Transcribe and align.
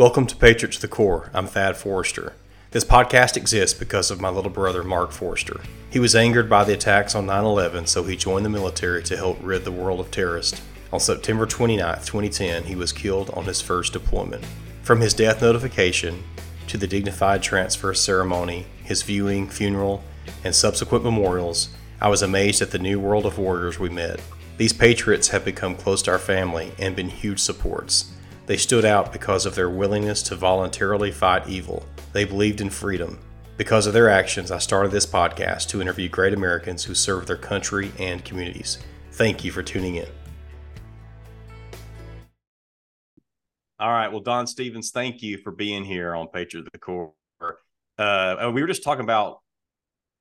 Welcome 0.00 0.26
to 0.28 0.36
Patriots 0.36 0.76
to 0.76 0.80
the 0.80 0.88
Core. 0.88 1.28
I'm 1.34 1.46
Thad 1.46 1.76
Forester. 1.76 2.32
This 2.70 2.86
podcast 2.86 3.36
exists 3.36 3.78
because 3.78 4.10
of 4.10 4.18
my 4.18 4.30
little 4.30 4.50
brother, 4.50 4.82
Mark 4.82 5.12
Forester. 5.12 5.60
He 5.90 5.98
was 5.98 6.16
angered 6.16 6.48
by 6.48 6.64
the 6.64 6.72
attacks 6.72 7.14
on 7.14 7.26
9 7.26 7.44
11, 7.44 7.84
so 7.84 8.04
he 8.04 8.16
joined 8.16 8.46
the 8.46 8.48
military 8.48 9.02
to 9.02 9.16
help 9.18 9.36
rid 9.42 9.66
the 9.66 9.70
world 9.70 10.00
of 10.00 10.10
terrorists. 10.10 10.62
On 10.90 11.00
September 11.00 11.44
29, 11.44 11.96
2010, 11.96 12.64
he 12.64 12.74
was 12.74 12.94
killed 12.94 13.28
on 13.34 13.44
his 13.44 13.60
first 13.60 13.92
deployment. 13.92 14.42
From 14.82 15.02
his 15.02 15.12
death 15.12 15.42
notification 15.42 16.24
to 16.68 16.78
the 16.78 16.86
dignified 16.86 17.42
transfer 17.42 17.92
ceremony, 17.92 18.64
his 18.82 19.02
viewing, 19.02 19.50
funeral, 19.50 20.02
and 20.42 20.54
subsequent 20.54 21.04
memorials, 21.04 21.68
I 22.00 22.08
was 22.08 22.22
amazed 22.22 22.62
at 22.62 22.70
the 22.70 22.78
new 22.78 22.98
world 22.98 23.26
of 23.26 23.36
warriors 23.36 23.78
we 23.78 23.90
met. 23.90 24.18
These 24.56 24.72
patriots 24.72 25.28
have 25.28 25.44
become 25.44 25.74
close 25.74 26.00
to 26.04 26.10
our 26.10 26.18
family 26.18 26.72
and 26.78 26.96
been 26.96 27.10
huge 27.10 27.40
supports. 27.40 28.14
They 28.50 28.56
stood 28.56 28.84
out 28.84 29.12
because 29.12 29.46
of 29.46 29.54
their 29.54 29.70
willingness 29.70 30.24
to 30.24 30.34
voluntarily 30.34 31.12
fight 31.12 31.48
evil. 31.48 31.86
They 32.12 32.24
believed 32.24 32.60
in 32.60 32.68
freedom. 32.68 33.20
Because 33.56 33.86
of 33.86 33.92
their 33.92 34.08
actions, 34.08 34.50
I 34.50 34.58
started 34.58 34.90
this 34.90 35.06
podcast 35.06 35.68
to 35.68 35.80
interview 35.80 36.08
great 36.08 36.34
Americans 36.34 36.82
who 36.82 36.96
serve 36.96 37.28
their 37.28 37.36
country 37.36 37.92
and 38.00 38.24
communities. 38.24 38.80
Thank 39.12 39.44
you 39.44 39.52
for 39.52 39.62
tuning 39.62 39.94
in. 39.94 40.08
All 43.78 43.92
right. 43.92 44.08
Well, 44.08 44.20
Don 44.20 44.48
Stevens, 44.48 44.90
thank 44.90 45.22
you 45.22 45.38
for 45.38 45.52
being 45.52 45.84
here 45.84 46.16
on 46.16 46.26
Patriot 46.26 46.66
of 46.66 46.72
the 46.72 46.78
Core. 46.80 47.12
Uh, 47.98 48.50
we 48.52 48.62
were 48.62 48.66
just 48.66 48.82
talking 48.82 49.04
about 49.04 49.42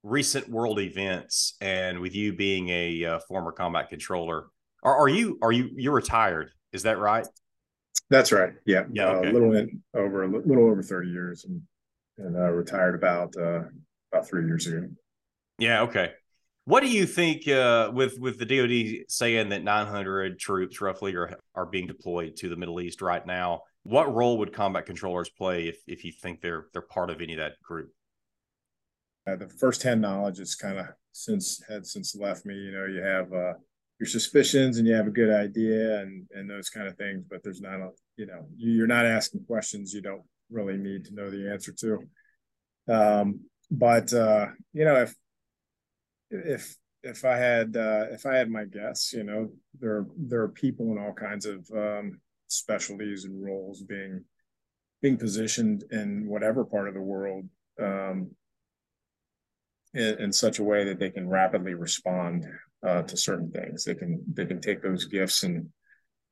recent 0.03 0.47
world 0.47 0.79
events, 0.79 1.55
and 1.61 1.99
with 1.99 2.13
you 2.13 2.33
being 2.33 2.69
a 2.69 3.05
uh, 3.05 3.19
former 3.27 3.51
combat 3.51 3.89
controller, 3.89 4.49
are, 4.83 4.95
are 4.95 5.09
you 5.09 5.39
are 5.41 5.51
you 5.51 5.71
you're 5.75 5.95
retired? 5.95 6.51
Is 6.71 6.83
that 6.83 6.99
right? 6.99 7.25
That's 8.09 8.31
right. 8.31 8.53
Yeah. 8.65 8.85
Yeah. 8.91 9.09
Uh, 9.09 9.15
Okay. 9.17 9.29
a 9.29 9.33
little 9.33 9.55
in, 9.55 9.83
over 9.93 10.23
a 10.23 10.27
little 10.27 10.69
over 10.69 10.81
30 10.81 11.09
years 11.09 11.45
and, 11.45 11.61
and 12.17 12.35
uh, 12.35 12.49
retired 12.49 12.95
about, 12.95 13.35
uh, 13.37 13.63
about 14.11 14.27
three 14.27 14.45
years 14.45 14.67
ago. 14.67 14.87
Yeah. 15.57 15.83
Okay. 15.83 16.13
What 16.65 16.81
do 16.81 16.89
you 16.89 17.05
think 17.07 17.47
uh, 17.47 17.89
with 17.93 18.19
with 18.19 18.37
the 18.37 18.45
DoD 18.45 19.05
saying 19.07 19.49
that 19.49 19.63
900 19.63 20.37
troops 20.37 20.81
roughly 20.81 21.15
are 21.15 21.39
are 21.55 21.65
being 21.65 21.87
deployed 21.87 22.35
to 22.37 22.49
the 22.49 22.55
Middle 22.55 22.79
East 22.79 23.01
right 23.01 23.25
now? 23.25 23.61
What 23.83 24.13
role 24.13 24.37
would 24.37 24.53
combat 24.53 24.85
controllers 24.85 25.29
play 25.29 25.67
if 25.67 25.77
if 25.87 26.03
you 26.05 26.11
think 26.11 26.41
they're 26.41 26.67
they're 26.73 26.83
part 26.83 27.09
of 27.09 27.21
any 27.21 27.33
of 27.33 27.39
that 27.39 27.53
group? 27.63 27.89
Uh, 29.25 29.35
the 29.35 29.47
firsthand 29.47 30.01
knowledge 30.01 30.39
is 30.39 30.53
kind 30.53 30.77
of 30.77 30.85
since 31.11 31.59
had 31.67 31.87
since 31.87 32.15
left 32.15 32.45
me, 32.45 32.53
you 32.53 32.71
know, 32.71 32.85
you 32.85 33.01
have, 33.01 33.33
uh, 33.33 33.53
your 33.99 34.07
suspicions 34.07 34.77
and 34.77 34.87
you 34.87 34.93
have 34.93 35.07
a 35.07 35.11
good 35.11 35.29
idea 35.29 35.99
and, 35.99 36.25
and 36.31 36.49
those 36.49 36.69
kind 36.69 36.87
of 36.87 36.97
things, 36.97 37.25
but 37.29 37.43
there's 37.43 37.61
not 37.61 37.81
a, 37.81 37.89
you 38.15 38.25
know, 38.25 38.45
you, 38.55 38.71
you're 38.71 38.87
not 38.87 39.05
asking 39.05 39.43
questions 39.45 39.93
you 39.93 40.01
don't 40.01 40.23
really 40.49 40.77
need 40.77 41.03
to 41.05 41.13
know 41.13 41.29
the 41.29 41.51
answer 41.51 41.73
to. 41.73 41.99
Um, 42.87 43.41
but, 43.69 44.11
uh, 44.13 44.47
you 44.73 44.85
know, 44.85 44.95
if, 45.01 45.15
if, 46.31 46.75
if 47.03 47.25
I 47.25 47.35
had, 47.35 47.75
uh, 47.75 48.05
if 48.11 48.25
I 48.25 48.35
had 48.35 48.49
my 48.49 48.65
guess, 48.65 49.11
you 49.13 49.23
know, 49.23 49.51
there, 49.79 50.05
there 50.17 50.41
are 50.41 50.49
people 50.49 50.91
in 50.91 50.97
all 50.97 51.13
kinds 51.13 51.45
of, 51.45 51.69
um, 51.75 52.19
specialties 52.47 53.25
and 53.25 53.43
roles 53.43 53.83
being, 53.83 54.23
being 55.01 55.17
positioned 55.17 55.83
in 55.91 56.27
whatever 56.27 56.63
part 56.63 56.87
of 56.87 56.93
the 56.93 57.01
world, 57.01 57.45
um, 57.81 58.31
in, 59.93 60.19
in 60.19 60.33
such 60.33 60.59
a 60.59 60.63
way 60.63 60.85
that 60.85 60.99
they 60.99 61.09
can 61.09 61.27
rapidly 61.27 61.73
respond 61.73 62.45
uh, 62.85 63.01
to 63.03 63.17
certain 63.17 63.51
things. 63.51 63.83
They 63.83 63.95
can 63.95 64.23
they 64.33 64.45
can 64.45 64.61
take 64.61 64.81
those 64.81 65.05
gifts 65.05 65.43
and, 65.43 65.69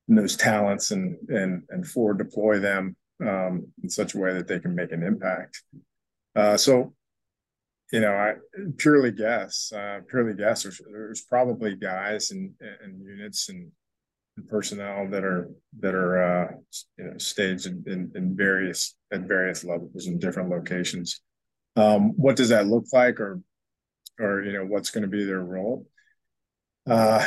and 0.07 0.17
those 0.17 0.35
talents 0.35 0.91
and 0.91 1.17
and 1.29 1.63
and 1.69 1.85
forward 1.85 2.17
deploy 2.17 2.59
them 2.59 2.95
um, 3.21 3.67
in 3.83 3.89
such 3.89 4.13
a 4.13 4.17
way 4.17 4.33
that 4.33 4.47
they 4.47 4.59
can 4.59 4.75
make 4.75 4.91
an 4.91 5.03
impact. 5.03 5.61
Uh, 6.35 6.55
so, 6.55 6.93
you 7.91 7.99
know, 7.99 8.13
I 8.13 8.35
purely 8.77 9.11
guess, 9.11 9.71
uh, 9.75 10.01
purely 10.07 10.35
guess. 10.35 10.63
There's, 10.63 10.79
there's 10.91 11.21
probably 11.21 11.75
guys 11.75 12.31
and 12.31 12.51
and 12.59 13.03
units 13.03 13.49
and, 13.49 13.71
personnel 14.49 15.07
that 15.09 15.23
are 15.23 15.49
that 15.79 15.95
are 15.95 16.21
uh, 16.21 16.51
you 16.97 17.05
know 17.05 17.17
staged 17.17 17.65
in, 17.65 17.83
in, 17.87 18.11
in 18.13 18.37
various 18.37 18.95
at 19.11 19.21
various 19.21 19.63
levels 19.63 20.05
in 20.05 20.19
different 20.19 20.49
locations. 20.49 21.21
Um, 21.75 22.09
what 22.17 22.35
does 22.35 22.49
that 22.49 22.67
look 22.67 22.85
like, 22.93 23.19
or 23.19 23.41
or 24.19 24.43
you 24.43 24.53
know 24.53 24.63
what's 24.63 24.91
going 24.91 25.01
to 25.01 25.07
be 25.07 25.23
their 25.23 25.43
role? 25.43 25.87
Uh, 26.87 27.23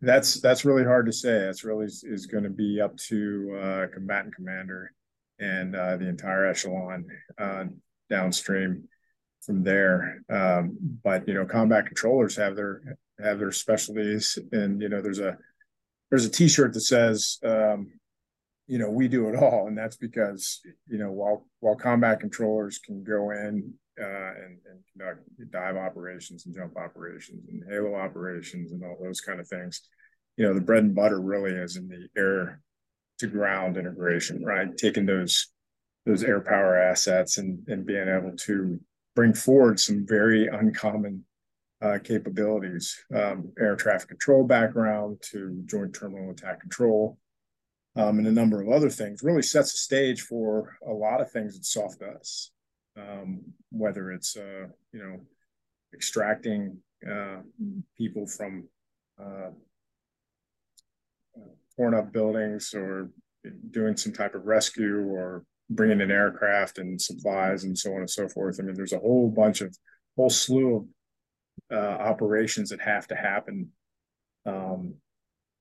that's 0.00 0.40
that's 0.40 0.64
really 0.64 0.84
hard 0.84 1.06
to 1.06 1.12
say. 1.12 1.40
That's 1.40 1.64
really 1.64 1.86
is, 1.86 2.04
is 2.04 2.26
going 2.26 2.44
to 2.44 2.50
be 2.50 2.80
up 2.80 2.96
to 3.08 3.58
uh, 3.60 3.86
combatant 3.92 4.34
commander 4.34 4.92
and 5.40 5.74
uh, 5.74 5.96
the 5.96 6.08
entire 6.08 6.46
echelon 6.46 7.06
uh, 7.38 7.64
downstream 8.10 8.88
from 9.40 9.62
there. 9.62 10.22
Um, 10.30 10.76
but 11.02 11.26
you 11.26 11.34
know, 11.34 11.46
combat 11.46 11.86
controllers 11.86 12.36
have 12.36 12.54
their 12.54 12.98
have 13.20 13.38
their 13.38 13.52
specialties, 13.52 14.38
and 14.52 14.80
you 14.80 14.88
know, 14.88 15.00
there's 15.00 15.20
a 15.20 15.36
there's 16.10 16.24
a 16.24 16.30
T-shirt 16.30 16.72
that 16.72 16.80
says, 16.80 17.38
um, 17.44 17.92
you 18.66 18.78
know, 18.78 18.90
we 18.90 19.08
do 19.08 19.28
it 19.28 19.36
all, 19.36 19.66
and 19.66 19.76
that's 19.76 19.96
because 19.96 20.60
you 20.86 20.98
know, 20.98 21.10
while 21.10 21.46
while 21.60 21.76
combat 21.76 22.20
controllers 22.20 22.78
can 22.78 23.02
go 23.02 23.30
in 23.30 23.74
uh, 24.00 24.32
and, 24.44 24.58
and 24.70 24.80
conduct 24.92 25.22
dive 25.50 25.76
operations 25.76 26.46
and 26.46 26.54
jump 26.54 26.76
operations 26.76 27.48
and 27.48 27.62
halo 27.68 27.94
operations 27.94 28.72
and 28.72 28.84
all 28.84 28.96
those 29.02 29.20
kind 29.20 29.40
of 29.40 29.48
things. 29.48 29.82
You 30.36 30.46
know, 30.46 30.54
the 30.54 30.60
bread 30.60 30.84
and 30.84 30.94
butter 30.94 31.20
really 31.20 31.52
is 31.52 31.76
in 31.76 31.88
the 31.88 32.08
air 32.16 32.60
to 33.18 33.26
ground 33.26 33.76
integration, 33.76 34.44
right? 34.44 34.76
Taking 34.76 35.06
those 35.06 35.48
those 36.06 36.22
air 36.24 36.40
power 36.40 36.76
assets 36.76 37.38
and 37.38 37.66
and 37.68 37.84
being 37.84 38.08
able 38.08 38.36
to 38.36 38.80
bring 39.14 39.34
forward 39.34 39.80
some 39.80 40.06
very 40.06 40.46
uncommon 40.46 41.24
uh, 41.82 41.98
capabilities, 42.02 43.04
um, 43.14 43.52
air 43.58 43.76
traffic 43.76 44.08
control 44.08 44.44
background 44.44 45.18
to 45.30 45.62
joint 45.66 45.94
terminal 45.94 46.30
attack 46.30 46.60
control, 46.60 47.18
um, 47.96 48.18
and 48.18 48.26
a 48.26 48.32
number 48.32 48.62
of 48.62 48.68
other 48.68 48.90
things. 48.90 49.22
Really 49.22 49.42
sets 49.42 49.72
the 49.72 49.78
stage 49.78 50.22
for 50.22 50.76
a 50.86 50.92
lot 50.92 51.20
of 51.20 51.30
things 51.30 51.56
that 51.56 51.64
SOF 51.64 51.98
does 51.98 52.52
um, 52.98 53.40
whether 53.70 54.12
it's 54.12 54.36
uh, 54.36 54.66
you 54.92 55.00
know 55.02 55.20
extracting 55.94 56.78
uh, 57.08 57.38
people 57.96 58.26
from 58.26 58.68
uh, 59.20 59.50
torn 61.76 61.94
up 61.94 62.12
buildings 62.12 62.74
or 62.74 63.10
doing 63.70 63.96
some 63.96 64.12
type 64.12 64.34
of 64.34 64.44
rescue 64.44 65.04
or 65.04 65.44
bringing 65.70 66.00
in 66.00 66.10
aircraft 66.10 66.78
and 66.78 67.00
supplies 67.00 67.64
and 67.64 67.78
so 67.78 67.92
on 67.92 67.98
and 67.98 68.10
so 68.10 68.28
forth. 68.28 68.58
I 68.58 68.62
mean, 68.62 68.74
there's 68.74 68.92
a 68.92 68.98
whole 68.98 69.28
bunch 69.30 69.60
of 69.60 69.76
whole 70.16 70.30
slew 70.30 70.76
of 70.76 70.84
uh, 71.72 72.02
operations 72.02 72.70
that 72.70 72.80
have 72.80 73.06
to 73.08 73.14
happen. 73.14 73.68
Um, 74.46 74.94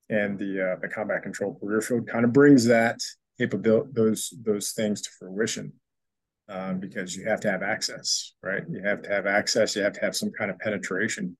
and 0.10 0.40
the 0.40 0.72
uh, 0.72 0.76
the 0.82 0.88
combat 0.88 1.24
control 1.24 1.58
career 1.60 1.82
field 1.82 2.08
kind 2.08 2.24
of 2.24 2.32
brings 2.32 2.66
that 2.66 3.02
capability 3.38 3.90
those 3.94 4.34
those 4.44 4.72
things 4.72 5.02
to 5.02 5.10
fruition 5.20 5.74
um, 6.50 6.80
because 6.80 7.16
you 7.16 7.28
have 7.28 7.40
to 7.42 7.52
have 7.52 7.62
access, 7.62 8.34
right? 8.42 8.64
You 8.70 8.82
have 8.84 9.02
to 9.04 9.10
have 9.10 9.26
access. 9.26 9.76
You 9.76 9.84
have 9.84 9.94
to 9.94 10.02
have 10.02 10.16
some 10.16 10.32
kind 10.32 10.50
of 10.50 10.60
penetration 10.60 11.38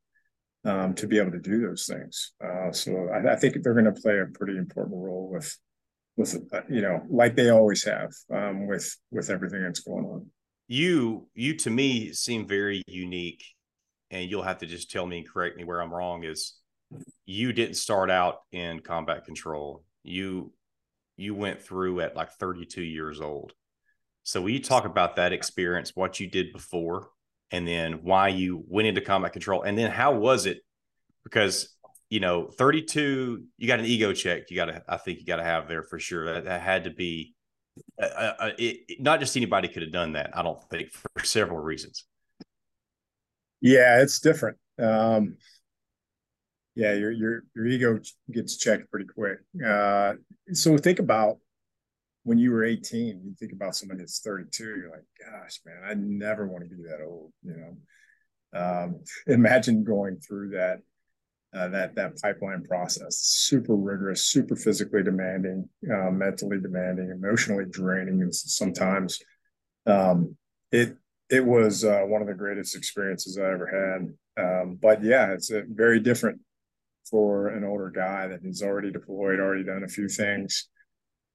um, 0.66 0.94
to 0.96 1.08
be 1.08 1.18
able 1.18 1.32
to 1.32 1.40
do 1.40 1.62
those 1.62 1.86
things. 1.86 2.34
Uh, 2.44 2.72
so 2.72 3.10
I, 3.14 3.34
I 3.34 3.36
think 3.36 3.58
they're 3.62 3.74
going 3.74 3.86
to 3.86 4.02
play 4.02 4.20
a 4.20 4.26
pretty 4.26 4.58
important 4.58 4.98
role 4.98 5.30
with, 5.32 5.58
with 6.18 6.36
uh, 6.52 6.62
you 6.70 6.82
know, 6.82 7.02
like 7.10 7.36
they 7.36 7.50
always 7.50 7.84
have 7.86 8.12
um, 8.34 8.68
with 8.68 8.96
with 9.12 9.30
everything 9.30 9.64
that's 9.64 9.82
going 9.82 10.06
on. 10.06 10.26
You 10.68 11.28
you 11.34 11.56
to 11.58 11.70
me 11.70 12.12
seem 12.12 12.48
very 12.48 12.84
unique, 12.88 13.44
and 14.12 14.30
you'll 14.30 14.44
have 14.44 14.58
to 14.60 14.66
just 14.66 14.92
tell 14.92 15.06
me 15.06 15.20
and 15.20 15.30
correct 15.30 15.56
me 15.58 15.64
where 15.64 15.82
I'm 15.82 15.94
wrong. 15.94 16.24
Is 16.24 16.56
you 17.26 17.54
didn't 17.54 17.76
start 17.76 18.10
out 18.10 18.40
in 18.52 18.82
combat 18.82 19.26
control. 19.26 19.84
You 20.04 20.52
you 21.16 21.34
went 21.34 21.62
through 21.62 22.02
at 22.02 22.16
like 22.16 22.32
32 22.34 22.82
years 22.82 23.22
old. 23.22 23.54
So 24.28 24.42
will 24.42 24.50
you 24.50 24.62
talk 24.62 24.84
about 24.84 25.16
that 25.16 25.32
experience, 25.32 25.94
what 25.96 26.20
you 26.20 26.28
did 26.28 26.52
before, 26.52 27.12
and 27.52 27.66
then 27.66 28.04
why 28.04 28.28
you 28.28 28.62
went 28.68 28.86
into 28.86 29.00
combat 29.00 29.32
control, 29.32 29.62
and 29.62 29.78
then 29.78 29.90
how 29.90 30.16
was 30.16 30.46
it? 30.46 30.60
Because 31.24 31.74
you 32.10 32.20
know, 32.20 32.48
32, 32.48 33.44
you 33.58 33.68
got 33.68 33.80
an 33.80 33.86
ego 33.86 34.12
check. 34.12 34.50
You 34.50 34.58
got 34.58 34.66
to, 34.66 34.84
I 34.86 34.98
think, 34.98 35.20
you 35.20 35.26
got 35.26 35.38
to 35.38 35.46
have 35.46 35.70
there 35.70 35.82
for 35.82 35.98
sure. 35.98 36.26
That, 36.26 36.44
that 36.44 36.62
had 36.62 36.84
to 36.84 36.90
be, 36.90 37.36
uh, 38.02 38.06
uh, 38.06 38.52
it, 38.58 38.80
it- 38.90 39.02
not 39.02 39.22
just 39.22 39.38
anybody 39.38 39.70
could 39.70 39.82
have 39.84 39.94
done 39.94 40.12
that. 40.14 40.32
I 40.34 40.44
don't 40.44 40.62
think 40.70 40.92
for 40.92 41.10
several 41.24 41.60
reasons. 41.60 42.04
Yeah, 43.62 44.02
it's 44.02 44.20
different. 44.20 44.58
Um, 44.78 45.38
yeah, 46.76 46.94
your 46.94 47.12
your 47.12 47.44
your 47.56 47.66
ego 47.66 48.00
gets 48.30 48.58
checked 48.58 48.92
pretty 48.92 49.06
quick. 49.08 49.40
Uh, 49.66 50.16
so 50.52 50.78
think 50.78 51.00
about 51.00 51.38
when 52.28 52.38
you 52.38 52.52
were 52.52 52.66
18, 52.66 53.22
you 53.24 53.34
think 53.40 53.54
about 53.54 53.74
somebody 53.74 54.02
that's 54.02 54.20
32, 54.20 54.64
you're 54.66 54.92
like, 54.92 55.06
gosh, 55.18 55.62
man, 55.66 55.82
I 55.86 55.94
never 55.94 56.46
want 56.46 56.66
to 56.66 56.70
be 56.70 56.84
that 56.84 57.02
old, 57.02 57.32
you 57.42 57.56
know. 57.56 57.78
Um, 58.54 59.00
imagine 59.28 59.86
going 59.86 60.18
through 60.18 60.50
that 60.50 60.80
uh, 61.56 61.70
that 61.70 61.96
that 61.96 62.22
pipeline 62.22 62.64
process. 62.66 63.18
Super 63.20 63.76
rigorous, 63.76 64.26
super 64.26 64.58
physically 64.58 65.04
demanding, 65.04 65.70
uh, 65.90 66.12
mentally 66.12 66.60
demanding, 66.60 67.12
emotionally 67.12 67.64
draining, 67.70 68.22
and 68.22 68.36
sometimes 68.36 69.20
um, 69.86 70.36
it 70.74 70.98
it 71.30 71.46
was 71.46 71.86
uh, 71.86 72.02
one 72.02 72.22
of 72.22 72.28
the 72.28 72.34
greatest 72.34 72.76
experiences 72.76 73.38
I 73.38 73.52
ever 73.54 74.12
had. 74.36 74.44
Um, 74.44 74.78
but 74.82 75.02
yeah, 75.02 75.32
it's 75.32 75.50
a 75.50 75.64
very 75.66 76.02
different 76.02 76.42
for 77.10 77.48
an 77.48 77.64
older 77.64 77.90
guy 77.90 78.28
that 78.28 78.44
has 78.44 78.62
already 78.62 78.92
deployed, 78.92 79.40
already 79.40 79.64
done 79.64 79.86
a 79.86 79.88
few 79.88 80.10
things 80.10 80.68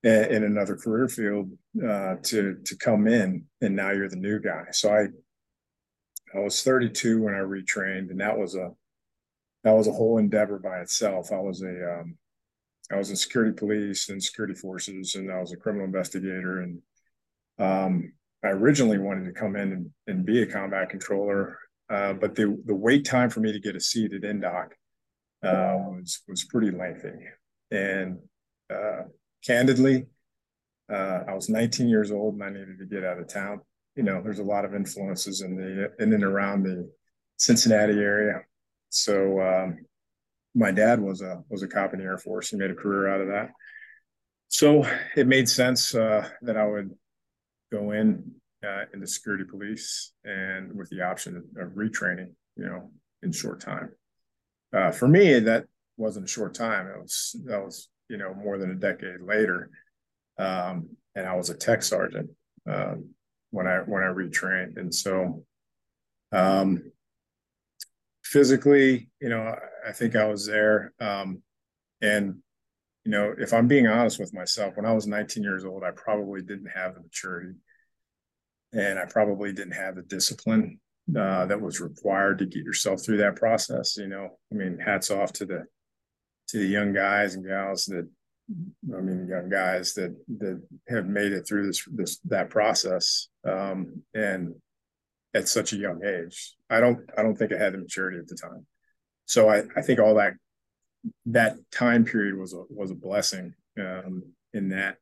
in, 0.02 0.44
another 0.44 0.76
career 0.76 1.08
field 1.08 1.50
uh, 1.78 2.16
to 2.22 2.56
to 2.64 2.76
come 2.76 3.06
in, 3.06 3.44
and 3.60 3.76
now 3.76 3.90
you're 3.90 4.08
the 4.08 4.16
new 4.16 4.40
guy. 4.40 4.64
So 4.72 4.92
I 4.92 5.06
I 6.34 6.40
was 6.40 6.62
32 6.62 7.22
when 7.22 7.34
I 7.34 7.38
retrained, 7.38 8.10
and 8.10 8.20
that 8.20 8.36
was 8.36 8.54
a 8.54 8.72
that 9.64 9.72
was 9.72 9.86
a 9.86 9.92
whole 9.92 10.18
endeavor 10.18 10.58
by 10.58 10.80
itself. 10.80 11.30
I 11.32 11.38
was 11.38 11.62
a 11.62 12.00
um, 12.00 12.16
I 12.90 12.96
was 12.96 13.10
in 13.10 13.16
security 13.16 13.52
police 13.52 14.08
and 14.08 14.22
security 14.22 14.54
forces, 14.54 15.14
and 15.14 15.30
I 15.30 15.40
was 15.40 15.52
a 15.52 15.56
criminal 15.56 15.86
investigator. 15.86 16.60
And 16.60 16.82
um, 17.58 18.12
I 18.44 18.48
originally 18.48 18.98
wanted 18.98 19.26
to 19.26 19.32
come 19.32 19.56
in 19.56 19.72
and, 19.72 19.90
and 20.08 20.26
be 20.26 20.42
a 20.42 20.46
combat 20.46 20.90
controller, 20.90 21.58
uh, 21.88 22.14
but 22.14 22.34
the 22.34 22.60
the 22.64 22.74
wait 22.74 23.04
time 23.04 23.30
for 23.30 23.40
me 23.40 23.52
to 23.52 23.60
get 23.60 23.76
a 23.76 23.80
seat 23.80 24.12
at 24.12 24.22
INDOC 24.22 24.70
uh, 25.44 25.76
was 25.78 26.22
was 26.26 26.44
pretty 26.44 26.70
lengthy. 26.70 27.18
And 27.70 28.18
uh, 28.68 29.02
candidly, 29.44 30.06
uh, 30.92 31.20
I 31.28 31.34
was 31.34 31.48
19 31.48 31.88
years 31.88 32.10
old 32.10 32.34
and 32.34 32.44
I 32.44 32.50
needed 32.50 32.78
to 32.78 32.86
get 32.86 33.04
out 33.04 33.18
of 33.18 33.28
town. 33.28 33.60
You 33.96 34.02
know, 34.02 34.22
there's 34.22 34.38
a 34.38 34.44
lot 34.44 34.64
of 34.64 34.74
influences 34.74 35.42
in 35.42 35.56
the 35.56 35.92
in 36.02 36.12
and 36.12 36.24
around 36.24 36.62
the 36.62 36.90
Cincinnati 37.36 37.94
area 37.94 38.42
so 38.92 39.40
um, 39.40 39.86
my 40.54 40.70
dad 40.70 41.00
was 41.00 41.22
a 41.22 41.42
was 41.48 41.62
a 41.62 41.68
cop 41.68 41.94
in 41.94 41.98
the 41.98 42.04
Air 42.04 42.18
Force. 42.18 42.50
He 42.50 42.56
made 42.56 42.70
a 42.70 42.74
career 42.74 43.08
out 43.08 43.22
of 43.22 43.28
that. 43.28 43.50
So 44.48 44.84
it 45.16 45.26
made 45.26 45.48
sense 45.48 45.94
uh, 45.94 46.28
that 46.42 46.58
I 46.58 46.66
would 46.66 46.90
go 47.72 47.92
in 47.92 48.32
uh, 48.62 48.84
into 48.92 49.06
security 49.06 49.44
police 49.44 50.12
and 50.24 50.76
with 50.76 50.90
the 50.90 51.00
option 51.00 51.42
of, 51.58 51.68
retraining, 51.70 52.32
you 52.56 52.66
know, 52.66 52.90
in 53.22 53.32
short 53.32 53.60
time. 53.60 53.92
Uh, 54.74 54.90
for 54.90 55.08
me, 55.08 55.38
that 55.40 55.64
wasn't 55.96 56.26
a 56.26 56.28
short 56.28 56.54
time. 56.54 56.86
It 56.86 57.00
was 57.00 57.34
that 57.46 57.64
was 57.64 57.88
you 58.12 58.18
know 58.18 58.34
more 58.34 58.58
than 58.58 58.70
a 58.70 58.76
decade 58.76 59.22
later, 59.22 59.70
um, 60.38 60.90
and 61.16 61.26
I 61.26 61.34
was 61.34 61.50
a 61.50 61.56
tech 61.56 61.82
sergeant 61.82 62.30
um, 62.70 63.10
when 63.50 63.66
I 63.66 63.78
when 63.78 64.02
I 64.02 64.06
retrained, 64.06 64.76
and 64.76 64.94
so 64.94 65.44
um, 66.32 66.92
physically, 68.24 69.08
you 69.20 69.28
know, 69.28 69.54
I 69.86 69.92
think 69.92 70.16
I 70.16 70.24
was 70.24 70.46
there. 70.46 70.92
Um, 71.00 71.42
and, 72.00 72.36
you 73.04 73.10
know, 73.10 73.34
if 73.38 73.52
I'm 73.52 73.68
being 73.68 73.86
honest 73.86 74.18
with 74.18 74.32
myself, 74.32 74.76
when 74.76 74.86
I 74.86 74.92
was 74.92 75.06
19 75.06 75.42
years 75.42 75.64
old, 75.64 75.84
I 75.84 75.90
probably 75.90 76.40
didn't 76.40 76.70
have 76.74 76.94
the 76.94 77.00
maturity 77.00 77.54
and 78.72 78.98
I 78.98 79.04
probably 79.04 79.52
didn't 79.52 79.74
have 79.74 79.96
the 79.96 80.02
discipline 80.02 80.80
uh, 81.14 81.44
that 81.46 81.60
was 81.60 81.80
required 81.80 82.38
to 82.38 82.46
get 82.46 82.64
yourself 82.64 83.04
through 83.04 83.18
that 83.18 83.36
process. 83.36 83.96
You 83.98 84.08
know, 84.08 84.38
I 84.50 84.54
mean, 84.54 84.78
hats 84.78 85.10
off 85.10 85.32
to 85.34 85.44
the 85.44 85.66
to 86.52 86.58
the 86.58 86.66
young 86.66 86.92
guys 86.92 87.34
and 87.34 87.46
gals 87.46 87.86
that 87.86 88.08
I 88.94 89.00
mean, 89.00 89.28
young 89.28 89.48
guys 89.48 89.94
that 89.94 90.14
that 90.38 90.62
have 90.88 91.06
made 91.06 91.32
it 91.32 91.46
through 91.46 91.66
this 91.66 91.84
this 91.92 92.18
that 92.26 92.50
process. 92.50 93.28
Um, 93.44 94.02
and 94.14 94.54
at 95.34 95.48
such 95.48 95.72
a 95.72 95.76
young 95.76 96.04
age. 96.04 96.54
I 96.70 96.80
don't 96.80 96.98
I 97.16 97.22
don't 97.22 97.36
think 97.36 97.52
I 97.52 97.58
had 97.58 97.74
the 97.74 97.78
maturity 97.78 98.18
at 98.18 98.28
the 98.28 98.36
time. 98.36 98.66
So 99.26 99.48
I, 99.48 99.62
I 99.76 99.82
think 99.82 99.98
all 99.98 100.14
that 100.16 100.34
that 101.26 101.56
time 101.70 102.04
period 102.04 102.36
was 102.36 102.52
a 102.52 102.62
was 102.68 102.90
a 102.90 102.94
blessing 102.94 103.54
um, 103.78 104.22
in 104.52 104.70
that 104.70 104.96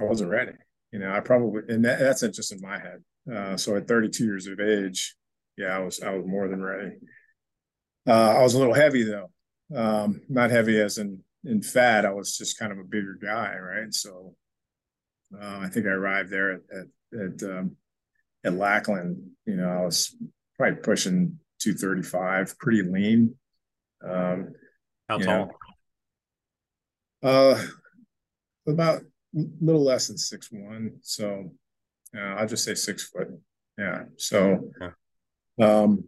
I 0.00 0.04
wasn't 0.04 0.30
ready. 0.30 0.52
You 0.92 1.00
know, 1.00 1.12
I 1.12 1.20
probably 1.20 1.62
and 1.68 1.84
that, 1.84 1.98
that's 1.98 2.20
just 2.20 2.52
in 2.52 2.60
my 2.60 2.78
head. 2.78 3.02
Uh, 3.32 3.56
so 3.56 3.76
at 3.76 3.88
32 3.88 4.24
years 4.24 4.46
of 4.46 4.60
age, 4.60 5.16
yeah, 5.56 5.76
I 5.76 5.78
was 5.78 6.00
I 6.00 6.10
was 6.10 6.26
more 6.26 6.48
than 6.48 6.62
ready. 6.62 6.92
Uh, 8.06 8.36
I 8.38 8.42
was 8.42 8.54
a 8.54 8.58
little 8.58 8.74
heavy 8.74 9.02
though, 9.02 9.30
um, 9.74 10.20
not 10.28 10.50
heavy 10.50 10.80
as 10.80 10.98
in 10.98 11.20
in 11.44 11.62
fat. 11.62 12.04
I 12.04 12.10
was 12.10 12.36
just 12.36 12.58
kind 12.58 12.72
of 12.72 12.78
a 12.78 12.84
bigger 12.84 13.18
guy, 13.20 13.56
right? 13.56 13.92
So 13.92 14.34
uh, 15.34 15.58
I 15.60 15.68
think 15.68 15.86
I 15.86 15.90
arrived 15.90 16.30
there 16.30 16.52
at 16.52 16.60
at, 16.72 17.20
at 17.20 17.42
um, 17.42 17.76
at 18.46 18.54
Lackland, 18.54 19.30
you 19.44 19.56
know, 19.56 19.68
I 19.68 19.84
was 19.84 20.14
probably 20.56 20.76
pushing 20.76 21.38
235, 21.60 22.56
pretty 22.58 22.82
lean. 22.82 23.34
Um, 24.04 24.52
How 25.08 25.18
tall? 25.18 25.50
Know, 27.22 27.28
uh, 27.28 27.62
about 28.68 29.00
a 29.00 29.44
little 29.60 29.82
less 29.82 30.06
than 30.06 30.16
six 30.16 30.48
one. 30.52 30.98
So 31.02 31.50
uh, 32.16 32.20
I'll 32.20 32.46
just 32.46 32.64
say 32.64 32.74
six 32.74 33.04
foot. 33.08 33.28
Yeah. 33.76 34.04
So, 34.16 34.70
um, 35.60 36.04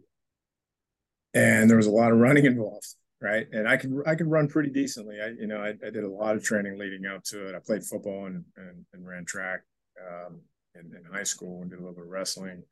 and 1.33 1.69
there 1.69 1.77
was 1.77 1.87
a 1.87 1.91
lot 1.91 2.11
of 2.11 2.19
running 2.19 2.45
involved, 2.53 2.95
right? 3.21 3.47
And 3.51 3.67
I 3.67 3.77
could 3.77 3.91
I 4.05 4.15
could 4.15 4.29
run 4.29 4.47
pretty 4.47 4.69
decently. 4.69 5.17
I 5.21 5.29
you 5.29 5.47
know 5.47 5.57
I, 5.57 5.69
I 5.69 5.89
did 5.89 6.03
a 6.03 6.09
lot 6.09 6.35
of 6.35 6.43
training 6.43 6.77
leading 6.77 7.05
up 7.05 7.23
to 7.25 7.47
it. 7.47 7.55
I 7.55 7.59
played 7.59 7.83
football 7.83 8.25
and 8.25 8.43
and, 8.57 8.85
and 8.93 9.07
ran 9.07 9.25
track. 9.25 9.61
Um, 9.99 10.41
in, 10.75 10.95
in 10.95 11.03
high 11.11 11.23
school 11.23 11.61
and 11.61 11.69
did 11.69 11.79
a 11.79 11.81
little 11.81 11.95
bit 11.95 12.05
of 12.05 12.09
wrestling. 12.09 12.63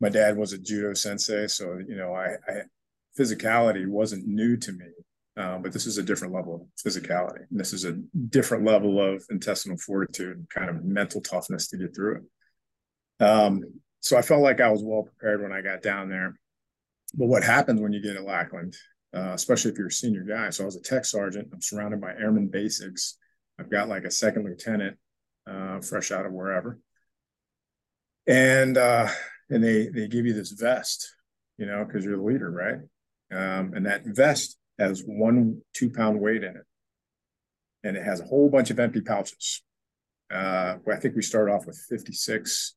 My 0.00 0.08
dad 0.08 0.36
was 0.36 0.52
a 0.52 0.58
judo 0.58 0.94
sensei, 0.94 1.46
so 1.46 1.78
you 1.86 1.96
know, 1.96 2.14
I, 2.14 2.36
I 2.48 2.62
physicality 3.18 3.86
wasn't 3.86 4.26
new 4.26 4.56
to 4.56 4.72
me, 4.72 4.86
uh, 5.36 5.58
but 5.58 5.72
this 5.72 5.86
is 5.86 5.98
a 5.98 6.02
different 6.02 6.32
level 6.32 6.54
of 6.54 6.62
physicality. 6.92 7.44
This 7.50 7.72
is 7.72 7.84
a 7.84 7.98
different 8.30 8.64
level 8.64 9.00
of 9.00 9.22
intestinal 9.30 9.76
fortitude, 9.76 10.36
and 10.38 10.48
kind 10.48 10.70
of 10.70 10.84
mental 10.84 11.20
toughness 11.20 11.68
to 11.68 11.76
get 11.76 11.94
through 11.94 12.16
it. 12.16 13.24
Um, 13.24 13.62
so 14.00 14.16
I 14.16 14.22
felt 14.22 14.42
like 14.42 14.60
I 14.60 14.70
was 14.70 14.82
well 14.82 15.02
prepared 15.02 15.42
when 15.42 15.52
I 15.52 15.60
got 15.60 15.82
down 15.82 16.08
there. 16.08 16.34
But 17.14 17.26
what 17.26 17.44
happens 17.44 17.80
when 17.80 17.92
you 17.92 18.00
get 18.00 18.16
at 18.16 18.24
Lackland, 18.24 18.74
uh, 19.14 19.32
especially 19.34 19.72
if 19.72 19.78
you're 19.78 19.88
a 19.88 19.92
senior 19.92 20.22
guy? 20.22 20.50
So 20.50 20.64
I 20.64 20.66
was 20.66 20.76
a 20.76 20.82
tech 20.82 21.04
sergeant. 21.04 21.48
I'm 21.52 21.62
surrounded 21.62 22.00
by 22.00 22.12
airman 22.12 22.48
basics. 22.48 23.16
I've 23.58 23.70
got 23.70 23.88
like 23.88 24.04
a 24.04 24.10
second 24.10 24.44
lieutenant, 24.44 24.96
uh, 25.46 25.80
fresh 25.80 26.10
out 26.10 26.26
of 26.26 26.32
wherever 26.32 26.78
and 28.26 28.78
uh, 28.78 29.08
and 29.48 29.62
they 29.62 29.88
they 29.88 30.08
give 30.08 30.26
you 30.26 30.32
this 30.32 30.52
vest, 30.52 31.14
you 31.58 31.66
know, 31.66 31.84
because 31.84 32.04
you're 32.04 32.16
the 32.16 32.22
leader, 32.22 32.50
right? 32.50 32.78
Um, 33.32 33.74
and 33.74 33.86
that 33.86 34.02
vest 34.06 34.56
has 34.78 35.02
one 35.04 35.62
two 35.74 35.90
pound 35.90 36.20
weight 36.20 36.44
in 36.44 36.56
it, 36.56 36.64
and 37.82 37.96
it 37.96 38.04
has 38.04 38.20
a 38.20 38.24
whole 38.24 38.48
bunch 38.48 38.70
of 38.70 38.78
empty 38.78 39.00
pouches. 39.00 39.62
Uh, 40.32 40.76
I 40.90 40.96
think 40.96 41.16
we 41.16 41.22
start 41.22 41.50
off 41.50 41.66
with 41.66 41.76
56, 41.88 42.76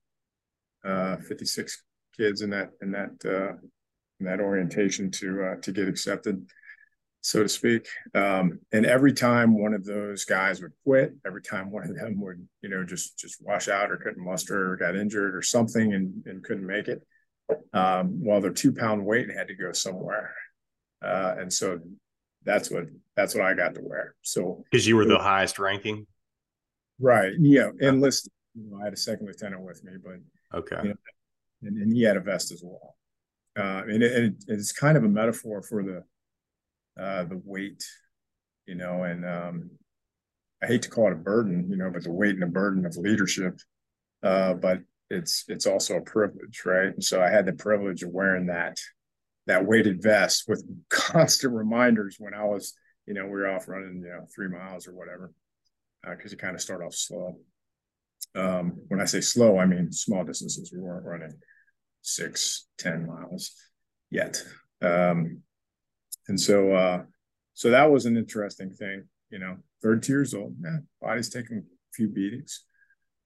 uh, 0.83 1.17
56 1.17 1.83
kids 2.17 2.41
in 2.41 2.49
that 2.49 2.71
in 2.81 2.91
that 2.91 3.11
uh, 3.23 3.57
in 4.23 4.37
that 4.37 4.43
orientation 4.43 5.11
to 5.11 5.43
uh, 5.43 5.61
to 5.61 5.71
get 5.71 5.87
accepted 5.87 6.45
so 7.23 7.41
to 7.41 7.49
speak. 7.49 7.87
Um, 8.13 8.59
and 8.73 8.85
every 8.85 9.13
time 9.13 9.57
one 9.57 9.73
of 9.73 9.85
those 9.85 10.25
guys 10.25 10.61
would 10.61 10.73
quit, 10.85 11.13
every 11.25 11.41
time 11.41 11.71
one 11.71 11.83
of 11.89 11.95
them 11.95 12.19
would, 12.19 12.45
you 12.61 12.69
know, 12.69 12.83
just 12.83 13.17
just 13.17 13.41
wash 13.41 13.69
out 13.69 13.91
or 13.91 13.97
couldn't 13.97 14.23
muster 14.23 14.71
or 14.71 14.75
got 14.75 14.97
injured 14.97 15.33
or 15.33 15.41
something 15.41 15.93
and, 15.93 16.21
and 16.25 16.43
couldn't 16.43 16.67
make 16.67 16.89
it, 16.89 17.01
um, 17.73 18.19
well, 18.21 18.41
their 18.41 18.51
two 18.51 18.73
pound 18.73 19.05
weight 19.05 19.31
had 19.31 19.47
to 19.47 19.55
go 19.55 19.71
somewhere. 19.71 20.35
Uh, 21.01 21.35
and 21.39 21.51
so 21.51 21.79
that's 22.43 22.69
what 22.69 22.87
that's 23.15 23.35
what 23.35 23.45
I 23.45 23.53
got 23.53 23.75
to 23.75 23.81
wear. 23.81 24.15
So 24.21 24.63
because 24.69 24.85
you 24.85 24.97
were 24.97 25.05
the 25.05 25.17
highest 25.17 25.59
ranking, 25.59 26.05
right? 26.99 27.31
Yeah, 27.39 27.69
enlisted. 27.79 28.33
You 28.53 28.69
know, 28.69 28.81
I 28.81 28.83
had 28.83 28.93
a 28.93 28.97
second 28.97 29.27
lieutenant 29.27 29.61
with 29.61 29.81
me, 29.83 29.93
but 30.03 30.57
okay, 30.57 30.77
you 30.83 30.89
know, 30.89 30.95
and, 31.63 31.77
and, 31.77 31.93
he 31.93 32.03
had 32.03 32.17
a 32.17 32.19
vest 32.19 32.51
as 32.51 32.61
well. 32.63 32.95
Uh, 33.57 33.83
and, 33.87 34.01
it, 34.01 34.33
it's 34.47 34.71
kind 34.71 34.97
of 34.97 35.03
a 35.03 35.09
metaphor 35.09 35.61
for 35.61 35.83
the 35.83 36.03
uh, 37.01 37.23
the 37.23 37.41
weight, 37.43 37.83
you 38.65 38.75
know, 38.75 39.03
and 39.03 39.25
um, 39.25 39.69
I 40.61 40.67
hate 40.67 40.83
to 40.83 40.89
call 40.89 41.07
it 41.07 41.13
a 41.13 41.17
burden, 41.17 41.67
you 41.69 41.75
know, 41.75 41.89
but 41.91 42.03
the 42.03 42.11
weight 42.11 42.33
and 42.33 42.41
the 42.41 42.47
burden 42.47 42.85
of 42.85 42.95
leadership. 42.97 43.59
Uh, 44.21 44.53
but 44.53 44.79
it's 45.09 45.43
it's 45.47 45.67
also 45.67 45.97
a 45.97 46.01
privilege, 46.01 46.61
right? 46.65 46.93
And 46.93 47.03
so 47.03 47.21
I 47.21 47.29
had 47.29 47.45
the 47.45 47.53
privilege 47.53 48.03
of 48.03 48.11
wearing 48.11 48.47
that 48.47 48.77
that 49.47 49.65
weighted 49.65 50.01
vest 50.01 50.45
with 50.47 50.63
constant 50.89 51.53
reminders 51.53 52.15
when 52.19 52.33
I 52.33 52.45
was, 52.45 52.73
you 53.05 53.13
know, 53.13 53.25
we 53.25 53.31
were 53.31 53.49
off 53.49 53.67
running, 53.67 54.01
you 54.03 54.09
know, 54.09 54.25
three 54.33 54.47
miles 54.47 54.87
or 54.87 54.93
whatever, 54.93 55.31
because 56.03 56.31
uh, 56.31 56.35
you 56.35 56.37
kind 56.37 56.55
of 56.55 56.61
start 56.61 56.83
off 56.83 56.95
slow. 56.95 57.37
Um, 58.35 58.79
when 58.87 59.01
I 59.01 59.05
say 59.05 59.21
slow, 59.21 59.57
I 59.57 59.65
mean 59.65 59.91
small 59.91 60.23
distances. 60.23 60.71
We 60.73 60.79
weren't 60.79 61.05
running 61.05 61.33
six, 62.03 62.67
ten 62.77 63.07
miles 63.07 63.51
yet. 64.11 64.43
Um, 64.81 65.41
and 66.27 66.39
so, 66.39 66.71
uh, 66.73 67.03
so 67.53 67.71
that 67.71 67.91
was 67.91 68.05
an 68.05 68.17
interesting 68.17 68.71
thing, 68.71 69.05
you 69.29 69.39
know, 69.39 69.57
32 69.81 70.13
years 70.13 70.33
old, 70.33 70.55
yeah, 70.63 70.77
body's 71.01 71.29
taking 71.29 71.57
a 71.57 71.61
few 71.93 72.07
beatings. 72.07 72.65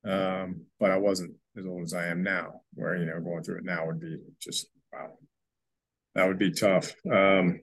Um, 0.06 0.62
but 0.80 0.92
I 0.92 0.98
wasn't 0.98 1.36
as 1.58 1.66
old 1.66 1.84
as 1.84 1.94
I 1.94 2.08
am 2.08 2.24
now, 2.24 2.62
where, 2.74 2.96
you 2.96 3.06
know, 3.06 3.20
going 3.20 3.44
through 3.44 3.58
it 3.58 3.66
now 3.66 3.86
would 3.86 4.00
be 4.00 4.18
just, 4.40 4.68
wow, 4.94 5.18
that 6.16 6.28
would 6.28 6.40
be 6.40 6.52
tough. 6.52 6.94
Um, 7.12 7.60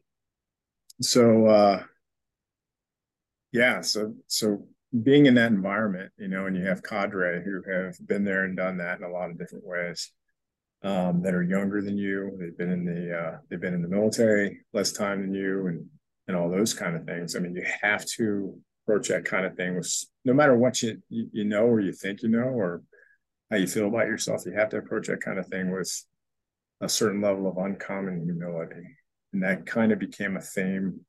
so 1.01 1.47
uh, 1.47 1.83
yeah, 3.53 3.81
so 3.81 4.15
so 4.27 4.67
being 5.03 5.27
in 5.27 5.35
that 5.35 5.51
environment, 5.51 6.13
you 6.19 6.29
know, 6.29 6.47
and 6.47 6.57
you 6.57 6.65
have 6.67 6.83
cadre 6.83 7.43
who 7.45 7.63
have 7.71 7.97
been 8.07 8.25
there 8.25 8.45
and 8.45 8.57
done 8.57 8.79
that 8.79 8.99
in 8.99 9.05
a 9.05 9.11
lot 9.11 9.31
of 9.31 9.39
different 9.39 9.67
ways. 9.67 10.13
Um, 10.85 11.23
that 11.23 11.35
are 11.35 11.43
younger 11.43 11.81
than 11.81 11.97
you. 11.97 12.37
They've 12.39 12.59
been 12.59 12.71
in 12.71 12.85
the 12.85 13.19
uh, 13.19 13.39
they've 13.49 13.61
been 13.61 13.73
in 13.73 13.81
the 13.81 13.89
military 13.89 14.61
less 14.75 14.93
time 14.93 15.23
than 15.23 15.35
you, 15.35 15.67
and 15.67 15.87
and 16.29 16.37
all 16.37 16.51
those 16.51 16.75
kind 16.75 16.95
of 16.95 17.05
things. 17.07 17.35
I 17.35 17.39
mean, 17.39 17.55
you 17.57 17.65
have 17.83 18.05
to 18.17 18.55
approach 18.85 19.09
that 19.09 19.25
kind 19.25 19.47
of 19.47 19.57
thing 19.57 19.77
with 19.77 19.91
no 20.27 20.35
matter 20.35 20.55
what 20.55 20.83
you 20.83 21.01
you 21.09 21.45
know 21.45 21.65
or 21.65 21.81
you 21.81 21.93
think 21.93 22.23
you 22.23 22.29
know 22.29 22.49
or 22.49 22.83
how 23.51 23.57
you 23.57 23.67
feel 23.67 23.89
about 23.89 24.09
yourself. 24.09 24.43
You 24.45 24.53
have 24.53 24.69
to 24.71 24.77
approach 24.77 25.07
that 25.07 25.23
kind 25.23 25.39
of 25.39 25.47
thing 25.47 25.71
with 25.71 25.91
a 26.83 26.89
certain 26.89 27.23
level 27.23 27.49
of 27.49 27.57
uncommon 27.57 28.23
humility, 28.23 28.87
and 29.33 29.43
that 29.43 29.65
kind 29.65 29.91
of 29.91 29.99
became 29.99 30.37
a 30.37 30.43
theme 30.43 31.01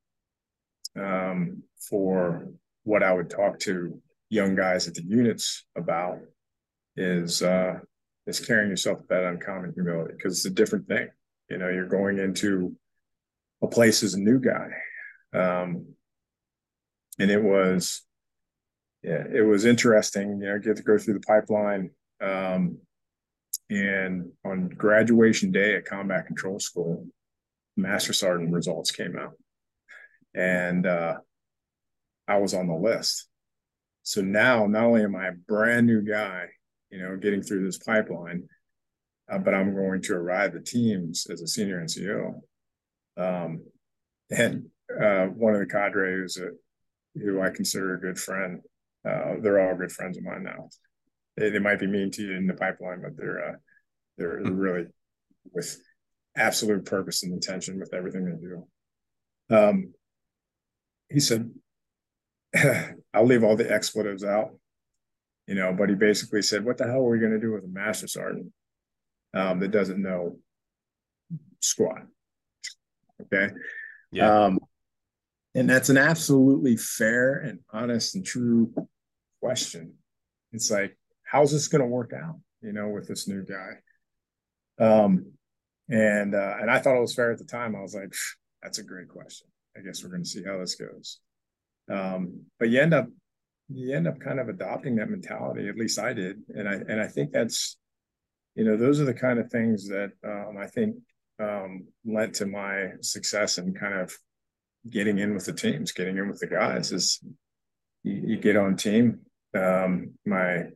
um, 0.98 1.62
for 1.78 2.48
what 2.84 3.02
I 3.02 3.12
would 3.12 3.28
talk 3.28 3.58
to 3.60 4.00
young 4.30 4.54
guys 4.54 4.88
at 4.88 4.94
the 4.94 5.04
units 5.04 5.66
about 5.76 6.18
is 6.96 7.42
uh, 7.42 7.78
is 8.26 8.40
carrying 8.40 8.70
yourself 8.70 8.98
with 8.98 9.08
that 9.08 9.24
uncommon 9.24 9.72
humility 9.74 10.14
because 10.16 10.36
it's 10.38 10.46
a 10.46 10.50
different 10.50 10.88
thing. 10.88 11.08
You 11.48 11.58
know, 11.58 11.68
you're 11.68 11.88
going 11.88 12.18
into 12.18 12.74
a 13.62 13.66
place 13.66 14.02
as 14.02 14.14
a 14.14 14.20
new 14.20 14.40
guy, 14.40 14.68
um, 15.32 15.86
and 17.18 17.30
it 17.30 17.42
was 17.42 18.02
yeah, 19.02 19.24
it 19.32 19.42
was 19.42 19.64
interesting. 19.64 20.40
You 20.40 20.48
know, 20.48 20.58
get 20.58 20.76
to 20.76 20.82
go 20.82 20.98
through 20.98 21.14
the 21.14 21.20
pipeline. 21.20 21.90
Um, 22.20 22.78
and 23.68 24.30
on 24.44 24.68
graduation 24.68 25.50
day 25.50 25.76
at 25.76 25.84
Combat 25.84 26.26
Control 26.26 26.58
School, 26.60 27.06
Master 27.76 28.12
Sergeant 28.12 28.52
results 28.52 28.90
came 28.90 29.18
out 29.18 29.32
and 30.36 30.86
uh, 30.86 31.14
I 32.28 32.38
was 32.38 32.54
on 32.54 32.68
the 32.68 32.74
list. 32.74 33.26
So 34.02 34.20
now, 34.20 34.66
not 34.66 34.84
only 34.84 35.02
am 35.02 35.16
I 35.16 35.28
a 35.28 35.32
brand 35.32 35.86
new 35.86 36.02
guy, 36.02 36.46
you 36.90 36.98
know, 36.98 37.16
getting 37.16 37.42
through 37.42 37.64
this 37.64 37.78
pipeline, 37.78 38.48
uh, 39.30 39.38
but 39.38 39.54
I'm 39.54 39.74
going 39.74 40.02
to 40.02 40.14
arrive 40.14 40.52
the 40.52 40.60
teams 40.60 41.26
as 41.30 41.42
a 41.42 41.46
senior 41.46 41.82
NCO. 41.82 42.40
Um, 43.16 43.64
and 44.30 44.66
uh, 44.90 45.26
one 45.26 45.54
of 45.54 45.60
the 45.60 45.66
cadre 45.66 46.14
who's 46.14 46.36
a, 46.36 46.50
who 47.14 47.40
I 47.40 47.50
consider 47.50 47.94
a 47.94 48.00
good 48.00 48.18
friend. 48.18 48.60
Uh, 49.08 49.36
they're 49.40 49.60
all 49.60 49.76
good 49.76 49.92
friends 49.92 50.18
of 50.18 50.24
mine 50.24 50.44
now. 50.44 50.68
They, 51.36 51.50
they 51.50 51.58
might 51.58 51.80
be 51.80 51.86
mean 51.86 52.10
to 52.12 52.22
you 52.22 52.32
in 52.34 52.46
the 52.46 52.54
pipeline, 52.54 53.02
but 53.02 53.16
they're 53.16 53.50
uh, 53.50 53.56
they're 54.18 54.40
hmm. 54.40 54.56
really 54.56 54.86
with 55.52 55.78
absolute 56.36 56.84
purpose 56.84 57.22
and 57.22 57.32
intention 57.32 57.78
with 57.78 57.94
everything 57.94 58.24
they 58.24 59.54
do. 59.54 59.56
Um, 59.56 59.94
he 61.08 61.20
said, 61.20 61.50
I'll 63.14 63.26
leave 63.26 63.44
all 63.44 63.56
the 63.56 63.70
expletives 63.70 64.24
out, 64.24 64.50
you 65.46 65.54
know, 65.54 65.72
but 65.72 65.88
he 65.88 65.94
basically 65.94 66.42
said, 66.42 66.64
What 66.64 66.78
the 66.78 66.84
hell 66.84 67.04
are 67.04 67.10
we 67.10 67.18
going 67.18 67.32
to 67.32 67.40
do 67.40 67.52
with 67.52 67.64
a 67.64 67.68
master 67.68 68.08
sergeant 68.08 68.52
um, 69.34 69.60
that 69.60 69.70
doesn't 69.70 70.02
know 70.02 70.38
squat? 71.60 72.02
Okay. 73.22 73.52
Yeah. 74.10 74.44
Um, 74.44 74.58
and 75.54 75.70
that's 75.70 75.88
an 75.88 75.96
absolutely 75.96 76.76
fair 76.76 77.38
and 77.38 77.60
honest 77.72 78.14
and 78.14 78.24
true 78.24 78.74
question. 79.40 79.94
It's 80.52 80.70
like, 80.70 80.96
how's 81.22 81.52
this 81.52 81.68
going 81.68 81.80
to 81.80 81.86
work 81.86 82.12
out, 82.12 82.38
you 82.60 82.72
know, 82.72 82.88
with 82.88 83.08
this 83.08 83.26
new 83.26 83.44
guy? 83.44 84.84
Um, 84.84 85.32
and 85.88 86.34
uh, 86.34 86.56
and 86.60 86.70
I 86.70 86.78
thought 86.78 86.96
it 86.96 87.00
was 87.00 87.14
fair 87.14 87.32
at 87.32 87.38
the 87.38 87.44
time. 87.44 87.74
I 87.74 87.80
was 87.80 87.94
like, 87.94 88.12
that's 88.62 88.78
a 88.78 88.82
great 88.82 89.08
question. 89.08 89.46
I 89.76 89.80
guess 89.80 90.02
we're 90.02 90.10
going 90.10 90.24
to 90.24 90.28
see 90.28 90.42
how 90.44 90.58
this 90.58 90.74
goes. 90.74 91.20
Um, 91.90 92.42
but 92.58 92.68
you 92.68 92.80
end 92.80 92.94
up 92.94 93.06
you 93.68 93.94
end 93.94 94.06
up 94.06 94.20
kind 94.20 94.38
of 94.38 94.48
adopting 94.48 94.96
that 94.96 95.10
mentality. 95.10 95.68
At 95.68 95.76
least 95.76 95.98
I 95.98 96.12
did, 96.12 96.42
and 96.48 96.68
I 96.68 96.74
and 96.74 97.00
I 97.00 97.08
think 97.08 97.32
that's 97.32 97.76
you 98.54 98.64
know 98.64 98.76
those 98.76 99.00
are 99.00 99.04
the 99.04 99.14
kind 99.14 99.38
of 99.38 99.50
things 99.50 99.88
that 99.88 100.12
um, 100.24 100.56
I 100.60 100.66
think 100.66 100.96
um, 101.40 101.86
led 102.04 102.34
to 102.34 102.46
my 102.46 102.90
success 103.00 103.58
and 103.58 103.78
kind 103.78 103.94
of 103.94 104.12
getting 104.88 105.18
in 105.18 105.34
with 105.34 105.46
the 105.46 105.52
teams, 105.52 105.92
getting 105.92 106.16
in 106.16 106.28
with 106.28 106.38
the 106.38 106.46
guys. 106.46 106.92
Is 106.92 107.20
you, 108.02 108.14
you 108.14 108.36
get 108.36 108.56
on 108.56 108.76
team. 108.76 109.20
Um, 109.54 110.12
my 110.24 110.66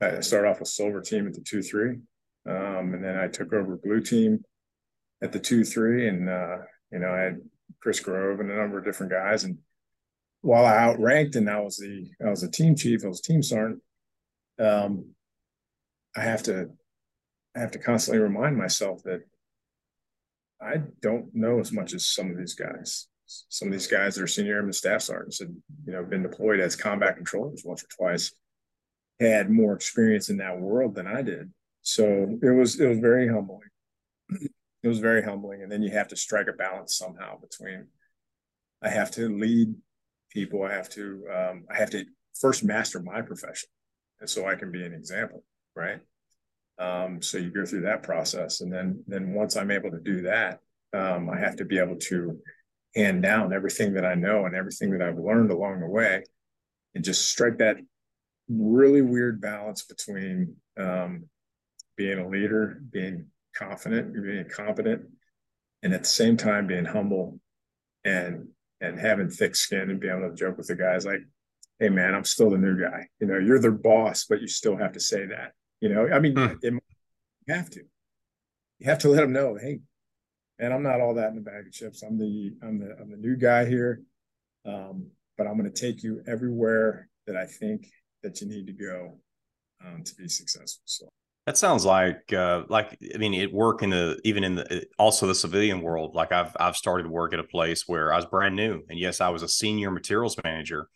I 0.00 0.20
started 0.20 0.48
off 0.48 0.60
with 0.60 0.68
silver 0.68 1.00
team 1.00 1.26
at 1.26 1.34
the 1.34 1.40
two 1.40 1.62
three, 1.62 1.98
um, 2.48 2.94
and 2.94 3.02
then 3.02 3.18
I 3.18 3.28
took 3.28 3.52
over 3.52 3.76
blue 3.76 4.00
team 4.00 4.44
at 5.22 5.32
the 5.32 5.40
two 5.40 5.64
three, 5.64 6.08
and 6.08 6.28
uh, 6.28 6.58
you 6.92 7.00
know 7.00 7.10
I 7.10 7.20
had 7.20 7.40
Chris 7.82 7.98
Grove 7.98 8.38
and 8.40 8.50
a 8.50 8.56
number 8.56 8.78
of 8.78 8.84
different 8.84 9.12
guys. 9.12 9.42
And 9.42 9.58
while 10.46 10.64
I 10.64 10.76
outranked 10.78 11.36
and 11.36 11.50
I 11.50 11.60
was 11.60 11.76
the 11.76 12.08
I 12.24 12.30
was 12.30 12.42
a 12.42 12.50
team 12.50 12.76
chief, 12.76 13.04
I 13.04 13.08
was 13.08 13.20
team 13.20 13.42
sergeant, 13.42 13.82
um, 14.60 15.06
I 16.16 16.20
have 16.20 16.42
to 16.44 16.70
I 17.54 17.60
have 17.60 17.72
to 17.72 17.78
constantly 17.78 18.22
remind 18.22 18.56
myself 18.56 19.02
that 19.04 19.22
I 20.60 20.76
don't 21.02 21.34
know 21.34 21.58
as 21.58 21.72
much 21.72 21.94
as 21.94 22.06
some 22.06 22.30
of 22.30 22.38
these 22.38 22.54
guys. 22.54 23.08
Some 23.26 23.68
of 23.68 23.72
these 23.72 23.88
guys 23.88 24.14
that 24.14 24.22
are 24.22 24.28
senior 24.28 24.54
airman 24.54 24.72
staff 24.72 25.02
sergeants 25.02 25.40
had, 25.40 25.54
you 25.84 25.92
know, 25.92 26.04
been 26.04 26.22
deployed 26.22 26.60
as 26.60 26.76
combat 26.76 27.16
controllers 27.16 27.62
once 27.64 27.82
or 27.82 27.88
twice, 27.88 28.32
had 29.18 29.50
more 29.50 29.74
experience 29.74 30.28
in 30.28 30.36
that 30.36 30.60
world 30.60 30.94
than 30.94 31.08
I 31.08 31.22
did. 31.22 31.52
So 31.82 32.38
it 32.40 32.50
was 32.50 32.80
it 32.80 32.86
was 32.86 33.00
very 33.00 33.28
humbling 33.28 33.68
it 34.86 34.88
was 34.88 34.98
very 35.00 35.22
humbling. 35.22 35.62
And 35.62 35.70
then 35.70 35.82
you 35.82 35.90
have 35.90 36.08
to 36.08 36.16
strike 36.16 36.46
a 36.46 36.52
balance 36.52 36.96
somehow 36.96 37.40
between 37.40 37.88
I 38.82 38.88
have 38.88 39.10
to 39.12 39.28
lead 39.28 39.74
people, 40.30 40.62
I 40.62 40.72
have 40.72 40.88
to 40.90 41.24
um, 41.34 41.64
I 41.70 41.76
have 41.76 41.90
to 41.90 42.04
first 42.38 42.64
master 42.64 43.00
my 43.00 43.22
profession, 43.22 43.68
and 44.20 44.28
so 44.28 44.46
I 44.46 44.54
can 44.54 44.70
be 44.70 44.84
an 44.84 44.94
example, 44.94 45.44
right? 45.74 46.00
Um, 46.78 47.22
so 47.22 47.38
you 47.38 47.50
go 47.50 47.64
through 47.64 47.82
that 47.82 48.02
process, 48.02 48.60
and 48.60 48.72
then 48.72 49.02
then 49.06 49.32
once 49.32 49.56
I'm 49.56 49.70
able 49.70 49.90
to 49.90 50.00
do 50.00 50.22
that, 50.22 50.60
um, 50.92 51.30
I 51.30 51.38
have 51.38 51.56
to 51.56 51.64
be 51.64 51.78
able 51.78 51.96
to 51.96 52.38
hand 52.94 53.22
down 53.22 53.52
everything 53.52 53.94
that 53.94 54.04
I 54.04 54.14
know 54.14 54.46
and 54.46 54.54
everything 54.54 54.90
that 54.92 55.02
I've 55.02 55.18
learned 55.18 55.50
along 55.50 55.80
the 55.80 55.88
way, 55.88 56.24
and 56.94 57.04
just 57.04 57.28
strike 57.28 57.58
that 57.58 57.76
really 58.48 59.02
weird 59.02 59.40
balance 59.40 59.84
between 59.84 60.56
um, 60.78 61.24
being 61.96 62.18
a 62.18 62.28
leader, 62.28 62.80
being 62.90 63.26
confident, 63.56 64.14
being 64.14 64.48
competent, 64.48 65.02
and 65.82 65.94
at 65.94 66.02
the 66.02 66.08
same 66.08 66.36
time 66.36 66.66
being 66.66 66.84
humble 66.84 67.40
and 68.04 68.48
and 68.80 68.98
having 68.98 69.30
thick 69.30 69.56
skin 69.56 69.90
and 69.90 70.00
being 70.00 70.16
able 70.16 70.28
to 70.28 70.34
joke 70.34 70.58
with 70.58 70.66
the 70.66 70.74
guys 70.74 71.06
like, 71.06 71.20
hey 71.78 71.88
man, 71.88 72.14
I'm 72.14 72.24
still 72.24 72.50
the 72.50 72.58
new 72.58 72.80
guy. 72.80 73.08
You 73.20 73.26
know, 73.26 73.38
you're 73.38 73.60
their 73.60 73.70
boss, 73.70 74.26
but 74.28 74.40
you 74.40 74.48
still 74.48 74.76
have 74.76 74.92
to 74.92 75.00
say 75.00 75.26
that. 75.26 75.52
You 75.80 75.90
know, 75.90 76.08
I 76.08 76.20
mean, 76.20 76.36
hmm. 76.36 76.54
it, 76.62 76.72
you 77.46 77.54
have 77.54 77.70
to. 77.70 77.80
You 78.78 78.90
have 78.90 78.98
to 79.00 79.08
let 79.08 79.22
them 79.22 79.32
know, 79.32 79.56
hey, 79.56 79.80
man, 80.58 80.72
I'm 80.72 80.82
not 80.82 81.00
all 81.00 81.14
that 81.14 81.30
in 81.30 81.36
the 81.36 81.40
bag 81.40 81.66
of 81.66 81.72
chips. 81.72 82.02
I'm 82.02 82.18
the 82.18 82.52
I'm 82.62 82.78
the 82.78 82.96
I'm 83.00 83.10
the 83.10 83.16
new 83.16 83.36
guy 83.36 83.64
here. 83.64 84.02
Um, 84.66 85.10
but 85.38 85.46
I'm 85.46 85.58
going 85.58 85.70
to 85.70 85.80
take 85.80 86.02
you 86.02 86.22
everywhere 86.26 87.08
that 87.26 87.36
I 87.36 87.46
think 87.46 87.88
that 88.22 88.40
you 88.40 88.48
need 88.48 88.66
to 88.66 88.72
go 88.72 89.18
um, 89.84 90.02
to 90.02 90.14
be 90.14 90.28
successful. 90.28 90.82
So 90.86 91.08
that 91.46 91.56
sounds 91.56 91.84
like 91.84 92.32
uh, 92.32 92.64
like 92.68 92.98
I 93.14 93.18
mean 93.18 93.32
it 93.32 93.52
work 93.52 93.82
in 93.82 93.90
the 93.90 94.20
even 94.24 94.42
in 94.42 94.56
the 94.56 94.84
also 94.98 95.26
the 95.26 95.34
civilian 95.34 95.80
world. 95.80 96.14
Like 96.14 96.32
I've 96.32 96.56
I've 96.58 96.76
started 96.76 97.06
work 97.06 97.32
at 97.32 97.38
a 97.38 97.44
place 97.44 97.84
where 97.86 98.12
I 98.12 98.16
was 98.16 98.26
brand 98.26 98.56
new, 98.56 98.82
and 98.88 98.98
yes, 98.98 99.20
I 99.20 99.28
was 99.28 99.42
a 99.42 99.48
senior 99.48 99.90
materials 99.90 100.36
manager, 100.42 100.88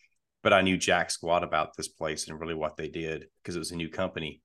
but 0.42 0.52
I 0.52 0.62
knew 0.62 0.76
jack 0.76 1.10
squat 1.12 1.44
about 1.44 1.76
this 1.76 1.88
place 1.88 2.28
and 2.28 2.40
really 2.40 2.54
what 2.54 2.76
they 2.76 2.88
did 2.88 3.26
because 3.42 3.54
it 3.54 3.60
was 3.60 3.70
a 3.70 3.76
new 3.76 3.88
company. 3.88 4.42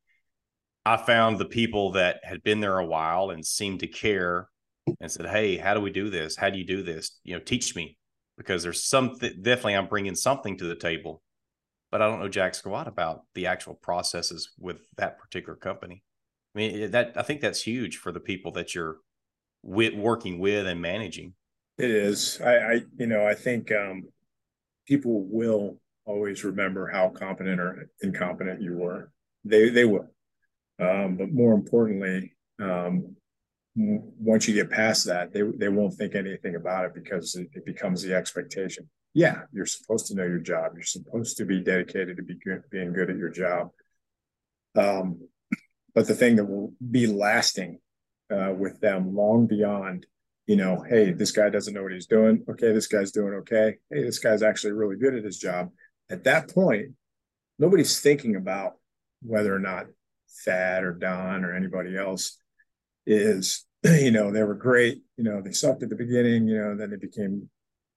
I 0.85 0.97
found 0.97 1.39
the 1.39 1.45
people 1.45 1.93
that 1.93 2.19
had 2.23 2.43
been 2.43 2.59
there 2.59 2.77
a 2.77 2.85
while 2.85 3.31
and 3.31 3.43
seemed 3.45 3.79
to 3.79 3.87
care 3.87 4.47
and 5.01 5.11
said, 5.11 5.25
"Hey, 5.25 5.57
how 5.57 5.73
do 5.73 5.81
we 5.81 5.91
do 5.91 6.11
this? 6.11 6.35
How 6.35 6.51
do 6.51 6.59
you 6.59 6.65
do 6.67 6.83
this? 6.83 7.19
You 7.23 7.35
know, 7.35 7.41
teach 7.41 7.75
me." 7.75 7.97
Because 8.37 8.63
there's 8.63 8.83
something 8.83 9.31
definitely 9.41 9.75
I'm 9.75 9.87
bringing 9.87 10.15
something 10.15 10.57
to 10.57 10.65
the 10.65 10.75
table 10.75 11.23
but 11.95 12.01
I 12.01 12.09
don't 12.09 12.19
know 12.19 12.27
jack 12.27 12.55
squat 12.55 12.89
about 12.89 13.21
the 13.35 13.47
actual 13.47 13.73
processes 13.73 14.51
with 14.59 14.81
that 14.97 15.17
particular 15.17 15.55
company. 15.55 16.03
I 16.53 16.57
mean, 16.59 16.91
that 16.91 17.13
I 17.15 17.21
think 17.21 17.39
that's 17.39 17.61
huge 17.61 17.95
for 17.95 18.11
the 18.11 18.19
people 18.19 18.51
that 18.51 18.75
you're 18.75 18.97
with, 19.63 19.93
working 19.93 20.39
with 20.39 20.67
and 20.67 20.81
managing. 20.81 21.35
It 21.77 21.89
is. 21.89 22.41
I, 22.41 22.57
I 22.57 22.81
you 22.97 23.07
know, 23.07 23.25
I 23.25 23.33
think 23.33 23.71
um, 23.71 24.03
people 24.85 25.25
will 25.31 25.79
always 26.05 26.43
remember 26.43 26.89
how 26.89 27.07
competent 27.07 27.61
or 27.61 27.89
incompetent 28.01 28.61
you 28.61 28.73
were. 28.73 29.09
They 29.45 29.69
they 29.69 29.85
will. 29.85 30.09
Um, 30.77 31.15
but 31.15 31.31
more 31.31 31.53
importantly, 31.53 32.33
um, 32.59 33.15
once 33.77 34.49
you 34.49 34.53
get 34.53 34.69
past 34.69 35.05
that, 35.05 35.31
they 35.31 35.43
they 35.43 35.69
won't 35.69 35.93
think 35.93 36.13
anything 36.13 36.55
about 36.55 36.83
it 36.83 36.93
because 36.93 37.35
it, 37.35 37.47
it 37.53 37.65
becomes 37.65 38.01
the 38.01 38.13
expectation 38.13 38.89
yeah, 39.15 39.41
you're 39.51 39.65
supposed 39.65 40.05
to 40.07 40.15
know 40.15 40.25
your 40.25 40.39
job. 40.39 40.73
You're 40.75 40.83
supposed 40.83 41.37
to 41.37 41.45
be 41.45 41.61
dedicated 41.61 42.17
to 42.17 42.23
be 42.23 42.35
good, 42.35 42.61
being 42.69 42.93
good 42.93 43.09
at 43.09 43.17
your 43.17 43.31
job. 43.31 43.69
Um, 44.75 45.27
but 45.95 46.07
the 46.07 46.13
thing 46.13 46.35
that 46.35 46.45
will 46.45 46.73
be 46.91 47.07
lasting 47.07 47.79
uh, 48.29 48.53
with 48.55 48.79
them 48.79 49.15
long 49.15 49.47
beyond 49.47 50.05
you 50.47 50.55
know, 50.55 50.83
hey, 50.87 51.11
this 51.11 51.31
guy 51.31 51.49
doesn't 51.49 51.73
know 51.73 51.83
what 51.83 51.91
he's 51.91 52.05
doing. 52.05 52.43
Okay, 52.47 52.71
this 52.71 52.87
guy's 52.87 53.11
doing 53.11 53.33
okay. 53.33 53.77
Hey, 53.89 54.03
this 54.03 54.19
guy's 54.19 54.43
actually 54.43 54.73
really 54.73 54.95
good 54.95 55.15
at 55.15 55.23
his 55.23 55.39
job. 55.39 55.71
At 56.09 56.23
that 56.25 56.53
point, 56.53 56.91
nobody's 57.57 57.99
thinking 57.99 58.35
about 58.35 58.73
whether 59.23 59.53
or 59.55 59.59
not 59.59 59.87
Thad 60.43 60.83
or 60.83 60.93
Don 60.93 61.43
or 61.43 61.55
anybody 61.55 61.97
else 61.97 62.37
is, 63.07 63.65
you 63.83 64.11
know, 64.11 64.31
they 64.31 64.43
were 64.43 64.53
great. 64.53 65.01
You 65.17 65.23
know, 65.23 65.41
they 65.41 65.51
sucked 65.51 65.81
at 65.81 65.89
the 65.89 65.95
beginning, 65.95 66.47
you 66.47 66.59
know, 66.59 66.75
then 66.75 66.91
they 66.91 66.97
became 66.97 67.49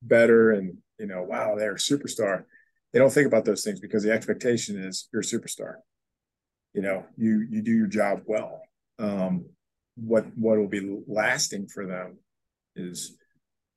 better 0.03 0.53
and, 0.53 0.79
you 0.99 1.07
know, 1.07 1.23
wow, 1.23 1.55
they're 1.57 1.75
a 1.75 1.79
superstar. 1.79 2.45
They 2.93 2.99
don't 2.99 3.13
think 3.13 3.27
about 3.27 3.45
those 3.45 3.63
things 3.63 3.81
because 3.81 4.03
the 4.03 4.13
expectation 4.13 4.83
is 4.83 5.09
you're 5.13 5.23
a 5.23 5.25
superstar. 5.25 5.75
You 6.75 6.83
know, 6.83 7.07
you 7.17 7.47
you 7.51 7.63
do 7.63 7.73
your 7.73 7.87
job 7.87 8.23
well. 8.27 8.63
Um, 8.99 9.47
what 9.97 10.27
what 10.37 10.59
will 10.59 10.69
be 10.69 11.01
lasting 11.07 11.69
for 11.69 11.87
them 11.87 12.19
is 12.77 13.17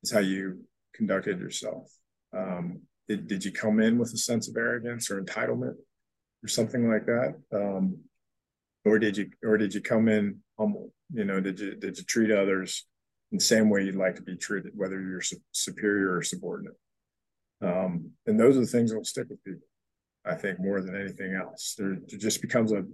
is 0.02 0.10
how 0.10 0.20
you 0.20 0.60
conducted 0.94 1.40
yourself. 1.40 1.90
Um, 2.36 2.82
did, 3.08 3.26
did 3.26 3.44
you 3.44 3.52
come 3.52 3.80
in 3.80 3.98
with 3.98 4.12
a 4.12 4.18
sense 4.18 4.48
of 4.48 4.56
arrogance 4.56 5.10
or 5.10 5.22
entitlement 5.22 5.74
or 6.42 6.48
something 6.48 6.88
like 6.88 7.06
that? 7.06 7.34
Um, 7.52 7.98
or 8.84 8.98
did 8.98 9.16
you 9.16 9.30
or 9.44 9.56
did 9.58 9.74
you 9.74 9.80
come 9.80 10.08
in 10.08 10.38
humble? 10.58 10.92
You 11.12 11.24
know, 11.24 11.40
did 11.40 11.60
you 11.60 11.74
did 11.74 11.98
you 11.98 12.04
treat 12.04 12.30
others 12.30 12.86
in 13.30 13.38
the 13.38 13.44
same 13.44 13.70
way 13.70 13.84
you'd 13.84 13.96
like 13.96 14.16
to 14.16 14.22
be 14.22 14.36
treated, 14.36 14.72
whether 14.74 15.00
you're 15.00 15.20
su- 15.20 15.36
superior 15.52 16.16
or 16.16 16.22
subordinate? 16.22 16.76
Um, 17.62 18.10
and 18.26 18.38
those 18.38 18.56
are 18.56 18.60
the 18.60 18.66
things 18.66 18.90
that 18.90 18.96
will 18.96 19.04
stick 19.04 19.28
with 19.28 19.42
people, 19.44 19.66
I 20.24 20.34
think, 20.34 20.58
more 20.60 20.80
than 20.80 21.00
anything 21.00 21.34
else. 21.34 21.74
There, 21.78 21.92
it 21.92 22.18
just 22.18 22.42
becomes 22.42 22.72
a 22.72 22.84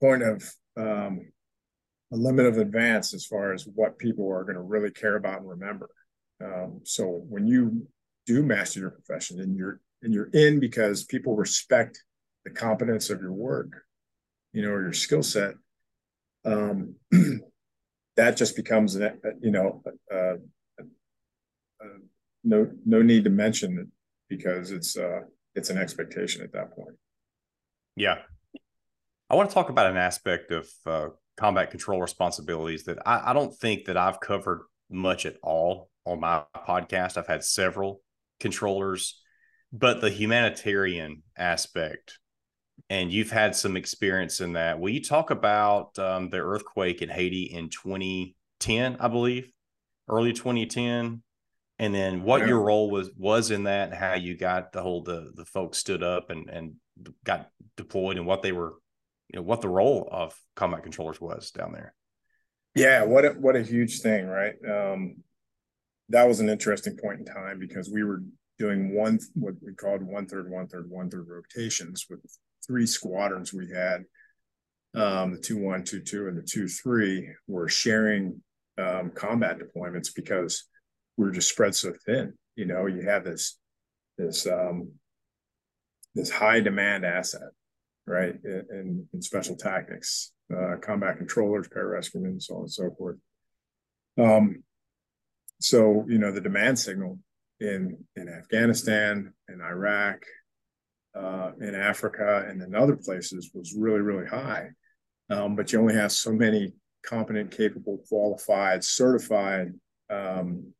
point 0.00 0.22
of 0.22 0.42
um, 0.76 1.32
a 2.12 2.16
limit 2.16 2.46
of 2.46 2.58
advance 2.58 3.12
as 3.12 3.26
far 3.26 3.52
as 3.52 3.66
what 3.66 3.98
people 3.98 4.30
are 4.30 4.44
going 4.44 4.54
to 4.56 4.62
really 4.62 4.90
care 4.90 5.16
about 5.16 5.40
and 5.40 5.48
remember. 5.48 5.90
Um, 6.42 6.80
so 6.84 7.24
when 7.28 7.46
you 7.46 7.86
do 8.26 8.42
master 8.42 8.80
your 8.80 8.90
profession 8.90 9.40
and 9.40 9.56
you're 9.56 9.80
and 10.02 10.14
you're 10.14 10.30
in 10.32 10.60
because 10.60 11.04
people 11.04 11.34
respect 11.34 12.02
the 12.44 12.50
competence 12.50 13.10
of 13.10 13.20
your 13.20 13.32
work, 13.32 13.84
you 14.52 14.62
know, 14.62 14.68
or 14.68 14.82
your 14.82 14.92
skill 14.92 15.24
set, 15.24 15.54
um, 16.44 16.94
that 18.16 18.36
just 18.36 18.54
becomes 18.54 18.94
an, 18.94 19.20
you 19.40 19.50
know, 19.50 19.82
uh, 20.12 20.34
uh, 21.80 21.98
no 22.48 22.70
no 22.86 23.02
need 23.02 23.24
to 23.24 23.30
mention 23.30 23.78
it 23.78 23.86
because 24.28 24.70
it's 24.70 24.96
uh, 24.96 25.20
it's 25.54 25.70
an 25.70 25.78
expectation 25.78 26.42
at 26.42 26.52
that 26.52 26.74
point. 26.74 26.96
Yeah, 27.94 28.18
I 29.28 29.34
want 29.34 29.50
to 29.50 29.54
talk 29.54 29.68
about 29.68 29.90
an 29.90 29.96
aspect 29.96 30.50
of 30.50 30.68
uh, 30.86 31.08
combat 31.36 31.70
control 31.70 32.00
responsibilities 32.00 32.84
that 32.84 32.98
I, 33.06 33.30
I 33.30 33.32
don't 33.32 33.54
think 33.54 33.84
that 33.84 33.96
I've 33.96 34.20
covered 34.20 34.62
much 34.90 35.26
at 35.26 35.36
all 35.42 35.90
on 36.06 36.20
my 36.20 36.44
podcast. 36.66 37.16
I've 37.16 37.26
had 37.26 37.44
several 37.44 38.00
controllers, 38.40 39.20
but 39.72 40.00
the 40.00 40.10
humanitarian 40.10 41.22
aspect, 41.36 42.18
and 42.88 43.12
you've 43.12 43.30
had 43.30 43.54
some 43.54 43.76
experience 43.76 44.40
in 44.40 44.54
that. 44.54 44.80
Will 44.80 44.90
you 44.90 45.02
talk 45.02 45.30
about 45.30 45.98
um, 45.98 46.30
the 46.30 46.38
earthquake 46.38 47.02
in 47.02 47.10
Haiti 47.10 47.42
in 47.42 47.68
2010, 47.68 48.96
I 48.98 49.08
believe, 49.08 49.50
early 50.08 50.32
2010? 50.32 51.22
And 51.78 51.94
then 51.94 52.22
what 52.22 52.40
yeah. 52.40 52.48
your 52.48 52.62
role 52.62 52.90
was 52.90 53.10
was 53.16 53.50
in 53.50 53.64
that, 53.64 53.90
and 53.90 53.98
how 53.98 54.14
you 54.14 54.36
got 54.36 54.72
the 54.72 54.82
whole 54.82 55.02
the 55.02 55.30
the 55.34 55.44
folks 55.44 55.78
stood 55.78 56.02
up 56.02 56.30
and 56.30 56.48
and 56.50 56.74
got 57.24 57.50
deployed, 57.76 58.16
and 58.16 58.26
what 58.26 58.42
they 58.42 58.52
were 58.52 58.74
you 59.28 59.38
know 59.38 59.42
what 59.42 59.60
the 59.60 59.68
role 59.68 60.08
of 60.10 60.34
combat 60.56 60.82
controllers 60.82 61.20
was 61.20 61.50
down 61.50 61.72
there. 61.72 61.94
Yeah, 62.74 63.04
what 63.04 63.24
a, 63.24 63.30
what 63.30 63.56
a 63.56 63.62
huge 63.62 64.00
thing, 64.00 64.26
right? 64.26 64.54
Um, 64.68 65.16
that 66.10 66.26
was 66.26 66.40
an 66.40 66.48
interesting 66.48 66.96
point 66.96 67.20
in 67.20 67.26
time 67.26 67.58
because 67.58 67.90
we 67.90 68.02
were 68.02 68.22
doing 68.58 68.94
one 68.94 69.18
what 69.34 69.54
we 69.62 69.74
called 69.74 70.02
one 70.02 70.26
third, 70.26 70.50
one 70.50 70.66
third, 70.66 70.90
one 70.90 71.10
third 71.10 71.26
rotations 71.28 72.06
with 72.08 72.20
three 72.66 72.86
squadrons 72.86 73.52
we 73.52 73.70
had. 73.70 74.04
Um, 74.94 75.34
the 75.34 75.40
two 75.40 75.58
one, 75.58 75.84
two 75.84 76.00
two, 76.00 76.28
and 76.28 76.36
the 76.36 76.42
two 76.42 76.66
three 76.66 77.28
were 77.46 77.68
sharing 77.68 78.42
um, 78.78 79.10
combat 79.10 79.58
deployments 79.58 80.08
because 80.14 80.64
we 81.18 81.26
were 81.26 81.32
just 81.32 81.50
spread 81.50 81.74
so 81.74 81.92
thin. 82.06 82.32
You 82.56 82.64
know, 82.64 82.86
you 82.86 83.02
have 83.02 83.24
this 83.24 83.58
this 84.16 84.46
um, 84.46 84.92
this 86.14 86.30
high 86.30 86.60
demand 86.60 87.04
asset 87.04 87.50
right? 88.08 88.34
In, 88.44 89.06
in 89.12 89.22
special 89.22 89.54
tactics, 89.54 90.32
uh, 90.56 90.76
combat 90.80 91.18
controllers, 91.18 91.68
pararescuemen, 91.68 92.42
so 92.42 92.54
on 92.56 92.60
and 92.62 92.72
so 92.72 92.90
forth. 92.96 93.16
Um, 94.18 94.64
so 95.60 96.04
you 96.08 96.18
know 96.18 96.32
the 96.32 96.40
demand 96.40 96.78
signal 96.78 97.18
in 97.60 97.98
in 98.16 98.28
Afghanistan, 98.28 99.32
in 99.48 99.60
Iraq, 99.60 100.22
uh, 101.14 101.52
in 101.60 101.74
Africa, 101.74 102.46
and 102.48 102.62
in 102.62 102.74
other 102.74 102.96
places 102.96 103.50
was 103.54 103.74
really 103.76 104.00
really 104.00 104.26
high. 104.26 104.70
Um, 105.30 105.56
but 105.56 105.72
you 105.72 105.80
only 105.80 105.94
have 105.94 106.12
so 106.12 106.32
many 106.32 106.72
competent, 107.04 107.50
capable, 107.50 108.02
qualified, 108.08 108.82
certified 108.82 109.74
um, 110.10 110.72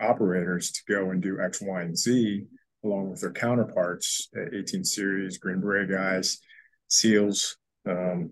operators 0.00 0.72
to 0.72 0.80
go 0.88 1.10
and 1.10 1.22
do 1.22 1.40
X, 1.40 1.60
Y, 1.60 1.82
and 1.82 1.96
Z 1.96 2.46
along 2.84 3.10
with 3.10 3.20
their 3.20 3.32
counterparts, 3.32 4.28
18 4.54 4.84
series, 4.84 5.38
Green 5.38 5.60
Beret 5.60 5.90
guys, 5.90 6.38
SEALs, 6.88 7.56
um, 7.86 8.30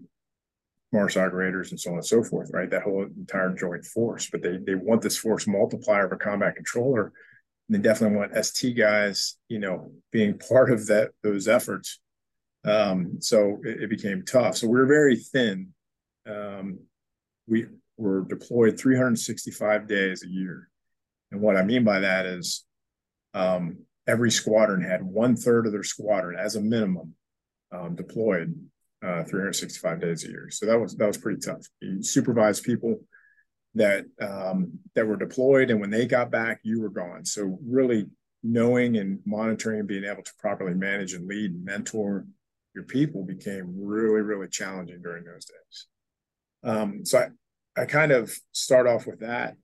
Mars 0.93 1.17
operators, 1.17 1.71
and 1.71 1.79
so 1.79 1.91
on 1.91 1.97
and 1.97 2.07
so 2.07 2.23
forth, 2.23 2.51
right? 2.53 2.71
That 2.71 2.83
whole 2.83 3.05
entire 3.05 3.51
joint 3.55 3.85
force. 3.85 4.31
But 4.31 4.43
they 4.43 4.57
they 4.57 4.75
want 4.75 5.03
this 5.03 5.19
force 5.19 5.47
multiplier 5.47 6.07
of 6.07 6.13
a 6.13 6.17
combat 6.17 6.57
controller. 6.57 7.13
And 7.69 7.77
they 7.77 7.87
definitely 7.87 8.17
want 8.17 8.45
ST 8.45 8.77
guys, 8.77 9.37
you 9.49 9.59
know, 9.59 9.93
being 10.13 10.39
part 10.49 10.71
of 10.71 10.87
that 10.87 11.11
those 11.23 11.47
efforts. 11.47 12.01
Um, 12.65 13.19
so 13.21 13.59
it, 13.65 13.83
it, 13.83 13.91
became 13.91 14.25
tough. 14.25 14.57
So 14.57 14.67
we 14.67 14.79
were 14.79 14.87
very 14.87 15.17
thin. 15.17 15.69
Um, 16.27 16.81
we 17.47 17.67
were 17.97 18.25
deployed 18.29 18.79
365 18.79 19.87
days 19.87 20.25
a 20.25 20.29
year. 20.29 20.68
And 21.31 21.41
what 21.41 21.57
I 21.57 21.63
mean 21.63 21.85
by 21.85 22.01
that 22.01 22.27
is 22.27 22.65
um, 23.35 23.79
every 24.07 24.31
squadron 24.31 24.83
had 24.83 25.03
one 25.03 25.37
third 25.37 25.67
of 25.67 25.73
their 25.73 25.83
squadron 25.83 26.39
as 26.39 26.57
a 26.57 26.61
minimum 26.61 27.15
um, 27.73 27.95
deployed 27.95 28.55
uh, 29.03 29.23
365 29.25 30.01
days 30.01 30.25
a 30.25 30.29
year. 30.29 30.49
So 30.51 30.67
that 30.67 30.81
was 30.81 30.97
that 30.97 31.07
was 31.07 31.19
pretty 31.19 31.41
tough. 31.41 31.67
You 31.81 32.03
supervised 32.03 32.65
people 32.65 33.01
that 33.75 34.07
um, 34.21 34.79
that 34.95 35.07
were 35.07 35.17
deployed, 35.17 35.71
and 35.71 35.81
when 35.81 35.91
they 35.91 36.07
got 36.07 36.31
back, 36.31 36.61
you 36.63 36.81
were 36.81 36.89
gone. 36.89 37.25
So 37.25 37.59
really 37.65 38.07
knowing 38.43 38.97
and 38.97 39.21
monitoring 39.27 39.81
and 39.81 39.89
being 39.89 40.05
able 40.05 40.23
to 40.23 40.33
properly 40.39 40.75
manage 40.75 41.13
and 41.13 41.27
lead 41.27 41.51
and 41.51 41.65
mentor 41.65 42.25
your 42.79 42.85
people 42.85 43.25
became 43.25 43.75
really 43.77 44.21
really 44.21 44.47
challenging 44.47 45.03
during 45.03 45.25
those 45.25 45.47
days. 45.47 45.87
Um, 46.63 47.05
so 47.05 47.19
I 47.19 47.83
I 47.83 47.87
kind 47.87 48.13
of 48.13 48.33
start 48.53 48.87
off 48.87 49.07
with 49.07 49.21
that 49.21 49.57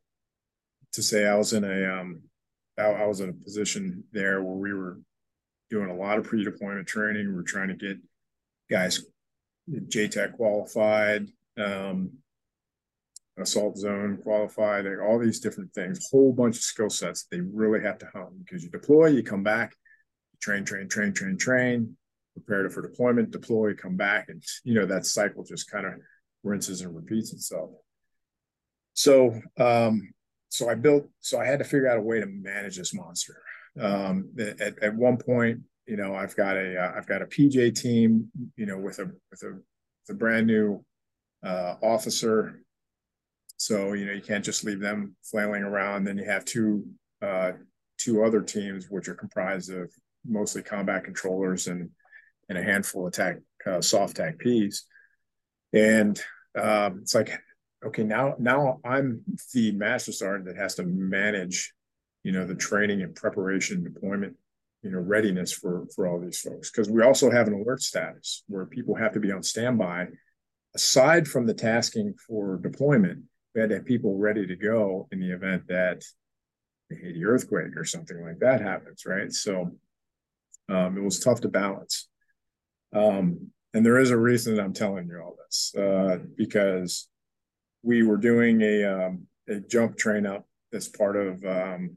to 0.94 1.02
say 1.02 1.26
I 1.26 1.36
was 1.36 1.52
in 1.52 1.64
a 1.64 2.00
um, 2.00 2.22
I, 2.78 2.82
I 2.82 3.06
was 3.06 3.20
in 3.20 3.30
a 3.30 3.44
position 3.44 4.04
there 4.12 4.42
where 4.42 4.56
we 4.56 4.72
were 4.72 4.98
doing 5.70 5.90
a 5.90 5.94
lot 5.94 6.18
of 6.18 6.24
pre-deployment 6.24 6.86
training. 6.86 7.34
We're 7.34 7.42
trying 7.42 7.68
to 7.68 7.74
get 7.74 7.98
guys 8.70 9.04
JTAC 9.70 10.36
qualified, 10.36 11.28
um, 11.58 12.10
assault 13.38 13.76
zone 13.76 14.18
qualified, 14.22 14.86
all 14.86 15.18
these 15.18 15.40
different 15.40 15.72
things, 15.74 16.08
whole 16.10 16.32
bunch 16.32 16.56
of 16.56 16.62
skill 16.62 16.90
sets 16.90 17.26
they 17.30 17.40
really 17.40 17.82
have 17.82 17.98
to 17.98 18.06
hone 18.14 18.38
because 18.44 18.62
you 18.62 18.70
deploy, 18.70 19.06
you 19.06 19.22
come 19.22 19.42
back, 19.42 19.74
you 20.32 20.38
train, 20.40 20.64
train, 20.64 20.88
train, 20.88 21.12
train, 21.12 21.36
train, 21.36 21.96
prepare 22.34 22.68
for 22.70 22.82
deployment, 22.82 23.30
deploy, 23.30 23.74
come 23.74 23.96
back, 23.96 24.28
and 24.28 24.42
you 24.64 24.74
know 24.74 24.86
that 24.86 25.06
cycle 25.06 25.44
just 25.44 25.70
kind 25.70 25.86
of 25.86 25.94
rinses 26.42 26.82
and 26.82 26.94
repeats 26.94 27.32
itself. 27.32 27.70
So, 28.92 29.40
um, 29.58 30.12
so 30.54 30.70
I 30.70 30.76
built, 30.76 31.08
so 31.18 31.40
I 31.40 31.46
had 31.46 31.58
to 31.58 31.64
figure 31.64 31.88
out 31.88 31.98
a 31.98 32.02
way 32.02 32.20
to 32.20 32.26
manage 32.26 32.76
this 32.76 32.94
monster. 32.94 33.42
Um, 33.80 34.30
at, 34.38 34.78
at 34.80 34.94
one 34.94 35.16
point, 35.16 35.62
you 35.88 35.96
know, 35.96 36.14
I've 36.14 36.36
got 36.36 36.56
a 36.56 36.92
have 36.94 37.04
uh, 37.04 37.06
got 37.08 37.22
a 37.22 37.26
PJ 37.26 37.80
team, 37.80 38.28
you 38.56 38.64
know, 38.64 38.78
with 38.78 39.00
a 39.00 39.10
with 39.32 39.42
a, 39.42 39.54
with 39.54 40.10
a 40.10 40.14
brand 40.14 40.46
new 40.46 40.84
uh, 41.44 41.74
officer. 41.82 42.60
So 43.56 43.94
you 43.94 44.06
know, 44.06 44.12
you 44.12 44.22
can't 44.22 44.44
just 44.44 44.62
leave 44.62 44.78
them 44.78 45.16
flailing 45.24 45.64
around. 45.64 46.04
Then 46.04 46.18
you 46.18 46.24
have 46.24 46.44
two 46.44 46.86
uh, 47.20 47.52
two 47.98 48.22
other 48.22 48.40
teams, 48.40 48.86
which 48.88 49.08
are 49.08 49.16
comprised 49.16 49.72
of 49.72 49.90
mostly 50.24 50.62
combat 50.62 51.02
controllers 51.02 51.66
and 51.66 51.90
and 52.48 52.56
a 52.56 52.62
handful 52.62 53.08
of 53.08 53.12
tac 53.12 53.38
uh, 53.66 53.80
SOF 53.80 54.14
TACPs. 54.14 54.82
And 55.72 56.20
um, 56.56 57.00
it's 57.02 57.14
like, 57.16 57.40
okay, 57.86 58.04
now 58.04 58.34
now 58.38 58.80
I'm 58.84 59.22
the 59.52 59.72
master 59.72 60.12
sergeant 60.12 60.46
that 60.46 60.56
has 60.56 60.74
to 60.76 60.84
manage 60.84 61.74
you 62.24 62.32
know, 62.32 62.46
the 62.46 62.54
training 62.54 63.02
and 63.02 63.14
preparation, 63.14 63.84
deployment, 63.84 64.34
you 64.82 64.90
know, 64.90 64.98
readiness 64.98 65.52
for 65.52 65.86
for 65.94 66.08
all 66.08 66.18
these 66.18 66.40
folks. 66.40 66.70
Because 66.70 66.90
we 66.90 67.02
also 67.02 67.30
have 67.30 67.46
an 67.46 67.54
alert 67.54 67.82
status 67.82 68.42
where 68.48 68.66
people 68.66 68.96
have 68.96 69.12
to 69.12 69.20
be 69.20 69.30
on 69.30 69.42
standby. 69.42 70.08
Aside 70.74 71.28
from 71.28 71.46
the 71.46 71.54
tasking 71.54 72.14
for 72.26 72.56
deployment, 72.56 73.22
we 73.54 73.60
had 73.60 73.70
to 73.70 73.76
have 73.76 73.84
people 73.84 74.18
ready 74.18 74.46
to 74.46 74.56
go 74.56 75.06
in 75.12 75.20
the 75.20 75.30
event 75.30 75.68
that 75.68 76.02
the 76.90 76.96
Haiti 76.96 77.24
earthquake 77.24 77.76
or 77.76 77.84
something 77.84 78.20
like 78.24 78.40
that 78.40 78.60
happens, 78.60 79.04
right? 79.06 79.30
So 79.30 79.70
um, 80.68 80.98
it 80.98 81.02
was 81.02 81.20
tough 81.20 81.42
to 81.42 81.48
balance. 81.48 82.08
Um, 82.92 83.50
and 83.72 83.86
there 83.86 83.98
is 83.98 84.10
a 84.10 84.18
reason 84.18 84.56
that 84.56 84.64
I'm 84.64 84.72
telling 84.72 85.06
you 85.06 85.20
all 85.20 85.36
this 85.46 85.74
uh, 85.76 86.18
because 86.36 87.08
we 87.84 88.02
were 88.02 88.16
doing 88.16 88.60
a 88.62 88.84
um, 88.84 89.26
a 89.48 89.60
jump 89.60 89.96
train 89.96 90.26
up 90.26 90.46
as 90.72 90.88
part 90.88 91.16
of 91.16 91.44
um, 91.44 91.96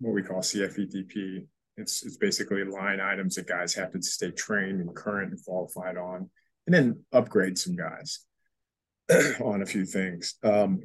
what 0.00 0.12
we 0.12 0.22
call 0.22 0.40
CFEDP. 0.40 1.46
It's 1.76 2.04
it's 2.04 2.16
basically 2.16 2.64
line 2.64 3.00
items 3.00 3.36
that 3.36 3.46
guys 3.46 3.74
have 3.74 3.92
to 3.92 4.02
stay 4.02 4.30
trained 4.32 4.80
and 4.80 4.94
current 4.94 5.32
and 5.32 5.44
qualified 5.44 5.96
on, 5.96 6.28
and 6.66 6.74
then 6.74 7.04
upgrade 7.12 7.56
some 7.56 7.76
guys 7.76 8.20
on 9.40 9.62
a 9.62 9.66
few 9.66 9.86
things. 9.86 10.34
Um, 10.42 10.82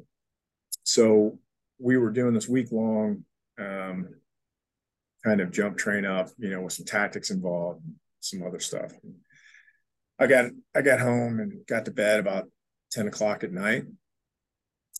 so 0.83 1.39
we 1.79 1.97
were 1.97 2.11
doing 2.11 2.33
this 2.33 2.47
week 2.47 2.71
long 2.71 3.25
um, 3.59 4.09
kind 5.23 5.41
of 5.41 5.51
jump 5.51 5.77
train 5.77 6.05
up, 6.05 6.29
you 6.37 6.49
know, 6.49 6.61
with 6.61 6.73
some 6.73 6.85
tactics 6.85 7.29
involved, 7.29 7.81
some 8.19 8.43
other 8.43 8.59
stuff. 8.59 8.91
I 10.19 10.27
got 10.27 10.51
I 10.75 10.81
got 10.81 10.99
home 10.99 11.39
and 11.39 11.65
got 11.65 11.85
to 11.85 11.91
bed 11.91 12.19
about 12.19 12.49
10 12.91 13.07
o'clock 13.07 13.43
at 13.43 13.51
night. 13.51 13.83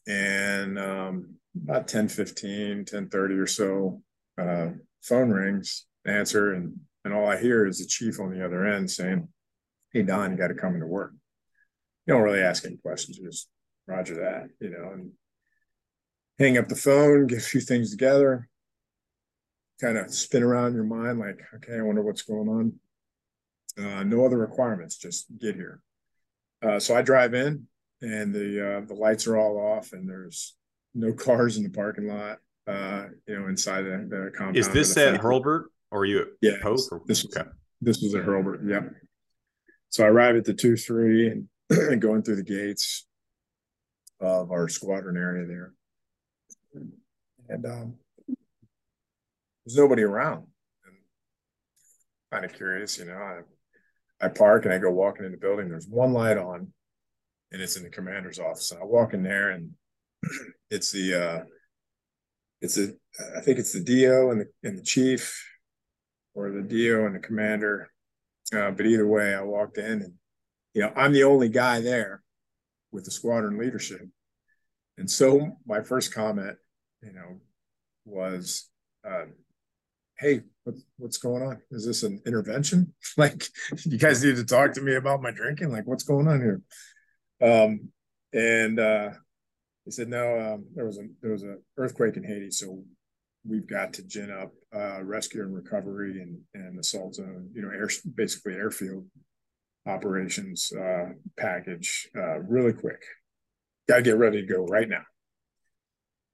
And 0.07 0.77
um, 0.77 1.35
about 1.61 1.87
10 1.87 2.09
15, 2.09 2.85
10 2.85 3.09
30 3.09 3.35
or 3.35 3.47
so, 3.47 4.01
uh, 4.37 4.69
phone 5.01 5.29
rings, 5.29 5.85
answer, 6.05 6.53
and 6.53 6.79
and 7.05 7.13
all 7.13 7.27
I 7.27 7.39
hear 7.39 7.67
is 7.67 7.79
the 7.79 7.85
chief 7.85 8.19
on 8.19 8.31
the 8.31 8.45
other 8.45 8.65
end 8.65 8.89
saying, 8.89 9.27
Hey 9.91 10.03
Don, 10.03 10.31
you 10.31 10.37
got 10.37 10.47
to 10.47 10.53
come 10.53 10.73
into 10.73 10.87
work. 10.87 11.11
You 12.05 12.13
don't 12.13 12.23
really 12.23 12.41
ask 12.41 12.65
any 12.65 12.77
questions, 12.77 13.17
you 13.17 13.25
just 13.25 13.49
roger 13.87 14.15
that, 14.15 14.47
you 14.59 14.69
know, 14.69 14.91
and 14.93 15.11
hang 16.39 16.57
up 16.57 16.67
the 16.67 16.75
phone, 16.75 17.27
get 17.27 17.39
a 17.39 17.41
few 17.41 17.61
things 17.61 17.91
together, 17.91 18.47
kind 19.81 19.97
of 19.97 20.13
spin 20.13 20.43
around 20.43 20.73
your 20.73 20.83
mind 20.83 21.19
like, 21.19 21.39
okay, 21.55 21.77
I 21.77 21.81
wonder 21.81 22.01
what's 22.01 22.21
going 22.23 22.49
on. 22.49 22.73
Uh, 23.77 24.03
no 24.03 24.25
other 24.25 24.37
requirements, 24.37 24.97
just 24.97 25.25
get 25.39 25.55
here. 25.55 25.81
Uh, 26.61 26.79
so 26.79 26.95
I 26.95 27.01
drive 27.01 27.33
in, 27.33 27.67
and 28.03 28.33
the 28.33 28.77
uh, 28.77 28.81
the 28.85 28.93
lights 28.93 29.27
are 29.27 29.37
all 29.37 29.57
off, 29.57 29.93
and 29.93 30.07
there's 30.07 30.55
no 30.93 31.13
cars 31.13 31.57
in 31.57 31.63
the 31.63 31.69
parking 31.69 32.07
lot. 32.07 32.39
Uh, 32.67 33.05
you 33.27 33.39
know, 33.39 33.47
inside 33.47 33.83
the, 33.83 34.07
the 34.09 34.31
compound. 34.35 34.57
Is 34.57 34.69
this 34.69 34.95
at 34.97 35.19
Hurlburt, 35.19 35.65
or 35.91 36.01
are 36.01 36.05
you 36.05 36.25
yeah, 36.41 36.57
Pope? 36.61 36.79
Or? 36.91 37.01
This 37.07 37.23
was, 37.23 37.35
okay. 37.35 37.49
this 37.81 38.01
was 38.01 38.13
at 38.15 38.23
Hurlburt. 38.23 38.61
Yep. 38.67 38.91
So 39.89 40.05
I 40.05 40.07
arrive 40.07 40.35
at 40.35 40.45
the 40.45 40.53
two 40.53 40.75
three 40.75 41.43
and 41.69 42.01
going 42.01 42.23
through 42.23 42.37
the 42.37 42.43
gates 42.43 43.05
of 44.19 44.51
our 44.51 44.67
squadron 44.67 45.17
area 45.17 45.45
there, 45.47 45.73
and 47.49 47.65
um, 47.65 47.93
there's 49.65 49.77
nobody 49.77 50.03
around. 50.03 50.47
And 50.85 50.95
kind 52.31 52.45
of 52.45 52.53
curious, 52.53 52.97
you 52.97 53.05
know. 53.05 53.15
I, 53.15 54.25
I 54.25 54.29
park 54.29 54.65
and 54.65 54.73
I 54.73 54.77
go 54.77 54.89
walking 54.89 55.25
in 55.25 55.31
the 55.31 55.37
building. 55.37 55.69
There's 55.69 55.87
one 55.87 56.13
light 56.13 56.37
on, 56.37 56.71
and 57.53 57.61
it's 57.61 57.77
in 57.77 57.83
the 57.83 57.89
commander's 57.89 58.39
office. 58.39 58.71
And 58.71 58.81
I 58.81 58.85
walk 58.85 59.13
in 59.13 59.23
there, 59.23 59.51
and 59.51 59.71
it's 60.69 60.91
the 60.91 61.13
uh, 61.13 61.43
it's 62.61 62.77
a 62.77 62.89
I 63.37 63.41
think 63.41 63.59
it's 63.59 63.71
the 63.71 63.83
DO 63.83 64.31
and 64.31 64.41
the 64.41 64.67
and 64.67 64.77
the 64.77 64.83
chief, 64.83 65.41
or 66.33 66.51
the 66.51 66.61
DO 66.61 67.05
and 67.05 67.15
the 67.15 67.19
commander. 67.19 67.89
Uh, 68.53 68.71
but 68.71 68.85
either 68.85 69.07
way, 69.07 69.33
I 69.33 69.41
walked 69.41 69.77
in, 69.77 70.01
and 70.01 70.13
you 70.73 70.81
know 70.81 70.91
I'm 70.95 71.13
the 71.13 71.23
only 71.23 71.49
guy 71.49 71.79
there 71.79 72.23
with 72.91 73.05
the 73.05 73.11
squadron 73.11 73.57
leadership. 73.57 74.01
And 74.97 75.09
so 75.09 75.57
my 75.65 75.81
first 75.81 76.13
comment, 76.13 76.55
you 77.01 77.13
know, 77.13 77.39
was, 78.05 78.69
uh, 79.07 79.25
hey, 80.19 80.41
what's 80.63 80.83
what's 80.97 81.17
going 81.17 81.41
on? 81.41 81.59
Is 81.71 81.85
this 81.85 82.03
an 82.03 82.21
intervention? 82.25 82.93
like, 83.17 83.47
you 83.85 83.97
guys 83.97 84.23
need 84.23 84.35
to 84.35 84.45
talk 84.45 84.73
to 84.73 84.81
me 84.81 84.95
about 84.95 85.21
my 85.21 85.31
drinking? 85.31 85.71
Like, 85.71 85.87
what's 85.87 86.03
going 86.03 86.27
on 86.27 86.39
here? 86.39 86.61
Um, 87.43 87.89
and 88.33 88.79
uh, 88.79 89.09
he 89.85 89.91
said, 89.91 90.07
no, 90.07 90.39
um, 90.39 90.65
there 90.75 90.85
was 90.85 90.97
a 90.97 91.07
there 91.21 91.31
was 91.31 91.43
an 91.43 91.61
earthquake 91.77 92.17
in 92.17 92.23
Haiti, 92.23 92.51
so 92.51 92.83
we've 93.47 93.67
got 93.67 93.93
to 93.93 94.07
gin 94.07 94.31
up 94.31 94.51
uh, 94.75 95.03
rescue 95.03 95.41
and 95.41 95.53
recovery 95.53 96.21
and 96.21 96.39
and 96.53 96.79
assault 96.79 97.15
zone, 97.15 97.49
you 97.53 97.61
know, 97.61 97.69
air 97.69 97.89
basically 98.15 98.53
airfield 98.53 99.05
operations 99.85 100.71
uh, 100.79 101.09
package 101.37 102.09
uh, 102.15 102.39
really 102.39 102.73
quick. 102.73 103.03
Got 103.89 103.97
to 103.97 104.01
get 104.03 104.17
ready 104.17 104.41
to 104.41 104.53
go 104.53 104.65
right 104.65 104.87
now. 104.87 105.03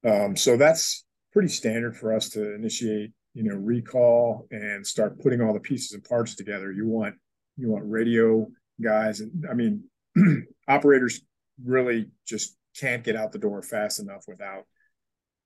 Um, 0.08 0.36
so 0.36 0.56
that's 0.56 1.04
pretty 1.34 1.50
standard 1.50 1.98
for 1.98 2.14
us 2.14 2.30
to 2.30 2.54
initiate 2.56 3.12
you 3.34 3.44
know 3.44 3.56
recall 3.56 4.48
and 4.52 4.86
start 4.86 5.20
putting 5.20 5.42
all 5.42 5.54
the 5.54 5.60
pieces 5.60 5.92
and 5.92 6.04
parts 6.04 6.36
together 6.36 6.72
you 6.72 6.88
want 6.88 7.16
you 7.58 7.70
want 7.70 7.84
radio 7.86 8.48
guys 8.82 9.20
and 9.20 9.46
i 9.50 9.54
mean 9.54 9.84
operators 10.70 11.22
really 11.64 12.10
just 12.26 12.56
can't 12.80 13.04
get 13.04 13.16
out 13.16 13.32
the 13.32 13.40
door 13.40 13.62
fast 13.62 14.00
enough 14.00 14.24
without 14.28 14.64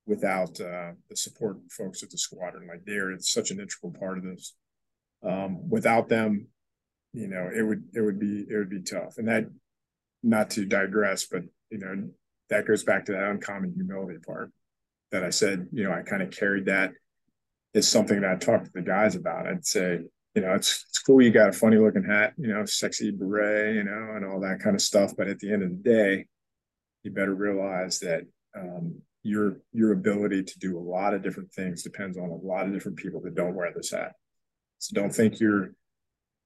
without 0.05 0.59
uh, 0.59 0.91
the 1.09 1.15
support 1.15 1.57
folks 1.71 2.03
at 2.03 2.11
the 2.11 2.17
squadron. 2.17 2.67
Like 2.67 2.83
they're 2.85 3.17
such 3.19 3.51
an 3.51 3.59
integral 3.59 3.93
part 3.97 4.17
of 4.17 4.25
this. 4.25 4.53
Um, 5.25 5.69
without 5.69 6.09
them 6.09 6.47
you 7.13 7.27
know 7.27 7.49
it 7.55 7.61
would 7.61 7.83
it 7.93 8.01
would 8.01 8.19
be 8.19 8.45
it 8.49 8.55
would 8.55 8.69
be 8.69 8.81
tough. 8.81 9.17
And 9.17 9.27
that 9.27 9.45
not 10.21 10.51
to 10.51 10.65
digress 10.65 11.25
but 11.25 11.43
you 11.69 11.79
know 11.79 12.09
that 12.49 12.67
goes 12.67 12.83
back 12.83 13.05
to 13.05 13.13
that 13.13 13.23
uncommon 13.23 13.73
humility 13.73 14.19
part 14.25 14.51
that 15.11 15.23
i 15.23 15.29
said 15.29 15.67
you 15.73 15.83
know 15.83 15.91
i 15.91 16.01
kind 16.01 16.21
of 16.21 16.31
carried 16.31 16.65
that 16.65 16.93
is 17.73 17.89
something 17.89 18.21
that 18.21 18.31
I 18.31 18.35
talk 18.35 18.63
to 18.63 18.71
the 18.73 18.81
guys 18.81 19.15
about. 19.15 19.47
I'd 19.47 19.65
say, 19.65 20.01
you 20.35 20.41
know, 20.41 20.53
it's 20.53 20.85
it's 20.89 20.99
cool 20.99 21.21
you 21.21 21.31
got 21.31 21.49
a 21.49 21.53
funny 21.53 21.77
looking 21.77 22.03
hat, 22.03 22.33
you 22.37 22.47
know, 22.47 22.65
sexy 22.65 23.11
beret, 23.11 23.75
you 23.75 23.83
know, 23.83 24.13
and 24.15 24.25
all 24.25 24.39
that 24.39 24.59
kind 24.59 24.75
of 24.75 24.81
stuff. 24.81 25.13
But 25.15 25.27
at 25.27 25.39
the 25.39 25.51
end 25.51 25.63
of 25.63 25.69
the 25.69 25.75
day, 25.75 26.25
you 27.03 27.11
better 27.11 27.35
realize 27.35 27.99
that 27.99 28.23
um, 28.55 29.01
your 29.21 29.57
your 29.71 29.93
ability 29.93 30.43
to 30.43 30.59
do 30.59 30.77
a 30.77 30.79
lot 30.79 31.13
of 31.13 31.21
different 31.21 31.51
things 31.51 31.83
depends 31.83 32.17
on 32.17 32.29
a 32.29 32.35
lot 32.35 32.65
of 32.65 32.73
different 32.73 32.97
people 32.97 33.21
that 33.21 33.35
don't 33.35 33.55
wear 33.55 33.71
this 33.75 33.91
hat. 33.91 34.13
So 34.79 34.99
don't 34.99 35.13
think 35.13 35.39
you're 35.39 35.73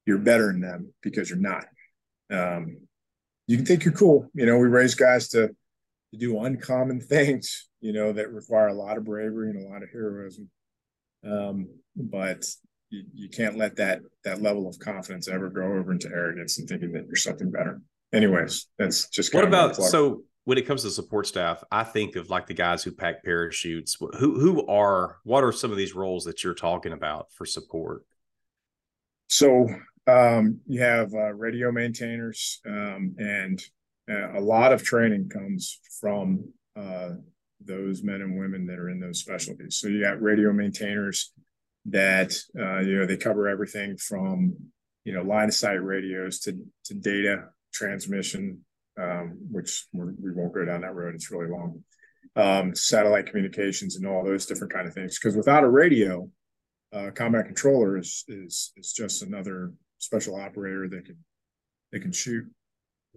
you're 0.05 0.19
better 0.19 0.47
than 0.47 0.61
them 0.61 0.93
because 1.01 1.29
you're 1.29 1.39
not. 1.39 1.65
Um, 2.29 2.77
you 3.47 3.57
can 3.57 3.65
think 3.65 3.85
you're 3.85 3.93
cool. 3.93 4.29
You 4.33 4.45
know, 4.45 4.57
we 4.57 4.67
raise 4.67 4.95
guys 4.95 5.29
to 5.29 5.47
to 5.47 6.17
do 6.17 6.39
uncommon 6.39 6.99
things, 7.01 7.67
you 7.79 7.93
know, 7.93 8.11
that 8.11 8.33
require 8.33 8.67
a 8.67 8.73
lot 8.73 8.97
of 8.97 9.05
bravery 9.05 9.49
and 9.49 9.65
a 9.65 9.69
lot 9.69 9.83
of 9.83 9.89
heroism. 9.91 10.49
Um, 11.25 11.69
but 11.95 12.45
you, 12.89 13.03
you 13.13 13.29
can't 13.29 13.57
let 13.57 13.75
that 13.77 14.01
that 14.23 14.41
level 14.41 14.67
of 14.67 14.79
confidence 14.79 15.27
ever 15.27 15.49
go 15.49 15.61
over 15.61 15.91
into 15.91 16.09
arrogance 16.09 16.57
and 16.59 16.67
thinking 16.67 16.91
that 16.93 17.05
you're 17.05 17.15
something 17.15 17.51
better. 17.51 17.81
Anyways, 18.13 18.67
that's 18.77 19.09
just 19.09 19.33
what 19.33 19.43
about 19.43 19.75
so 19.75 20.23
when 20.45 20.57
it 20.57 20.65
comes 20.65 20.83
to 20.83 20.89
support 20.89 21.27
staff, 21.27 21.61
I 21.71 21.83
think 21.83 22.15
of 22.15 22.29
like 22.29 22.47
the 22.47 22.53
guys 22.53 22.81
who 22.81 22.93
pack 22.93 23.23
parachutes. 23.23 23.97
Who 23.99 24.39
who 24.39 24.65
are 24.67 25.17
what 25.23 25.43
are 25.43 25.51
some 25.51 25.71
of 25.71 25.77
these 25.77 25.93
roles 25.93 26.23
that 26.23 26.43
you're 26.43 26.53
talking 26.53 26.93
about 26.93 27.31
for 27.33 27.45
support? 27.45 28.03
So 29.27 29.67
um, 30.07 30.61
you 30.65 30.79
have 30.81 31.13
uh, 31.13 31.33
radio 31.33 31.71
maintainers, 31.71 32.61
um, 32.65 33.13
and 33.17 33.61
uh, 34.09 34.39
a 34.39 34.41
lot 34.41 34.71
of 34.71 34.83
training 34.83 35.27
comes 35.27 35.79
from 35.99 36.45
uh, 36.77 37.09
those 37.59 38.03
men 38.03 38.21
and 38.21 38.39
women 38.39 38.65
that 38.67 38.79
are 38.79 38.89
in 38.89 39.01
those 39.01 39.19
specialties. 39.19 39.75
So 39.75 39.89
you 39.89 40.01
got 40.01 40.21
radio 40.21 40.53
maintainers 40.53 41.33
that 41.87 42.33
uh, 42.59 42.79
you 42.79 42.97
know 42.97 43.05
they 43.05 43.17
cover 43.17 43.47
everything 43.47 43.97
from 43.97 44.55
you 45.03 45.13
know 45.13 45.21
line 45.23 45.47
of 45.47 45.53
sight 45.53 45.83
radios 45.83 46.39
to 46.41 46.57
to 46.85 46.93
data 46.93 47.45
transmission, 47.73 48.61
um, 48.99 49.37
which 49.51 49.85
we're, 49.93 50.13
we 50.21 50.31
will 50.31 50.45
not 50.45 50.53
go 50.53 50.65
down 50.65 50.81
that 50.81 50.95
road. 50.95 51.15
It's 51.15 51.31
really 51.31 51.49
long. 51.49 51.83
Um, 52.35 52.75
satellite 52.75 53.27
communications 53.27 53.95
and 53.95 54.05
all 54.05 54.23
those 54.23 54.45
different 54.45 54.73
kind 54.73 54.87
of 54.87 54.93
things. 54.93 55.17
Because 55.17 55.35
without 55.35 55.63
a 55.63 55.69
radio, 55.69 56.29
uh, 56.93 57.11
combat 57.15 57.45
controller 57.45 57.97
is 57.97 58.23
is 58.27 58.71
is 58.77 58.93
just 58.93 59.23
another 59.23 59.73
special 59.97 60.35
operator 60.35 60.87
that 60.89 61.05
can 61.05 61.17
they 61.91 61.99
can 61.99 62.11
shoot, 62.11 62.45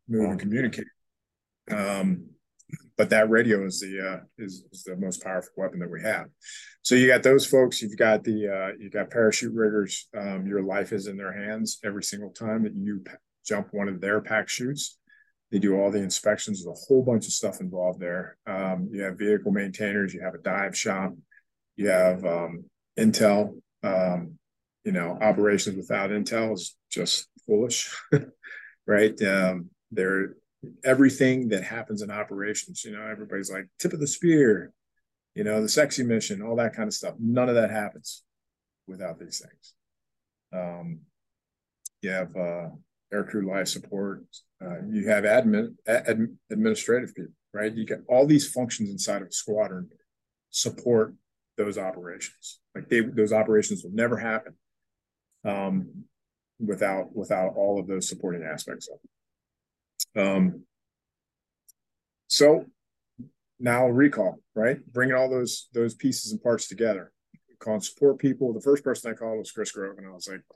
move, 0.08 0.30
and 0.30 0.40
communicate. 0.40 0.86
Um, 1.70 2.29
but 3.00 3.08
that 3.08 3.30
radio 3.30 3.64
is 3.64 3.80
the 3.80 3.98
uh, 3.98 4.20
is, 4.36 4.62
is, 4.72 4.84
the 4.84 4.94
most 4.94 5.24
powerful 5.24 5.54
weapon 5.56 5.78
that 5.78 5.90
we 5.90 6.02
have. 6.02 6.26
So 6.82 6.94
you 6.94 7.06
got 7.06 7.22
those 7.22 7.46
folks. 7.46 7.80
You've 7.80 7.96
got 7.96 8.24
the 8.24 8.46
uh, 8.46 8.76
you 8.78 8.90
got 8.90 9.08
parachute 9.08 9.54
riggers. 9.54 10.06
Um, 10.14 10.46
your 10.46 10.62
life 10.62 10.92
is 10.92 11.06
in 11.06 11.16
their 11.16 11.32
hands 11.32 11.78
every 11.82 12.02
single 12.02 12.28
time 12.28 12.64
that 12.64 12.74
you 12.74 13.02
jump 13.46 13.68
one 13.70 13.88
of 13.88 14.02
their 14.02 14.20
pack 14.20 14.50
chutes. 14.50 14.98
They 15.50 15.58
do 15.58 15.80
all 15.80 15.90
the 15.90 16.02
inspections. 16.02 16.62
There's 16.62 16.76
a 16.76 16.86
whole 16.88 17.02
bunch 17.02 17.24
of 17.24 17.32
stuff 17.32 17.62
involved 17.62 18.00
there. 18.00 18.36
Um, 18.46 18.90
you 18.92 19.00
have 19.04 19.16
vehicle 19.16 19.50
maintainers. 19.50 20.12
You 20.12 20.20
have 20.20 20.34
a 20.34 20.42
dive 20.42 20.76
shop. 20.76 21.14
You 21.76 21.88
have 21.88 22.22
um, 22.26 22.64
intel. 22.98 23.62
Um, 23.82 24.32
you 24.84 24.92
know, 24.92 25.16
operations 25.22 25.78
without 25.78 26.10
intel 26.10 26.52
is 26.52 26.76
just 26.90 27.28
foolish, 27.46 27.96
right? 28.86 29.22
Um, 29.22 29.70
there 29.90 30.34
everything 30.84 31.48
that 31.48 31.64
happens 31.64 32.02
in 32.02 32.10
operations. 32.10 32.84
You 32.84 32.92
know, 32.92 33.06
everybody's 33.06 33.50
like 33.50 33.66
tip 33.78 33.92
of 33.92 34.00
the 34.00 34.06
spear, 34.06 34.72
you 35.34 35.44
know, 35.44 35.62
the 35.62 35.68
sexy 35.68 36.02
mission, 36.02 36.42
all 36.42 36.56
that 36.56 36.74
kind 36.74 36.88
of 36.88 36.94
stuff. 36.94 37.14
None 37.18 37.48
of 37.48 37.54
that 37.54 37.70
happens 37.70 38.22
without 38.86 39.18
these 39.18 39.40
things. 39.40 39.74
Um, 40.52 41.00
you 42.02 42.10
have 42.10 42.34
uh, 42.36 42.68
aircrew 43.12 43.46
life 43.46 43.68
support. 43.68 44.24
Uh, 44.62 44.82
you 44.90 45.08
have 45.08 45.24
admin, 45.24 45.74
ad, 45.86 46.28
administrative 46.50 47.14
people, 47.14 47.32
right? 47.52 47.74
You 47.74 47.86
get 47.86 48.02
all 48.08 48.26
these 48.26 48.50
functions 48.50 48.90
inside 48.90 49.22
of 49.22 49.28
a 49.28 49.32
squadron 49.32 49.88
support 50.50 51.14
those 51.56 51.78
operations. 51.78 52.60
Like 52.74 52.88
they, 52.88 53.00
those 53.00 53.32
operations 53.32 53.82
will 53.84 53.92
never 53.92 54.16
happen 54.16 54.54
um, 55.44 56.04
without 56.58 57.14
without 57.14 57.54
all 57.56 57.78
of 57.78 57.86
those 57.86 58.08
supporting 58.08 58.42
aspects 58.42 58.88
of 58.88 58.98
it. 59.02 59.10
Um, 60.16 60.64
so 62.28 62.66
now 63.58 63.86
recall, 63.88 64.38
right? 64.54 64.78
Bringing 64.92 65.14
all 65.14 65.28
those 65.28 65.68
those 65.72 65.94
pieces 65.94 66.32
and 66.32 66.42
parts 66.42 66.68
together. 66.68 67.12
Calling 67.58 67.80
support 67.82 68.18
people. 68.18 68.54
The 68.54 68.60
first 68.62 68.82
person 68.82 69.10
I 69.10 69.14
called 69.14 69.38
was 69.38 69.52
Chris 69.52 69.70
Grove, 69.70 69.98
and 69.98 70.06
I 70.06 70.10
was 70.12 70.26
like, 70.26 70.40
I 70.40 70.54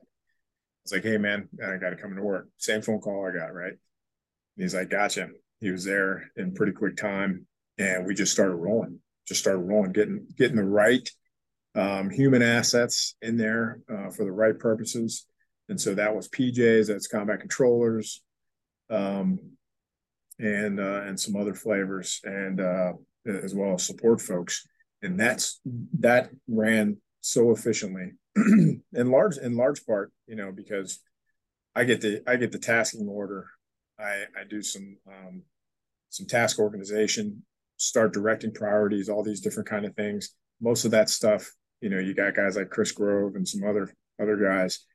was 0.85 0.93
like, 0.93 1.03
hey 1.03 1.19
man, 1.19 1.49
I 1.63 1.77
got 1.77 1.91
to 1.91 1.97
come 1.97 2.17
to 2.17 2.23
work. 2.23 2.49
Same 2.57 2.81
phone 2.81 3.01
call 3.01 3.27
I 3.27 3.39
got, 3.39 3.53
right? 3.53 3.73
And 3.73 4.63
he's 4.63 4.75
like, 4.75 4.89
gotcha. 4.89 5.29
He 5.61 5.71
was 5.71 5.85
there 5.85 6.31
in 6.37 6.55
pretty 6.55 6.73
quick 6.73 6.97
time, 6.97 7.47
and 7.77 8.07
we 8.07 8.15
just 8.15 8.33
started 8.33 8.55
rolling. 8.55 9.01
Just 9.29 9.41
started 9.41 9.61
rolling, 9.61 9.93
getting 9.93 10.27
getting 10.39 10.57
the 10.57 10.65
right 10.65 11.07
um, 11.75 12.09
human 12.09 12.43
assets 12.43 13.17
in 13.21 13.37
there 13.37 13.81
uh, 13.93 14.11
for 14.11 14.25
the 14.25 14.33
right 14.33 14.59
purposes. 14.59 15.27
And 15.69 15.81
so 15.81 15.95
that 15.95 16.15
was 16.15 16.29
PJs, 16.29 16.89
that's 16.89 17.07
combat 17.07 17.41
controllers, 17.41 18.23
um, 18.91 19.39
and 20.39 20.81
uh, 20.81 21.03
and 21.03 21.19
some 21.19 21.37
other 21.37 21.55
flavors, 21.55 22.21
and 22.25 22.61
uh, 22.61 22.93
as 23.27 23.55
well 23.55 23.75
as 23.75 23.87
support 23.87 24.21
folks. 24.21 24.67
And 25.03 25.19
that's 25.19 25.61
that 26.01 26.31
ran 26.49 26.99
so 27.21 27.51
efficiently, 27.51 28.13
in 28.37 28.83
large 28.93 29.39
in 29.39 29.57
large 29.57 29.85
part, 29.87 30.13
you 30.27 30.37
know, 30.37 30.53
because 30.53 31.01
I 31.75 31.85
get 31.85 32.01
the 32.01 32.23
I 32.27 32.37
get 32.37 32.53
the 32.53 32.59
tasking 32.59 33.09
order. 33.09 33.49
I 33.99 34.25
I 34.39 34.45
do 34.49 34.63
some 34.63 34.97
um, 35.07 35.43
some 36.11 36.27
task 36.27 36.59
organization, 36.59 37.45
start 37.77 38.13
directing 38.13 38.53
priorities, 38.53 39.09
all 39.09 39.23
these 39.23 39.41
different 39.41 39.69
kind 39.69 39.85
of 39.85 39.95
things. 39.95 40.35
Most 40.61 40.85
of 40.85 40.91
that 40.93 41.11
stuff 41.11 41.51
you 41.85 41.91
know, 41.91 41.99
you 41.99 42.15
got 42.15 42.35
guys 42.35 42.57
like 42.57 42.71
Chris 42.71 42.93
Grove 42.93 43.35
and 43.35 43.47
some 43.47 43.63
other 43.63 43.93
other 44.19 44.39
guys. 44.39 44.87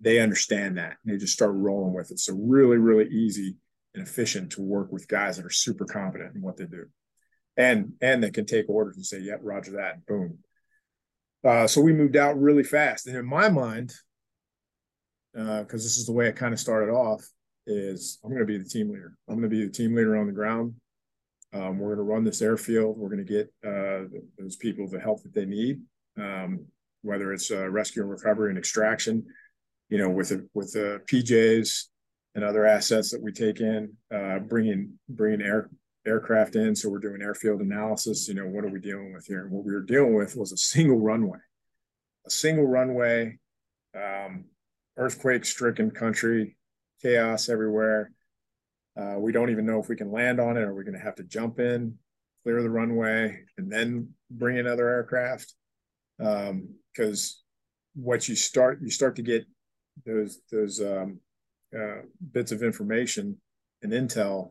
They 0.00 0.20
understand 0.20 0.78
that 0.78 0.96
and 1.04 1.12
they 1.12 1.18
just 1.18 1.32
start 1.32 1.52
rolling 1.54 1.94
with 1.94 2.10
it. 2.10 2.18
So 2.18 2.34
really, 2.34 2.76
really 2.76 3.08
easy 3.08 3.56
and 3.94 4.06
efficient 4.06 4.52
to 4.52 4.62
work 4.62 4.92
with 4.92 5.08
guys 5.08 5.36
that 5.36 5.46
are 5.46 5.50
super 5.50 5.84
competent 5.84 6.34
in 6.34 6.42
what 6.42 6.56
they 6.56 6.66
do, 6.66 6.86
and 7.56 7.92
and 8.00 8.22
they 8.22 8.30
can 8.30 8.46
take 8.46 8.68
orders 8.68 8.96
and 8.96 9.04
say, 9.04 9.18
"Yep, 9.18 9.40
yeah, 9.42 9.48
Roger 9.48 9.72
that." 9.72 10.06
Boom. 10.06 10.38
Uh, 11.44 11.66
so 11.66 11.80
we 11.80 11.92
moved 11.92 12.16
out 12.16 12.38
really 12.38 12.64
fast, 12.64 13.06
and 13.06 13.16
in 13.16 13.24
my 13.24 13.48
mind, 13.48 13.92
because 15.32 15.66
uh, 15.68 15.72
this 15.72 15.98
is 15.98 16.06
the 16.06 16.12
way 16.12 16.28
it 16.28 16.36
kind 16.36 16.52
of 16.52 16.60
started 16.60 16.92
off, 16.92 17.24
is 17.66 18.18
I'm 18.24 18.30
going 18.30 18.40
to 18.40 18.46
be 18.46 18.58
the 18.58 18.68
team 18.68 18.90
leader. 18.90 19.14
I'm 19.28 19.36
going 19.36 19.50
to 19.50 19.56
be 19.56 19.64
the 19.64 19.72
team 19.72 19.94
leader 19.94 20.16
on 20.16 20.26
the 20.26 20.32
ground. 20.32 20.74
Um, 21.52 21.78
we're 21.78 21.94
going 21.94 22.06
to 22.06 22.12
run 22.12 22.24
this 22.24 22.42
airfield. 22.42 22.98
We're 22.98 23.08
going 23.08 23.24
to 23.24 23.32
get 23.32 23.52
uh, 23.66 24.04
those 24.38 24.56
people 24.56 24.88
the 24.88 25.00
help 25.00 25.22
that 25.22 25.34
they 25.34 25.46
need 25.46 25.80
um, 26.18 26.66
whether 27.02 27.32
it's 27.32 27.50
uh, 27.50 27.68
rescue 27.68 28.02
and 28.02 28.10
recovery 28.10 28.50
and 28.50 28.58
extraction, 28.58 29.24
you 29.88 29.98
know, 29.98 30.08
with 30.08 30.30
the, 30.30 30.48
with 30.54 30.72
the 30.72 31.00
PJs 31.06 31.84
and 32.34 32.44
other 32.44 32.66
assets 32.66 33.10
that 33.10 33.22
we 33.22 33.32
take 33.32 33.60
in, 33.60 33.92
uh, 34.14 34.38
bringing 34.38 34.98
bringing 35.08 35.42
air 35.42 35.70
aircraft 36.06 36.56
in. 36.56 36.74
So 36.74 36.88
we're 36.88 36.98
doing 36.98 37.22
airfield 37.22 37.60
analysis. 37.60 38.28
You 38.28 38.34
know, 38.34 38.46
what 38.46 38.64
are 38.64 38.70
we 38.70 38.80
dealing 38.80 39.12
with 39.12 39.26
here? 39.26 39.42
And 39.42 39.50
what 39.50 39.64
we 39.64 39.72
were 39.72 39.82
dealing 39.82 40.14
with 40.14 40.36
was 40.36 40.52
a 40.52 40.56
single 40.56 40.98
runway, 40.98 41.38
a 42.26 42.30
single 42.30 42.66
runway, 42.66 43.38
um, 43.94 44.44
earthquake-stricken 44.96 45.90
country, 45.90 46.56
chaos 47.02 47.48
everywhere. 47.48 48.10
Uh, 48.98 49.16
we 49.18 49.32
don't 49.32 49.50
even 49.50 49.66
know 49.66 49.80
if 49.80 49.88
we 49.88 49.96
can 49.96 50.10
land 50.10 50.40
on 50.40 50.56
it. 50.56 50.62
Are 50.62 50.74
we 50.74 50.84
going 50.84 50.98
to 50.98 51.04
have 51.04 51.14
to 51.16 51.22
jump 51.22 51.60
in, 51.60 51.94
clear 52.42 52.62
the 52.62 52.70
runway, 52.70 53.40
and 53.56 53.70
then 53.70 54.08
bring 54.30 54.56
in 54.56 54.66
other 54.66 54.88
aircraft? 54.88 55.54
because 56.18 57.42
um, 57.96 58.02
what 58.02 58.28
you 58.28 58.34
start 58.34 58.80
you 58.82 58.90
start 58.90 59.16
to 59.16 59.22
get 59.22 59.46
those 60.04 60.40
those 60.50 60.80
um, 60.80 61.20
uh, 61.76 62.02
bits 62.32 62.52
of 62.52 62.62
information 62.62 63.36
and 63.82 63.92
intel 63.92 64.50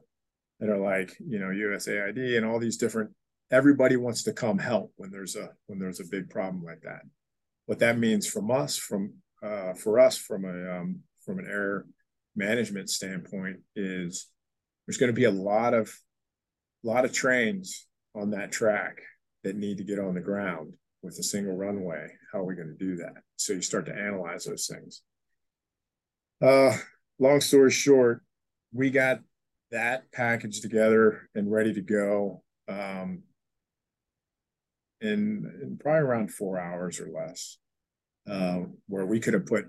that 0.60 0.70
are 0.70 0.78
like 0.78 1.16
you 1.20 1.40
know 1.40 1.48
USAID 1.48 2.38
and 2.38 2.46
all 2.46 2.60
these 2.60 2.78
different 2.78 3.12
everybody 3.52 3.96
wants 3.96 4.24
to 4.24 4.34
come 4.34 4.58
help 4.58 4.92
when 4.98 5.12
there's 5.12 5.36
a 5.36 5.50
when 5.68 5.80
there's 5.80 6.00
a 6.00 6.06
big 6.10 6.30
problem 6.30 6.64
like 6.64 6.82
that. 6.82 7.02
What 7.66 7.80
that 7.80 7.98
means 7.98 8.28
from 8.28 8.52
us 8.52 8.78
from 8.78 9.14
uh, 9.44 9.74
for 9.74 10.00
us 10.00 10.18
from 10.18 10.46
a 10.46 10.80
um, 10.80 11.00
from 11.26 11.40
an 11.40 11.48
air 11.50 11.86
management 12.36 12.90
standpoint 12.90 13.58
is 13.76 14.28
there's 14.86 14.98
going 14.98 15.12
to 15.12 15.14
be 15.14 15.26
a 15.26 15.32
lot 15.32 15.74
of 15.74 15.94
a 16.84 16.88
lot 16.88 17.06
of 17.06 17.14
trains 17.14 17.86
on 18.16 18.32
that 18.32 18.52
track 18.52 19.02
that 19.44 19.56
need 19.56 19.78
to 19.78 19.84
get 19.84 20.00
on 20.00 20.14
the 20.14 20.22
ground 20.22 20.74
with 21.02 21.18
a 21.20 21.24
single 21.24 21.56
runway. 21.56 22.08
How 22.32 22.40
are 22.40 22.46
we 22.46 22.56
going 22.56 22.76
to 22.76 22.86
do 22.86 22.98
that? 22.98 23.24
So 23.36 23.54
you 23.54 23.62
start 23.62 23.86
to 23.88 23.94
analyze 23.94 24.46
those 24.46 24.68
things. 24.68 25.02
Uh, 26.41 26.76
long 27.19 27.41
story 27.41 27.71
short, 27.71 28.21
we 28.71 28.89
got 28.89 29.21
that 29.71 30.12
package 30.12 30.62
together 30.62 31.30
and 31.36 31.52
ready 31.52 31.73
to 31.73 31.82
go 31.82 32.43
um, 32.67 33.23
in, 35.02 35.60
in 35.62 35.78
probably 35.80 36.02
around 36.02 36.32
four 36.32 36.60
hours 36.60 37.00
or 37.00 37.10
less, 37.10 37.58
uh, 38.30 38.60
where 38.88 39.06
we 39.06 39.19
could 39.19 39.34
have 39.34 39.45
put 39.45 39.65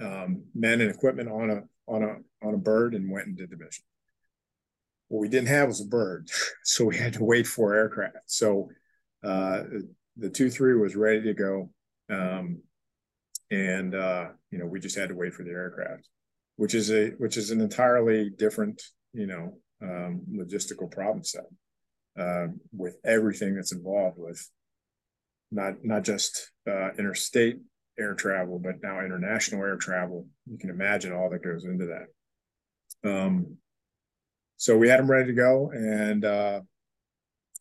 um, 0.00 0.44
men 0.54 0.80
and 0.80 0.90
equipment 0.90 1.28
on 1.28 1.50
a 1.50 1.62
on 1.86 2.02
a 2.02 2.46
on 2.46 2.54
a 2.54 2.58
bird 2.58 2.94
and 2.94 3.10
went 3.10 3.26
and 3.26 3.36
did 3.36 3.50
the 3.50 3.56
mission. 3.56 3.84
What 5.08 5.20
we 5.20 5.28
didn't 5.28 5.48
have 5.48 5.68
was 5.68 5.80
a 5.80 5.86
bird, 5.86 6.30
so 6.64 6.84
we 6.84 6.96
had 6.96 7.14
to 7.14 7.24
wait 7.24 7.46
for 7.46 7.74
aircraft. 7.74 8.16
So 8.26 8.70
uh, 9.24 9.62
the 10.16 10.30
two 10.30 10.50
three 10.50 10.74
was 10.74 10.96
ready 10.96 11.22
to 11.22 11.34
go, 11.34 11.70
um, 12.10 12.62
and 13.50 13.94
uh, 13.94 14.28
you 14.50 14.58
know 14.58 14.66
we 14.66 14.80
just 14.80 14.96
had 14.96 15.08
to 15.08 15.14
wait 15.14 15.34
for 15.34 15.44
the 15.44 15.50
aircraft, 15.50 16.08
which 16.56 16.74
is 16.74 16.90
a 16.90 17.10
which 17.18 17.36
is 17.36 17.50
an 17.50 17.60
entirely 17.60 18.30
different 18.30 18.82
you 19.12 19.26
know 19.26 19.58
um, 19.82 20.22
logistical 20.32 20.90
problem 20.90 21.24
set 21.24 21.44
uh, 22.18 22.46
with 22.72 22.96
everything 23.04 23.54
that's 23.54 23.72
involved 23.72 24.18
with 24.18 24.46
not 25.50 25.84
not 25.84 26.04
just 26.04 26.50
uh, 26.68 26.90
interstate 26.98 27.58
air 27.98 28.14
travel, 28.14 28.58
but 28.58 28.82
now 28.82 29.00
international 29.00 29.64
air 29.64 29.76
travel. 29.76 30.26
You 30.46 30.58
can 30.58 30.70
imagine 30.70 31.12
all 31.12 31.30
that 31.30 31.42
goes 31.42 31.64
into 31.64 31.86
that. 31.86 33.10
Um, 33.10 33.56
so 34.56 34.76
we 34.76 34.88
had 34.88 35.00
them 35.00 35.10
ready 35.10 35.28
to 35.28 35.32
go, 35.32 35.70
and 35.72 36.24
uh, 36.24 36.60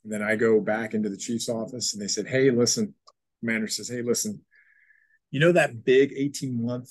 and 0.07 0.13
then 0.13 0.23
I 0.23 0.37
go 0.37 0.61
back 0.61 0.93
into 0.93 1.09
the 1.09 1.17
chief's 1.17 1.49
office 1.49 1.93
and 1.93 2.01
they 2.01 2.07
said, 2.07 2.27
Hey, 2.27 2.49
listen, 2.49 2.93
commander 3.41 3.67
says, 3.67 3.89
Hey, 3.89 4.01
listen, 4.01 4.39
you 5.31 5.39
know 5.39 5.51
that 5.51 5.83
big 5.83 6.13
18 6.15 6.65
month 6.65 6.89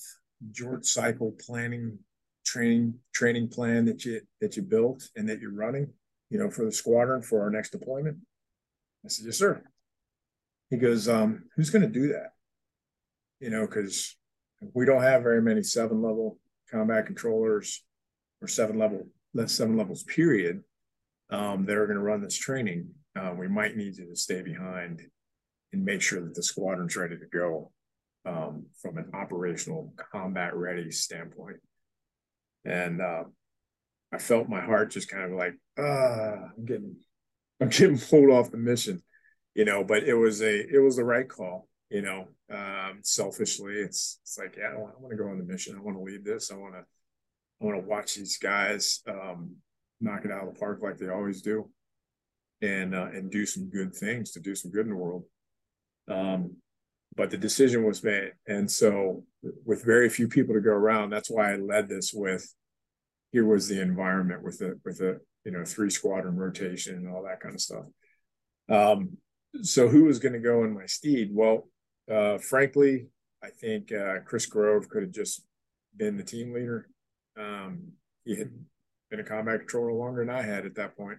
George 0.50 0.84
cycle 0.84 1.34
planning 1.44 1.98
training 2.44 2.94
training 3.12 3.48
plan 3.48 3.84
that 3.86 4.04
you 4.04 4.20
that 4.40 4.56
you 4.56 4.62
built 4.62 5.08
and 5.16 5.28
that 5.28 5.40
you're 5.40 5.52
running, 5.52 5.88
you 6.30 6.38
know, 6.38 6.50
for 6.50 6.64
the 6.64 6.72
squadron 6.72 7.22
for 7.22 7.42
our 7.42 7.50
next 7.50 7.70
deployment? 7.70 8.18
I 9.04 9.08
said, 9.08 9.26
Yes, 9.26 9.38
sir. 9.38 9.62
He 10.70 10.76
goes, 10.76 11.08
um, 11.08 11.44
who's 11.54 11.70
gonna 11.70 11.88
do 11.88 12.08
that? 12.08 12.32
You 13.40 13.50
know, 13.50 13.66
because 13.66 14.16
we 14.74 14.84
don't 14.84 15.02
have 15.02 15.22
very 15.22 15.42
many 15.42 15.62
seven 15.62 16.02
level 16.02 16.38
combat 16.70 17.06
controllers 17.06 17.84
or 18.40 18.48
seven 18.48 18.78
level 18.78 19.06
less 19.34 19.52
seven 19.52 19.76
levels 19.76 20.02
period 20.02 20.62
um, 21.30 21.66
that 21.66 21.76
are 21.76 21.86
going 21.86 21.98
to 21.98 22.02
run 22.02 22.22
this 22.22 22.36
training 22.36 22.88
uh, 23.16 23.32
we 23.36 23.48
might 23.48 23.76
need 23.76 23.96
you 23.96 24.06
to 24.06 24.16
stay 24.16 24.42
behind 24.42 25.02
and 25.72 25.84
make 25.84 26.02
sure 26.02 26.20
that 26.20 26.34
the 26.34 26.42
squadron's 26.42 26.96
ready 26.96 27.16
to 27.16 27.26
go 27.26 27.70
um, 28.26 28.66
from 28.82 28.98
an 28.98 29.10
operational 29.14 29.94
combat 30.12 30.54
ready 30.54 30.90
standpoint. 30.90 31.58
And 32.64 33.00
uh, 33.00 33.24
I 34.12 34.18
felt 34.18 34.48
my 34.48 34.60
heart 34.60 34.90
just 34.90 35.08
kind 35.08 35.24
of 35.24 35.38
like, 35.38 35.54
ah, 35.78 36.50
I'm 36.56 36.64
getting, 36.66 36.96
I'm 37.60 37.68
getting 37.68 37.98
pulled 37.98 38.30
off 38.30 38.50
the 38.50 38.58
mission, 38.58 39.02
you 39.54 39.64
know. 39.64 39.84
But 39.84 40.04
it 40.04 40.14
was 40.14 40.42
a, 40.42 40.74
it 40.74 40.82
was 40.82 40.96
the 40.96 41.04
right 41.04 41.28
call, 41.28 41.68
you 41.90 42.02
know. 42.02 42.28
Um, 42.52 43.00
selfishly, 43.02 43.74
it's 43.74 44.18
it's 44.22 44.38
like, 44.38 44.56
yeah, 44.58 44.72
I 44.72 44.76
want 44.76 45.10
to 45.10 45.16
go 45.16 45.28
on 45.28 45.38
the 45.38 45.44
mission. 45.44 45.76
I 45.76 45.80
want 45.80 45.96
to 45.96 46.02
lead 46.02 46.24
this. 46.24 46.50
I 46.50 46.56
want 46.56 46.74
to, 46.74 46.80
I 47.60 47.64
want 47.64 47.80
to 47.80 47.88
watch 47.88 48.14
these 48.14 48.38
guys 48.38 49.02
um, 49.08 49.56
knock 50.00 50.24
it 50.24 50.32
out 50.32 50.46
of 50.46 50.54
the 50.54 50.60
park 50.60 50.80
like 50.82 50.98
they 50.98 51.08
always 51.08 51.42
do 51.42 51.70
and 52.62 52.94
uh, 52.94 53.06
and 53.12 53.30
do 53.30 53.46
some 53.46 53.68
good 53.68 53.94
things 53.94 54.32
to 54.32 54.40
do 54.40 54.54
some 54.54 54.70
good 54.70 54.86
in 54.86 54.90
the 54.90 54.96
world. 54.96 55.24
Um, 56.08 56.56
but 57.16 57.30
the 57.30 57.38
decision 57.38 57.84
was 57.84 58.04
made, 58.04 58.32
and 58.46 58.70
so 58.70 59.24
with 59.64 59.84
very 59.84 60.08
few 60.08 60.28
people 60.28 60.54
to 60.54 60.60
go 60.60 60.70
around, 60.72 61.10
that's 61.10 61.30
why 61.30 61.52
I 61.52 61.56
led 61.56 61.88
this 61.88 62.12
with 62.12 62.52
here 63.32 63.44
was 63.44 63.68
the 63.68 63.80
environment 63.80 64.42
with 64.42 64.60
a 64.60 64.78
with 64.84 65.00
a 65.00 65.18
you 65.44 65.52
know 65.52 65.64
three 65.64 65.90
squadron 65.90 66.36
rotation 66.36 66.96
and 66.96 67.08
all 67.08 67.24
that 67.24 67.40
kind 67.40 67.54
of 67.54 67.60
stuff. 67.60 67.84
Um, 68.68 69.16
so 69.62 69.88
who 69.88 70.04
was 70.04 70.18
going 70.18 70.32
to 70.32 70.38
go 70.38 70.64
in 70.64 70.74
my 70.74 70.86
steed? 70.86 71.30
Well, 71.32 71.68
uh, 72.10 72.38
frankly, 72.38 73.08
I 73.42 73.48
think 73.48 73.92
uh, 73.92 74.20
Chris 74.24 74.46
Grove 74.46 74.88
could 74.88 75.02
have 75.02 75.12
just 75.12 75.44
been 75.96 76.16
the 76.16 76.22
team 76.22 76.52
leader. 76.52 76.88
Um, 77.38 77.92
he 78.24 78.36
had 78.36 78.50
been 79.10 79.20
a 79.20 79.24
combat 79.24 79.60
controller 79.60 79.92
longer 79.92 80.24
than 80.24 80.34
I 80.34 80.42
had 80.42 80.66
at 80.66 80.74
that 80.76 80.96
point, 80.96 81.18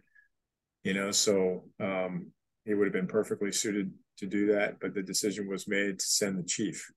you 0.83 0.93
know, 0.93 1.11
so 1.11 1.63
um, 1.79 2.31
he 2.65 2.73
would 2.73 2.85
have 2.85 2.93
been 2.93 3.07
perfectly 3.07 3.51
suited 3.51 3.91
to 4.17 4.25
do 4.25 4.53
that. 4.53 4.79
But 4.79 4.93
the 4.93 5.03
decision 5.03 5.47
was 5.47 5.67
made 5.67 5.99
to 5.99 6.05
send 6.05 6.39
the 6.39 6.43
chief, 6.43 6.89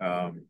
um, 0.00 0.46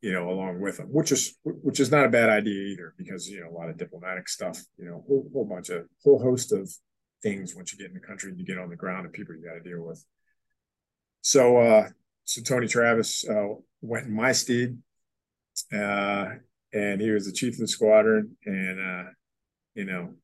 you 0.00 0.12
know, 0.12 0.28
along 0.30 0.60
with 0.60 0.78
him, 0.78 0.86
which 0.86 1.12
is 1.12 1.36
which 1.44 1.80
is 1.80 1.90
not 1.90 2.06
a 2.06 2.10
bad 2.10 2.30
idea 2.30 2.72
either, 2.72 2.94
because 2.96 3.28
you 3.28 3.40
know 3.40 3.50
a 3.50 3.56
lot 3.58 3.68
of 3.68 3.76
diplomatic 3.76 4.28
stuff, 4.28 4.58
you 4.76 4.86
know, 4.86 5.04
whole, 5.06 5.28
whole 5.32 5.44
bunch 5.44 5.70
of 5.70 5.86
whole 6.02 6.20
host 6.22 6.52
of 6.52 6.70
things 7.22 7.56
once 7.56 7.72
you 7.72 7.78
get 7.78 7.88
in 7.88 7.94
the 7.94 8.06
country 8.06 8.30
and 8.30 8.38
you 8.38 8.44
get 8.44 8.58
on 8.58 8.68
the 8.68 8.76
ground 8.76 9.06
and 9.06 9.12
people 9.14 9.34
you 9.34 9.42
got 9.42 9.54
to 9.54 9.68
deal 9.68 9.82
with. 9.82 10.04
So, 11.22 11.56
uh, 11.56 11.88
so 12.24 12.42
Tony 12.42 12.68
Travis 12.68 13.26
uh, 13.28 13.54
went 13.80 14.06
in 14.06 14.14
my 14.14 14.32
steed, 14.32 14.76
uh, 15.72 16.26
and 16.72 17.00
he 17.00 17.10
was 17.10 17.26
the 17.26 17.32
chief 17.32 17.54
of 17.54 17.60
the 17.60 17.68
squadron. 17.68 18.36
And 18.44 18.78
uh, 18.80 19.10
you 19.74 19.84
know, 19.86 20.14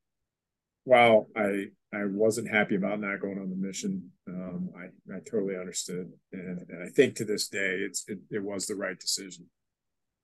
while 0.84 1.28
I 1.36 1.66
I 1.92 2.04
wasn't 2.04 2.50
happy 2.50 2.76
about 2.76 3.00
not 3.00 3.20
going 3.20 3.38
on 3.38 3.50
the 3.50 3.56
mission, 3.56 4.10
um, 4.28 4.70
I 4.76 5.14
I 5.14 5.18
totally 5.20 5.56
understood, 5.56 6.10
and, 6.32 6.64
and 6.68 6.82
I 6.82 6.88
think 6.88 7.16
to 7.16 7.24
this 7.24 7.48
day 7.48 7.80
it's 7.80 8.04
it, 8.08 8.18
it 8.30 8.42
was 8.42 8.66
the 8.66 8.76
right 8.76 8.98
decision. 8.98 9.46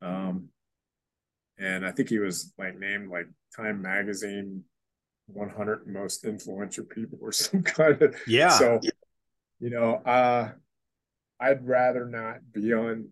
Um, 0.02 0.48
and 1.58 1.86
I 1.86 1.90
think 1.90 2.08
he 2.08 2.18
was 2.18 2.52
like 2.58 2.78
named 2.78 3.10
like 3.10 3.26
Time 3.56 3.80
Magazine 3.80 4.62
100 5.26 5.86
most 5.86 6.24
influential 6.24 6.84
people 6.84 7.18
or 7.20 7.32
some 7.32 7.62
kind 7.62 8.00
of 8.02 8.14
yeah. 8.26 8.48
so 8.48 8.80
you 9.58 9.70
know 9.70 9.94
uh 10.04 10.50
i'd 11.40 11.66
rather 11.66 12.06
not 12.06 12.36
be 12.52 12.72
on 12.72 13.08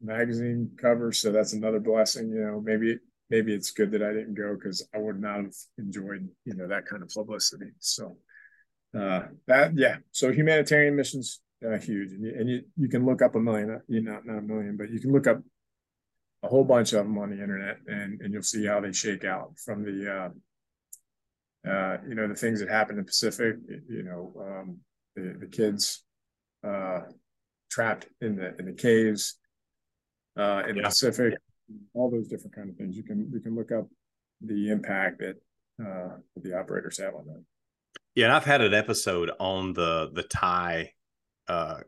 magazine 0.00 0.70
covers 0.80 1.20
so 1.20 1.30
that's 1.30 1.52
another 1.52 1.80
blessing 1.80 2.30
you 2.30 2.40
know 2.40 2.60
maybe 2.60 2.98
maybe 3.30 3.54
it's 3.54 3.70
good 3.70 3.90
that 3.92 4.02
i 4.02 4.12
didn't 4.12 4.34
go 4.34 4.54
because 4.54 4.86
i 4.94 4.98
would 4.98 5.20
not 5.20 5.36
have 5.36 5.54
enjoyed 5.78 6.28
you 6.44 6.54
know 6.54 6.68
that 6.68 6.86
kind 6.86 7.02
of 7.02 7.08
publicity. 7.08 7.70
So 7.78 8.16
uh 8.98 9.22
that 9.46 9.76
yeah. 9.76 9.98
So 10.12 10.32
humanitarian 10.32 10.96
missions 10.96 11.40
uh, 11.64 11.78
huge. 11.78 12.12
And, 12.12 12.24
you, 12.24 12.34
and 12.38 12.50
you 12.50 12.62
you 12.76 12.88
can 12.88 13.04
look 13.06 13.22
up 13.22 13.34
a 13.34 13.40
million 13.40 13.80
you 13.88 14.02
not 14.02 14.26
not 14.26 14.38
a 14.38 14.42
million 14.42 14.76
but 14.76 14.90
you 14.90 15.00
can 15.00 15.12
look 15.12 15.26
up 15.26 15.40
a 16.42 16.48
whole 16.48 16.64
bunch 16.64 16.92
of 16.92 17.04
them 17.04 17.18
on 17.18 17.30
the 17.30 17.40
internet 17.40 17.78
and 17.86 18.20
and 18.20 18.32
you'll 18.32 18.42
see 18.42 18.66
how 18.66 18.80
they 18.80 18.92
shake 18.92 19.24
out 19.24 19.52
from 19.64 19.84
the 19.84 20.12
uh 20.12 20.28
uh, 21.68 21.98
you 22.08 22.14
know, 22.14 22.26
the 22.26 22.34
things 22.34 22.60
that 22.60 22.70
happened 22.70 22.98
in 22.98 23.04
the 23.04 23.08
Pacific, 23.08 23.56
you 23.88 24.02
know, 24.02 24.32
um, 24.40 24.78
the, 25.14 25.36
the 25.40 25.46
kids 25.46 26.04
uh, 26.66 27.00
trapped 27.70 28.06
in 28.20 28.36
the 28.36 28.54
in 28.58 28.66
the 28.66 28.72
caves 28.72 29.38
uh, 30.38 30.62
in 30.66 30.76
yeah. 30.76 30.82
the 30.82 30.88
Pacific, 30.88 31.34
all 31.94 32.10
those 32.10 32.28
different 32.28 32.54
kind 32.54 32.70
of 32.70 32.76
things. 32.76 32.96
You 32.96 33.02
can 33.02 33.30
you 33.32 33.40
can 33.40 33.54
look 33.54 33.72
up 33.72 33.88
the 34.40 34.70
impact 34.70 35.20
that 35.20 35.36
uh, 35.84 36.16
the 36.36 36.58
operators 36.58 36.98
have 36.98 37.14
on 37.14 37.26
that. 37.26 37.42
Yeah, 38.14 38.26
and 38.26 38.34
I've 38.34 38.44
had 38.44 38.60
an 38.60 38.74
episode 38.74 39.30
on 39.38 39.72
the 39.72 40.10
the 40.12 40.22
Thai 40.22 40.92
uh, 41.48 41.80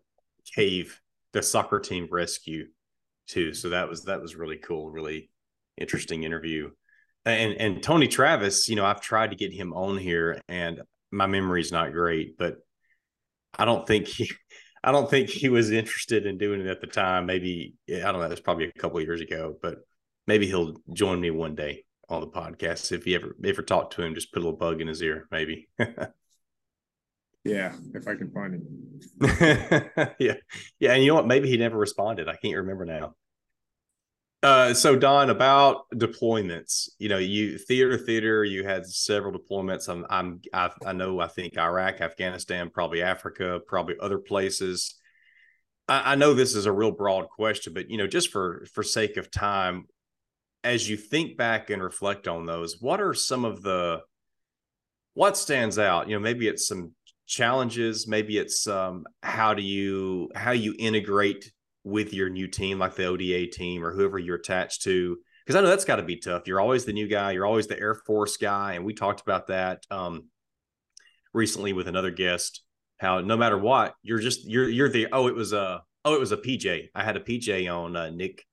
cave, 0.55 1.01
the 1.33 1.43
soccer 1.43 1.81
team 1.81 2.09
rescue 2.11 2.67
too. 3.27 3.55
So 3.55 3.71
that 3.71 3.89
was 3.89 4.05
that 4.05 4.21
was 4.21 4.37
really 4.37 4.59
cool, 4.59 4.91
really 4.91 5.31
interesting 5.79 6.25
interview 6.25 6.71
and 7.25 7.55
and 7.55 7.83
Tony 7.83 8.09
Travis, 8.09 8.69
you 8.69 8.77
know, 8.77 8.85
I've 8.85 9.01
tried 9.01 9.31
to 9.31 9.37
get 9.37 9.53
him 9.53 9.73
on 9.73 9.97
here, 9.97 10.41
and 10.49 10.83
my 11.11 11.27
memory's 11.27 11.73
not 11.73 11.93
great, 11.93 12.37
but 12.37 12.57
I 13.59 13.65
don't 13.65 13.87
think 13.87 14.09
he, 14.09 14.31
I 14.85 14.91
don't 14.91 15.09
think 15.09 15.29
he 15.29 15.49
was 15.49 15.71
interested 15.71 16.27
in 16.27 16.39
doing 16.39 16.61
it 16.61 16.67
at 16.67 16.81
the 16.81 16.87
time. 16.87 17.27
Maybe 17.27 17.75
I 17.89 18.01
don't 18.11 18.21
know. 18.21 18.31
It's 18.31 18.41
probably 18.41 18.67
a 18.67 18.73
couple 18.73 19.01
years 19.01 19.21
ago, 19.21 19.57
but 19.63 19.79
maybe 20.27 20.47
he'll 20.47 20.75
join 20.93 21.21
me 21.21 21.31
one 21.31 21.55
day 21.55 21.85
on 22.09 22.21
the 22.21 22.27
podcast 22.27 22.91
if 22.93 23.05
he 23.05 23.15
ever 23.15 23.37
ever 23.45 23.63
talk 23.63 23.91
to 23.93 24.03
him. 24.03 24.15
Just 24.15 24.33
put 24.33 24.41
a 24.41 24.45
little 24.45 24.59
bug 24.59 24.81
in 24.81 24.89
his 24.89 25.03
ear, 25.03 25.29
maybe. 25.31 25.69
yeah, 27.45 27.75
if 27.95 28.09
I 28.09 28.17
can 28.17 28.31
find 28.33 28.55
him. 28.55 29.01
yeah, 30.19 30.35
yeah, 30.81 30.93
and 30.93 31.03
you 31.03 31.09
know 31.09 31.15
what? 31.15 31.27
Maybe 31.29 31.49
he 31.49 31.57
never 31.57 31.79
responded. 31.79 32.29
I 32.29 32.37
can't 32.37 32.57
remember 32.57 32.85
now. 32.85 33.15
Uh, 34.43 34.75
so 34.75 34.97
Don, 34.97 35.31
about 35.31 35.89
deployments, 35.95 36.89
you 36.99 37.09
know, 37.09 37.19
you 37.19 37.59
theater 37.59 37.97
theater, 37.97 38.43
you 38.43 38.65
had 38.65 38.85
several 38.85 39.33
deployments. 39.33 39.89
I'm, 39.89 40.05
I'm, 40.11 40.41
I, 40.53 40.71
I 40.85 40.93
know, 40.93 41.21
I 41.21 41.29
think 41.29 41.57
Iraq, 41.57 42.01
Afghanistan, 42.01 42.69
probably 42.69 43.03
Africa, 43.03 43.61
probably 43.69 43.95
other 44.01 44.19
places. 44.19 44.97
I, 45.87 46.13
I 46.13 46.15
know 46.17 46.35
this 46.35 46.57
is 46.57 46.67
a 46.67 46.73
real 46.73 46.91
broad 46.91 47.29
question, 47.29 47.73
but 47.73 47.89
you 47.89 47.99
know, 47.99 48.09
just 48.09 48.33
for 48.33 48.67
for 48.73 48.83
sake 48.83 49.17
of 49.17 49.31
time, 49.31 49.87
as 50.65 50.89
you 50.91 50.97
think 50.97 51.37
back 51.37 51.71
and 51.71 51.81
reflect 51.81 52.27
on 52.27 52.45
those, 52.45 52.79
what 52.81 53.01
are 53.01 53.15
some 53.15 53.45
of 53.45 53.63
the 53.63 54.01
what 55.15 55.37
stands 55.37 55.79
out? 55.79 56.09
You 56.09 56.17
know, 56.17 56.21
maybe 56.21 56.49
it's 56.49 56.67
some 56.67 56.93
challenges, 57.27 58.09
maybe 58.09 58.39
it's 58.39 58.67
um, 58.67 59.05
how 59.23 59.55
do 59.55 59.63
you 59.63 60.31
how 60.35 60.51
you 60.51 60.75
integrate 60.81 61.53
with 61.85 62.13
your 62.13 62.29
new 62.29 62.49
team, 62.49 62.79
like 62.79 62.95
the 62.95 63.07
ODA 63.07 63.49
team 63.49 63.85
or 63.85 63.93
whoever 63.93 64.19
you're 64.19 64.37
attached 64.37 64.83
to? 64.83 65.19
Because 65.45 65.57
I 65.59 65.63
know 65.63 65.69
that's 65.69 65.85
got 65.85 65.97
to 65.97 66.03
be 66.03 66.17
tough. 66.17 66.47
You're 66.47 66.61
always 66.61 66.85
the 66.85 66.93
new 66.93 67.09
guy. 67.09 67.33
You're 67.33 67.47
always 67.47 67.67
the 67.67 67.79
Air 67.79 67.95
Force 67.95 68.37
guy, 68.37 68.75
and 68.75 68.85
we 68.85 68.95
talked 68.95 69.21
about 69.21 69.49
that 69.49 69.85
um, 69.91 70.29
recently 71.33 71.73
with 71.73 71.89
another 71.89 72.11
guest. 72.11 72.63
How 72.99 73.21
no 73.21 73.37
matter 73.37 73.59
what, 73.59 73.95
you're 74.03 74.21
just 74.21 74.49
you're 74.49 74.69
you're 74.69 74.89
the 74.89 75.09
oh 75.11 75.27
it 75.27 75.35
was 75.35 75.53
a 75.53 75.83
oh 76.05 76.15
it 76.15 76.21
was 76.21 76.33
a 76.33 76.37
PJ. 76.37 76.89
I 76.95 77.03
had 77.03 77.17
a 77.17 77.21
PJ 77.21 77.73
on 77.75 77.97
uh, 77.97 78.11
Nick 78.11 78.45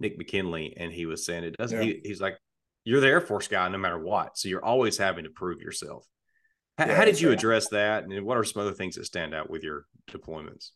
Nick 0.00 0.18
McKinley, 0.18 0.74
and 0.76 0.92
he 0.92 1.06
was 1.06 1.24
saying 1.24 1.44
it 1.44 1.56
doesn't. 1.56 1.78
Yeah. 1.78 1.84
He, 1.84 2.00
he's 2.04 2.20
like 2.20 2.36
you're 2.84 3.00
the 3.00 3.06
Air 3.06 3.20
Force 3.20 3.46
guy 3.46 3.68
no 3.68 3.78
matter 3.78 3.98
what, 3.98 4.36
so 4.36 4.48
you're 4.48 4.64
always 4.64 4.98
having 4.98 5.24
to 5.24 5.30
prove 5.30 5.60
yourself. 5.60 6.04
How, 6.78 6.86
yeah, 6.86 6.96
how 6.96 7.04
did 7.04 7.20
you 7.20 7.30
address 7.30 7.68
that, 7.68 8.04
and 8.04 8.24
what 8.24 8.36
are 8.36 8.44
some 8.44 8.62
other 8.62 8.72
things 8.72 8.96
that 8.96 9.04
stand 9.04 9.34
out 9.34 9.48
with 9.48 9.62
your 9.62 9.84
deployments? 10.10 10.70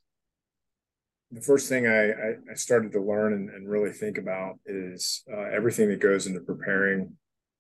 The 1.33 1.41
first 1.41 1.69
thing 1.69 1.87
I, 1.87 2.11
I, 2.11 2.35
I 2.53 2.55
started 2.55 2.93
to 2.93 3.01
learn 3.01 3.33
and, 3.33 3.51
and, 3.51 3.69
really 3.69 3.91
think 3.91 4.17
about 4.17 4.61
is 4.65 5.25
uh, 5.33 5.49
everything 5.53 5.89
that 5.89 6.01
goes 6.01 6.27
into 6.27 6.41
preparing, 6.41 7.15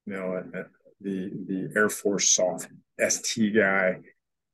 you 0.06 0.12
know, 0.12 0.34
a, 0.34 0.58
a, 0.60 0.64
the 1.00 1.30
the 1.46 1.72
Air 1.76 1.88
Force 1.88 2.30
SOF 2.30 2.66
ST 3.08 3.54
guy 3.54 3.96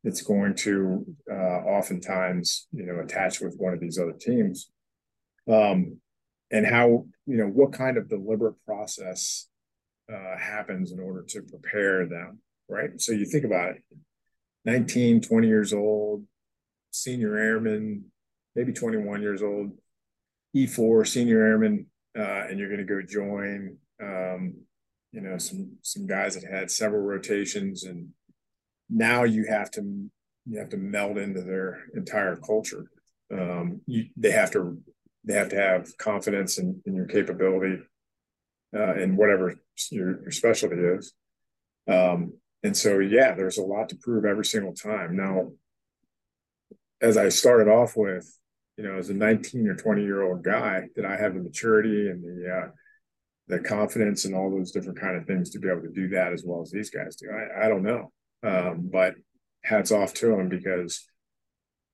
that's 0.03 0.23
going 0.23 0.55
to 0.57 1.07
uh, 1.31 1.35
oftentimes, 1.35 2.67
you 2.73 2.85
know, 2.85 3.01
attach 3.01 3.41
with 3.41 3.57
one 3.59 3.75
of 3.75 3.81
these 3.81 3.99
other 3.99 4.15
teams, 4.19 4.71
um, 5.49 5.99
and 6.51 6.67
how 6.67 7.07
you 7.27 7.37
know 7.37 7.47
what 7.47 7.73
kind 7.73 7.97
of 7.97 8.09
deliberate 8.09 8.57
process 8.65 9.47
uh, 10.13 10.39
happens 10.39 10.93
in 10.93 11.01
order 11.01 11.23
to 11.29 11.43
prepare 11.43 12.07
them, 12.07 12.39
right? 12.69 13.01
So 13.01 13.13
you 13.13 13.27
think 13.27 13.45
about 13.45 13.71
it, 13.71 13.83
19, 14.65 15.21
20 15.21 15.47
years 15.47 15.73
old, 15.73 16.25
senior 16.91 17.37
airman, 17.37 18.12
maybe 18.55 18.73
21 18.73 19.23
years 19.23 19.43
old, 19.43 19.73
E4 20.57 21.07
senior 21.07 21.43
airman, 21.43 21.87
uh, 22.19 22.47
and 22.49 22.59
you're 22.59 22.69
going 22.69 22.87
to 22.87 22.95
go 22.95 23.03
join, 23.03 23.77
um, 24.03 24.55
you 25.13 25.21
know, 25.21 25.39
some 25.39 25.77
some 25.83 26.07
guys 26.07 26.35
that 26.35 26.51
had 26.51 26.71
several 26.71 27.03
rotations, 27.03 27.85
and 27.85 28.09
now 28.91 29.25
you 29.25 29.47
have 29.49 29.71
to 29.73 30.11
you 30.47 30.59
have 30.59 30.71
to 30.71 30.77
meld 30.77 31.19
into 31.19 31.43
their 31.43 31.85
entire 31.95 32.37
culture. 32.37 32.91
Um, 33.33 33.81
you, 33.87 34.07
they 34.17 34.31
have 34.31 34.51
to 34.53 34.79
they 35.25 35.35
have 35.35 35.49
to 35.51 35.57
have 35.57 35.97
confidence 35.99 36.59
in, 36.59 36.83
in 36.85 36.95
your 36.95 37.07
capability 37.07 37.79
uh, 38.77 38.95
in 38.95 39.17
whatever 39.17 39.55
your, 39.91 40.23
your 40.23 40.31
specialty 40.31 40.77
is. 40.77 41.13
Um, 41.89 42.35
and 42.63 42.77
so, 42.77 42.99
yeah, 43.01 43.35
there's 43.35 43.59
a 43.59 43.63
lot 43.63 43.89
to 43.91 43.97
prove 43.97 44.25
every 44.25 44.45
single 44.45 44.75
time. 44.75 45.17
Now, 45.17 45.53
as 47.01 47.17
I 47.17 47.29
started 47.29 47.69
off 47.69 47.97
with, 47.97 48.39
you 48.77 48.85
know, 48.85 48.97
as 48.99 49.11
a 49.11 49.15
19 49.15 49.69
or 49.69 49.77
20 49.77 50.03
year 50.03 50.23
old 50.23 50.43
guy, 50.43 50.89
did 50.95 51.05
I 51.05 51.17
have 51.17 51.35
the 51.35 51.41
maturity 51.41 52.09
and 52.09 52.23
the 52.23 52.51
uh, 52.51 52.69
the 53.49 53.59
confidence 53.59 54.25
and 54.25 54.35
all 54.35 54.51
those 54.51 54.73
different 54.73 55.01
kind 55.01 55.17
of 55.17 55.27
things 55.27 55.51
to 55.51 55.59
be 55.59 55.69
able 55.69 55.83
to 55.83 55.93
do 55.93 56.09
that 56.09 56.33
as 56.33 56.45
well 56.45 56.63
as 56.63 56.71
these 56.71 56.91
guys 56.91 57.17
do? 57.17 57.29
I, 57.31 57.67
I 57.67 57.69
don't 57.69 57.83
know, 57.83 58.13
um, 58.43 58.89
but 58.91 59.15
hats 59.63 59.93
off 59.93 60.15
to 60.15 60.29
them 60.29 60.49
because 60.49 61.07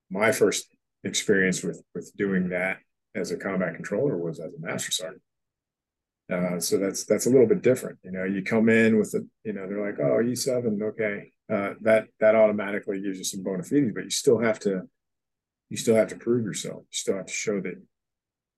my 0.09 0.31
first 0.31 0.69
experience 1.03 1.63
with 1.63 1.81
with 1.93 2.11
doing 2.15 2.49
that 2.49 2.77
as 3.15 3.31
a 3.31 3.37
combat 3.37 3.75
controller 3.75 4.17
was 4.17 4.39
as 4.39 4.53
a 4.53 4.59
master 4.59 4.91
sergeant. 4.91 5.21
Uh, 6.31 6.59
so 6.59 6.77
that's 6.77 7.05
that's 7.05 7.25
a 7.25 7.29
little 7.29 7.47
bit 7.47 7.63
different. 7.63 7.97
You 8.03 8.11
know, 8.11 8.23
you 8.23 8.43
come 8.43 8.69
in 8.69 8.97
with 8.97 9.13
a, 9.15 9.25
you 9.43 9.53
know, 9.53 9.67
they're 9.67 9.83
like, 9.83 9.99
oh, 9.99 10.21
E 10.21 10.35
seven, 10.35 10.79
okay, 10.81 11.31
uh, 11.51 11.73
that 11.81 12.07
that 12.19 12.35
automatically 12.35 13.01
gives 13.01 13.17
you 13.17 13.23
some 13.23 13.43
bona 13.43 13.63
fides, 13.63 13.91
but 13.93 14.03
you 14.03 14.11
still 14.11 14.39
have 14.39 14.59
to 14.59 14.83
you 15.69 15.77
still 15.77 15.95
have 15.95 16.09
to 16.09 16.15
prove 16.15 16.45
yourself. 16.45 16.81
You 16.81 16.85
still 16.91 17.17
have 17.17 17.27
to 17.27 17.33
show 17.33 17.61
that 17.61 17.81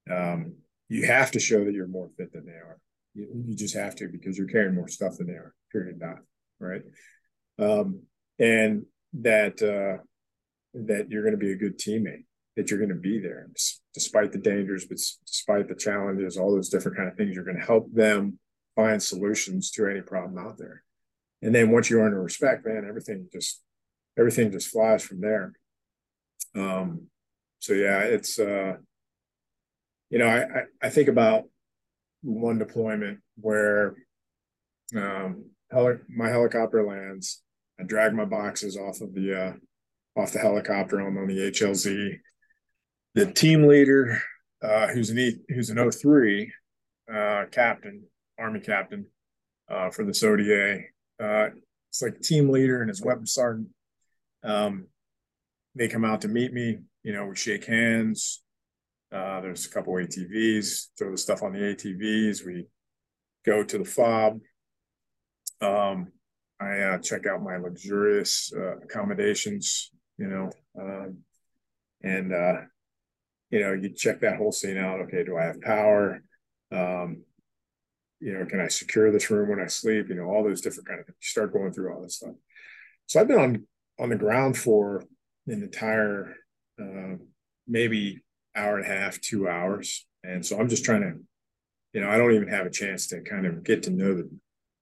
um, 0.09 0.55
you 0.89 1.05
have 1.05 1.31
to 1.31 1.39
show 1.39 1.63
that 1.63 1.73
you're 1.73 1.87
more 1.87 2.09
fit 2.17 2.33
than 2.33 2.45
they 2.45 2.51
are. 2.51 2.79
You, 3.13 3.27
you 3.47 3.55
just 3.55 3.75
have 3.75 3.95
to 3.95 4.07
because 4.07 4.37
you're 4.37 4.47
carrying 4.47 4.75
more 4.75 4.87
stuff 4.87 5.17
than 5.17 5.27
they 5.27 5.33
are. 5.33 5.53
Period. 5.71 5.99
Not 5.99 6.17
Right. 6.59 6.83
Um, 7.59 8.03
and 8.39 8.85
that 9.13 9.61
uh, 9.61 10.03
that 10.73 11.09
you're 11.09 11.23
going 11.23 11.33
to 11.33 11.37
be 11.37 11.51
a 11.51 11.57
good 11.57 11.79
teammate. 11.79 12.25
That 12.55 12.69
you're 12.69 12.79
going 12.79 12.89
to 12.89 12.95
be 12.95 13.19
there 13.19 13.47
despite 13.93 14.31
the 14.31 14.37
dangers, 14.37 14.85
but 14.85 14.97
despite 15.25 15.67
the 15.67 15.75
challenges, 15.75 16.37
all 16.37 16.53
those 16.53 16.69
different 16.69 16.97
kind 16.97 17.09
of 17.09 17.15
things. 17.15 17.33
You're 17.33 17.45
going 17.45 17.59
to 17.59 17.65
help 17.65 17.91
them 17.93 18.39
find 18.75 19.01
solutions 19.01 19.71
to 19.71 19.87
any 19.87 20.01
problem 20.01 20.37
out 20.37 20.57
there. 20.57 20.83
And 21.41 21.55
then 21.55 21.71
once 21.71 21.89
you 21.89 21.99
earn 21.99 22.11
the 22.11 22.19
respect, 22.19 22.65
man, 22.65 22.85
everything 22.87 23.27
just 23.31 23.61
everything 24.17 24.51
just 24.51 24.67
flies 24.67 25.03
from 25.03 25.21
there. 25.21 25.53
Um, 26.55 27.07
so 27.59 27.73
yeah, 27.73 27.99
it's 27.99 28.39
uh, 28.39 28.73
you 30.09 30.19
know, 30.19 30.27
I, 30.27 30.63
I, 30.85 30.89
think 30.89 31.07
about 31.07 31.45
one 32.21 32.59
deployment 32.59 33.19
where 33.39 33.95
um, 34.95 35.45
heli- 35.71 35.99
my 36.09 36.27
helicopter 36.29 36.85
lands. 36.85 37.41
I 37.79 37.83
drag 37.83 38.13
my 38.13 38.25
boxes 38.25 38.77
off 38.77 39.01
of 39.01 39.13
the 39.13 39.41
uh, 39.41 40.19
off 40.19 40.33
the 40.33 40.39
helicopter. 40.39 40.99
I'm 40.99 41.17
on 41.17 41.27
the 41.27 41.51
HLZ. 41.51 42.17
The 43.15 43.31
team 43.31 43.67
leader, 43.67 44.21
uh, 44.61 44.87
who's 44.87 45.09
an 45.09 45.19
e, 45.19 45.37
who's 45.49 45.69
an 45.69 45.91
03 45.91 46.51
uh, 47.11 47.45
captain, 47.51 48.03
Army 48.37 48.59
captain 48.59 49.05
uh, 49.69 49.89
for 49.89 50.05
this 50.05 50.23
ODA. 50.23 50.79
Uh, 51.21 51.49
it's 51.89 52.01
like 52.01 52.21
team 52.21 52.49
leader 52.49 52.81
and 52.81 52.89
his 52.89 53.01
weapon 53.01 53.25
sergeant. 53.25 53.69
Um, 54.43 54.87
they 55.75 55.87
come 55.87 56.05
out 56.05 56.21
to 56.21 56.27
meet 56.27 56.53
me. 56.53 56.79
You 57.03 57.13
know, 57.13 57.25
we 57.25 57.35
shake 57.35 57.65
hands. 57.65 58.41
Uh, 59.11 59.41
there's 59.41 59.65
a 59.65 59.69
couple 59.69 59.93
ATVs, 59.93 60.87
throw 60.97 61.11
the 61.11 61.17
stuff 61.17 61.43
on 61.43 61.53
the 61.53 61.59
ATVs. 61.59 62.45
We 62.45 62.67
go 63.45 63.63
to 63.63 63.77
the 63.77 63.85
fob. 63.85 64.39
Um, 65.59 66.11
I 66.59 66.79
uh, 66.79 66.97
check 66.99 67.25
out 67.25 67.43
my 67.43 67.57
luxurious 67.57 68.53
uh, 68.55 68.77
accommodations, 68.77 69.91
you 70.17 70.27
know, 70.27 70.49
um, 70.79 71.17
and, 72.03 72.33
uh, 72.33 72.61
you 73.49 73.59
know, 73.59 73.73
you 73.73 73.89
check 73.89 74.21
that 74.21 74.37
whole 74.37 74.51
scene 74.51 74.77
out. 74.77 75.01
Okay, 75.01 75.23
do 75.23 75.37
I 75.37 75.43
have 75.43 75.61
power? 75.61 76.23
Um, 76.71 77.23
you 78.21 78.33
know, 78.33 78.45
can 78.45 78.61
I 78.61 78.67
secure 78.67 79.11
this 79.11 79.29
room 79.29 79.49
when 79.49 79.59
I 79.59 79.67
sleep? 79.67 80.07
You 80.07 80.15
know, 80.15 80.25
all 80.25 80.43
those 80.43 80.61
different 80.61 80.87
kind 80.87 80.99
of 80.99 81.07
things. 81.07 81.17
You 81.19 81.27
start 81.27 81.51
going 81.51 81.73
through 81.73 81.93
all 81.93 82.01
this 82.01 82.17
stuff. 82.17 82.35
So 83.07 83.19
I've 83.19 83.27
been 83.27 83.39
on 83.39 83.67
on 83.99 84.09
the 84.09 84.15
ground 84.15 84.57
for 84.57 85.03
an 85.47 85.63
entire 85.63 86.35
uh, 86.79 87.15
maybe 87.67 88.21
hour 88.55 88.77
and 88.77 88.85
a 88.85 88.89
half, 88.89 89.19
two 89.19 89.47
hours. 89.47 90.05
And 90.23 90.45
so 90.45 90.59
I'm 90.59 90.69
just 90.69 90.85
trying 90.85 91.01
to, 91.01 91.13
you 91.93 92.01
know, 92.01 92.09
I 92.09 92.17
don't 92.17 92.33
even 92.33 92.49
have 92.49 92.65
a 92.65 92.71
chance 92.71 93.07
to 93.07 93.21
kind 93.21 93.45
of 93.45 93.63
get 93.63 93.83
to 93.83 93.91
know 93.91 94.13
the, 94.13 94.29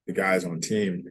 the 0.06 0.12
guys 0.12 0.44
on 0.44 0.60
team. 0.60 1.04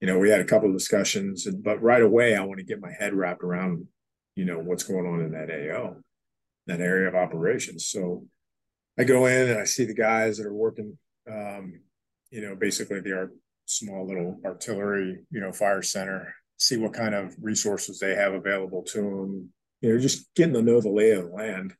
You 0.00 0.06
know, 0.06 0.18
we 0.18 0.30
had 0.30 0.40
a 0.40 0.44
couple 0.44 0.68
of 0.68 0.76
discussions, 0.76 1.46
but 1.62 1.82
right 1.82 2.02
away 2.02 2.36
I 2.36 2.44
want 2.44 2.58
to 2.58 2.64
get 2.64 2.80
my 2.80 2.92
head 2.98 3.14
wrapped 3.14 3.42
around, 3.42 3.86
you 4.34 4.44
know, 4.44 4.58
what's 4.58 4.84
going 4.84 5.06
on 5.06 5.20
in 5.20 5.32
that 5.32 5.50
AO, 5.50 5.96
that 6.66 6.80
area 6.80 7.08
of 7.08 7.14
operations. 7.14 7.86
So 7.86 8.24
I 8.98 9.04
go 9.04 9.26
in 9.26 9.48
and 9.48 9.60
I 9.60 9.64
see 9.64 9.84
the 9.84 9.94
guys 9.94 10.38
that 10.38 10.46
are 10.46 10.54
working, 10.54 10.98
um, 11.30 11.80
you 12.30 12.42
know, 12.42 12.54
basically 12.56 13.00
the 13.00 13.16
art, 13.16 13.32
small 13.66 14.06
little 14.06 14.38
artillery, 14.44 15.20
you 15.30 15.40
know, 15.40 15.52
fire 15.52 15.82
center, 15.82 16.34
see 16.62 16.76
what 16.76 16.92
kind 16.92 17.14
of 17.14 17.34
resources 17.40 17.98
they 17.98 18.14
have 18.14 18.34
available 18.34 18.82
to 18.82 19.00
them. 19.00 19.52
You 19.80 19.94
know, 19.94 19.98
just 19.98 20.32
getting 20.34 20.54
to 20.54 20.62
know 20.62 20.80
the 20.80 20.90
lay 20.90 21.10
of 21.10 21.28
the 21.28 21.34
land 21.34 21.74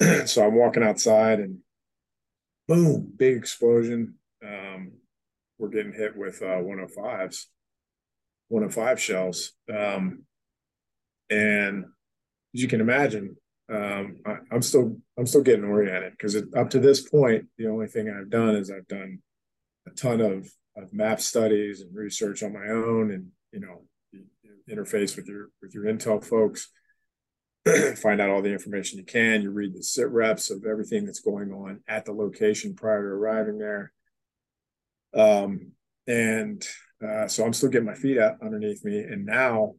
so 0.26 0.46
I'm 0.46 0.54
walking 0.54 0.82
outside 0.82 1.40
and 1.40 1.58
boom, 2.68 3.12
big 3.16 3.36
explosion. 3.36 4.14
Um, 4.44 4.92
we're 5.58 5.68
getting 5.68 5.92
hit 5.92 6.16
with 6.16 6.42
uh, 6.42 6.60
105s, 6.60 7.44
105 8.48 9.00
shells. 9.00 9.52
Um, 9.72 10.24
and 11.30 11.84
as 12.54 12.62
you 12.62 12.68
can 12.68 12.80
imagine, 12.80 13.36
um, 13.72 14.18
I, 14.26 14.36
am 14.54 14.62
still 14.62 14.96
I'm 15.18 15.26
still 15.26 15.42
getting 15.42 15.64
oriented 15.64 16.12
because 16.12 16.36
up 16.56 16.70
to 16.70 16.78
this 16.78 17.08
point, 17.08 17.46
the 17.58 17.66
only 17.68 17.88
thing 17.88 18.08
I've 18.08 18.30
done 18.30 18.54
is 18.54 18.70
I've 18.70 18.86
done 18.86 19.20
a 19.88 19.90
ton 19.90 20.20
of, 20.20 20.48
of 20.76 20.92
map 20.92 21.20
studies 21.20 21.80
and 21.80 21.94
research 21.94 22.42
on 22.42 22.52
my 22.52 22.68
own, 22.68 23.10
and 23.10 23.28
you 23.56 23.66
know, 23.66 23.82
interface 24.70 25.16
with 25.16 25.26
your 25.26 25.48
with 25.62 25.74
your 25.74 25.84
intel 25.84 26.22
folks. 26.22 26.70
find 27.96 28.20
out 28.20 28.30
all 28.30 28.42
the 28.42 28.52
information 28.52 28.98
you 28.98 29.04
can. 29.04 29.42
You 29.42 29.50
read 29.50 29.74
the 29.74 29.82
sit 29.82 30.08
reps 30.08 30.50
of 30.50 30.64
everything 30.64 31.04
that's 31.04 31.20
going 31.20 31.52
on 31.52 31.80
at 31.88 32.04
the 32.04 32.12
location 32.12 32.74
prior 32.74 33.02
to 33.02 33.08
arriving 33.08 33.58
there. 33.58 33.92
Um, 35.14 35.72
and 36.06 36.64
uh, 37.04 37.26
so 37.26 37.44
I'm 37.44 37.52
still 37.52 37.70
getting 37.70 37.86
my 37.86 37.94
feet 37.94 38.18
out 38.18 38.36
underneath 38.42 38.84
me. 38.84 39.00
And 39.00 39.26
now, 39.26 39.74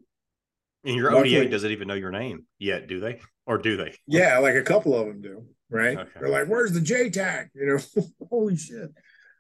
in 0.83 0.95
your 0.95 1.11
luckily, 1.11 1.37
ODA 1.37 1.49
doesn't 1.49 1.71
even 1.71 1.87
know 1.87 1.93
your 1.93 2.11
name 2.11 2.45
yet, 2.59 2.87
do 2.87 2.99
they? 2.99 3.21
Or 3.45 3.57
do 3.57 3.77
they? 3.77 3.93
Yeah, 4.07 4.39
like 4.39 4.55
a 4.55 4.63
couple 4.63 4.95
of 4.95 5.07
them 5.07 5.21
do. 5.21 5.45
Right? 5.69 5.97
Okay. 5.97 6.09
They're 6.19 6.29
like, 6.29 6.47
"Where's 6.47 6.71
the 6.71 6.79
JTAC?" 6.79 7.49
You 7.53 7.65
know, 7.65 8.03
holy 8.29 8.55
shit, 8.55 8.89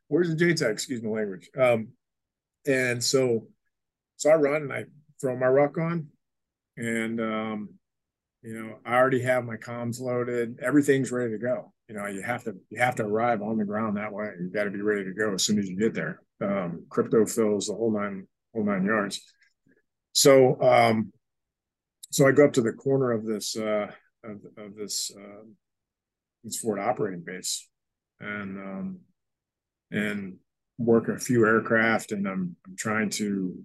where's 0.09 0.29
the 0.29 0.35
JTAC? 0.35 0.71
Excuse 0.71 1.01
my 1.01 1.09
language. 1.09 1.49
Um, 1.57 1.89
and 2.65 3.01
so, 3.01 3.47
so 4.17 4.29
I 4.29 4.35
run 4.35 4.63
and 4.63 4.73
I 4.73 4.85
throw 5.21 5.37
my 5.37 5.47
ruck 5.47 5.77
on, 5.77 6.07
and 6.75 7.21
um, 7.21 7.69
you 8.43 8.53
know 8.53 8.75
i 8.85 8.95
already 8.95 9.21
have 9.21 9.45
my 9.45 9.55
comms 9.57 9.99
loaded. 9.99 10.59
Everything's 10.61 11.11
ready 11.11 11.31
to 11.31 11.39
go. 11.39 11.73
You 11.87 11.95
know 11.95 12.07
you 12.07 12.21
have 12.21 12.43
to 12.43 12.55
you 12.69 12.79
have 12.79 12.95
to 12.95 13.03
arrive 13.03 13.41
on 13.41 13.57
the 13.57 13.65
ground 13.65 13.97
that 13.97 14.11
way. 14.11 14.31
You 14.39 14.49
got 14.53 14.65
to 14.65 14.71
be 14.71 14.81
ready 14.81 15.05
to 15.05 15.13
go 15.13 15.33
as 15.33 15.43
soon 15.43 15.59
as 15.59 15.67
you 15.67 15.77
get 15.77 15.93
there. 15.93 16.21
Um, 16.41 16.85
crypto 16.89 17.25
fills 17.25 17.67
the 17.67 17.73
whole 17.73 17.91
nine 17.91 18.27
whole 18.53 18.65
nine 18.65 18.85
yards. 18.85 19.21
So 20.13 20.61
um 20.61 21.13
so 22.11 22.27
i 22.27 22.31
go 22.31 22.45
up 22.45 22.53
to 22.53 22.61
the 22.61 22.73
corner 22.73 23.11
of 23.11 23.25
this 23.25 23.55
uh 23.55 23.87
of, 24.23 24.37
of 24.57 24.75
this 24.75 25.11
uh 25.15 25.43
this 26.43 26.59
fort 26.59 26.79
operating 26.79 27.23
base 27.25 27.67
and 28.19 28.57
um 28.57 28.99
and 29.91 30.37
work 30.77 31.07
a 31.07 31.19
few 31.19 31.45
aircraft 31.45 32.11
and 32.11 32.27
i'm, 32.27 32.55
I'm 32.65 32.75
trying 32.77 33.09
to 33.11 33.57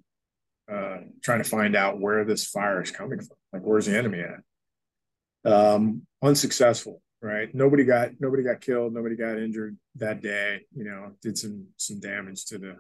uh 0.73 0.99
trying 1.23 1.43
to 1.43 1.49
find 1.49 1.77
out 1.77 2.01
where 2.01 2.25
this 2.25 2.47
fire 2.47 2.83
is 2.83 2.91
coming 2.91 3.20
from. 3.20 3.37
Like 3.53 3.62
where's 3.62 3.87
the 3.87 3.97
enemy 3.97 4.20
at? 4.20 5.51
Um, 5.51 6.07
unsuccessful 6.23 7.03
right? 7.23 7.55
Nobody 7.55 7.85
got 7.85 8.11
nobody 8.20 8.43
got 8.43 8.61
killed 8.61 8.93
nobody 8.93 9.16
got 9.16 9.39
injured 9.39 9.79
that 9.97 10.20
day 10.20 10.62
you 10.75 10.85
know 10.85 11.12
did 11.23 11.39
some 11.39 11.68
some 11.77 12.01
damage 12.01 12.45
to 12.47 12.59
the 12.59 12.77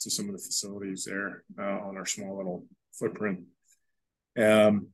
to 0.00 0.10
some 0.10 0.26
of 0.26 0.32
the 0.32 0.38
facilities 0.38 1.04
there 1.04 1.42
uh, 1.58 1.80
on 1.86 1.96
our 1.98 2.06
small 2.06 2.36
little 2.36 2.64
footprint. 2.92 3.40
Um 4.38 4.88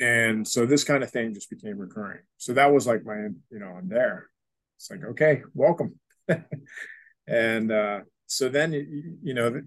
and 0.00 0.48
so 0.48 0.64
this 0.64 0.84
kind 0.84 1.02
of 1.02 1.10
thing 1.10 1.34
just 1.34 1.50
became 1.50 1.76
recurring. 1.76 2.22
So 2.38 2.54
that 2.54 2.72
was 2.72 2.86
like 2.86 3.04
my 3.04 3.28
you 3.50 3.58
know 3.58 3.74
i'm 3.76 3.88
there. 3.88 4.28
It's 4.78 4.90
like 4.90 5.04
okay 5.04 5.42
welcome. 5.54 5.98
And 7.26 7.70
uh 7.70 8.00
so 8.26 8.48
then 8.48 8.72
you, 8.72 9.18
you 9.22 9.34
know 9.34 9.62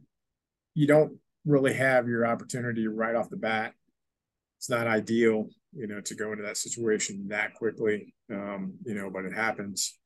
you 0.74 0.88
don't 0.88 1.17
really 1.45 1.73
have 1.73 2.07
your 2.07 2.25
opportunity 2.25 2.87
right 2.87 3.15
off 3.15 3.29
the 3.29 3.37
bat 3.37 3.73
it's 4.57 4.69
not 4.69 4.87
ideal 4.87 5.49
you 5.75 5.87
know, 5.87 6.01
to 6.01 6.15
go 6.15 6.31
into 6.31 6.43
that 6.43 6.57
situation 6.57 7.27
that 7.29 7.53
quickly, 7.55 8.13
um, 8.31 8.73
you 8.85 8.93
know, 8.93 9.09
but 9.09 9.25
it 9.25 9.33
happens. 9.33 9.97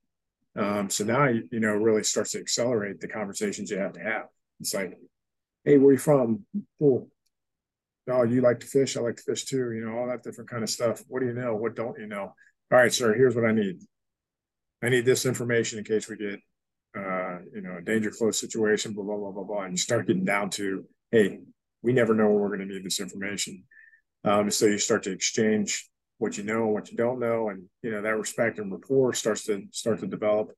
Um, 0.58 0.90
so 0.90 1.04
now, 1.04 1.26
you, 1.28 1.60
know, 1.60 1.74
really 1.74 2.04
starts 2.04 2.32
to 2.32 2.40
accelerate 2.40 3.00
the 3.00 3.08
conversations 3.08 3.70
you 3.70 3.78
have 3.78 3.94
to 3.94 4.00
have. 4.00 4.26
It's 4.60 4.74
like, 4.74 4.98
hey, 5.64 5.78
where 5.78 5.92
you 5.92 6.00
from? 6.00 6.46
Cool. 6.80 7.10
Oh, 8.10 8.24
you 8.24 8.42
like 8.42 8.62
to 8.62 8.66
fish? 8.66 8.96
I 8.96 9.02
like 9.02 9.18
to 9.18 9.24
fish 9.24 9.46
too. 9.46 9.72
You 9.74 9.86
know, 9.86 9.98
all 9.98 10.08
that 10.08 10.24
different 10.24 10.50
kind 10.50 10.64
of 10.64 10.70
stuff. 10.70 11.04
What 11.08 11.20
do 11.20 11.28
you 11.28 11.34
know? 11.34 11.56
What 11.56 11.76
don't 11.76 12.00
you 12.00 12.08
know? 12.08 12.34
All 12.72 12.78
right, 12.78 12.92
sir, 12.92 13.14
here's 13.14 13.36
what 13.36 13.46
I 13.46 13.52
need. 13.52 13.80
I 14.82 14.90
need 14.90 15.06
this 15.06 15.26
information 15.26 15.80
in 15.80 15.86
case 15.86 16.08
we 16.08 16.16
get, 16.16 16.40
uh, 16.98 17.40
you 17.54 17.62
know, 17.62 17.78
a 17.78 17.82
danger 17.82 18.12
close 18.12 18.40
situation, 18.40 18.94
blah, 18.94 19.04
blah, 19.04 19.18
blah, 19.18 19.32
blah, 19.32 19.44
blah. 19.44 19.62
And 19.64 19.74
you 19.74 19.78
start 19.78 20.08
getting 20.08 20.26
down 20.26 20.50
to, 20.52 20.86
hey, 21.12 21.40
we 21.82 21.94
never 21.94 22.14
know 22.14 22.28
when 22.28 22.40
we're 22.40 22.56
going 22.56 22.68
to 22.68 22.74
need 22.74 22.84
this 22.84 23.00
information. 23.00 23.64
Um, 24.24 24.50
so 24.52 24.66
you 24.66 24.78
start 24.78 25.04
to 25.04 25.12
exchange 25.12 25.90
what 26.18 26.38
you 26.38 26.44
know 26.44 26.64
and 26.64 26.74
what 26.74 26.92
you 26.92 26.98
don't 26.98 27.20
know, 27.20 27.50
and 27.50 27.64
you 27.84 27.92
know 27.92 28.02
that 28.02 28.18
respect 28.18 28.60
and 28.60 28.72
rapport 28.72 29.14
starts 29.14 29.44
to 29.46 29.64
start 29.72 30.00
to 30.00 30.08
develop. 30.08 30.52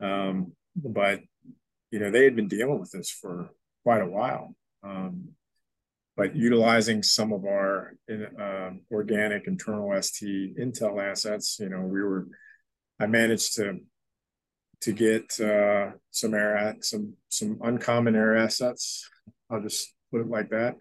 Um, 0.00 0.52
but 0.76 1.20
you 1.90 1.98
know 1.98 2.10
they 2.10 2.24
had 2.24 2.36
been 2.36 2.48
dealing 2.48 2.80
with 2.80 2.92
this 2.92 3.10
for 3.10 3.50
quite 3.82 4.02
a 4.02 4.08
while. 4.08 4.54
Um, 4.82 5.30
but 6.16 6.36
utilizing 6.36 7.02
some 7.02 7.32
of 7.32 7.44
our 7.44 7.96
uh, 8.08 8.70
organic 8.92 9.48
internal 9.48 10.00
ST 10.00 10.56
Intel 10.56 11.02
assets, 11.02 11.58
you 11.58 11.68
know, 11.68 11.80
we 11.80 12.02
were, 12.02 12.28
I 13.00 13.06
managed 13.06 13.56
to 13.56 13.80
to 14.82 14.92
get 14.92 15.40
uh, 15.40 15.92
some 16.10 16.34
air 16.34 16.76
some 16.82 17.14
some 17.28 17.58
uncommon 17.62 18.14
air 18.14 18.36
assets. 18.36 19.08
I'll 19.54 19.62
just 19.62 19.92
put 20.10 20.20
it 20.20 20.28
like 20.28 20.50
that 20.50 20.76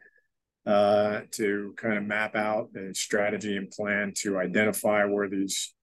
uh, 0.66 1.22
to 1.32 1.74
kind 1.78 1.98
of 1.98 2.04
map 2.04 2.36
out 2.36 2.74
the 2.74 2.94
strategy 2.94 3.58
and 3.58 3.70
plan 3.70 4.14
to 4.18 4.38
identify 4.38 5.06
where 5.06 5.30
these 5.30 5.74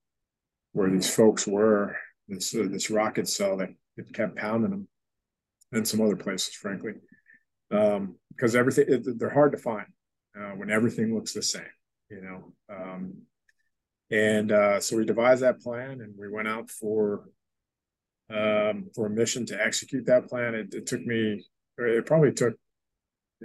where 0.73 0.89
these 0.89 1.13
folks 1.13 1.47
were. 1.47 1.95
This 2.27 2.53
uh, 2.55 2.67
this 2.69 2.89
rocket 2.89 3.27
cell 3.27 3.57
that 3.57 3.69
kept 4.13 4.37
pounding 4.37 4.71
them, 4.71 4.87
and 5.71 5.87
some 5.87 6.01
other 6.01 6.15
places, 6.15 6.53
frankly, 6.53 6.93
um, 7.71 8.15
because 8.29 8.55
everything 8.55 8.85
it, 8.87 9.19
they're 9.19 9.29
hard 9.29 9.51
to 9.51 9.57
find 9.57 9.87
uh, 10.37 10.51
when 10.51 10.69
everything 10.69 11.13
looks 11.13 11.33
the 11.33 11.41
same, 11.41 11.63
you 12.09 12.21
know. 12.21 12.53
Um, 12.69 13.13
and 14.09 14.51
uh, 14.51 14.79
so 14.79 14.97
we 14.97 15.05
devised 15.05 15.41
that 15.41 15.61
plan, 15.61 16.01
and 16.01 16.13
we 16.17 16.29
went 16.29 16.47
out 16.47 16.69
for 16.69 17.25
um, 18.33 18.89
for 18.95 19.07
a 19.07 19.09
mission 19.09 19.45
to 19.47 19.61
execute 19.61 20.05
that 20.05 20.27
plan. 20.27 20.55
It, 20.55 20.73
it 20.73 20.85
took 20.85 21.05
me, 21.05 21.43
it 21.77 22.05
probably 22.05 22.31
took, 22.31 22.53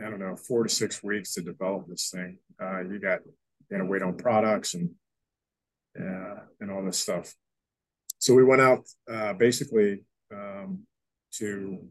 I 0.05 0.11
don't 0.11 0.21
know, 0.21 0.37
four 0.37 0.65
to 0.65 0.69
six 0.69 1.03
weeks 1.03 1.35
to 1.35 1.43
develop 1.43 1.87
this 1.89 2.11
thing. 2.11 2.39
Uh, 2.61 2.81
you 2.81 2.99
got, 2.99 3.21
you 3.25 3.77
got 3.77 3.79
to 3.79 3.91
wait 3.91 4.03
on 4.03 4.17
products 4.17 4.75
and 4.75 4.91
uh, 5.99 6.41
and 6.61 6.71
all 6.71 6.85
this 6.85 6.99
stuff. 6.99 7.35
So 8.19 8.35
we 8.35 8.45
went 8.45 8.63
out 8.63 8.85
uh, 9.11 9.33
basically 9.35 10.05
um, 10.33 10.81
to 11.35 11.87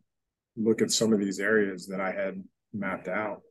look 0.55 0.81
at 0.81 0.91
some 0.91 1.13
of 1.13 1.19
these 1.19 1.39
areas 1.39 1.87
that 1.87 1.99
I 1.99 2.11
had 2.11 2.43
mapped 2.73 3.07
out 3.07 3.41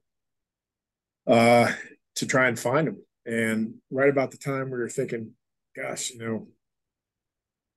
uh, 1.26 1.72
to 2.16 2.26
try 2.26 2.48
and 2.48 2.59
find 2.59 2.86
them. 2.86 3.02
And 3.26 3.74
right 3.90 4.11
about 4.11 4.30
the 4.30 4.36
time 4.36 4.70
we 4.70 4.78
were 4.78 4.88
thinking, 4.88 5.32
gosh, 5.74 6.11
you 6.11 6.18
know, 6.18 6.48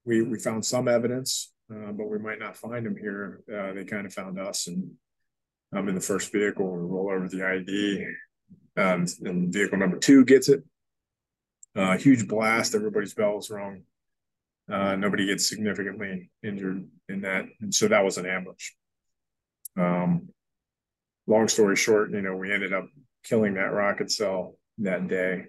we 0.06 0.22
we 0.22 0.40
found 0.40 0.66
some 0.66 0.88
evidence, 0.88 1.54
uh, 1.72 1.92
but 1.92 2.10
we 2.10 2.20
might 2.20 2.40
not 2.40 2.58
find 2.58 2.86
them 2.86 2.98
here. 2.98 3.42
Uh, 3.54 3.74
they 3.74 3.86
kind 3.86 4.06
of 4.06 4.14
found 4.14 4.40
us, 4.40 4.68
and 4.68 4.92
I'm 5.74 5.88
in 5.90 5.96
the 5.96 6.02
first 6.02 6.32
vehicle. 6.32 6.66
We 6.70 6.82
roll 6.82 7.12
over 7.12 7.28
the 7.28 7.38
IED, 7.38 8.06
um, 8.78 9.06
and 9.26 9.52
vehicle 9.54 9.78
number 9.78 9.98
two 9.98 10.26
gets 10.26 10.50
it. 10.50 10.64
Uh, 11.76 11.98
huge 11.98 12.28
blast. 12.28 12.74
Everybody's 12.74 13.14
bells 13.14 13.50
rung. 13.50 13.84
Uh, 14.72 14.96
nobody 14.96 15.28
gets 15.28 15.48
significantly 15.48 16.30
injured 16.44 16.88
in 17.10 17.22
that, 17.22 17.46
and 17.62 17.74
so 17.74 17.88
that 17.88 18.04
was 18.04 18.18
an 18.18 18.26
ambush. 18.26 18.72
Um, 19.78 20.30
long 21.28 21.48
story 21.48 21.76
short, 21.76 22.12
you 22.12 22.22
know, 22.22 22.36
we 22.36 22.52
ended 22.52 22.74
up 22.74 22.88
killing 23.24 23.54
that 23.56 23.74
rocket 23.74 24.12
cell 24.12 24.58
that 24.80 25.08
day 25.08 25.46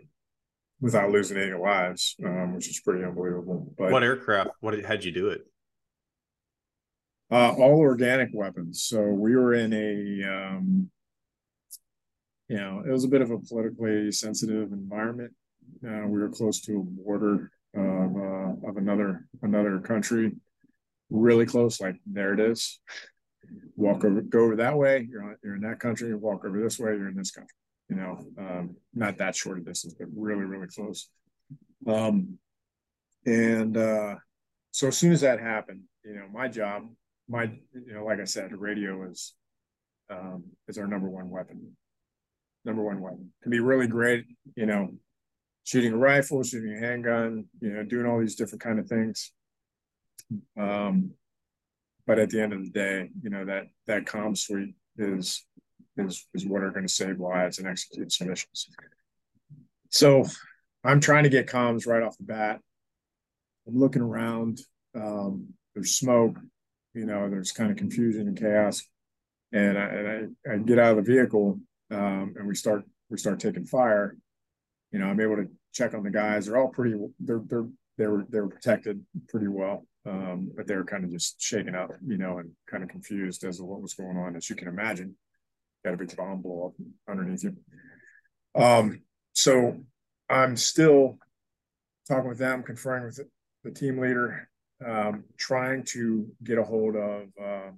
without 0.80 1.10
losing 1.10 1.38
any 1.38 1.52
lives, 1.52 2.16
um, 2.24 2.54
which 2.54 2.68
is 2.68 2.80
pretty 2.80 3.04
unbelievable. 3.04 3.72
But 3.76 3.90
what 3.90 4.02
aircraft? 4.02 4.50
What 4.60 4.84
how'd 4.84 5.04
you 5.04 5.12
do 5.12 5.28
it? 5.28 5.46
Uh, 7.30 7.52
all 7.52 7.78
organic 7.78 8.30
weapons. 8.32 8.84
So 8.84 9.02
we 9.02 9.36
were 9.36 9.52
in 9.52 9.72
a, 9.72 10.28
um, 10.28 10.90
you 12.48 12.56
know, 12.56 12.82
it 12.86 12.90
was 12.90 13.04
a 13.04 13.08
bit 13.08 13.20
of 13.20 13.30
a 13.30 13.38
politically 13.38 14.10
sensitive 14.12 14.72
environment. 14.72 15.32
Uh, 15.86 16.06
we 16.06 16.20
were 16.20 16.30
close 16.30 16.60
to 16.62 16.80
a 16.80 17.02
border 17.04 17.50
of 17.74 18.16
uh, 18.16 18.68
of 18.68 18.76
another 18.78 19.26
another 19.42 19.78
country, 19.78 20.32
really 21.10 21.44
close. 21.44 21.80
Like 21.80 21.96
there 22.06 22.32
it 22.32 22.40
is. 22.40 22.80
Walk 23.76 24.04
over, 24.04 24.22
go 24.22 24.44
over 24.44 24.56
that 24.56 24.76
way. 24.76 25.06
You're 25.10 25.22
on, 25.22 25.36
you're 25.44 25.56
in 25.56 25.62
that 25.62 25.80
country. 25.80 26.14
Walk 26.14 26.46
over 26.46 26.62
this 26.62 26.78
way. 26.78 26.92
You're 26.92 27.08
in 27.08 27.16
this 27.16 27.30
country 27.30 27.54
you 27.88 27.96
know, 27.96 28.18
um, 28.38 28.76
not 28.94 29.18
that 29.18 29.34
short 29.34 29.58
a 29.58 29.62
distance, 29.62 29.94
but 29.98 30.08
really, 30.14 30.44
really 30.44 30.66
close. 30.66 31.08
Um, 31.86 32.38
and 33.24 33.76
uh, 33.76 34.16
so 34.70 34.88
as 34.88 34.98
soon 34.98 35.12
as 35.12 35.22
that 35.22 35.40
happened, 35.40 35.82
you 36.04 36.14
know, 36.14 36.26
my 36.32 36.48
job, 36.48 36.84
my, 37.28 37.44
you 37.74 37.94
know, 37.94 38.04
like 38.04 38.20
I 38.20 38.24
said, 38.24 38.52
radio 38.52 39.08
is 39.10 39.34
um, 40.10 40.44
is 40.66 40.78
our 40.78 40.86
number 40.86 41.08
one 41.08 41.30
weapon. 41.30 41.76
Number 42.64 42.82
one 42.82 43.00
weapon 43.00 43.32
can 43.42 43.50
be 43.50 43.60
really 43.60 43.86
great, 43.86 44.26
you 44.56 44.66
know, 44.66 44.94
shooting 45.64 45.92
a 45.92 45.96
rifle, 45.96 46.42
shooting 46.42 46.74
a 46.74 46.80
handgun, 46.80 47.44
you 47.60 47.70
know, 47.70 47.84
doing 47.84 48.06
all 48.06 48.18
these 48.18 48.34
different 48.34 48.62
kind 48.62 48.78
of 48.78 48.88
things. 48.88 49.32
Um, 50.58 51.12
but 52.06 52.18
at 52.18 52.30
the 52.30 52.40
end 52.40 52.54
of 52.54 52.64
the 52.64 52.70
day, 52.70 53.10
you 53.22 53.30
know 53.30 53.44
that 53.44 53.66
that 53.86 54.06
comm 54.06 54.36
suite 54.36 54.74
is 54.96 55.44
is, 55.98 56.26
is 56.32 56.46
what 56.46 56.62
are 56.62 56.70
going 56.70 56.86
to 56.86 56.92
save 56.92 57.20
lives 57.20 57.58
and 57.58 57.68
execute 57.68 58.12
some 58.12 58.28
missions. 58.28 58.68
So 59.90 60.24
I'm 60.84 61.00
trying 61.00 61.24
to 61.24 61.28
get 61.28 61.48
comms 61.48 61.86
right 61.86 62.02
off 62.02 62.16
the 62.16 62.24
bat. 62.24 62.60
I'm 63.66 63.78
looking 63.78 64.02
around. 64.02 64.60
Um, 64.94 65.48
there's 65.74 65.94
smoke, 65.94 66.36
you 66.98 67.06
know, 67.06 67.30
there's 67.30 67.52
kind 67.52 67.70
of 67.70 67.76
confusion 67.76 68.28
and 68.28 68.38
chaos. 68.38 68.82
And 69.52 69.78
I, 69.78 69.84
and 69.84 70.08
I, 70.46 70.52
I 70.52 70.58
get 70.58 70.78
out 70.78 70.98
of 70.98 71.04
the 71.04 71.12
vehicle 71.12 71.60
um, 71.90 72.34
and 72.36 72.46
we 72.46 72.54
start 72.54 72.84
we 73.08 73.16
start 73.16 73.40
taking 73.40 73.64
fire. 73.64 74.16
You 74.92 74.98
know, 74.98 75.06
I'm 75.06 75.20
able 75.20 75.36
to 75.36 75.48
check 75.72 75.94
on 75.94 76.02
the 76.02 76.10
guys. 76.10 76.46
They're 76.46 76.58
all 76.58 76.68
pretty. 76.68 76.96
They're 77.20 77.40
they're 77.46 77.66
they 77.96 78.06
were 78.06 78.26
they 78.28 78.40
were 78.40 78.48
protected 78.48 79.04
pretty 79.28 79.48
well, 79.48 79.86
um, 80.06 80.50
but 80.54 80.66
they 80.66 80.76
were 80.76 80.84
kind 80.84 81.04
of 81.04 81.10
just 81.10 81.40
shaken 81.40 81.74
up, 81.74 81.90
you 82.06 82.18
know, 82.18 82.38
and 82.38 82.50
kind 82.70 82.82
of 82.82 82.90
confused 82.90 83.44
as 83.44 83.56
to 83.58 83.64
what 83.64 83.80
was 83.80 83.94
going 83.94 84.16
on, 84.16 84.36
as 84.36 84.50
you 84.50 84.56
can 84.56 84.68
imagine 84.68 85.16
got 85.84 85.94
a 85.94 85.96
big 85.96 86.14
bomb 86.16 86.42
blow 86.42 86.66
up 86.66 86.86
underneath 87.08 87.44
you. 87.44 87.56
Um, 88.60 89.02
so 89.32 89.76
I'm 90.28 90.56
still 90.56 91.18
talking 92.08 92.28
with 92.28 92.38
them, 92.38 92.62
conferring 92.62 93.04
with 93.04 93.20
the 93.64 93.70
team 93.70 93.98
leader, 93.98 94.48
um, 94.86 95.24
trying 95.36 95.84
to 95.84 96.26
get 96.42 96.58
a 96.58 96.62
hold 96.62 96.96
of 96.96 97.28
uh, 97.40 97.70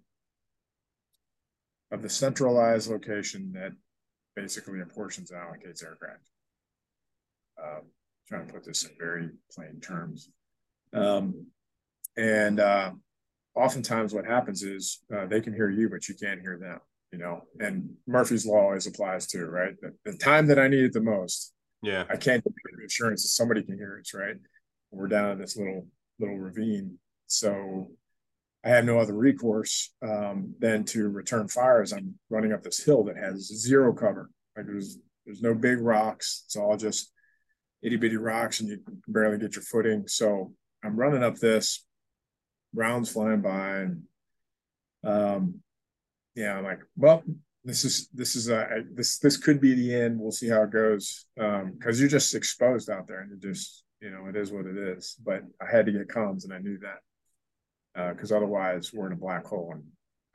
of 1.92 2.02
the 2.02 2.08
centralized 2.08 2.90
location 2.90 3.52
that 3.52 3.72
basically 4.36 4.80
apportions 4.80 5.30
and 5.30 5.40
allocates 5.40 5.84
aircraft. 5.84 6.28
Um, 7.62 7.82
trying 8.28 8.46
to 8.46 8.52
put 8.52 8.64
this 8.64 8.84
in 8.84 8.90
very 8.98 9.30
plain 9.52 9.80
terms. 9.80 10.30
Um, 10.92 11.46
and 12.16 12.60
uh, 12.60 12.92
oftentimes, 13.54 14.14
what 14.14 14.24
happens 14.24 14.62
is 14.62 15.00
uh, 15.14 15.26
they 15.26 15.40
can 15.40 15.52
hear 15.52 15.68
you, 15.68 15.88
but 15.88 16.08
you 16.08 16.14
can't 16.14 16.40
hear 16.40 16.58
them 16.58 16.80
you 17.12 17.18
know, 17.18 17.42
and 17.58 17.90
Murphy's 18.06 18.46
law 18.46 18.60
always 18.60 18.86
applies 18.86 19.26
too, 19.26 19.46
right? 19.46 19.74
The, 19.80 19.94
the 20.04 20.16
time 20.16 20.46
that 20.46 20.58
I 20.58 20.68
need 20.68 20.84
it 20.84 20.92
the 20.92 21.00
most, 21.00 21.52
yeah, 21.82 22.04
I 22.08 22.16
can't 22.16 22.44
get 22.44 22.54
insurance 22.82 23.22
that 23.22 23.28
somebody 23.28 23.62
can 23.62 23.76
hear 23.76 23.98
us, 24.00 24.14
right? 24.14 24.36
We're 24.90 25.08
down 25.08 25.32
in 25.32 25.38
this 25.38 25.56
little 25.56 25.86
little 26.20 26.38
ravine, 26.38 26.98
so 27.26 27.88
I 28.64 28.68
have 28.70 28.84
no 28.84 28.98
other 28.98 29.14
recourse 29.14 29.92
um, 30.02 30.54
than 30.58 30.84
to 30.86 31.08
return 31.08 31.48
fire 31.48 31.82
as 31.82 31.92
I'm 31.92 32.14
running 32.28 32.52
up 32.52 32.62
this 32.62 32.84
hill 32.84 33.04
that 33.04 33.16
has 33.16 33.46
zero 33.46 33.92
cover. 33.92 34.30
Like 34.56 34.66
there's 34.66 34.98
there's 35.24 35.42
no 35.42 35.54
big 35.54 35.80
rocks; 35.80 36.42
it's 36.46 36.56
all 36.56 36.76
just 36.76 37.12
itty 37.82 37.96
bitty 37.96 38.16
rocks, 38.16 38.60
and 38.60 38.68
you 38.68 38.78
can 38.78 39.02
barely 39.08 39.38
get 39.38 39.56
your 39.56 39.62
footing. 39.62 40.06
So 40.06 40.52
I'm 40.84 40.96
running 40.96 41.22
up 41.22 41.36
this, 41.36 41.84
rounds 42.74 43.10
flying 43.10 43.40
by, 43.40 43.78
and 43.78 44.02
um, 45.04 45.54
yeah, 46.34 46.56
I'm 46.56 46.64
like, 46.64 46.80
well, 46.96 47.22
this 47.64 47.84
is 47.84 48.08
this 48.12 48.36
is 48.36 48.50
a 48.50 48.82
this 48.92 49.18
this 49.18 49.38
could 49.38 49.60
be 49.60 49.74
the 49.74 49.94
end. 49.94 50.18
We'll 50.18 50.32
see 50.32 50.48
how 50.48 50.62
it 50.64 50.70
goes 50.70 51.26
because 51.34 51.62
um, 51.62 51.94
you're 51.94 52.08
just 52.08 52.34
exposed 52.34 52.90
out 52.90 53.06
there, 53.06 53.20
and 53.20 53.30
you 53.30 53.38
just 53.38 53.84
you 54.00 54.10
know 54.10 54.26
it 54.26 54.36
is 54.36 54.52
what 54.52 54.66
it 54.66 54.76
is. 54.76 55.16
But 55.24 55.42
I 55.60 55.70
had 55.70 55.86
to 55.86 55.92
get 55.92 56.08
comms, 56.08 56.44
and 56.44 56.52
I 56.52 56.58
knew 56.58 56.78
that 56.78 58.12
because 58.14 58.32
uh, 58.32 58.36
otherwise 58.36 58.92
we're 58.92 59.06
in 59.06 59.12
a 59.12 59.16
black 59.16 59.46
hole, 59.46 59.72
and 59.72 59.84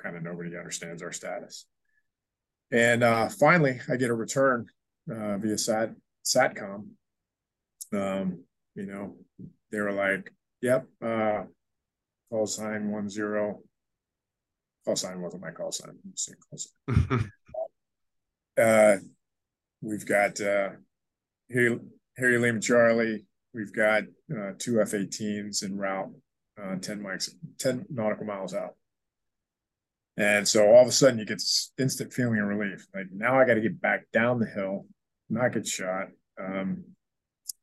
kind 0.01 0.15
of 0.15 0.23
nobody 0.23 0.55
understands 0.57 1.01
our 1.01 1.11
status. 1.11 1.65
And 2.71 3.03
uh, 3.03 3.29
finally, 3.29 3.79
I 3.91 3.95
get 3.95 4.09
a 4.09 4.15
return 4.15 4.67
uh, 5.09 5.37
via 5.37 5.57
sat 5.57 5.91
satcom. 6.25 6.87
Um, 7.93 8.43
you 8.75 8.85
know, 8.85 9.15
they 9.71 9.79
were 9.79 9.93
like, 9.93 10.31
"Yep, 10.61 10.87
uh, 11.03 11.43
call 12.29 12.47
sign 12.47 12.91
one 12.91 13.09
zero 13.09 13.61
call 14.85 14.95
sign 14.95 15.21
wasn't 15.21 15.41
my 15.41 15.51
call 15.51 15.71
sign. 15.71 15.97
Call 16.49 16.57
sign. 16.57 17.31
uh, 18.63 18.97
we've 19.81 20.05
got 20.05 20.39
uh, 20.39 20.69
Harry, 21.51 21.79
Harry 22.17 22.37
Lima 22.37 22.59
Charlie. 22.59 23.25
We've 23.55 23.73
got 23.73 24.03
uh, 24.29 24.51
two 24.59 24.81
F-18s 24.81 25.63
en 25.63 25.77
route, 25.77 26.11
uh, 26.61 26.75
10 26.75 26.99
mics, 26.99 27.29
10 27.57 27.85
nautical 27.89 28.25
miles 28.25 28.53
out. 28.53 28.75
And 30.17 30.47
so 30.47 30.67
all 30.67 30.81
of 30.81 30.87
a 30.87 30.91
sudden 30.91 31.19
you 31.19 31.25
get 31.25 31.35
this 31.35 31.71
instant 31.77 32.11
feeling 32.11 32.39
of 32.39 32.47
relief. 32.47 32.85
Like 32.93 33.07
now 33.13 33.39
I 33.39 33.45
got 33.45 33.53
to 33.53 33.61
get 33.61 33.79
back 33.81 34.11
down 34.11 34.39
the 34.39 34.45
hill, 34.45 34.85
not 35.29 35.53
get 35.53 35.65
shot. 35.65 36.07
Um, 36.37 36.83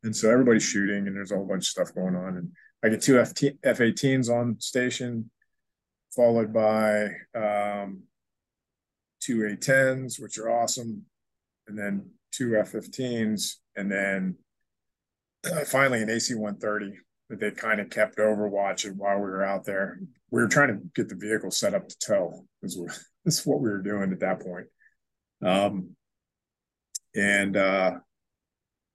and 0.03 0.17
so 0.17 0.31
everybody's 0.31 0.65
shooting 0.65 1.07
and 1.07 1.15
there's 1.15 1.31
a 1.31 1.37
whole 1.37 1.47
bunch 1.47 1.65
of 1.65 1.69
stuff 1.69 1.95
going 1.95 2.17
on. 2.17 2.39
And 2.39 2.53
I 2.83 2.89
get 2.89 3.03
two 3.03 3.21
F-18s 3.21 4.31
on 4.31 4.59
station 4.61 5.31
followed 6.15 6.53
by 6.53 7.05
um, 7.35 8.03
two 9.21 9.39
A10s, 9.39 10.21
which 10.21 10.39
are 10.39 10.51
awesome, 10.51 11.03
and 11.67 11.79
then 11.79 12.11
two 12.33 12.51
F15s, 12.51 13.57
and 13.77 13.91
then 13.91 14.37
finally 15.67 16.03
an 16.03 16.11
AC-130 16.11 16.93
that 17.31 17.41
they 17.41 17.51
kind 17.51 17.81
of 17.81 17.91
kept 17.91 18.19
overwatching 18.19 18.97
while 18.97 19.17
we 19.17 19.23
were 19.23 19.45
out 19.45 19.65
there. 19.65 19.99
We 20.31 20.43
were 20.43 20.49
trying 20.49 20.69
to 20.69 20.81
get 20.95 21.09
the 21.09 21.15
vehicle 21.15 21.51
set 21.51 21.75
up 21.75 21.89
to 21.89 21.97
tow. 21.99 22.45
Is 23.25 23.47
what 23.47 23.61
we 23.61 23.71
were 23.71 23.83
doing 23.83 24.13
at 24.13 24.21
that 24.21 24.41
point. 24.41 24.67
Um, 25.45 25.91
and 27.15 27.57
uh, 27.57 27.93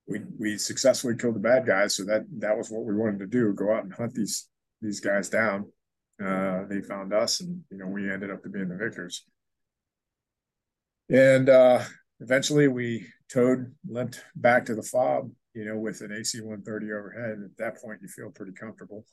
we 0.08 0.20
we 0.38 0.58
successfully 0.58 1.16
killed 1.16 1.36
the 1.36 1.39
bad 1.39 1.66
guys. 1.66 1.95
So 1.95 2.04
that 2.06 2.24
that 2.39 2.58
was 2.58 2.70
what 2.70 2.84
we 2.84 2.93
wanted 2.93 3.20
to 3.20 3.28
do: 3.28 3.54
go 3.54 3.74
out 3.74 3.86
and 3.86 3.93
hunt 3.93 4.14
these 4.14 4.50
these 4.82 5.00
guys 5.00 5.30
down 5.30 5.68
uh, 6.24 6.64
they 6.68 6.82
found 6.82 7.14
us, 7.14 7.41
and 7.41 7.62
you 7.70 7.78
know 7.78 7.88
we 7.88 8.12
ended 8.12 8.32
up 8.32 8.41
to 8.43 8.50
being 8.50 8.70
the 8.70 8.76
victors. 8.76 9.24
And 11.10 11.48
uh, 11.48 11.84
eventually, 12.20 12.68
we 12.68 13.08
towed, 13.32 13.74
limped 13.88 14.24
back 14.36 14.66
to 14.66 14.76
the 14.76 14.84
fob, 14.84 15.30
you 15.58 15.66
know, 15.66 15.76
with 15.76 16.01
an 16.01 16.12
AC-130 16.12 16.97
overhead. 16.97 17.39
At 17.43 17.58
that 17.58 17.82
point, 17.82 17.99
you 18.03 18.08
feel 18.08 18.30
pretty 18.30 18.51
comfortable. 18.51 19.05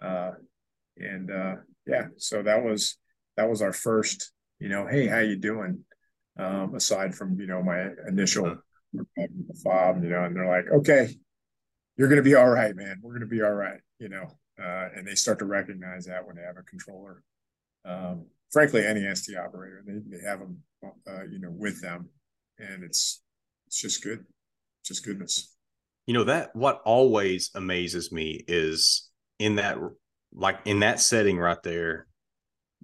Uh, 0.00 0.30
and 0.96 1.32
uh, 1.32 1.56
yeah, 1.84 2.06
so 2.16 2.42
that 2.44 2.62
was 2.62 2.96
that 3.36 3.50
was 3.50 3.60
our 3.60 3.72
first, 3.72 4.32
you 4.60 4.68
know, 4.68 4.86
hey, 4.86 5.08
how 5.08 5.18
you 5.18 5.36
doing? 5.36 5.84
Um, 6.38 6.76
aside 6.76 7.16
from 7.16 7.40
you 7.40 7.48
know 7.48 7.60
my 7.60 7.88
initial 8.06 8.46
uh-huh. 8.46 9.24
fob, 9.64 10.04
you 10.04 10.10
know, 10.10 10.24
and 10.24 10.36
they're 10.36 10.48
like, 10.48 10.66
okay, 10.72 11.08
you're 11.96 12.08
gonna 12.08 12.22
be 12.22 12.36
all 12.36 12.48
right, 12.48 12.76
man. 12.76 13.00
We're 13.02 13.14
gonna 13.14 13.26
be 13.26 13.42
all 13.42 13.50
right, 13.50 13.80
you 13.98 14.08
know. 14.08 14.28
Uh, 14.60 14.88
and 14.96 15.06
they 15.06 15.16
start 15.16 15.40
to 15.40 15.44
recognize 15.44 16.06
that 16.06 16.24
when 16.24 16.36
they 16.36 16.42
have 16.42 16.56
a 16.56 16.62
controller. 16.62 17.22
Um, 17.84 18.26
frankly, 18.52 18.86
any 18.86 19.12
ST 19.12 19.36
operator, 19.36 19.82
they, 19.84 19.98
they 20.06 20.24
have 20.24 20.38
them, 20.38 20.62
uh, 20.84 21.24
you 21.24 21.40
know, 21.40 21.50
with 21.50 21.80
them, 21.80 22.08
and 22.60 22.84
it's 22.84 23.22
it's 23.66 23.80
just 23.80 24.04
good, 24.04 24.24
just 24.84 25.04
goodness. 25.04 25.54
You 26.06 26.14
know 26.14 26.24
that 26.24 26.54
what 26.54 26.80
always 26.84 27.50
amazes 27.54 28.10
me 28.10 28.42
is 28.48 29.10
in 29.38 29.56
that 29.56 29.78
like 30.32 30.60
in 30.64 30.80
that 30.80 31.00
setting 31.00 31.38
right 31.38 31.62
there, 31.62 32.06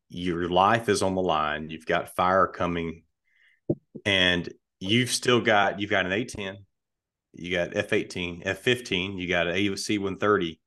your 0.08 0.48
life 0.48 0.88
is 0.88 1.02
on 1.02 1.14
the 1.14 1.22
line. 1.22 1.70
You've 1.70 1.86
got 1.86 2.14
fire 2.14 2.46
coming, 2.46 3.04
and 4.04 4.48
you've 4.80 5.10
still 5.10 5.40
got 5.40 5.80
you've 5.80 5.90
got 5.90 6.06
an 6.06 6.12
A10, 6.12 6.56
you 7.32 7.50
got 7.50 7.70
F18, 7.70 8.44
F15, 8.44 9.18
you 9.18 9.28
got 9.28 9.46
an 9.46 9.56
AUC 9.56 9.98
130. 9.98 10.60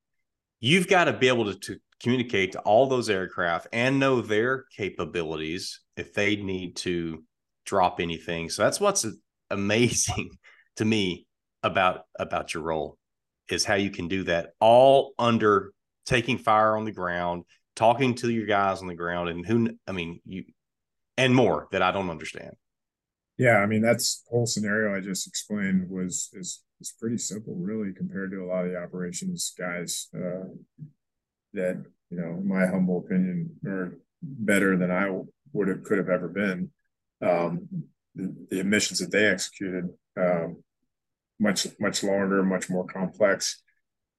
You've 0.60 0.88
got 0.88 1.06
to 1.06 1.14
be 1.14 1.28
able 1.28 1.46
to, 1.46 1.60
to 1.60 1.80
communicate 2.02 2.54
to 2.54 2.60
all 2.62 2.88
those 2.88 3.10
aircraft 3.10 3.68
and 3.72 4.00
know 4.00 4.22
their 4.22 4.66
capabilities 4.76 5.80
if 5.96 6.14
they 6.14 6.36
need 6.36 6.76
to 6.78 7.24
drop 7.66 8.00
anything. 8.00 8.50
So 8.50 8.64
that's 8.64 8.80
what's 8.80 9.06
amazing 9.50 10.32
to 10.78 10.86
me 10.86 11.26
about 11.64 12.02
about 12.18 12.54
your 12.54 12.64
role 12.64 12.98
is 13.50 13.66
how 13.66 13.76
you 13.76 13.90
can 13.90 14.08
do 14.08 14.24
that 14.24 14.52
all 14.60 15.14
under 15.18 15.74
taking 16.06 16.38
fire 16.38 16.78
on 16.78 16.86
the 16.86 16.92
ground, 16.92 17.44
talking 17.76 18.16
to 18.16 18.30
your 18.30 18.46
guys 18.46 18.82
on 18.82 18.88
the 18.88 18.96
ground, 18.96 19.30
and 19.30 19.46
who 19.46 19.70
I 19.88 19.92
mean 19.92 20.22
you 20.26 20.46
and 21.18 21.36
more 21.36 21.68
that 21.72 21.82
I 21.82 21.92
don't 21.92 22.10
understand. 22.10 22.56
Yeah, 23.38 23.58
I 23.58 23.66
mean 23.66 23.82
that's 23.82 24.24
whole 24.30 24.46
scenario 24.46 24.96
I 24.96 25.02
just 25.02 25.28
explained 25.28 25.90
was 25.90 26.30
is 26.34 26.64
is 26.80 26.94
pretty 27.00 27.18
simple, 27.18 27.56
really, 27.56 27.94
compared 27.94 28.32
to 28.32 28.44
a 28.44 28.48
lot 28.48 28.66
of 28.66 28.72
the 28.72 28.78
operations 28.78 29.54
guys 29.58 30.08
uh, 30.16 30.48
that 31.54 31.84
you 32.10 32.18
know, 32.18 32.42
my 32.44 32.66
humble 32.66 33.00
opinion, 33.00 33.50
are 33.66 33.98
better 34.22 34.78
than 34.78 34.92
I 34.92 35.22
would 35.54 35.68
have 35.68 35.84
could 35.84 35.98
have 35.98 36.10
ever 36.10 36.28
been. 36.28 36.72
Um, 37.22 37.68
the, 38.16 38.34
the 38.50 38.60
emissions 38.60 39.00
that 39.00 39.12
they 39.12 39.26
executed 39.26 39.90
um, 40.20 40.64
much 41.40 41.68
much 41.80 42.04
longer, 42.04 42.44
much 42.44 42.70
more 42.70 42.86
complex 42.86 43.62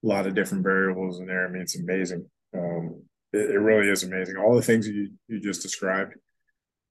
a 0.05 0.07
lot 0.07 0.27
of 0.27 0.35
different 0.35 0.63
variables 0.63 1.19
in 1.19 1.27
there. 1.27 1.47
I 1.47 1.51
mean, 1.51 1.63
it's 1.63 1.79
amazing. 1.79 2.29
Um, 2.55 3.03
it, 3.33 3.51
it, 3.51 3.59
really 3.59 3.89
is 3.89 4.05
amazing. 4.05 4.37
All 4.37 4.55
the 4.55 4.63
things 4.63 4.87
you 4.89 5.11
you 5.27 5.41
just 5.41 5.63
described, 5.63 6.15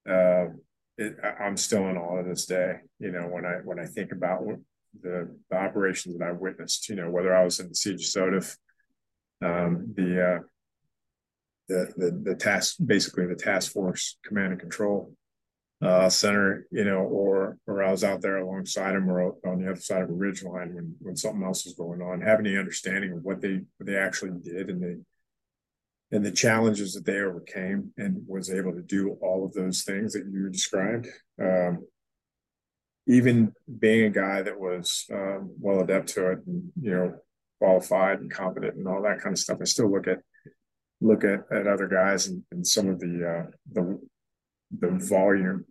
uh, 0.10 0.48
it, 0.98 1.16
I'm 1.40 1.58
still 1.58 1.88
in 1.90 1.98
awe 1.98 2.22
to 2.22 2.28
this 2.28 2.46
day. 2.46 2.76
You 3.00 3.12
know, 3.12 3.28
when 3.28 3.46
I 3.46 3.60
when 3.64 3.80
I 3.80 3.86
think 3.86 4.12
about 4.12 4.44
the, 5.02 5.36
the 5.50 5.56
operations 5.56 6.18
that 6.18 6.28
I 6.28 6.32
witnessed, 6.32 6.90
you 6.90 6.96
know, 6.96 7.10
whether 7.10 7.36
I 7.36 7.44
was 7.44 7.60
in 7.60 7.70
the 7.70 7.76
siege 7.76 8.16
of 8.16 8.24
SOTF, 8.24 8.58
um, 9.42 9.94
the, 9.96 10.24
uh, 10.24 10.40
the 11.68 11.94
the 11.98 12.22
the 12.32 12.36
task 12.36 12.76
basically 12.86 13.26
the 13.26 13.36
task 13.36 13.72
force 13.72 14.18
command 14.24 14.52
and 14.52 14.60
control 14.60 15.14
uh, 15.82 16.10
center, 16.10 16.66
you 16.72 16.84
know, 16.84 17.00
or 17.00 17.58
or 17.68 17.84
I 17.84 17.92
was 17.92 18.04
out 18.04 18.22
there 18.22 18.38
alongside 18.38 18.96
him 18.96 19.10
or 19.10 19.36
on 19.46 19.62
the 19.62 19.70
other 19.70 19.80
side 19.80 20.02
of 20.02 20.10
a 20.10 20.14
ridge 20.14 20.44
line 20.44 20.74
when 20.74 20.96
when 21.00 21.16
something 21.16 21.44
else 21.44 21.66
was 21.66 21.76
going 21.76 22.02
on, 22.02 22.22
having 22.22 22.48
any 22.48 22.58
understanding 22.58 23.12
of 23.12 23.24
what 23.24 23.42
they 23.42 23.62
what 23.78 23.86
they 23.86 23.96
actually 23.96 24.32
did 24.44 24.70
and 24.70 24.82
the 24.82 25.04
and 26.12 26.26
the 26.26 26.32
challenges 26.32 26.94
that 26.94 27.06
they 27.06 27.20
overcame 27.20 27.92
and 27.98 28.24
was 28.28 28.50
able 28.50 28.74
to 28.74 28.82
do 28.82 29.18
all 29.22 29.46
of 29.46 29.54
those 29.54 29.84
things 29.84 30.14
that 30.14 30.26
you 30.32 30.50
described. 30.50 31.08
Um, 31.42 31.86
even 33.08 33.54
being 33.80 34.06
a 34.06 34.10
guy 34.10 34.42
that 34.42 34.60
was 34.60 35.06
um, 35.12 35.54
well 35.60 35.82
adept 35.82 36.10
to 36.10 36.32
it 36.32 36.40
and 36.48 36.72
you 36.82 36.92
know 36.92 37.16
qualified 37.60 38.20
and 38.20 38.32
competent 38.32 38.76
and 38.76 38.88
all 38.88 39.04
that 39.04 39.20
kind 39.20 39.34
of 39.34 39.40
stuff, 39.40 39.60
I 39.62 39.66
still 39.66 39.92
look 39.92 40.08
at 40.08 40.20
look 41.02 41.24
at, 41.24 41.42
at 41.52 41.68
other 41.68 41.88
guys 41.88 42.28
and, 42.28 42.44
and 42.52 42.66
some 42.66 42.90
of 42.90 43.00
the 43.00 43.46
uh, 43.46 43.52
the 43.74 44.00
the 44.72 44.92
volume 44.92 45.66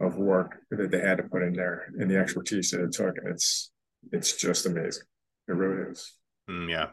of 0.00 0.16
work 0.16 0.58
that 0.70 0.90
they 0.90 1.00
had 1.00 1.18
to 1.18 1.24
put 1.24 1.42
in 1.42 1.54
there 1.54 1.86
and 1.98 2.10
the 2.10 2.16
expertise 2.16 2.70
that 2.70 2.82
it 2.82 2.92
took. 2.92 3.16
And 3.18 3.28
it's 3.28 3.70
it's 4.12 4.36
just 4.36 4.66
amazing. 4.66 5.04
It 5.48 5.52
really 5.52 5.90
is. 5.90 6.12
Mm, 6.50 6.70
yeah. 6.70 6.88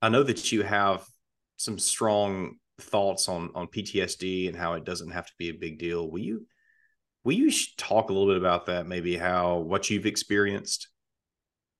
I 0.00 0.08
know 0.08 0.22
that 0.22 0.52
you 0.52 0.62
have 0.62 1.04
some 1.56 1.78
strong 1.78 2.56
thoughts 2.80 3.28
on 3.28 3.50
on 3.54 3.66
PTSD 3.66 4.48
and 4.48 4.56
how 4.56 4.74
it 4.74 4.84
doesn't 4.84 5.10
have 5.10 5.26
to 5.26 5.32
be 5.38 5.48
a 5.48 5.54
big 5.54 5.78
deal. 5.78 6.10
Will 6.10 6.20
you 6.20 6.46
will 7.24 7.34
you 7.34 7.52
talk 7.76 8.10
a 8.10 8.12
little 8.12 8.28
bit 8.28 8.40
about 8.40 8.66
that? 8.66 8.86
Maybe 8.86 9.16
how 9.16 9.58
what 9.58 9.90
you've 9.90 10.06
experienced, 10.06 10.88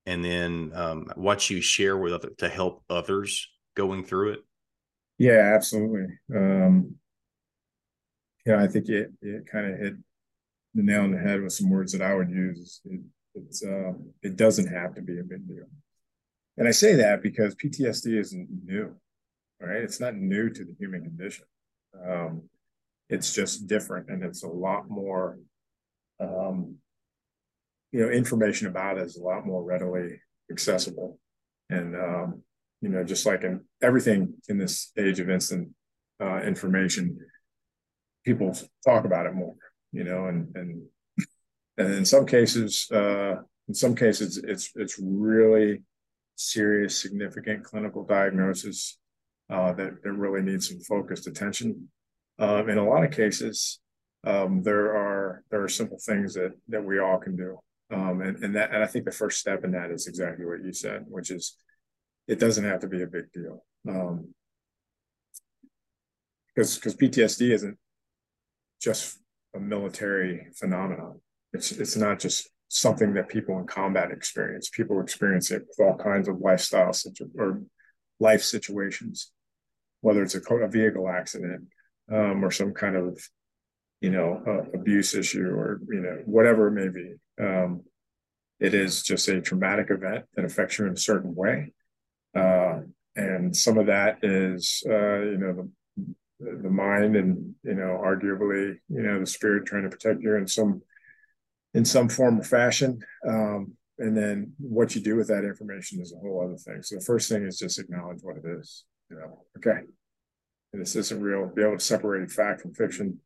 and 0.05 0.23
then 0.23 0.71
um, 0.75 1.07
what 1.15 1.49
you 1.49 1.61
share 1.61 1.97
with 1.97 2.13
other 2.13 2.29
to 2.39 2.49
help 2.49 2.83
others 2.89 3.49
going 3.75 4.03
through 4.03 4.33
it. 4.33 4.39
Yeah, 5.17 5.53
absolutely. 5.55 6.07
Um, 6.35 6.95
yeah, 8.45 8.61
I 8.61 8.67
think 8.67 8.89
it 8.89 9.11
it 9.21 9.47
kind 9.47 9.71
of 9.71 9.79
hit 9.79 9.93
the 10.73 10.83
nail 10.83 11.03
on 11.03 11.11
the 11.11 11.17
head 11.17 11.41
with 11.41 11.53
some 11.53 11.69
words 11.69 11.91
that 11.91 12.01
I 12.01 12.13
would 12.13 12.29
use. 12.29 12.81
It 12.85 13.01
it's 13.35 13.63
uh, 13.63 13.93
it 14.21 14.35
doesn't 14.35 14.67
have 14.67 14.95
to 14.95 15.01
be 15.01 15.19
a 15.19 15.23
big 15.23 15.47
deal, 15.47 15.65
and 16.57 16.67
I 16.67 16.71
say 16.71 16.95
that 16.95 17.21
because 17.21 17.55
PTSD 17.55 18.19
isn't 18.19 18.49
new, 18.65 18.95
right? 19.59 19.81
It's 19.81 19.99
not 19.99 20.15
new 20.15 20.49
to 20.49 20.65
the 20.65 20.75
human 20.79 21.03
condition. 21.03 21.45
Um, 22.07 22.43
it's 23.09 23.33
just 23.33 23.67
different, 23.67 24.09
and 24.09 24.23
it's 24.23 24.43
a 24.43 24.47
lot 24.47 24.89
more. 24.89 25.39
Um, 26.19 26.75
you 27.91 28.01
know, 28.01 28.09
information 28.09 28.67
about 28.67 28.99
it 28.99 29.05
is 29.05 29.17
a 29.17 29.23
lot 29.23 29.47
more 29.47 29.63
readily 29.63 30.19
accessible, 30.51 31.19
and 31.69 31.95
um, 31.95 32.43
you 32.81 32.89
know, 32.89 33.03
just 33.03 33.25
like 33.25 33.43
in 33.43 33.61
everything 33.81 34.35
in 34.47 34.57
this 34.57 34.91
age 34.97 35.19
of 35.19 35.29
instant 35.29 35.69
uh, 36.21 36.41
information, 36.41 37.19
people 38.25 38.57
talk 38.85 39.05
about 39.05 39.25
it 39.25 39.33
more, 39.33 39.55
you 39.91 40.03
know, 40.03 40.27
and 40.27 40.55
and 40.55 40.83
and 41.77 41.93
in 41.93 42.05
some 42.05 42.25
cases, 42.25 42.89
uh, 42.91 43.35
in 43.67 43.73
some 43.73 43.95
cases, 43.95 44.37
it's 44.37 44.71
it's 44.75 44.99
really 45.01 45.83
serious, 46.35 47.01
significant 47.01 47.63
clinical 47.63 48.03
diagnosis 48.03 48.97
uh, 49.49 49.73
that 49.73 50.03
that 50.03 50.11
really 50.11 50.41
needs 50.41 50.69
some 50.69 50.79
focused 50.81 51.27
attention. 51.27 51.89
Um, 52.37 52.69
in 52.69 52.77
a 52.77 52.87
lot 52.87 53.03
of 53.03 53.11
cases, 53.11 53.79
um, 54.25 54.61
there 54.63 54.95
are 54.95 55.43
there 55.51 55.63
are 55.63 55.69
simple 55.69 55.99
things 55.99 56.33
that 56.33 56.51
that 56.67 56.83
we 56.83 56.99
all 56.99 57.17
can 57.17 57.35
do, 57.35 57.59
um, 57.91 58.21
and 58.21 58.43
and 58.43 58.55
that 58.55 58.73
and 58.73 58.83
I 58.83 58.87
think 58.87 59.05
the 59.05 59.11
first 59.11 59.39
step 59.39 59.63
in 59.63 59.71
that 59.71 59.91
is 59.91 60.07
exactly 60.07 60.45
what 60.45 60.63
you 60.63 60.73
said, 60.73 61.05
which 61.07 61.31
is 61.31 61.55
it 62.27 62.39
doesn't 62.39 62.65
have 62.65 62.81
to 62.81 62.87
be 62.87 63.01
a 63.01 63.07
big 63.07 63.31
deal. 63.31 63.63
Um, 63.87 64.33
because 66.53 66.75
because 66.75 66.95
PTSD 66.95 67.53
isn't 67.53 67.77
just 68.79 69.19
a 69.55 69.59
military 69.59 70.47
phenomenon. 70.55 71.19
It's 71.53 71.71
it's 71.71 71.97
not 71.97 72.19
just 72.19 72.49
something 72.69 73.13
that 73.15 73.27
people 73.27 73.57
in 73.59 73.65
combat 73.65 74.11
experience. 74.11 74.69
People 74.69 75.01
experience 75.01 75.51
it 75.51 75.65
with 75.67 75.85
all 75.85 75.97
kinds 75.97 76.27
of 76.27 76.39
lifestyle 76.39 76.93
situ- 76.93 77.31
or 77.37 77.61
life 78.19 78.43
situations, 78.43 79.31
whether 80.01 80.21
it's 80.21 80.35
a, 80.35 80.55
a 80.55 80.67
vehicle 80.67 81.09
accident 81.09 81.63
um, 82.11 82.43
or 82.43 82.51
some 82.51 82.73
kind 82.73 82.95
of 82.95 83.19
you 84.01 84.11
know 84.11 84.41
abuse 84.73 85.13
issue 85.15 85.47
or 85.47 85.81
you 85.89 86.01
know 86.01 86.21
whatever 86.25 86.67
it 86.67 86.71
may 86.71 86.89
be. 86.89 87.15
Um, 87.43 87.83
it 88.59 88.73
is 88.73 89.03
just 89.03 89.27
a 89.29 89.41
traumatic 89.41 89.87
event 89.89 90.25
that 90.35 90.45
affects 90.45 90.77
you 90.77 90.85
in 90.85 90.93
a 90.93 90.97
certain 90.97 91.33
way, 91.33 91.73
uh, 92.35 92.81
and 93.15 93.55
some 93.55 93.77
of 93.77 93.87
that 93.87 94.19
is 94.21 94.83
uh, 94.87 95.19
you 95.19 95.37
know 95.37 95.53
the 95.53 95.69
the 96.39 96.69
mind 96.69 97.15
and 97.15 97.53
you 97.63 97.75
know 97.75 98.01
arguably 98.03 98.75
you 98.87 99.01
know 99.01 99.19
the 99.19 99.25
spirit 99.25 99.65
trying 99.65 99.83
to 99.83 99.89
protect 99.89 100.21
you 100.21 100.35
in 100.35 100.47
some 100.47 100.81
in 101.73 101.85
some 101.85 102.09
form 102.09 102.39
or 102.39 102.43
fashion. 102.43 102.99
Um, 103.27 103.73
and 103.99 104.17
then 104.17 104.53
what 104.57 104.95
you 104.95 105.01
do 105.01 105.17
with 105.17 105.27
that 105.27 105.43
information 105.43 106.01
is 106.01 106.13
a 106.13 106.19
whole 106.19 106.41
other 106.43 106.55
thing. 106.55 106.81
So 106.81 106.95
the 106.95 107.01
first 107.01 107.29
thing 107.29 107.45
is 107.45 107.59
just 107.59 107.79
acknowledge 107.79 108.19
what 108.21 108.37
it 108.37 108.45
is 108.45 108.85
you 109.09 109.17
know 109.17 109.45
okay. 109.57 109.81
This 110.71 110.95
isn't 110.95 111.21
real 111.21 111.47
be 111.47 111.63
able 111.63 111.77
to 111.77 111.83
separate 111.83 112.31
fact 112.31 112.61
from 112.61 112.73
fiction 112.73 113.19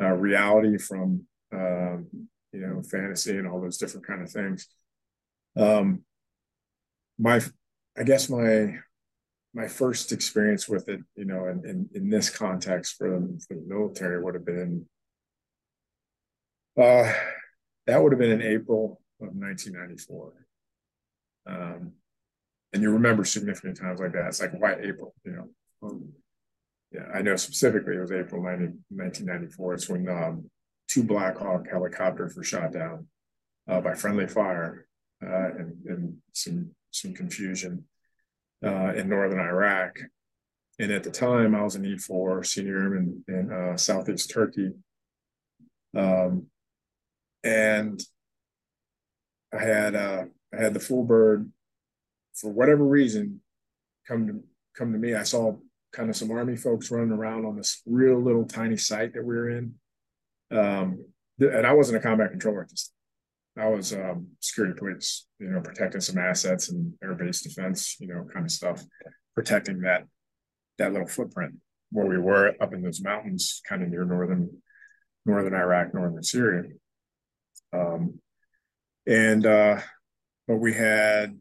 uh, 0.00 0.12
reality 0.12 0.78
from 0.78 1.26
um, 1.52 2.06
you 2.52 2.60
know 2.60 2.82
fantasy 2.82 3.36
and 3.36 3.48
all 3.48 3.60
those 3.60 3.78
different 3.78 4.06
kind 4.06 4.22
of 4.22 4.30
things. 4.30 4.68
Um, 5.56 6.04
my 7.18 7.40
i 7.96 8.02
guess 8.02 8.28
my 8.28 8.76
my 9.54 9.68
first 9.68 10.10
experience 10.10 10.68
with 10.68 10.88
it, 10.88 11.00
you 11.14 11.24
know, 11.24 11.46
in, 11.46 11.64
in, 11.64 11.88
in 11.94 12.10
this 12.10 12.28
context 12.28 12.96
for 12.96 13.08
the, 13.08 13.40
for 13.46 13.54
the 13.54 13.64
military 13.66 14.20
would 14.20 14.34
have 14.34 14.44
been, 14.44 14.84
uh, 16.76 17.12
that 17.86 18.02
would 18.02 18.12
have 18.12 18.18
been 18.18 18.32
in 18.32 18.42
April 18.42 19.00
of 19.20 19.28
1994. 19.28 20.32
Um, 21.46 21.92
and 22.72 22.82
you 22.82 22.90
remember 22.90 23.24
significant 23.24 23.78
times 23.78 24.00
like 24.00 24.12
that. 24.12 24.26
It's 24.26 24.40
like, 24.40 24.60
why 24.60 24.74
April, 24.82 25.14
you 25.24 25.32
know? 25.32 25.48
Um, 25.82 26.12
yeah, 26.90 27.06
I 27.14 27.22
know 27.22 27.36
specifically 27.36 27.94
it 27.94 28.00
was 28.00 28.10
April 28.10 28.42
90, 28.42 28.64
1994. 28.88 29.74
It's 29.74 29.88
when 29.88 30.08
um, 30.08 30.50
two 30.88 31.04
Black 31.04 31.38
Hawk 31.38 31.66
helicopters 31.70 32.34
were 32.36 32.42
shot 32.42 32.72
down 32.72 33.06
uh, 33.68 33.80
by 33.80 33.94
friendly 33.94 34.26
fire 34.26 34.86
uh, 35.24 35.50
and, 35.58 35.76
and 35.86 36.16
some, 36.32 36.70
some 36.90 37.14
confusion 37.14 37.84
uh, 38.64 38.92
in 38.94 39.08
northern 39.08 39.40
Iraq. 39.40 39.98
And 40.78 40.90
at 40.90 41.04
the 41.04 41.10
time, 41.10 41.54
I 41.54 41.62
was 41.62 41.76
an 41.76 41.84
E4 41.84 42.44
senior 42.44 42.78
airman 42.78 43.24
in 43.28 43.52
uh, 43.52 43.76
southeast 43.76 44.30
Turkey. 44.30 44.72
Um, 45.96 46.46
and 47.44 48.02
I 49.52 49.62
had 49.62 49.94
uh, 49.94 50.24
I 50.52 50.60
had 50.60 50.74
the 50.74 50.80
full 50.80 51.04
bird 51.04 51.50
for 52.34 52.50
whatever 52.50 52.84
reason 52.84 53.40
come 54.08 54.26
to 54.26 54.40
come 54.76 54.92
to 54.92 54.98
me. 54.98 55.14
I 55.14 55.22
saw 55.22 55.56
kind 55.92 56.10
of 56.10 56.16
some 56.16 56.32
army 56.32 56.56
folks 56.56 56.90
running 56.90 57.12
around 57.12 57.46
on 57.46 57.56
this 57.56 57.82
real 57.86 58.20
little 58.20 58.44
tiny 58.44 58.76
site 58.76 59.14
that 59.14 59.24
we 59.24 59.34
were 59.34 59.50
in. 59.50 59.74
Um, 60.50 61.04
and 61.38 61.66
I 61.66 61.72
wasn't 61.72 61.98
a 61.98 62.00
combat 62.00 62.30
controller 62.30 62.62
at 62.62 62.70
this 62.70 62.90
I 63.56 63.68
was 63.68 63.92
um, 63.92 64.28
security 64.40 64.74
police, 64.76 65.26
you 65.38 65.48
know, 65.48 65.60
protecting 65.60 66.00
some 66.00 66.18
assets 66.18 66.70
and 66.70 66.92
air 67.02 67.14
base 67.14 67.42
defense, 67.42 67.96
you 68.00 68.08
know, 68.08 68.26
kind 68.32 68.44
of 68.44 68.50
stuff, 68.50 68.82
protecting 69.34 69.80
that 69.80 70.04
that 70.78 70.92
little 70.92 71.06
footprint 71.06 71.54
where 71.90 72.06
we 72.06 72.18
were 72.18 72.52
up 72.60 72.72
in 72.72 72.82
those 72.82 73.00
mountains, 73.00 73.62
kind 73.68 73.82
of 73.82 73.88
near 73.88 74.04
northern 74.04 74.50
northern 75.24 75.54
Iraq, 75.54 75.94
northern 75.94 76.22
Syria. 76.22 76.64
Um, 77.72 78.20
and 79.06 79.46
uh, 79.46 79.80
but 80.48 80.56
we 80.56 80.74
had 80.74 81.38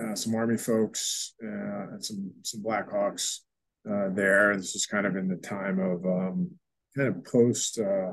uh, 0.00 0.14
some 0.14 0.34
army 0.34 0.56
folks 0.56 1.34
uh, 1.42 1.92
and 1.92 2.04
some 2.04 2.32
some 2.42 2.62
Blackhawks 2.62 3.40
uh, 3.88 4.08
there. 4.10 4.56
This 4.56 4.74
is 4.74 4.86
kind 4.86 5.06
of 5.06 5.16
in 5.16 5.28
the 5.28 5.36
time 5.36 5.78
of 5.78 6.04
um, 6.06 6.50
kind 6.96 7.08
of 7.08 7.24
post 7.24 7.78
uh, 7.78 8.12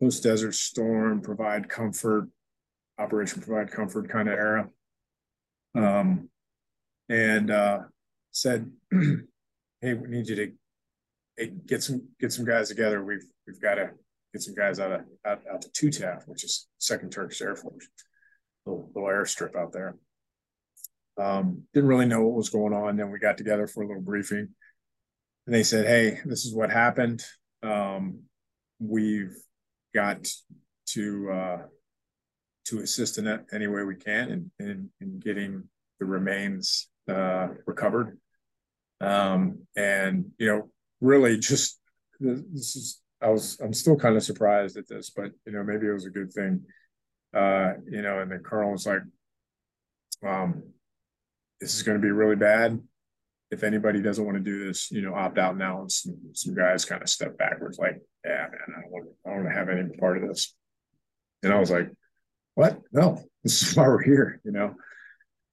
post 0.00 0.22
Desert 0.22 0.54
Storm, 0.54 1.20
provide 1.20 1.68
comfort, 1.68 2.28
Operation 2.98 3.42
Provide 3.42 3.70
Comfort 3.70 4.08
kind 4.08 4.28
of 4.28 4.34
era. 4.34 4.68
Um, 5.74 6.28
and 7.08 7.50
uh, 7.50 7.80
said, 8.30 8.70
"Hey, 8.90 9.94
we 9.94 10.08
need 10.08 10.28
you 10.28 10.36
to 10.36 10.52
hey, 11.36 11.52
get 11.66 11.82
some 11.82 12.08
get 12.20 12.32
some 12.32 12.44
guys 12.44 12.68
together. 12.68 13.02
We've 13.04 13.24
we've 13.46 13.60
got 13.60 13.74
to 13.76 13.90
get 14.32 14.42
some 14.42 14.54
guys 14.54 14.78
out 14.78 14.92
of 14.92 15.00
out, 15.24 15.42
out 15.52 15.62
to 15.62 15.68
TUTAF, 15.68 16.28
which 16.28 16.44
is 16.44 16.68
Second 16.78 17.10
Turkish 17.10 17.40
Air 17.40 17.56
Force, 17.56 17.88
little, 18.66 18.90
little 18.94 19.08
airstrip 19.08 19.56
out 19.56 19.72
there. 19.72 19.96
Um, 21.20 21.62
didn't 21.74 21.88
really 21.88 22.06
know 22.06 22.22
what 22.22 22.36
was 22.36 22.50
going 22.50 22.72
on. 22.72 22.96
Then 22.96 23.10
we 23.10 23.18
got 23.18 23.36
together 23.36 23.66
for 23.66 23.82
a 23.82 23.86
little 23.86 24.02
briefing, 24.02 24.48
and 25.46 25.54
they 25.54 25.62
said, 25.62 25.86
"Hey, 25.86 26.20
this 26.24 26.44
is 26.44 26.54
what 26.54 26.70
happened. 26.70 27.24
Um, 27.62 28.20
we've 28.78 29.36
got 29.94 30.28
to 30.88 31.30
uh, 31.30 31.58
to 32.66 32.80
assist 32.80 33.18
in 33.18 33.26
it 33.26 33.44
any 33.52 33.66
way 33.66 33.82
we 33.82 33.96
can 33.96 34.30
in, 34.30 34.66
in, 34.66 34.90
in 35.00 35.18
getting 35.18 35.64
the 35.98 36.06
remains 36.06 36.88
uh, 37.08 37.48
recovered. 37.66 38.18
Um, 39.00 39.66
and 39.76 40.26
you 40.38 40.46
know, 40.46 40.70
really, 41.00 41.38
just 41.38 41.80
this 42.20 42.76
is 42.76 43.00
I 43.22 43.28
was 43.28 43.58
I'm 43.60 43.74
still 43.74 43.96
kind 43.96 44.16
of 44.16 44.22
surprised 44.22 44.76
at 44.76 44.88
this, 44.88 45.10
but 45.10 45.32
you 45.46 45.52
know, 45.52 45.62
maybe 45.62 45.86
it 45.86 45.92
was 45.92 46.06
a 46.06 46.10
good 46.10 46.32
thing. 46.32 46.64
Uh, 47.34 47.74
you 47.88 48.02
know, 48.02 48.20
and 48.20 48.30
the 48.30 48.38
colonel 48.38 48.72
was 48.72 48.86
like, 48.86 49.02
um, 50.26 50.62
"This 51.60 51.74
is 51.74 51.82
going 51.82 51.98
to 51.98 52.02
be 52.02 52.10
really 52.10 52.36
bad." 52.36 52.80
If 53.50 53.64
anybody 53.64 54.00
doesn't 54.00 54.24
want 54.24 54.36
to 54.36 54.42
do 54.42 54.64
this, 54.66 54.90
you 54.90 55.02
know, 55.02 55.14
opt 55.14 55.38
out 55.38 55.56
now. 55.56 55.80
And 55.80 55.90
some, 55.90 56.16
some 56.34 56.54
guys 56.54 56.84
kind 56.84 57.02
of 57.02 57.08
step 57.08 57.36
backwards, 57.36 57.78
like, 57.78 58.00
yeah, 58.24 58.46
man, 58.50 58.76
I 58.76 58.80
don't 58.82 58.90
want, 58.90 59.06
I 59.26 59.30
don't 59.30 59.44
want 59.44 59.48
to 59.48 59.58
have 59.58 59.68
any 59.68 59.96
part 59.96 60.22
of 60.22 60.28
this. 60.28 60.54
And 61.42 61.52
I 61.52 61.58
was 61.58 61.70
like, 61.70 61.90
what? 62.54 62.80
No, 62.92 63.22
this 63.44 63.62
is 63.62 63.76
why 63.76 63.88
we're 63.88 64.02
here, 64.02 64.40
you 64.44 64.52
know? 64.52 64.74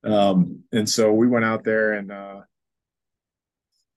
Um, 0.03 0.63
and 0.71 0.87
so 0.87 1.11
we 1.11 1.27
went 1.27 1.45
out 1.45 1.63
there 1.63 1.93
and, 1.93 2.11
uh, 2.11 2.41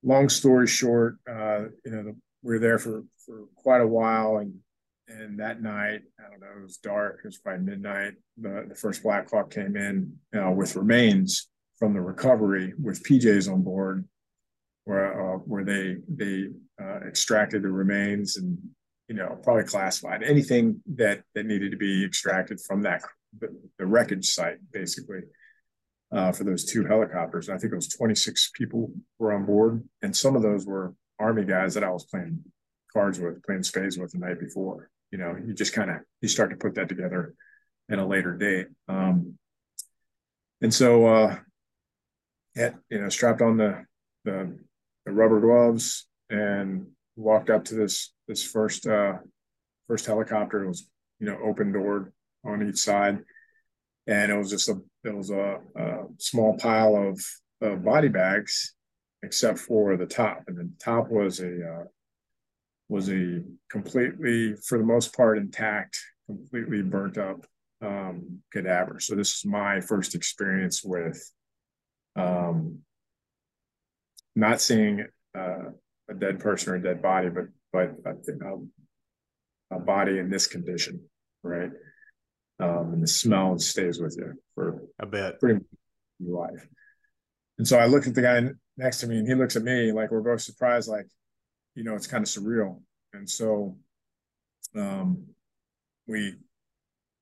long 0.03 0.29
story 0.29 0.67
short, 0.67 1.17
uh, 1.29 1.65
you 1.85 1.91
know, 1.91 2.03
the, 2.03 2.15
we 2.43 2.53
were 2.53 2.59
there 2.59 2.79
for, 2.79 3.03
for 3.23 3.45
quite 3.55 3.81
a 3.81 3.87
while 3.87 4.37
and, 4.37 4.55
and 5.07 5.39
that 5.39 5.61
night, 5.61 6.01
I 6.19 6.29
don't 6.29 6.39
know, 6.39 6.47
it 6.57 6.63
was 6.63 6.77
dark. 6.77 7.19
It 7.23 7.27
was 7.27 7.37
probably 7.37 7.65
midnight. 7.65 8.13
The, 8.37 8.65
the 8.67 8.75
first 8.75 9.03
Black 9.03 9.29
Hawk 9.29 9.51
came 9.53 9.75
in 9.75 10.17
uh, 10.35 10.51
with 10.51 10.75
remains 10.75 11.49
from 11.81 11.93
the 11.95 11.99
recovery 11.99 12.73
with 12.79 13.03
PJs 13.03 13.51
on 13.51 13.63
board, 13.63 14.07
where 14.85 15.33
uh, 15.33 15.37
where 15.39 15.65
they 15.65 15.95
they 16.07 16.45
uh, 16.79 16.99
extracted 17.07 17.63
the 17.63 17.71
remains 17.71 18.37
and 18.37 18.55
you 19.07 19.15
know 19.15 19.35
probably 19.41 19.63
classified 19.63 20.21
anything 20.21 20.79
that 20.93 21.23
that 21.33 21.47
needed 21.47 21.71
to 21.71 21.77
be 21.77 22.05
extracted 22.05 22.61
from 22.61 22.83
that 22.83 23.01
the, 23.39 23.47
the 23.79 23.85
wreckage 23.85 24.27
site 24.27 24.57
basically 24.71 25.21
uh, 26.11 26.31
for 26.31 26.43
those 26.43 26.65
two 26.65 26.85
helicopters. 26.85 27.49
I 27.49 27.57
think 27.57 27.73
it 27.73 27.77
was 27.77 27.87
26 27.87 28.51
people 28.53 28.91
were 29.17 29.33
on 29.33 29.47
board, 29.47 29.83
and 30.03 30.15
some 30.15 30.35
of 30.35 30.43
those 30.43 30.67
were 30.67 30.93
Army 31.19 31.45
guys 31.45 31.73
that 31.73 31.83
I 31.83 31.89
was 31.89 32.05
playing 32.05 32.43
cards 32.93 33.19
with, 33.19 33.41
playing 33.41 33.63
spades 33.63 33.97
with 33.97 34.11
the 34.11 34.19
night 34.19 34.39
before. 34.39 34.91
You 35.09 35.17
know, 35.17 35.35
you 35.43 35.55
just 35.55 35.73
kind 35.73 35.89
of 35.89 35.97
you 36.21 36.27
start 36.27 36.51
to 36.51 36.57
put 36.57 36.75
that 36.75 36.89
together 36.89 37.33
in 37.89 37.97
a 37.97 38.07
later 38.07 38.37
date. 38.37 38.67
Um, 38.87 39.39
and 40.61 40.71
so 40.71 41.07
uh, 41.07 41.37
had 42.55 42.77
you 42.89 43.01
know 43.01 43.09
strapped 43.09 43.41
on 43.41 43.57
the, 43.57 43.85
the 44.25 44.57
the, 45.05 45.11
rubber 45.11 45.39
gloves 45.39 46.07
and 46.29 46.87
walked 47.15 47.49
up 47.49 47.65
to 47.65 47.75
this 47.75 48.13
this 48.27 48.43
first 48.43 48.87
uh, 48.87 49.13
first 49.87 50.05
helicopter. 50.05 50.63
It 50.63 50.67
was 50.67 50.89
you 51.19 51.27
know 51.27 51.37
open 51.43 51.71
doored 51.71 52.11
on 52.45 52.67
each 52.67 52.77
side, 52.77 53.19
and 54.07 54.31
it 54.31 54.37
was 54.37 54.49
just 54.49 54.69
a 54.69 54.81
it 55.03 55.15
was 55.15 55.29
a, 55.29 55.59
a 55.75 56.03
small 56.17 56.57
pile 56.57 56.95
of, 56.95 57.25
of 57.61 57.83
body 57.83 58.07
bags, 58.07 58.75
except 59.23 59.59
for 59.59 59.97
the 59.97 60.05
top, 60.05 60.43
and 60.47 60.57
the 60.57 60.69
top 60.83 61.09
was 61.09 61.39
a 61.39 61.67
uh, 61.67 61.83
was 62.89 63.09
a 63.09 63.41
completely 63.69 64.55
for 64.55 64.77
the 64.77 64.83
most 64.83 65.15
part 65.15 65.37
intact, 65.37 65.97
completely 66.27 66.81
burnt 66.81 67.17
up 67.17 67.45
um, 67.81 68.39
cadaver. 68.51 68.99
So 68.99 69.15
this 69.15 69.37
is 69.37 69.45
my 69.45 69.79
first 69.79 70.13
experience 70.13 70.83
with 70.83 71.31
um, 72.15 72.79
not 74.35 74.61
seeing 74.61 75.05
uh, 75.37 75.69
a 76.09 76.13
dead 76.13 76.39
person 76.39 76.73
or 76.73 76.75
a 76.75 76.83
dead 76.83 77.01
body, 77.01 77.29
but 77.29 77.45
but 77.73 77.95
a, 78.11 79.75
a 79.75 79.79
body 79.79 80.19
in 80.19 80.29
this 80.29 80.47
condition, 80.47 81.01
right? 81.43 81.71
Um, 82.59 82.93
and 82.93 83.03
the 83.03 83.07
smell 83.07 83.57
stays 83.57 83.99
with 83.99 84.15
you 84.17 84.33
for 84.55 84.83
a 84.99 85.05
bit, 85.05 85.39
pretty 85.39 85.55
much 85.55 85.63
your 86.19 86.39
life. 86.39 86.67
And 87.57 87.67
so 87.67 87.79
I 87.79 87.85
looked 87.85 88.07
at 88.07 88.13
the 88.13 88.21
guy 88.21 88.49
next 88.77 88.99
to 88.99 89.07
me, 89.07 89.17
and 89.17 89.27
he 89.27 89.35
looks 89.35 89.55
at 89.55 89.63
me 89.63 89.91
like 89.91 90.11
we're 90.11 90.21
both 90.21 90.41
surprised, 90.41 90.89
like 90.89 91.07
you 91.75 91.83
know, 91.83 91.95
it's 91.95 92.07
kind 92.07 92.23
of 92.23 92.29
surreal. 92.29 92.81
And 93.13 93.29
so 93.29 93.77
um, 94.75 95.25
we 96.07 96.35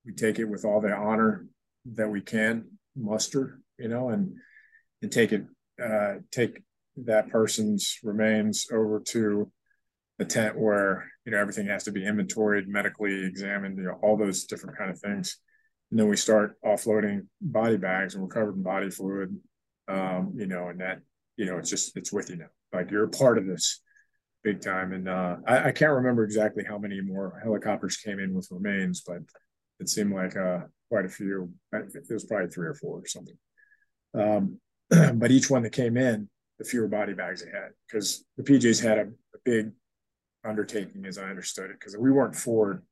we 0.06 0.14
take 0.14 0.40
it 0.40 0.46
with 0.46 0.66
all 0.66 0.82
the 0.82 0.92
honor 0.92 1.46
that 1.94 2.10
we 2.10 2.22
can 2.22 2.66
muster, 2.96 3.60
you 3.78 3.88
know, 3.88 4.10
and 4.10 4.36
and 5.02 5.12
take 5.12 5.32
it 5.32 5.46
uh, 5.84 6.16
take 6.32 6.62
that 7.06 7.30
person's 7.30 7.98
remains 8.04 8.68
over 8.72 9.00
to 9.00 9.52
a 10.20 10.26
tent 10.26 10.58
where 10.58 11.10
you 11.26 11.32
know 11.32 11.38
everything 11.38 11.68
has 11.68 11.84
to 11.86 11.92
be 11.92 12.06
inventoried, 12.06 12.68
medically 12.68 13.26
examined, 13.26 13.78
you 13.78 13.84
know, 13.84 13.98
all 14.02 14.18
those 14.18 14.46
different 14.46 14.78
kind 14.78 14.92
of 14.92 15.00
things. 15.00 15.38
And 15.92 16.00
then 16.00 16.08
we 16.08 16.18
start 16.18 16.58
offloading 16.64 17.28
body 17.42 17.78
bags, 17.78 18.14
and 18.14 18.24
we're 18.24 18.30
covered 18.30 18.56
in 18.56 18.64
body 18.64 18.90
fluid. 18.90 19.36
Um, 19.88 20.34
you 20.36 20.46
know, 20.46 20.68
and 20.68 20.82
that 20.82 21.00
you 21.38 21.46
know, 21.46 21.58
it's 21.58 21.70
just 21.70 21.96
it's 21.96 22.12
with 22.12 22.30
you 22.30 22.36
now. 22.38 22.50
Like 22.74 22.92
you're 22.92 23.06
a 23.06 23.10
part 23.10 23.38
of 23.38 23.48
this 23.48 23.82
big 24.44 24.62
time. 24.62 24.94
And 24.94 25.10
uh, 25.10 25.38
I, 25.48 25.70
I 25.70 25.72
can't 25.72 25.94
remember 25.94 26.24
exactly 26.24 26.64
how 26.68 26.78
many 26.78 27.02
more 27.02 27.40
helicopters 27.44 27.98
came 27.98 28.20
in 28.20 28.34
with 28.34 28.48
remains, 28.52 29.02
but 29.06 29.20
it 29.80 29.90
seemed 29.90 30.14
like 30.14 30.36
uh, 30.36 30.60
quite 30.90 31.06
a 31.06 31.10
few. 31.10 31.52
It 31.72 32.04
was 32.10 32.26
probably 32.26 32.50
three 32.50 32.68
or 32.68 32.74
four 32.74 33.00
or 33.00 33.08
something. 33.08 33.38
Um, 34.14 34.60
but 35.14 35.32
each 35.32 35.50
one 35.50 35.64
that 35.64 35.72
came 35.72 35.98
in, 35.98 36.30
the 36.58 36.66
fewer 36.66 36.88
body 36.88 37.14
bags 37.14 37.44
they 37.44 37.52
had 37.52 37.70
because 37.88 38.26
the 38.38 38.44
PJs 38.44 38.84
had 38.84 38.98
a, 38.98 39.02
a, 39.04 39.40
big 39.46 39.72
undertaking, 40.44 41.06
as 41.06 41.18
I 41.18 41.30
understood 41.30 41.70
it, 41.70 41.80
because 41.80 41.96
we 41.98 42.12
weren't 42.12 42.36
forward 42.36 42.84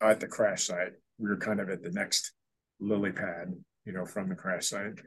at 0.00 0.20
the 0.20 0.26
crash 0.26 0.64
site. 0.64 0.92
We 1.18 1.28
were 1.28 1.38
kind 1.38 1.60
of 1.60 1.70
at 1.70 1.82
the 1.82 1.90
next 1.90 2.32
lily 2.80 3.12
pad, 3.12 3.54
you 3.84 3.92
know, 3.92 4.04
from 4.04 4.28
the 4.28 4.34
crash 4.34 4.66
site 4.66 5.00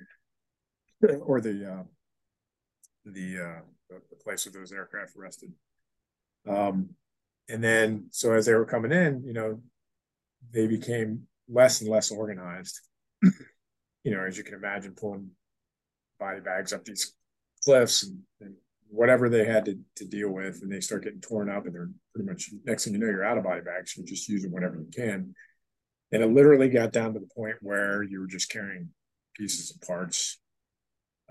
or 1.22 1.42
the 1.42 1.72
uh, 1.72 1.84
the 3.06 3.40
uh, 3.40 3.62
the, 3.90 4.02
the 4.10 4.16
place 4.24 4.46
where 4.46 4.54
those 4.54 4.72
aircraft 4.72 5.14
rested. 5.16 5.52
Um, 6.48 6.90
and 7.50 7.64
then 7.64 8.08
so 8.12 8.34
as 8.34 8.46
they 8.46 8.54
were 8.54 8.66
coming 8.66 8.92
in, 8.92 9.24
you 9.26 9.34
know, 9.34 9.62
they 10.52 10.68
became 10.68 11.28
less 11.48 11.82
and 11.82 11.90
less 11.90 12.12
organized. 12.12 12.80
you 13.22 14.12
know, 14.12 14.24
as 14.26 14.38
you 14.38 14.44
can 14.44 14.56
imagine, 14.56 14.96
pulling 14.96 15.30
body 16.26 16.40
bags 16.40 16.74
up 16.74 16.84
these 16.84 17.14
cliffs 17.64 18.04
and, 18.04 18.18
and 18.42 18.56
whatever 18.90 19.30
they 19.30 19.46
had 19.46 19.66
to, 19.66 19.78
to 19.98 20.06
deal 20.06 20.30
with, 20.30 20.62
and 20.62 20.72
they 20.72 20.80
start 20.80 21.04
getting 21.04 21.22
torn 21.22 21.50
up, 21.50 21.66
and 21.66 21.76
they're 21.76 21.90
pretty 22.14 22.30
much 22.30 22.50
next 22.66 22.86
thing 22.86 22.94
you 22.94 23.00
know, 23.00 23.08
you're 23.08 23.26
out 23.26 23.38
of 23.38 23.44
body 23.44 23.62
bags. 23.62 23.96
You're 23.96 24.06
just 24.06 24.30
using 24.30 24.52
whatever 24.52 24.78
you 24.78 24.90
can. 24.96 25.34
And 26.12 26.24
it 26.24 26.28
literally 26.28 26.70
got 26.70 26.94
down 26.94 27.14
to 27.14 27.20
the 27.20 27.34
point 27.36 27.58
where 27.62 28.04
you 28.04 28.20
were 28.20 28.28
just 28.28 28.50
carrying 28.50 28.90
pieces 29.36 29.72
and 29.72 29.82
parts. 29.82 30.40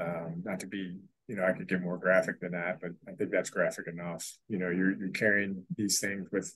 Um, 0.01 0.43
not 0.45 0.61
to 0.61 0.67
be, 0.67 0.99
you 1.29 1.37
know, 1.37 1.45
I 1.45 1.53
could 1.53 1.69
get 1.69 1.81
more 1.81 1.97
graphic 1.97 2.41
than 2.41 2.53
that, 2.53 2.81
but 2.81 2.91
I 3.09 3.13
think 3.13 3.31
that's 3.31 3.51
graphic 3.51 3.87
enough. 3.87 4.25
You 4.49 4.59
know, 4.59 4.71
you're 4.71 4.97
you're 4.99 5.11
carrying 5.11 5.65
these 5.77 6.01
things 6.01 6.29
with 6.33 6.53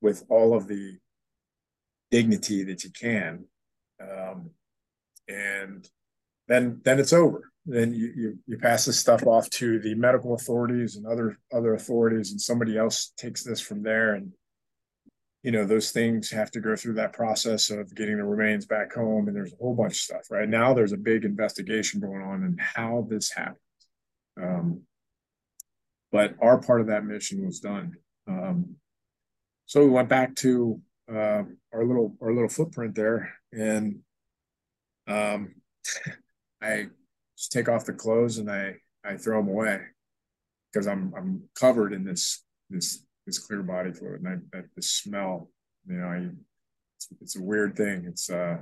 with 0.00 0.24
all 0.28 0.54
of 0.54 0.66
the 0.66 0.98
dignity 2.10 2.64
that 2.64 2.84
you 2.84 2.90
can. 2.90 3.44
Um, 4.00 4.50
and 5.28 5.88
then 6.52 6.80
then 6.84 6.98
it's 6.98 7.12
over. 7.12 7.50
Then 7.64 7.94
you, 7.94 8.12
you 8.14 8.38
you 8.46 8.58
pass 8.58 8.84
this 8.84 8.98
stuff 8.98 9.26
off 9.26 9.48
to 9.50 9.78
the 9.78 9.94
medical 9.94 10.34
authorities 10.34 10.96
and 10.96 11.06
other 11.06 11.38
other 11.52 11.74
authorities, 11.74 12.32
and 12.32 12.40
somebody 12.40 12.76
else 12.76 13.12
takes 13.16 13.42
this 13.42 13.60
from 13.60 13.82
there. 13.82 14.14
And 14.14 14.32
you 15.42 15.50
know 15.52 15.64
those 15.64 15.92
things 15.92 16.30
have 16.30 16.50
to 16.50 16.60
go 16.60 16.76
through 16.76 16.94
that 16.94 17.14
process 17.14 17.70
of 17.70 17.94
getting 17.94 18.18
the 18.18 18.24
remains 18.24 18.66
back 18.66 18.92
home, 18.92 19.28
and 19.28 19.36
there's 19.36 19.52
a 19.52 19.56
whole 19.56 19.74
bunch 19.74 19.92
of 19.92 19.98
stuff. 19.98 20.30
Right 20.30 20.48
now, 20.48 20.74
there's 20.74 20.92
a 20.92 20.98
big 20.98 21.24
investigation 21.24 22.00
going 22.00 22.22
on 22.22 22.42
and 22.42 22.60
how 22.60 23.06
this 23.08 23.30
happened. 23.30 23.56
Um, 24.40 24.82
but 26.10 26.34
our 26.42 26.60
part 26.60 26.82
of 26.82 26.88
that 26.88 27.04
mission 27.04 27.46
was 27.46 27.60
done. 27.60 27.96
Um, 28.28 28.76
so 29.66 29.84
we 29.84 29.90
went 29.90 30.10
back 30.10 30.34
to 30.36 30.80
uh, 31.10 31.44
our 31.72 31.84
little 31.84 32.14
our 32.20 32.32
little 32.32 32.50
footprint 32.50 32.94
there, 32.94 33.32
and 33.52 34.00
um, 35.06 35.54
I 36.62 36.86
just 37.36 37.52
take 37.52 37.68
off 37.68 37.84
the 37.84 37.92
clothes 37.92 38.38
and 38.38 38.50
I 38.50 38.76
I 39.04 39.16
throw 39.16 39.40
them 39.40 39.48
away 39.48 39.80
because 40.72 40.86
I'm 40.86 41.12
I'm 41.16 41.42
covered 41.58 41.92
in 41.92 42.04
this 42.04 42.44
this 42.70 43.04
this 43.26 43.38
clear 43.38 43.62
body 43.62 43.92
fluid 43.92 44.22
and 44.22 44.28
I, 44.54 44.58
I 44.58 44.62
the 44.74 44.82
smell 44.82 45.50
you 45.86 45.96
know 45.96 46.06
I 46.06 46.28
it's, 46.96 47.08
it's, 47.20 47.36
a 47.36 47.42
weird 47.42 47.76
thing. 47.76 48.04
It's 48.06 48.30
uh 48.30 48.58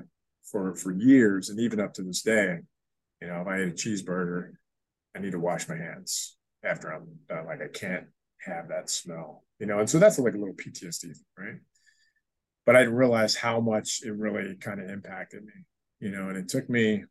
for 0.51 0.75
for 0.75 0.93
years 0.93 1.51
and 1.51 1.61
even 1.61 1.81
up 1.81 1.93
to 1.95 2.03
this 2.03 2.23
day 2.23 2.59
you 3.21 3.29
know 3.29 3.43
if 3.43 3.47
I 3.47 3.61
ate 3.61 3.69
a 3.69 3.73
cheeseburger 3.73 4.53
I 5.15 5.21
need 5.21 5.33
to 5.33 5.41
wash 5.41 5.69
my 5.69 5.77
hands 5.77 6.37
after 6.65 6.93
I'm 6.93 7.07
done. 7.29 7.47
Like 7.47 7.63
I 7.63 7.69
can't 7.69 8.07
have 8.41 8.69
that 8.69 8.89
smell 8.89 9.45
you 9.59 9.67
know 9.67 9.79
and 9.79 9.91
so 9.91 9.99
that's 9.99 10.19
like 10.19 10.35
a 10.35 10.39
little 10.39 10.55
PTSD 10.55 11.15
right? 11.39 11.57
But 12.67 12.77
I 12.77 12.81
didn't 12.81 12.95
realize 12.95 13.35
how 13.35 13.61
much 13.61 14.03
it 14.05 14.13
really 14.13 14.55
kind 14.57 14.81
of 14.81 14.89
impacted 14.89 15.45
me 15.45 15.53
you 16.01 16.11
know 16.11 16.29
and 16.29 16.39
it 16.39 16.49
took 16.49 16.69
me 16.71 17.05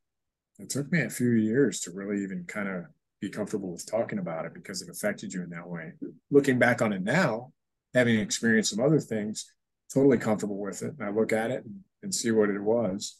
it 0.60 0.70
took 0.70 0.92
me 0.92 1.02
a 1.02 1.10
few 1.10 1.32
years 1.32 1.80
to 1.82 1.92
really 1.92 2.22
even 2.22 2.44
kind 2.46 2.68
of 2.68 2.84
be 3.22 3.30
comfortable 3.30 3.72
with 3.72 3.90
talking 3.90 4.20
about 4.20 4.46
it 4.46 4.54
because 4.54 4.82
it 4.82 4.90
affected 4.90 5.34
you 5.34 5.44
in 5.44 5.50
that 5.50 5.68
way. 5.68 5.94
Looking 6.30 6.60
back 6.60 6.82
on 6.82 6.94
it 6.94 7.02
now, 7.02 7.52
having 7.94 8.20
experienced 8.20 8.72
some 8.72 8.84
other 8.84 9.00
things, 9.00 9.52
totally 9.94 10.18
comfortable 10.18 10.60
with 10.60 10.82
it. 10.82 10.94
And 11.00 11.08
I 11.08 11.12
look 11.12 11.34
at 11.34 11.52
it 11.52 11.64
and, 11.66 11.80
and 12.04 12.14
see 12.14 12.32
what 12.32 12.50
it 12.50 12.62
was. 12.62 13.18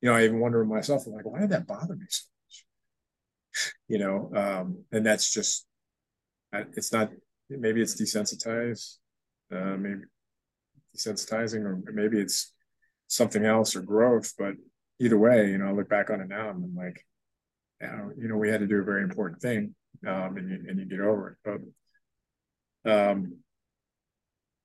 You 0.00 0.10
know, 0.10 0.16
I 0.16 0.24
even 0.24 0.40
wonder 0.40 0.64
myself, 0.64 1.06
I'm 1.06 1.12
like, 1.12 1.26
why 1.26 1.40
did 1.40 1.50
that 1.50 1.66
bother 1.66 1.94
me 1.96 2.06
so 2.08 2.24
much? 2.46 3.72
You 3.88 3.98
know, 3.98 4.30
um, 4.34 4.84
and 4.92 5.06
that's 5.06 5.32
just, 5.32 5.64
it's 6.52 6.92
not, 6.92 7.10
maybe 7.48 7.80
it's 7.80 8.00
desensitized, 8.00 8.96
uh, 9.50 9.76
maybe 9.78 10.02
desensitizing, 10.94 11.62
or 11.64 11.80
maybe 11.92 12.20
it's 12.20 12.52
something 13.06 13.44
else 13.44 13.74
or 13.74 13.80
growth, 13.80 14.34
but 14.38 14.54
either 15.00 15.18
way, 15.18 15.50
you 15.50 15.58
know, 15.58 15.68
I 15.68 15.72
look 15.72 15.88
back 15.88 16.10
on 16.10 16.20
it 16.20 16.28
now 16.28 16.50
and 16.50 16.64
I'm 16.64 16.74
like, 16.74 17.04
you 17.80 18.28
know, 18.28 18.36
we 18.36 18.48
had 18.48 18.60
to 18.60 18.66
do 18.66 18.80
a 18.80 18.84
very 18.84 19.02
important 19.02 19.40
thing, 19.42 19.74
um, 20.06 20.36
and 20.36 20.50
you, 20.50 20.64
and 20.68 20.78
you 20.78 20.86
get 20.86 21.00
over 21.00 21.38
it. 21.44 21.60
But, 22.84 22.90
um, 22.90 23.38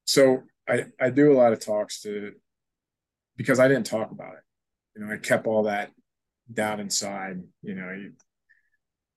so 0.05 0.43
I 0.67 0.85
I 0.99 1.09
do 1.09 1.31
a 1.31 1.37
lot 1.37 1.53
of 1.53 1.59
talks 1.59 2.01
to 2.01 2.31
because 3.35 3.59
I 3.59 3.67
didn't 3.67 3.85
talk 3.85 4.11
about 4.11 4.33
it. 4.33 4.43
You 4.95 5.05
know, 5.05 5.13
I 5.13 5.17
kept 5.17 5.47
all 5.47 5.63
that 5.63 5.91
down 6.51 6.79
inside. 6.79 7.41
You 7.61 7.75
know, 7.75 7.91
you 7.91 8.13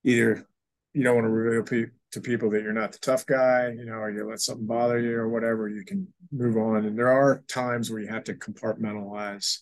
either 0.03 0.45
you 0.93 1.03
don't 1.03 1.15
want 1.15 1.25
to 1.25 1.31
reveal 1.31 1.63
pe- 1.63 1.91
to 2.11 2.21
people 2.21 2.49
that 2.51 2.63
you're 2.63 2.73
not 2.73 2.91
the 2.91 2.99
tough 2.99 3.25
guy, 3.25 3.69
you 3.69 3.85
know, 3.85 3.93
or 3.93 4.11
you 4.11 4.27
let 4.27 4.39
something 4.39 4.65
bother 4.67 4.99
you 4.99 5.15
or 5.15 5.29
whatever. 5.29 5.69
You 5.69 5.83
can 5.85 6.07
move 6.31 6.57
on, 6.57 6.85
and 6.85 6.97
there 6.97 7.11
are 7.11 7.43
times 7.47 7.89
where 7.89 8.01
you 8.01 8.07
have 8.07 8.23
to 8.25 8.33
compartmentalize 8.33 9.59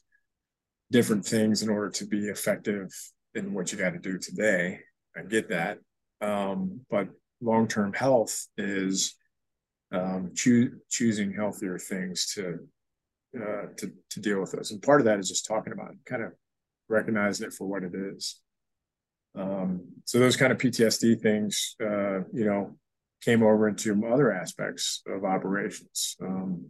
different 0.92 1.26
things 1.26 1.64
in 1.64 1.70
order 1.70 1.90
to 1.90 2.06
be 2.06 2.28
effective 2.28 2.90
in 3.36 3.54
what 3.54 3.72
you 3.72 3.78
got 3.78 3.92
to 3.92 4.00
do 4.00 4.18
today. 4.18 4.80
I 5.18 5.24
get 5.24 5.50
that. 5.50 5.80
Um, 6.22 6.82
but 6.90 7.10
long 7.42 7.68
term 7.68 7.94
health 7.94 8.48
is 8.58 9.16
um, 9.92 10.32
choo- 10.36 10.80
choosing 10.90 11.34
healthier 11.34 11.78
things 11.78 12.34
to, 12.34 12.60
uh, 13.36 13.68
to 13.78 13.92
to 14.12 14.20
deal 14.20 14.40
with 14.40 14.52
those. 14.52 14.72
And 14.72 14.82
part 14.82 15.02
of 15.02 15.06
that 15.06 15.20
is 15.20 15.30
just 15.30 15.46
talking 15.46 15.74
about 15.74 15.92
it, 15.92 15.98
kind 16.06 16.24
of 16.24 16.32
recognizing 16.88 17.48
it 17.48 17.54
for 17.54 17.68
what 17.68 17.84
it 17.84 17.94
is. 17.94 18.40
Um, 19.36 19.86
so 20.06 20.20
those 20.20 20.38
kind 20.38 20.52
of 20.52 20.60
PTSD 20.60 21.22
things, 21.22 21.76
uh, 21.82 22.22
you 22.32 22.46
know, 22.46 22.78
came 23.24 23.42
over 23.42 23.68
into 23.68 24.06
other 24.06 24.32
aspects 24.32 25.02
of 25.08 25.24
operations. 25.24 26.16
Um, 26.22 26.70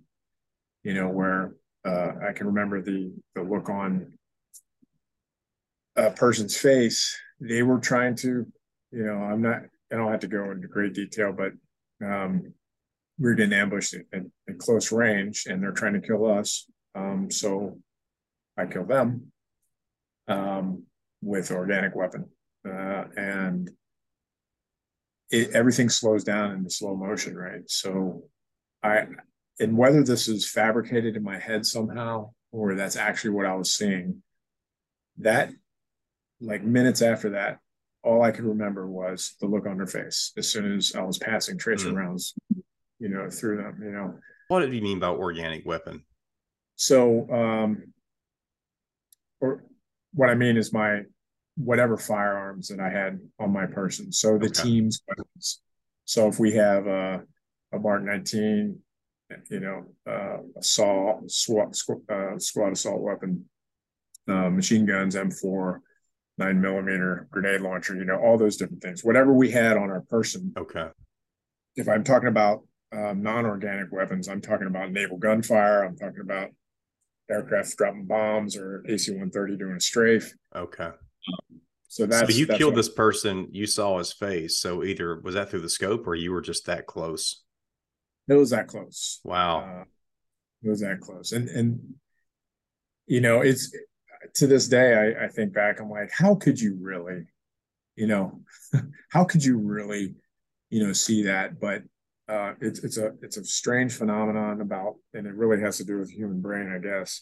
you 0.83 0.93
know, 0.93 1.07
where 1.07 1.53
uh, 1.85 2.11
I 2.27 2.33
can 2.33 2.47
remember 2.47 2.81
the 2.81 3.11
the 3.35 3.41
look 3.41 3.69
on 3.69 4.13
a 5.95 6.11
person's 6.11 6.57
face. 6.57 7.17
They 7.39 7.63
were 7.63 7.79
trying 7.79 8.15
to, 8.17 8.45
you 8.91 9.03
know, 9.03 9.17
I'm 9.17 9.41
not. 9.41 9.61
I 9.91 9.95
don't 9.95 10.11
have 10.11 10.21
to 10.21 10.27
go 10.27 10.51
into 10.51 10.67
great 10.67 10.93
detail, 10.93 11.33
but 11.33 11.51
um, 12.03 12.53
we 13.19 13.29
are 13.29 13.35
getting 13.35 13.53
ambushed 13.53 13.93
at, 13.93 14.23
at, 14.49 14.57
close 14.57 14.91
range, 14.91 15.45
and 15.47 15.61
they're 15.61 15.71
trying 15.71 15.93
to 15.93 16.07
kill 16.07 16.25
us. 16.25 16.67
Um, 16.95 17.29
so 17.29 17.77
I 18.57 18.65
kill 18.65 18.85
them 18.85 19.31
um, 20.27 20.83
with 21.21 21.51
organic 21.51 21.95
weapon, 21.95 22.25
uh, 22.67 23.03
and 23.15 23.69
it, 25.29 25.51
everything 25.51 25.89
slows 25.89 26.23
down 26.23 26.51
into 26.51 26.69
slow 26.69 26.95
motion, 26.95 27.35
right? 27.35 27.61
So 27.67 28.23
I 28.81 29.05
and 29.59 29.77
whether 29.77 30.03
this 30.03 30.27
is 30.27 30.49
fabricated 30.49 31.15
in 31.15 31.23
my 31.23 31.37
head 31.37 31.65
somehow 31.65 32.31
or 32.51 32.75
that's 32.75 32.95
actually 32.95 33.31
what 33.31 33.45
I 33.45 33.55
was 33.55 33.73
seeing, 33.73 34.21
that 35.17 35.51
like 36.39 36.63
minutes 36.63 37.01
after 37.01 37.31
that, 37.31 37.59
all 38.03 38.21
I 38.21 38.31
could 38.31 38.45
remember 38.45 38.87
was 38.87 39.35
the 39.39 39.47
look 39.47 39.65
on 39.65 39.79
her 39.79 39.87
face 39.87 40.33
as 40.37 40.49
soon 40.49 40.75
as 40.75 40.93
I 40.95 41.01
was 41.01 41.17
passing 41.17 41.57
tracer 41.57 41.89
mm. 41.89 41.95
rounds, 41.95 42.35
you 42.99 43.09
know, 43.09 43.29
through 43.29 43.57
them, 43.57 43.79
you 43.81 43.91
know. 43.91 44.15
What 44.49 44.59
did 44.59 44.73
you 44.73 44.81
mean 44.81 44.99
by 44.99 45.07
organic 45.07 45.65
weapon? 45.65 46.03
So, 46.75 47.29
um, 47.31 47.93
or 49.39 49.63
what 50.13 50.29
I 50.29 50.35
mean 50.35 50.57
is 50.57 50.73
my 50.73 51.01
whatever 51.55 51.97
firearms 51.97 52.67
that 52.67 52.79
I 52.79 52.89
had 52.89 53.19
on 53.39 53.53
my 53.53 53.65
person. 53.67 54.11
So 54.11 54.37
the 54.37 54.47
okay. 54.47 54.63
team's 54.63 55.01
weapons. 55.07 55.61
So 56.05 56.27
if 56.27 56.39
we 56.39 56.53
have 56.53 56.87
a, 56.87 57.21
a 57.71 57.79
Mark 57.79 58.03
19, 58.03 58.79
you 59.49 59.59
know, 59.59 59.85
uh, 60.07 60.37
a 60.57 60.63
saw, 60.63 61.19
squad, 61.27 61.75
uh, 62.09 62.37
squad 62.37 62.73
assault 62.73 63.01
weapon, 63.01 63.45
uh, 64.27 64.49
machine 64.49 64.85
guns, 64.85 65.15
M4, 65.15 65.79
nine 66.37 66.61
millimeter 66.61 67.27
grenade 67.31 67.61
launcher, 67.61 67.95
you 67.95 68.05
know, 68.05 68.17
all 68.17 68.37
those 68.37 68.57
different 68.57 68.81
things. 68.81 69.03
Whatever 69.03 69.33
we 69.33 69.51
had 69.51 69.77
on 69.77 69.89
our 69.89 70.01
person. 70.01 70.53
Okay. 70.57 70.87
If 71.75 71.87
I'm 71.87 72.03
talking 72.03 72.29
about 72.29 72.63
um, 72.91 73.21
non-organic 73.21 73.91
weapons, 73.91 74.27
I'm 74.27 74.41
talking 74.41 74.67
about 74.67 74.91
naval 74.91 75.17
gunfire. 75.17 75.83
I'm 75.83 75.95
talking 75.95 76.21
about 76.21 76.49
aircraft 77.29 77.77
dropping 77.77 78.05
bombs 78.05 78.55
or 78.55 78.83
AC-130 78.87 79.57
doing 79.57 79.75
a 79.75 79.79
strafe. 79.79 80.33
Okay. 80.55 80.89
so 81.87 82.05
that's 82.05 82.31
so 82.31 82.37
you 82.37 82.45
that's 82.45 82.57
killed 82.57 82.75
this 82.75 82.89
person. 82.89 83.47
You 83.51 83.65
saw 83.65 83.97
his 83.97 84.13
face. 84.13 84.59
So 84.59 84.83
either 84.83 85.19
was 85.21 85.35
that 85.35 85.49
through 85.49 85.61
the 85.61 85.69
scope 85.69 86.07
or 86.07 86.15
you 86.15 86.31
were 86.31 86.41
just 86.41 86.65
that 86.65 86.85
close. 86.85 87.43
It 88.27 88.35
was 88.35 88.51
that 88.51 88.67
close. 88.67 89.19
Wow. 89.23 89.59
Uh, 89.59 89.83
it 90.63 90.69
was 90.69 90.81
that 90.81 91.01
close, 91.01 91.33
and 91.33 91.49
and 91.49 91.95
you 93.05 93.19
know 93.19 93.41
it's 93.41 93.75
to 94.35 94.47
this 94.47 94.67
day, 94.67 95.15
I, 95.19 95.25
I 95.25 95.27
think 95.27 95.53
back, 95.53 95.79
I'm 95.79 95.89
like, 95.89 96.11
how 96.11 96.35
could 96.35 96.59
you 96.59 96.77
really, 96.79 97.25
you 97.95 98.07
know, 98.07 98.41
how 99.09 99.23
could 99.23 99.43
you 99.43 99.57
really, 99.57 100.15
you 100.69 100.85
know, 100.85 100.93
see 100.93 101.23
that? 101.23 101.59
But 101.59 101.83
uh, 102.27 102.53
it's 102.61 102.79
it's 102.79 102.97
a 102.97 103.11
it's 103.21 103.37
a 103.37 103.43
strange 103.43 103.93
phenomenon 103.93 104.61
about, 104.61 104.95
and 105.13 105.27
it 105.27 105.35
really 105.35 105.61
has 105.61 105.77
to 105.77 105.83
do 105.83 105.99
with 105.99 106.09
the 106.09 106.15
human 106.15 106.41
brain, 106.41 106.71
I 106.73 106.79
guess. 106.79 107.21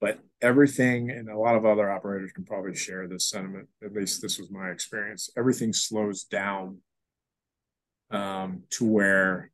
But 0.00 0.18
everything, 0.42 1.10
and 1.10 1.30
a 1.30 1.38
lot 1.38 1.56
of 1.56 1.64
other 1.64 1.90
operators 1.90 2.32
can 2.32 2.44
probably 2.44 2.74
share 2.74 3.08
this 3.08 3.30
sentiment. 3.30 3.68
At 3.82 3.94
least 3.94 4.20
this 4.20 4.38
was 4.38 4.50
my 4.50 4.68
experience. 4.70 5.30
Everything 5.38 5.72
slows 5.72 6.24
down 6.24 6.78
um, 8.10 8.64
to 8.70 8.84
where 8.84 9.50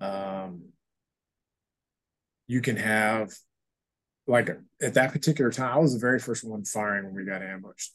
um, 0.00 0.62
you 2.46 2.60
can 2.60 2.76
have, 2.76 3.30
like, 4.26 4.50
at 4.82 4.94
that 4.94 5.12
particular 5.12 5.50
time, 5.50 5.76
I 5.76 5.78
was 5.78 5.94
the 5.94 6.00
very 6.00 6.18
first 6.18 6.44
one 6.44 6.64
firing 6.64 7.06
when 7.06 7.14
we 7.14 7.24
got 7.24 7.42
ambushed 7.42 7.92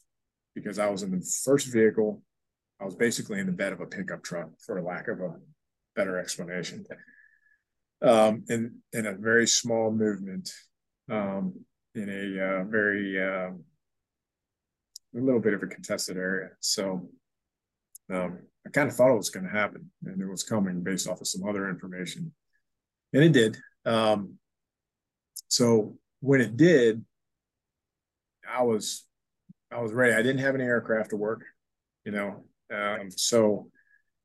because 0.54 0.78
I 0.78 0.90
was 0.90 1.02
in 1.02 1.10
the 1.10 1.24
first 1.44 1.72
vehicle. 1.72 2.22
I 2.80 2.84
was 2.84 2.96
basically 2.96 3.38
in 3.38 3.46
the 3.46 3.52
bed 3.52 3.72
of 3.72 3.80
a 3.80 3.86
pickup 3.86 4.22
truck, 4.22 4.50
for 4.64 4.80
lack 4.82 5.08
of 5.08 5.20
a 5.20 5.36
better 5.94 6.18
explanation. 6.18 6.84
Um, 8.02 8.44
in 8.48 8.78
in 8.92 9.06
a 9.06 9.12
very 9.12 9.46
small 9.46 9.92
movement, 9.92 10.52
um, 11.08 11.54
in 11.94 12.08
a 12.08 12.44
uh, 12.44 12.64
very 12.64 13.22
uh, 13.22 13.50
a 15.14 15.20
little 15.20 15.40
bit 15.40 15.54
of 15.54 15.62
a 15.62 15.66
contested 15.66 16.16
area. 16.16 16.50
So 16.60 17.08
um, 18.12 18.40
I 18.66 18.70
kind 18.70 18.88
of 18.88 18.94
thought 18.94 19.10
it 19.10 19.16
was 19.16 19.30
going 19.30 19.46
to 19.46 19.52
happen, 19.52 19.90
and 20.04 20.20
it 20.20 20.28
was 20.28 20.44
coming 20.44 20.82
based 20.82 21.08
off 21.08 21.20
of 21.20 21.28
some 21.28 21.48
other 21.48 21.68
information, 21.68 22.32
and 23.12 23.24
it 23.24 23.32
did. 23.32 23.58
Um, 23.84 24.38
so 25.48 25.96
when 26.20 26.40
it 26.40 26.56
did, 26.56 27.04
I 28.48 28.62
was 28.62 29.04
I 29.70 29.80
was 29.80 29.92
ready. 29.92 30.12
I 30.12 30.22
didn't 30.22 30.40
have 30.40 30.54
any 30.54 30.64
aircraft 30.64 31.10
to 31.10 31.16
work, 31.16 31.44
you 32.04 32.12
know. 32.12 32.44
Um, 32.72 33.10
so 33.10 33.70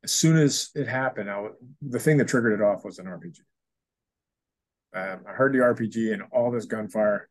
as 0.04 0.12
soon 0.12 0.38
as 0.38 0.70
it 0.76 0.88
happened, 0.88 1.30
I, 1.30 1.48
the 1.82 2.00
thing 2.00 2.18
that 2.18 2.28
triggered 2.28 2.60
it 2.60 2.64
off 2.64 2.86
was 2.86 3.00
an 3.00 3.06
RPG. 3.06 3.40
Um, 4.94 5.22
I 5.28 5.32
heard 5.34 5.54
the 5.54 5.60
RPG 5.60 6.14
and 6.14 6.24
all 6.32 6.52
this 6.52 6.66
gunfire 6.66 7.30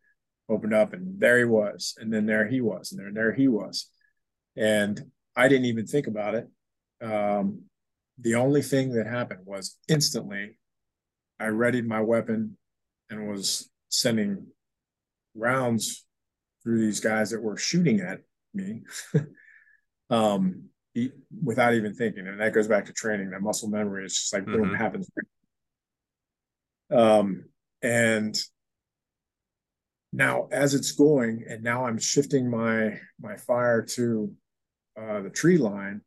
opened 0.48 0.74
up, 0.74 0.92
and 0.92 1.18
there 1.20 1.38
he 1.38 1.44
was, 1.44 1.94
and 1.98 2.12
then 2.12 2.26
there 2.26 2.46
he 2.46 2.60
was, 2.60 2.92
and 2.92 3.00
there, 3.00 3.12
there 3.12 3.32
he 3.32 3.48
was, 3.48 3.90
and 4.56 5.00
I 5.34 5.48
didn't 5.48 5.66
even 5.66 5.86
think 5.86 6.06
about 6.06 6.34
it. 6.34 6.48
Um, 7.02 7.62
the 8.18 8.36
only 8.36 8.62
thing 8.62 8.90
that 8.94 9.06
happened 9.06 9.40
was 9.44 9.78
instantly, 9.88 10.58
I 11.38 11.46
readied 11.46 11.86
my 11.86 12.00
weapon 12.00 12.56
and 13.10 13.28
was 13.28 13.70
sending 13.88 14.46
rounds 15.34 16.04
through 16.62 16.80
these 16.80 17.00
guys 17.00 17.30
that 17.30 17.42
were 17.42 17.56
shooting 17.56 18.00
at 18.00 18.20
me 18.54 18.82
um, 20.10 20.64
without 21.44 21.74
even 21.74 21.94
thinking. 21.94 22.26
And 22.26 22.40
that 22.40 22.54
goes 22.54 22.68
back 22.68 22.86
to 22.86 22.92
training. 22.92 23.30
That 23.30 23.42
muscle 23.42 23.68
memory 23.68 24.06
is 24.06 24.14
just 24.14 24.32
like 24.32 24.46
boom, 24.46 24.62
mm-hmm. 24.62 24.74
happens. 24.74 25.10
Um, 26.90 27.44
and 27.82 28.36
now 30.12 30.48
as 30.50 30.74
it's 30.74 30.92
going, 30.92 31.44
and 31.48 31.62
now 31.62 31.84
I'm 31.84 31.98
shifting 31.98 32.50
my 32.50 32.98
my 33.20 33.36
fire 33.36 33.82
to 33.82 34.32
uh, 34.98 35.20
the 35.20 35.30
tree 35.30 35.58
line 35.58 36.00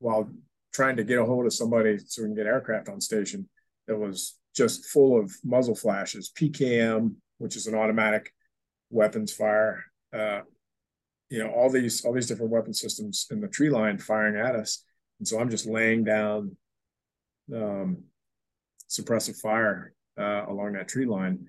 while 0.00 0.28
trying 0.72 0.96
to 0.96 1.04
get 1.04 1.18
a 1.18 1.24
hold 1.24 1.46
of 1.46 1.54
somebody 1.54 1.98
so 1.98 2.22
we 2.22 2.28
can 2.28 2.34
get 2.34 2.46
aircraft 2.46 2.88
on 2.88 3.00
station 3.00 3.48
that 3.86 3.96
was 3.96 4.38
just 4.54 4.86
full 4.86 5.18
of 5.18 5.32
muzzle 5.44 5.74
flashes, 5.74 6.32
PKM, 6.36 7.14
which 7.38 7.56
is 7.56 7.66
an 7.66 7.74
automatic 7.74 8.32
weapons 8.90 9.32
fire, 9.32 9.84
uh, 10.12 10.40
you 11.28 11.38
know, 11.38 11.50
all 11.50 11.70
these 11.70 12.04
all 12.04 12.12
these 12.12 12.26
different 12.26 12.50
weapon 12.50 12.74
systems 12.74 13.26
in 13.30 13.40
the 13.40 13.48
tree 13.48 13.70
line 13.70 13.98
firing 13.98 14.36
at 14.36 14.56
us, 14.56 14.84
and 15.18 15.28
so 15.28 15.38
I'm 15.38 15.50
just 15.50 15.66
laying 15.66 16.02
down 16.02 16.56
um, 17.54 18.02
suppressive 18.88 19.36
fire 19.40 19.94
uh, 20.18 20.46
along 20.48 20.72
that 20.72 20.88
tree 20.88 21.06
line. 21.06 21.46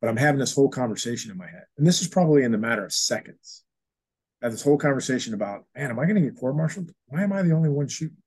But 0.00 0.08
I'm 0.08 0.16
having 0.16 0.38
this 0.38 0.54
whole 0.54 0.68
conversation 0.68 1.32
in 1.32 1.36
my 1.36 1.46
head, 1.46 1.64
and 1.78 1.86
this 1.86 2.00
is 2.00 2.08
probably 2.08 2.44
in 2.44 2.52
the 2.52 2.58
matter 2.58 2.84
of 2.84 2.92
seconds. 2.92 3.63
Have 4.44 4.52
this 4.52 4.62
whole 4.62 4.76
conversation 4.76 5.32
about, 5.32 5.64
man, 5.74 5.90
am 5.90 5.98
I 5.98 6.04
going 6.04 6.16
to 6.16 6.20
get 6.20 6.36
court-martialed? 6.36 6.92
Why 7.06 7.22
am 7.22 7.32
I 7.32 7.42
the 7.42 7.52
only 7.52 7.70
one 7.70 7.88
shooting? 7.88 8.18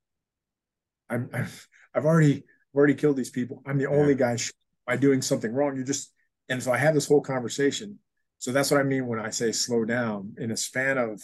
I'm, 1.09 1.29
I've, 1.33 1.67
I've 1.93 2.05
already 2.05 2.43
already 2.75 2.95
killed 2.95 3.17
these 3.17 3.29
people. 3.29 3.61
I'm 3.65 3.77
the 3.77 3.83
yeah. 3.83 3.95
only 3.95 4.15
guy. 4.15 4.35
Shooting. 4.35 4.53
Am 4.89 4.99
doing 4.99 5.21
something 5.21 5.53
wrong? 5.53 5.75
You're 5.75 5.85
just, 5.85 6.13
and 6.49 6.61
so 6.63 6.71
I 6.71 6.77
have 6.77 6.93
this 6.93 7.07
whole 7.07 7.21
conversation, 7.21 7.99
so 8.39 8.51
that's 8.51 8.71
what 8.71 8.79
I 8.79 8.83
mean 8.83 9.05
when 9.05 9.19
I 9.19 9.29
say 9.29 9.51
slow 9.51 9.85
down. 9.85 10.33
In 10.37 10.51
a 10.51 10.57
span 10.57 10.97
of 10.97 11.21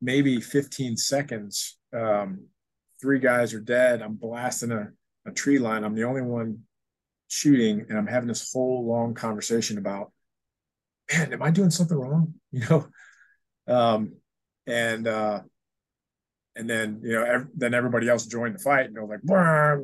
maybe 0.00 0.40
15 0.40 0.96
seconds, 0.96 1.78
um, 1.92 2.46
three 3.00 3.18
guys 3.18 3.52
are 3.52 3.60
dead. 3.60 4.00
I'm 4.00 4.14
blasting 4.14 4.72
a, 4.72 4.88
a 5.26 5.32
tree 5.32 5.58
line. 5.58 5.84
I'm 5.84 5.94
the 5.94 6.04
only 6.04 6.22
one 6.22 6.60
shooting, 7.28 7.84
and 7.88 7.98
I'm 7.98 8.06
having 8.06 8.28
this 8.28 8.52
whole 8.52 8.86
long 8.86 9.14
conversation 9.14 9.76
about, 9.76 10.12
man, 11.12 11.32
am 11.32 11.42
I 11.42 11.50
doing 11.50 11.70
something 11.70 11.98
wrong? 11.98 12.34
You 12.52 12.60
know, 12.68 12.86
um, 13.68 14.14
and 14.66 15.06
uh, 15.06 15.40
and 16.56 16.68
then 16.68 17.00
you 17.02 17.12
know, 17.12 17.24
ev- 17.24 17.48
then 17.54 17.74
everybody 17.74 18.08
else 18.08 18.26
joined 18.26 18.54
the 18.54 18.62
fight, 18.62 18.86
and 18.86 18.96
they're 18.96 19.04
like, 19.04 19.20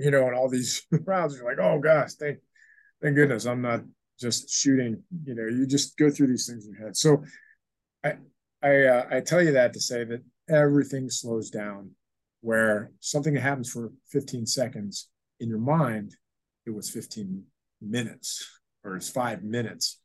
you 0.03 0.11
know, 0.11 0.27
and 0.27 0.37
all 0.37 0.49
these 0.49 0.87
rounds. 1.07 1.37
You're 1.37 1.45
like, 1.45 1.59
oh 1.59 1.79
gosh, 1.79 2.15
thank, 2.15 2.39
thank 3.03 3.17
goodness 3.17 3.47
I'm 3.47 3.63
not 3.63 3.83
just 4.21 4.51
shooting. 4.51 5.03
You 5.25 5.35
know, 5.35 5.47
you 5.47 5.67
just 5.67 5.97
go 5.97 6.11
through 6.11 6.29
these 6.29 6.47
things 6.47 6.67
in 6.67 6.75
your 6.75 6.87
head. 6.87 6.97
So 6.97 7.25
I 8.05 8.15
I 8.63 8.85
uh, 8.85 9.07
I 9.11 9.21
tell 9.21 9.43
you 9.43 9.53
that 9.53 9.73
to 9.75 9.81
say 9.81 10.05
that 10.05 10.23
everything 10.49 11.11
slows 11.11 11.51
down 11.51 11.91
where 12.41 12.93
something 13.01 13.35
happens 13.35 13.71
for 13.71 13.93
15 14.13 14.47
seconds 14.47 15.09
in 15.41 15.49
your 15.49 15.59
mind, 15.59 16.15
it 16.67 16.75
was 16.75 16.91
15 16.91 17.43
minutes 17.81 18.61
or 18.85 18.97
it's 18.97 19.11
five 19.11 19.43
minutes. 19.43 20.01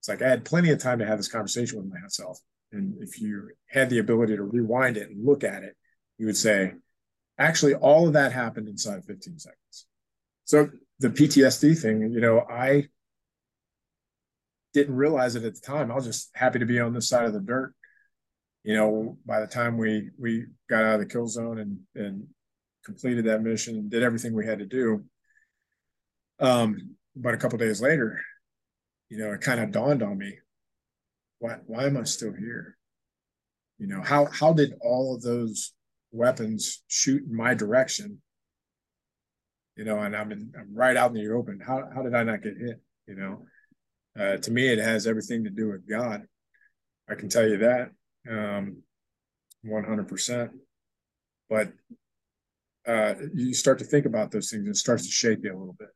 It's 0.00 0.08
like 0.08 0.22
I 0.22 0.28
had 0.28 0.44
plenty 0.44 0.70
of 0.70 0.78
time 0.78 0.98
to 0.98 1.06
have 1.06 1.18
this 1.18 1.28
conversation 1.28 1.78
with 1.78 1.92
myself. 1.92 2.38
And 2.72 2.94
if 3.00 3.20
you 3.20 3.50
had 3.68 3.90
the 3.90 3.98
ability 3.98 4.36
to 4.36 4.42
rewind 4.42 4.96
it 4.96 5.10
and 5.10 5.24
look 5.24 5.44
at 5.44 5.62
it, 5.62 5.76
you 6.18 6.26
would 6.26 6.36
say, 6.36 6.72
actually, 7.38 7.74
all 7.74 8.06
of 8.06 8.14
that 8.14 8.32
happened 8.32 8.68
inside 8.68 8.98
of 8.98 9.04
15 9.04 9.38
seconds. 9.38 9.86
So 10.44 10.70
the 10.98 11.10
PTSD 11.10 11.80
thing, 11.80 12.10
you 12.12 12.20
know, 12.20 12.40
I 12.40 12.88
didn't 14.72 14.96
realize 14.96 15.34
it 15.34 15.44
at 15.44 15.54
the 15.54 15.60
time. 15.60 15.90
I 15.90 15.94
was 15.94 16.06
just 16.06 16.30
happy 16.34 16.58
to 16.58 16.66
be 16.66 16.80
on 16.80 16.94
this 16.94 17.08
side 17.08 17.26
of 17.26 17.32
the 17.32 17.40
dirt. 17.40 17.74
You 18.64 18.76
know, 18.76 19.18
by 19.26 19.40
the 19.40 19.46
time 19.46 19.76
we 19.76 20.10
we 20.18 20.46
got 20.70 20.84
out 20.84 20.94
of 20.94 21.00
the 21.00 21.06
kill 21.06 21.26
zone 21.26 21.58
and 21.58 21.78
and 21.94 22.28
completed 22.84 23.26
that 23.26 23.42
mission 23.42 23.76
and 23.76 23.90
did 23.90 24.02
everything 24.02 24.34
we 24.34 24.46
had 24.46 24.60
to 24.60 24.66
do. 24.66 25.04
Um, 26.40 26.96
but 27.14 27.34
a 27.34 27.36
couple 27.36 27.58
days 27.58 27.80
later, 27.80 28.20
you 29.08 29.18
know, 29.18 29.32
it 29.32 29.40
kind 29.40 29.60
of 29.60 29.70
dawned 29.70 30.02
on 30.02 30.16
me, 30.16 30.38
why 31.42 31.56
why 31.66 31.86
am 31.86 31.96
I 31.96 32.04
still 32.04 32.32
here? 32.32 32.76
You 33.78 33.88
know, 33.88 34.00
how 34.00 34.26
how 34.26 34.52
did 34.52 34.74
all 34.80 35.16
of 35.16 35.22
those 35.22 35.72
weapons 36.12 36.84
shoot 36.86 37.24
in 37.24 37.34
my 37.34 37.52
direction? 37.54 38.22
You 39.76 39.84
know, 39.84 39.98
and 39.98 40.14
I'm 40.14 40.30
in, 40.30 40.52
I'm 40.56 40.72
right 40.72 40.96
out 40.96 41.10
in 41.10 41.16
the 41.16 41.32
open. 41.32 41.58
How 41.58 41.88
how 41.92 42.02
did 42.02 42.14
I 42.14 42.22
not 42.22 42.42
get 42.42 42.56
hit? 42.56 42.80
You 43.08 43.16
know, 43.16 43.42
uh, 44.18 44.36
to 44.36 44.50
me, 44.52 44.68
it 44.68 44.78
has 44.78 45.08
everything 45.08 45.42
to 45.42 45.50
do 45.50 45.70
with 45.70 45.88
God. 45.88 46.22
I 47.10 47.16
can 47.16 47.28
tell 47.28 47.48
you 47.48 47.58
that 47.58 47.90
um, 48.30 48.82
100%. 49.66 50.50
But 51.50 51.72
uh, 52.86 53.14
you 53.34 53.52
start 53.52 53.80
to 53.80 53.84
think 53.84 54.06
about 54.06 54.30
those 54.30 54.48
things, 54.48 54.62
and 54.62 54.76
it 54.76 54.78
starts 54.78 55.06
to 55.06 55.10
shake 55.10 55.40
you 55.42 55.50
a 55.50 55.58
little 55.58 55.76
bit. 55.76 55.88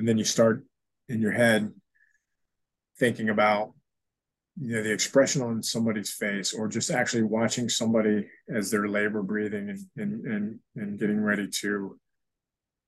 And 0.00 0.08
then 0.08 0.18
you 0.18 0.24
start 0.24 0.64
in 1.08 1.20
your 1.20 1.32
head 1.32 1.72
thinking 2.98 3.28
about 3.28 3.74
you 4.60 4.76
know 4.76 4.82
the 4.82 4.92
expression 4.92 5.42
on 5.42 5.62
somebody's 5.62 6.12
face 6.12 6.52
or 6.52 6.68
just 6.68 6.90
actually 6.90 7.22
watching 7.22 7.68
somebody 7.68 8.26
as 8.54 8.70
they're 8.70 8.88
labor 8.88 9.22
breathing 9.22 9.70
and 9.70 9.80
and 9.96 10.26
and, 10.26 10.58
and 10.76 10.98
getting 10.98 11.20
ready 11.20 11.48
to 11.48 11.98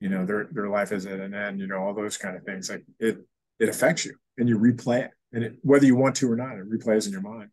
you 0.00 0.08
know 0.08 0.26
their 0.26 0.48
their 0.52 0.68
life 0.68 0.92
is 0.92 1.06
at 1.06 1.20
an 1.20 1.34
end 1.34 1.58
you 1.58 1.66
know 1.66 1.78
all 1.78 1.94
those 1.94 2.16
kind 2.16 2.36
of 2.36 2.42
things 2.44 2.68
like 2.68 2.84
it 2.98 3.18
it 3.58 3.68
affects 3.68 4.04
you 4.04 4.14
and 4.36 4.48
you 4.48 4.58
replay 4.58 5.04
it 5.04 5.10
and 5.34 5.44
it, 5.44 5.56
whether 5.62 5.84
you 5.84 5.96
want 5.96 6.14
to 6.16 6.30
or 6.30 6.36
not 6.36 6.56
it 6.56 6.70
replays 6.70 7.06
in 7.06 7.12
your 7.12 7.20
mind. 7.20 7.50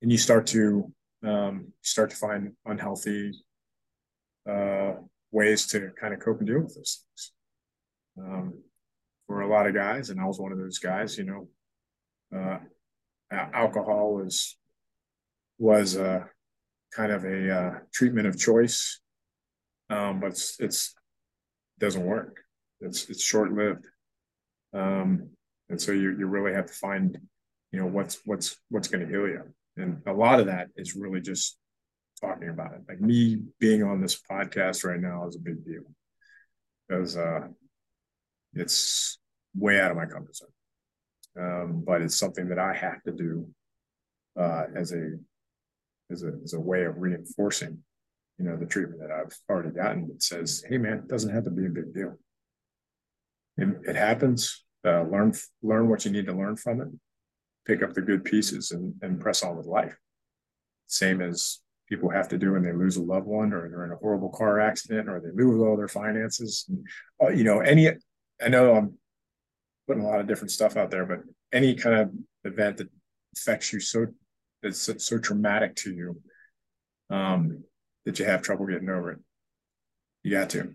And 0.00 0.10
you 0.10 0.16
start 0.16 0.46
to 0.48 0.90
um, 1.22 1.72
start 1.82 2.10
to 2.10 2.16
find 2.16 2.52
unhealthy 2.64 3.32
uh, 4.48 4.94
ways 5.30 5.66
to 5.68 5.90
kind 6.00 6.14
of 6.14 6.20
cope 6.20 6.38
and 6.38 6.46
deal 6.46 6.60
with 6.60 6.74
those 6.74 7.04
things. 7.04 7.32
Um, 8.18 8.54
for 9.26 9.42
a 9.42 9.48
lot 9.48 9.66
of 9.66 9.74
guys 9.74 10.10
and 10.10 10.20
i 10.20 10.24
was 10.24 10.40
one 10.40 10.50
of 10.50 10.58
those 10.58 10.80
guys 10.80 11.16
you 11.16 11.24
know 11.24 11.48
uh, 12.36 12.58
alcohol 13.30 14.14
was 14.14 14.56
was 15.58 15.96
uh, 15.96 16.24
kind 16.92 17.12
of 17.12 17.24
a 17.24 17.54
uh, 17.54 17.78
treatment 17.92 18.26
of 18.26 18.38
choice 18.38 19.00
um, 19.90 20.20
but 20.20 20.28
it's, 20.28 20.58
it's 20.60 20.94
doesn't 21.78 22.04
work 22.04 22.40
it's 22.80 23.08
it's 23.08 23.22
short 23.22 23.52
lived 23.52 23.86
um, 24.72 25.30
and 25.68 25.80
so 25.80 25.92
you 25.92 26.16
you 26.18 26.26
really 26.26 26.52
have 26.52 26.66
to 26.66 26.72
find, 26.72 27.16
you 27.72 27.80
know, 27.80 27.86
what's 27.86 28.20
what's 28.24 28.56
what's 28.68 28.88
going 28.88 29.06
to 29.06 29.10
heal 29.10 29.28
you. 29.28 29.42
And 29.76 30.02
a 30.06 30.12
lot 30.12 30.40
of 30.40 30.46
that 30.46 30.68
is 30.76 30.96
really 30.96 31.20
just 31.20 31.56
talking 32.20 32.48
about 32.48 32.74
it. 32.74 32.82
Like 32.88 33.00
me 33.00 33.42
being 33.58 33.82
on 33.82 34.00
this 34.00 34.20
podcast 34.20 34.84
right 34.84 35.00
now 35.00 35.26
is 35.26 35.36
a 35.36 35.40
big 35.40 35.64
deal 35.64 35.82
because 36.88 37.16
uh, 37.16 37.48
it's 38.54 39.18
way 39.56 39.80
out 39.80 39.90
of 39.90 39.96
my 39.96 40.06
comfort 40.06 40.36
zone. 40.36 40.48
Um, 41.38 41.82
but 41.86 42.02
it's 42.02 42.16
something 42.16 42.48
that 42.48 42.58
I 42.58 42.74
have 42.74 43.02
to 43.04 43.12
do 43.12 43.48
uh, 44.38 44.64
as 44.74 44.92
a 44.92 45.12
as 46.10 46.22
a 46.22 46.32
as 46.42 46.54
a 46.54 46.60
way 46.60 46.84
of 46.84 46.98
reinforcing, 46.98 47.78
you 48.38 48.44
know, 48.44 48.56
the 48.56 48.66
treatment 48.66 49.00
that 49.00 49.10
I've 49.10 49.36
already 49.48 49.70
gotten. 49.70 50.08
That 50.08 50.22
says, 50.22 50.64
hey 50.68 50.78
man, 50.78 50.98
it 50.98 51.08
doesn't 51.08 51.34
have 51.34 51.44
to 51.44 51.50
be 51.50 51.66
a 51.66 51.70
big 51.70 51.94
deal. 51.94 52.18
It, 53.56 53.68
it 53.84 53.96
happens. 53.96 54.64
Uh, 54.84 55.02
learn 55.02 55.34
learn 55.62 55.88
what 55.88 56.04
you 56.04 56.10
need 56.10 56.26
to 56.26 56.32
learn 56.32 56.56
from 56.56 56.80
it. 56.80 56.88
Pick 57.66 57.82
up 57.82 57.92
the 57.92 58.02
good 58.02 58.24
pieces 58.24 58.70
and 58.70 58.94
and 59.02 59.20
press 59.20 59.42
on 59.42 59.56
with 59.56 59.66
life. 59.66 59.96
Same 60.86 61.20
as 61.20 61.60
people 61.88 62.08
have 62.08 62.28
to 62.28 62.38
do 62.38 62.52
when 62.52 62.62
they 62.62 62.72
lose 62.72 62.96
a 62.96 63.02
loved 63.02 63.26
one 63.26 63.52
or 63.52 63.68
they're 63.68 63.84
in 63.84 63.92
a 63.92 63.96
horrible 63.96 64.30
car 64.30 64.60
accident 64.60 65.08
or 65.08 65.20
they 65.20 65.30
lose 65.32 65.60
all 65.60 65.76
their 65.76 65.88
finances. 65.88 66.64
And, 66.68 67.36
you 67.36 67.44
know, 67.44 67.58
any 67.60 67.90
I 68.42 68.48
know 68.48 68.74
I'm 68.74 68.94
putting 69.90 70.04
a 70.04 70.08
lot 70.08 70.20
of 70.20 70.28
different 70.28 70.52
stuff 70.52 70.76
out 70.76 70.88
there, 70.88 71.04
but 71.04 71.18
any 71.52 71.74
kind 71.74 71.96
of 71.96 72.10
event 72.44 72.76
that 72.76 72.88
affects 73.36 73.72
you 73.72 73.80
so 73.80 74.06
that's 74.62 74.78
so, 74.78 74.96
so 74.98 75.18
traumatic 75.18 75.74
to 75.74 75.92
you 75.92 76.20
um, 77.10 77.64
that 78.04 78.16
you 78.20 78.24
have 78.24 78.40
trouble 78.40 78.66
getting 78.66 78.88
over 78.88 79.10
it. 79.10 79.18
You 80.22 80.30
got 80.30 80.50
to. 80.50 80.74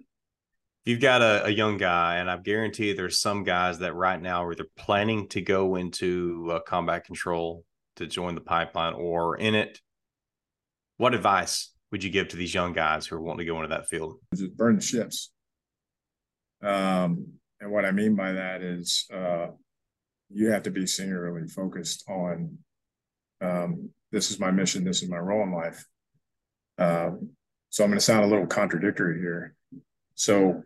You've 0.83 0.99
got 0.99 1.21
a, 1.21 1.45
a, 1.45 1.49
young 1.49 1.77
guy, 1.77 2.17
and 2.17 2.29
I 2.29 2.35
guarantee 2.37 2.91
there's 2.91 3.21
some 3.21 3.45
guys 3.45 3.79
that 3.79 3.95
right 3.95 4.21
now 4.21 4.43
are 4.43 4.51
either 4.51 4.67
planning 4.75 5.29
to 5.29 5.41
go 5.41 5.75
into 5.75 6.51
uh, 6.51 6.59
combat 6.59 7.05
control 7.05 7.63
to 7.95 8.07
join 8.07 8.35
the 8.35 8.41
pipeline 8.41 8.95
or 8.95 9.37
in 9.37 9.55
it. 9.55 9.79
What 10.97 11.15
advice 11.15 11.71
would 11.91 12.03
you 12.03 12.09
give 12.09 12.27
to 12.29 12.37
these 12.37 12.53
young 12.53 12.73
guys 12.73 13.07
who 13.07 13.15
are 13.15 13.21
wanting 13.21 13.45
to 13.45 13.51
go 13.51 13.55
into 13.61 13.69
that 13.69 13.87
field? 13.87 14.19
Just 14.35 14.57
burn 14.57 14.75
the 14.75 14.81
ships. 14.81 15.31
Um, 16.61 17.27
and 17.65 17.73
what 17.73 17.83
I 17.83 17.89
mean 17.89 18.15
by 18.15 18.31
that 18.33 18.61
is 18.61 19.07
uh, 19.11 19.47
you 20.29 20.51
have 20.51 20.61
to 20.63 20.69
be 20.69 20.85
singularly 20.85 21.47
focused 21.47 22.07
on 22.07 22.59
um, 23.41 23.89
this 24.11 24.29
is 24.29 24.39
my 24.39 24.51
mission, 24.51 24.83
this 24.83 25.01
is 25.01 25.09
my 25.09 25.17
role 25.17 25.41
in 25.41 25.51
life. 25.51 25.83
Um, 26.77 27.31
so 27.71 27.83
I'm 27.83 27.89
going 27.89 27.97
to 27.97 28.05
sound 28.05 28.23
a 28.23 28.27
little 28.27 28.45
contradictory 28.45 29.19
here. 29.19 29.55
So 30.13 30.61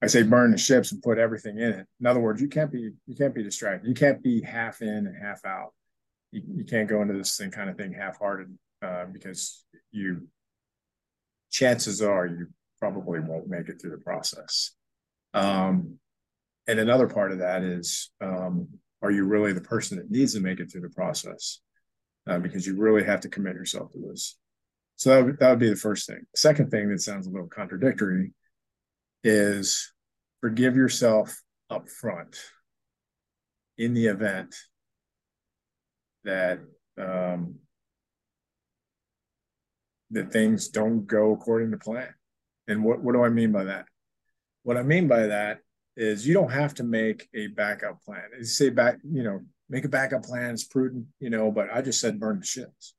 I 0.00 0.06
say 0.06 0.22
burn 0.22 0.52
the 0.52 0.58
ships 0.58 0.92
and 0.92 1.02
put 1.02 1.18
everything 1.18 1.58
in 1.58 1.72
it. 1.72 1.86
In 1.98 2.06
other 2.06 2.20
words, 2.20 2.40
you 2.40 2.46
can't 2.46 2.70
be 2.70 2.92
you 3.08 3.16
can't 3.16 3.34
be 3.34 3.42
distracted. 3.42 3.88
You 3.88 3.94
can't 3.94 4.22
be 4.22 4.40
half 4.40 4.80
in 4.80 4.88
and 5.08 5.16
half 5.20 5.44
out. 5.44 5.74
You, 6.30 6.42
you 6.54 6.64
can't 6.64 6.88
go 6.88 7.02
into 7.02 7.14
this 7.14 7.36
thing 7.36 7.50
kind 7.50 7.68
of 7.68 7.76
thing 7.76 7.92
half-hearted 7.94 8.56
uh, 8.80 9.06
because 9.12 9.64
you 9.90 10.28
chances 11.50 12.00
are 12.00 12.26
you 12.26 12.46
probably 12.78 13.18
won't 13.18 13.48
make 13.48 13.68
it 13.68 13.80
through 13.80 13.90
the 13.90 13.98
process. 13.98 14.70
Um, 15.34 15.98
and 16.68 16.78
another 16.78 17.08
part 17.08 17.32
of 17.32 17.38
that 17.38 17.62
is 17.62 18.10
um, 18.20 18.68
are 19.00 19.10
you 19.10 19.24
really 19.24 19.52
the 19.54 19.60
person 19.60 19.96
that 19.96 20.10
needs 20.10 20.34
to 20.34 20.40
make 20.40 20.60
it 20.60 20.70
through 20.70 20.82
the 20.82 20.90
process? 20.90 21.60
Uh, 22.28 22.38
because 22.38 22.66
you 22.66 22.76
really 22.76 23.02
have 23.02 23.20
to 23.20 23.28
commit 23.28 23.54
yourself 23.54 23.90
to 23.90 23.98
this. 23.98 24.36
So 24.96 25.10
that 25.10 25.24
would, 25.24 25.38
that 25.38 25.50
would 25.50 25.58
be 25.58 25.70
the 25.70 25.76
first 25.76 26.06
thing. 26.06 26.26
Second 26.36 26.70
thing 26.70 26.90
that 26.90 27.00
sounds 27.00 27.26
a 27.26 27.30
little 27.30 27.48
contradictory 27.48 28.34
is 29.24 29.92
forgive 30.42 30.76
yourself 30.76 31.40
up 31.70 31.88
front 31.88 32.36
in 33.78 33.94
the 33.94 34.06
event 34.06 34.54
that 36.24 36.58
um, 37.00 37.54
that 40.10 40.32
things 40.32 40.68
don't 40.68 41.06
go 41.06 41.32
according 41.32 41.70
to 41.70 41.78
plan. 41.78 42.08
And 42.66 42.84
what, 42.84 43.00
what 43.00 43.12
do 43.12 43.22
i 43.22 43.30
mean 43.30 43.52
by 43.52 43.64
that? 43.64 43.86
What 44.64 44.76
i 44.76 44.82
mean 44.82 45.08
by 45.08 45.28
that 45.28 45.60
is 45.98 46.24
you 46.26 46.32
don't 46.32 46.52
have 46.52 46.74
to 46.74 46.84
make 46.84 47.28
a 47.34 47.48
backup 47.48 48.00
plan. 48.04 48.22
You 48.38 48.44
say 48.44 48.70
back, 48.70 48.98
you 49.02 49.24
know, 49.24 49.40
make 49.68 49.84
a 49.84 49.88
backup 49.88 50.22
plan. 50.22 50.52
It's 50.52 50.62
prudent, 50.62 51.06
you 51.18 51.28
know, 51.28 51.50
but 51.50 51.68
I 51.74 51.82
just 51.82 52.00
said 52.00 52.20
burn 52.20 52.38
the 52.38 52.46
ships. 52.46 52.94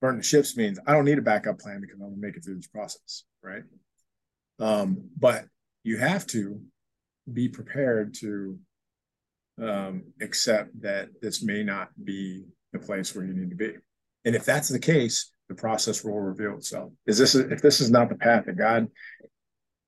Burn 0.00 0.16
the 0.16 0.22
ships 0.22 0.56
means 0.56 0.78
I 0.86 0.92
don't 0.92 1.04
need 1.04 1.18
a 1.18 1.22
backup 1.22 1.58
plan 1.58 1.80
because 1.80 1.96
I'm 2.00 2.10
gonna 2.10 2.16
make 2.16 2.36
it 2.36 2.44
through 2.44 2.56
this 2.56 2.68
process, 2.68 3.24
right? 3.42 3.64
Um, 4.60 5.10
but 5.18 5.46
you 5.82 5.98
have 5.98 6.24
to 6.28 6.60
be 7.30 7.48
prepared 7.48 8.14
to 8.20 8.60
um, 9.60 10.04
accept 10.20 10.80
that 10.82 11.08
this 11.20 11.42
may 11.42 11.64
not 11.64 11.88
be 12.02 12.44
the 12.72 12.78
place 12.78 13.14
where 13.14 13.24
you 13.24 13.34
need 13.34 13.50
to 13.50 13.56
be. 13.56 13.74
And 14.24 14.36
if 14.36 14.44
that's 14.44 14.68
the 14.68 14.78
case, 14.78 15.32
the 15.48 15.56
process 15.56 16.04
will 16.04 16.20
reveal 16.20 16.56
itself. 16.58 16.92
Is 17.06 17.18
this 17.18 17.34
if 17.34 17.60
this 17.60 17.80
is 17.80 17.90
not 17.90 18.08
the 18.08 18.14
path 18.14 18.46
that 18.46 18.56
God 18.56 18.86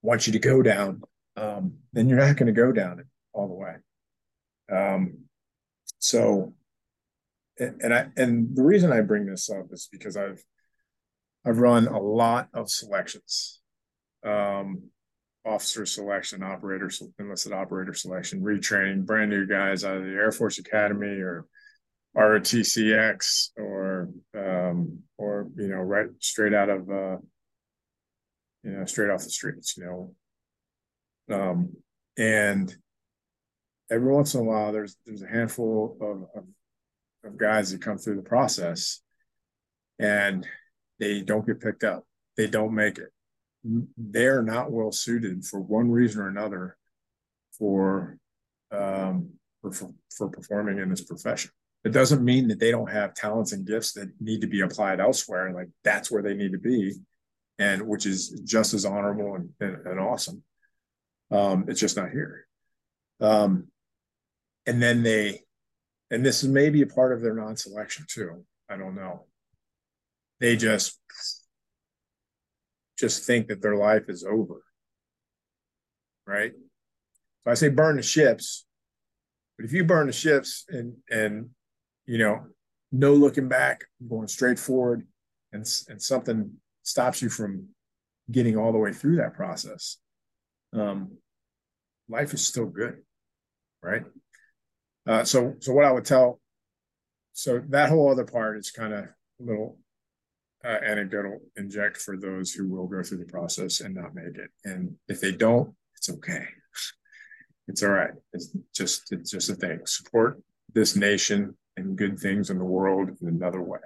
wants 0.02 0.26
you 0.26 0.32
to 0.32 0.38
go 0.40 0.60
down, 0.60 1.02
um, 1.36 1.74
then 1.92 2.08
you're 2.08 2.18
not 2.18 2.36
going 2.36 2.46
to 2.46 2.52
go 2.52 2.72
down 2.72 3.00
it 3.00 3.06
all 3.32 3.48
the 3.48 3.54
way. 3.54 3.74
Um, 4.72 5.18
so, 5.98 6.54
and, 7.58 7.94
I 7.94 8.08
and 8.16 8.54
the 8.54 8.62
reason 8.62 8.92
I 8.92 9.00
bring 9.00 9.26
this 9.26 9.48
up 9.50 9.66
is 9.70 9.88
because 9.90 10.16
I've 10.16 10.42
I've 11.44 11.58
run 11.58 11.86
a 11.86 11.98
lot 11.98 12.48
of 12.52 12.68
selections, 12.70 13.60
um, 14.24 14.90
officer 15.44 15.86
selection, 15.86 16.42
operator 16.42 16.90
enlisted 17.18 17.52
operator 17.52 17.94
selection, 17.94 18.40
retraining 18.40 19.06
brand 19.06 19.30
new 19.30 19.46
guys 19.46 19.84
out 19.84 19.96
of 19.96 20.04
the 20.04 20.10
Air 20.10 20.32
Force 20.32 20.58
Academy 20.58 21.20
or 21.20 21.46
ROTCX 22.16 23.50
or 23.56 24.10
um, 24.36 25.00
or 25.18 25.48
you 25.56 25.68
know 25.68 25.76
right 25.76 26.08
straight 26.18 26.54
out 26.54 26.68
of 26.68 26.90
uh, 26.90 27.18
you 28.64 28.70
know 28.72 28.84
straight 28.86 29.10
off 29.10 29.22
the 29.22 29.30
streets, 29.30 29.76
you 29.76 29.84
know 29.84 30.14
um, 31.30 31.76
and 32.16 32.74
every 33.90 34.12
once 34.12 34.34
in 34.34 34.40
a 34.40 34.44
while, 34.44 34.72
there's 34.72 34.96
there's 35.04 35.22
a 35.22 35.28
handful 35.28 35.96
of, 36.00 36.22
of, 36.34 36.44
of 37.24 37.36
guys 37.36 37.70
that 37.70 37.82
come 37.82 37.98
through 37.98 38.16
the 38.16 38.22
process, 38.22 39.00
and 39.98 40.46
they 40.98 41.22
don't 41.22 41.46
get 41.46 41.60
picked 41.60 41.84
up. 41.84 42.04
They 42.36 42.46
don't 42.46 42.74
make 42.74 42.98
it. 42.98 43.10
They're 43.96 44.42
not 44.42 44.70
well 44.70 44.92
suited 44.92 45.44
for 45.44 45.60
one 45.60 45.90
reason 45.90 46.22
or 46.22 46.28
another 46.28 46.76
for 47.58 48.18
um, 48.70 49.30
for, 49.62 49.90
for 50.16 50.28
performing 50.28 50.78
in 50.78 50.88
this 50.90 51.04
profession. 51.04 51.50
It 51.84 51.90
doesn't 51.92 52.24
mean 52.24 52.48
that 52.48 52.58
they 52.58 52.70
don't 52.70 52.90
have 52.90 53.14
talents 53.14 53.52
and 53.52 53.66
gifts 53.66 53.92
that 53.92 54.10
need 54.20 54.40
to 54.40 54.46
be 54.46 54.60
applied 54.60 55.00
elsewhere. 55.00 55.52
Like 55.52 55.68
that's 55.84 56.10
where 56.10 56.22
they 56.22 56.34
need 56.34 56.52
to 56.52 56.58
be, 56.58 56.94
and 57.58 57.82
which 57.82 58.06
is 58.06 58.40
just 58.44 58.74
as 58.74 58.84
honorable 58.84 59.34
and, 59.34 59.50
and, 59.60 59.86
and 59.86 60.00
awesome. 60.00 60.42
Um, 61.30 61.64
it's 61.68 61.80
just 61.80 61.96
not 61.96 62.10
here. 62.10 62.46
Um, 63.20 63.68
and 64.66 64.82
then 64.82 65.02
they, 65.02 65.42
and 66.10 66.24
this 66.24 66.42
is 66.42 66.48
maybe 66.48 66.82
a 66.82 66.86
part 66.86 67.12
of 67.12 67.20
their 67.20 67.34
non-selection 67.34 68.06
too. 68.08 68.44
I 68.68 68.76
don't 68.76 68.94
know. 68.94 69.26
They 70.40 70.56
just 70.56 71.00
just 72.98 73.24
think 73.24 73.48
that 73.48 73.60
their 73.60 73.76
life 73.76 74.04
is 74.08 74.24
over. 74.24 74.62
Right. 76.26 76.52
So 77.44 77.50
I 77.50 77.54
say 77.54 77.68
burn 77.68 77.96
the 77.96 78.02
ships. 78.02 78.66
But 79.56 79.64
if 79.66 79.72
you 79.72 79.84
burn 79.84 80.06
the 80.06 80.12
ships 80.12 80.64
and 80.68 80.94
and 81.10 81.50
you 82.06 82.18
know, 82.18 82.46
no 82.92 83.14
looking 83.14 83.48
back, 83.48 83.84
going 84.08 84.28
straight 84.28 84.58
forward, 84.58 85.06
and 85.52 85.66
and 85.88 86.00
something 86.00 86.52
stops 86.82 87.22
you 87.22 87.28
from 87.28 87.68
getting 88.30 88.56
all 88.56 88.72
the 88.72 88.78
way 88.78 88.92
through 88.92 89.16
that 89.16 89.34
process, 89.34 89.98
um, 90.72 91.16
life 92.08 92.34
is 92.34 92.46
still 92.46 92.66
good, 92.66 93.02
right? 93.82 94.04
Uh, 95.06 95.24
so, 95.24 95.54
so 95.60 95.72
what 95.72 95.84
I 95.84 95.92
would 95.92 96.04
tell, 96.04 96.40
so 97.32 97.62
that 97.68 97.90
whole 97.90 98.10
other 98.10 98.24
part 98.24 98.58
is 98.58 98.70
kind 98.70 98.92
of 98.92 99.04
a 99.04 99.10
little 99.40 99.78
uh, 100.64 100.78
anecdotal 100.84 101.38
inject 101.56 101.96
for 101.96 102.16
those 102.16 102.52
who 102.52 102.68
will 102.68 102.86
go 102.86 103.02
through 103.02 103.18
the 103.18 103.24
process 103.26 103.80
and 103.80 103.94
not 103.94 104.14
make 104.14 104.36
it. 104.36 104.50
And 104.64 104.96
if 105.08 105.20
they 105.20 105.32
don't, 105.32 105.74
it's 105.96 106.10
okay. 106.10 106.46
It's 107.68 107.82
all 107.82 107.90
right. 107.90 108.10
It's 108.32 108.56
just 108.74 109.12
it's 109.12 109.30
just 109.30 109.50
a 109.50 109.54
thing. 109.54 109.80
Support 109.86 110.40
this 110.72 110.96
nation 110.96 111.56
and 111.76 111.96
good 111.96 112.18
things 112.18 112.50
in 112.50 112.58
the 112.58 112.64
world 112.64 113.10
in 113.20 113.28
another 113.28 113.62
way. 113.62 113.80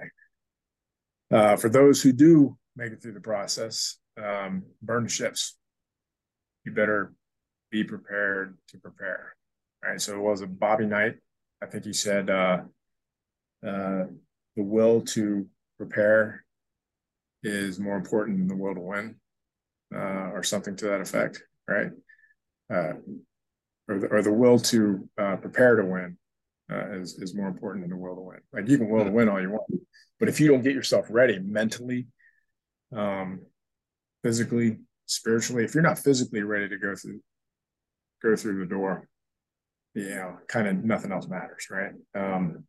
Uh, 1.31 1.57
for 1.57 1.69
those 1.69 2.03
who 2.03 2.13
do 2.13 2.57
make 2.77 2.93
it 2.93 3.03
through 3.03 3.15
the 3.15 3.21
process, 3.21 3.97
um, 4.23 4.65
burn 4.83 5.07
ships 5.09 5.57
you 6.65 6.73
better 6.73 7.13
be 7.71 7.85
prepared 7.85 8.57
to 8.69 8.79
prepare. 8.79 9.35
Right. 9.83 10.01
So 10.01 10.15
it 10.15 10.21
was 10.21 10.43
a 10.43 10.47
Bobby 10.47 10.87
Knight. 10.87 11.17
I 11.63 11.67
think 11.67 11.85
he 11.85 11.93
said 11.93 12.29
uh, 12.29 12.63
uh, 13.67 14.05
the 14.57 14.63
will 14.63 15.03
to 15.03 15.47
prepare 15.79 16.45
is 17.43 17.79
more 17.79 17.97
important 17.97 18.39
than 18.39 18.49
the 18.49 18.63
will 18.63 18.75
to 18.75 18.81
win, 18.81 19.17
uh, 19.95 20.31
or 20.35 20.43
something 20.43 20.77
to 20.77 20.87
that 20.87 21.01
effect. 21.01 21.43
Right. 21.67 21.91
Uh, 22.73 22.95
or, 23.89 23.99
the, 23.99 24.07
or 24.09 24.23
the 24.23 24.33
will 24.33 24.59
to 24.59 25.09
uh, 25.19 25.37
prepare 25.37 25.77
to 25.77 25.85
win 25.85 26.17
uh, 26.71 26.93
is, 26.93 27.19
is 27.19 27.35
more 27.35 27.49
important 27.49 27.83
than 27.83 27.91
the 27.91 27.97
will 27.97 28.15
to 28.15 28.21
win. 28.21 28.41
Like 28.53 28.69
you 28.69 28.79
can 28.79 28.89
will 28.89 29.05
to 29.05 29.11
win 29.11 29.29
all 29.29 29.41
you 29.41 29.51
want, 29.51 29.65
but 30.19 30.29
if 30.29 30.41
you 30.41 30.49
don't 30.49 30.63
get 30.63 30.75
yourself 30.75 31.07
ready 31.11 31.39
mentally, 31.39 32.07
um, 32.95 33.41
physically, 34.23 34.79
spiritually, 35.11 35.65
if 35.65 35.75
you're 35.75 35.83
not 35.83 35.99
physically 35.99 36.43
ready 36.43 36.69
to 36.69 36.79
go 36.79 36.95
through 36.95 37.21
go 38.23 38.37
through 38.37 38.61
the 38.61 38.67
door, 38.67 39.09
you 39.95 40.11
know, 40.11 40.37
kind 40.47 40.69
of 40.69 40.85
nothing 40.85 41.11
else 41.11 41.27
matters, 41.27 41.67
right? 41.71 41.93
Um, 42.15 42.65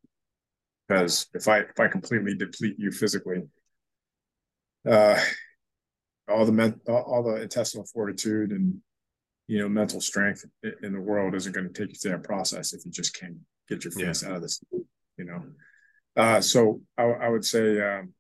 because 0.88 1.28
if 1.34 1.48
I 1.48 1.60
if 1.60 1.80
I 1.80 1.88
completely 1.88 2.36
deplete 2.36 2.76
you 2.78 2.92
physically, 2.92 3.44
uh, 4.90 5.20
all 6.28 6.46
the 6.46 6.52
men, 6.52 6.82
all, 6.88 7.24
the 7.24 7.42
intestinal 7.42 7.86
fortitude 7.86 8.52
and 8.52 8.82
you 9.48 9.60
know 9.60 9.70
mental 9.70 10.02
strength 10.02 10.44
in 10.84 10.94
the 10.94 11.00
world 11.00 11.36
isn't 11.36 11.54
going 11.54 11.72
to 11.72 11.74
take 11.74 11.94
you 11.94 11.96
through 11.96 12.12
that 12.12 12.24
process 12.24 12.74
if 12.74 12.86
you 12.86 12.92
just 12.92 13.18
can't 13.18 13.38
get 13.70 13.84
your 13.86 13.92
face 13.92 14.24
yeah. 14.24 14.30
out 14.30 14.36
of 14.36 14.42
this, 14.42 14.62
you 15.18 15.26
know. 15.26 15.44
Uh, 16.18 16.42
so 16.42 16.82
I, 16.98 17.04
I 17.04 17.30
would 17.30 17.46
say 17.46 17.80
um, 17.80 18.14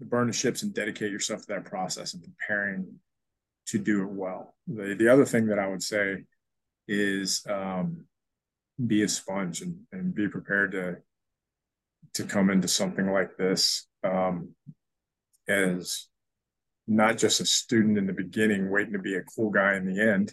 burn 0.00 0.28
the 0.28 0.32
ships 0.32 0.62
and 0.62 0.72
dedicate 0.72 1.12
yourself 1.12 1.42
to 1.42 1.46
that 1.48 1.66
process 1.66 2.14
and 2.14 2.24
preparing 2.24 2.86
to 3.66 3.78
do 3.78 4.02
it 4.02 4.10
well. 4.10 4.54
The 4.66 4.94
the 4.94 5.08
other 5.08 5.24
thing 5.24 5.46
that 5.46 5.58
I 5.58 5.68
would 5.68 5.82
say 5.82 6.24
is 6.88 7.44
um, 7.48 8.04
be 8.84 9.02
a 9.02 9.08
sponge 9.08 9.62
and, 9.62 9.78
and 9.92 10.14
be 10.14 10.28
prepared 10.28 10.72
to 10.72 10.96
to 12.14 12.24
come 12.24 12.50
into 12.50 12.68
something 12.68 13.10
like 13.10 13.36
this 13.36 13.86
um, 14.04 14.50
as 15.48 16.08
not 16.86 17.18
just 17.18 17.40
a 17.40 17.46
student 17.46 17.98
in 17.98 18.06
the 18.06 18.12
beginning 18.12 18.70
waiting 18.70 18.92
to 18.92 18.98
be 18.98 19.16
a 19.16 19.22
cool 19.22 19.50
guy 19.50 19.74
in 19.74 19.86
the 19.86 20.00
end, 20.00 20.32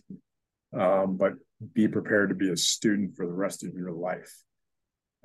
um, 0.77 1.17
but 1.17 1.33
be 1.73 1.87
prepared 1.87 2.29
to 2.29 2.35
be 2.35 2.51
a 2.51 2.57
student 2.57 3.15
for 3.15 3.25
the 3.25 3.31
rest 3.31 3.63
of 3.63 3.73
your 3.73 3.91
life 3.91 4.33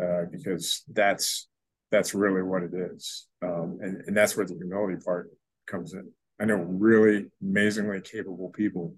uh, 0.02 0.24
because 0.30 0.82
that's 0.92 1.48
that's 1.90 2.14
really 2.14 2.42
what 2.42 2.62
it 2.62 2.72
is, 2.74 3.26
um, 3.42 3.78
and 3.80 4.02
and 4.06 4.16
that's 4.16 4.36
where 4.36 4.46
the 4.46 4.54
humility 4.54 4.96
part 5.04 5.30
comes 5.66 5.94
in. 5.94 6.10
I 6.40 6.44
know 6.44 6.56
really 6.56 7.26
amazingly 7.42 8.00
capable 8.00 8.50
people 8.50 8.94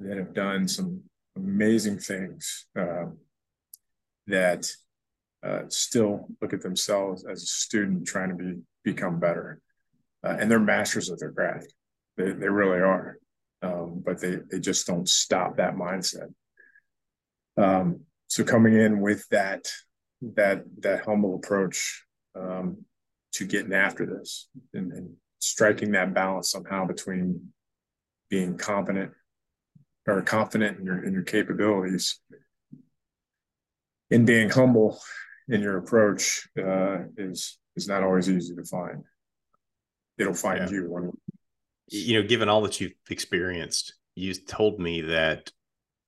that 0.00 0.16
have 0.16 0.34
done 0.34 0.68
some 0.68 1.02
amazing 1.36 1.98
things 1.98 2.66
uh, 2.78 3.06
that 4.26 4.70
uh, 5.42 5.62
still 5.68 6.28
look 6.40 6.52
at 6.52 6.62
themselves 6.62 7.24
as 7.24 7.42
a 7.42 7.46
student 7.46 8.06
trying 8.06 8.28
to 8.28 8.34
be 8.34 8.60
become 8.84 9.18
better, 9.18 9.60
uh, 10.24 10.36
and 10.38 10.50
they're 10.50 10.60
masters 10.60 11.08
of 11.08 11.18
their 11.18 11.32
craft. 11.32 11.72
They 12.16 12.32
they 12.32 12.48
really 12.48 12.80
are, 12.80 13.18
um, 13.62 14.02
but 14.04 14.20
they 14.20 14.38
they 14.50 14.60
just 14.60 14.86
don't 14.86 15.08
stop 15.08 15.56
that 15.56 15.74
mindset. 15.74 16.32
Um, 17.56 18.00
so 18.28 18.44
coming 18.44 18.74
in 18.74 19.00
with 19.00 19.26
that 19.30 19.66
that 20.36 20.64
that 20.80 21.04
humble 21.04 21.34
approach 21.34 22.04
um, 22.34 22.84
to 23.32 23.44
getting 23.44 23.72
after 23.72 24.06
this 24.06 24.48
and, 24.74 24.92
and 24.92 25.16
striking 25.42 25.92
that 25.92 26.14
balance 26.14 26.50
somehow 26.50 26.86
between 26.86 27.48
being 28.30 28.56
competent 28.56 29.10
or 30.06 30.22
confident 30.22 30.78
in 30.78 30.84
your 30.84 31.04
in 31.04 31.12
your 31.12 31.22
capabilities 31.22 32.20
and 34.10 34.26
being 34.26 34.48
humble 34.48 35.00
in 35.48 35.60
your 35.60 35.78
approach 35.78 36.48
uh, 36.58 36.98
is 37.16 37.58
is 37.76 37.88
not 37.88 38.02
always 38.02 38.30
easy 38.30 38.54
to 38.54 38.64
find. 38.64 39.04
It'll 40.18 40.34
find 40.34 40.70
yeah. 40.70 40.70
you 40.70 41.12
you 41.88 42.20
know, 42.20 42.26
given 42.26 42.48
all 42.48 42.62
that 42.62 42.80
you've 42.80 42.94
experienced, 43.10 43.94
you 44.14 44.32
told 44.34 44.80
me 44.80 45.02
that 45.02 45.50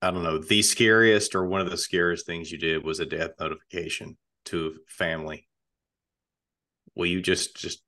I 0.01 0.11
don't 0.11 0.23
know, 0.23 0.37
the 0.37 0.61
scariest 0.61 1.35
or 1.35 1.45
one 1.45 1.61
of 1.61 1.69
the 1.69 1.77
scariest 1.77 2.25
things 2.25 2.51
you 2.51 2.57
did 2.57 2.83
was 2.83 2.99
a 2.99 3.05
death 3.05 3.31
notification 3.39 4.17
to 4.45 4.77
family. 4.87 5.47
Will 6.95 7.07
you 7.07 7.21
just 7.21 7.55
just 7.55 7.81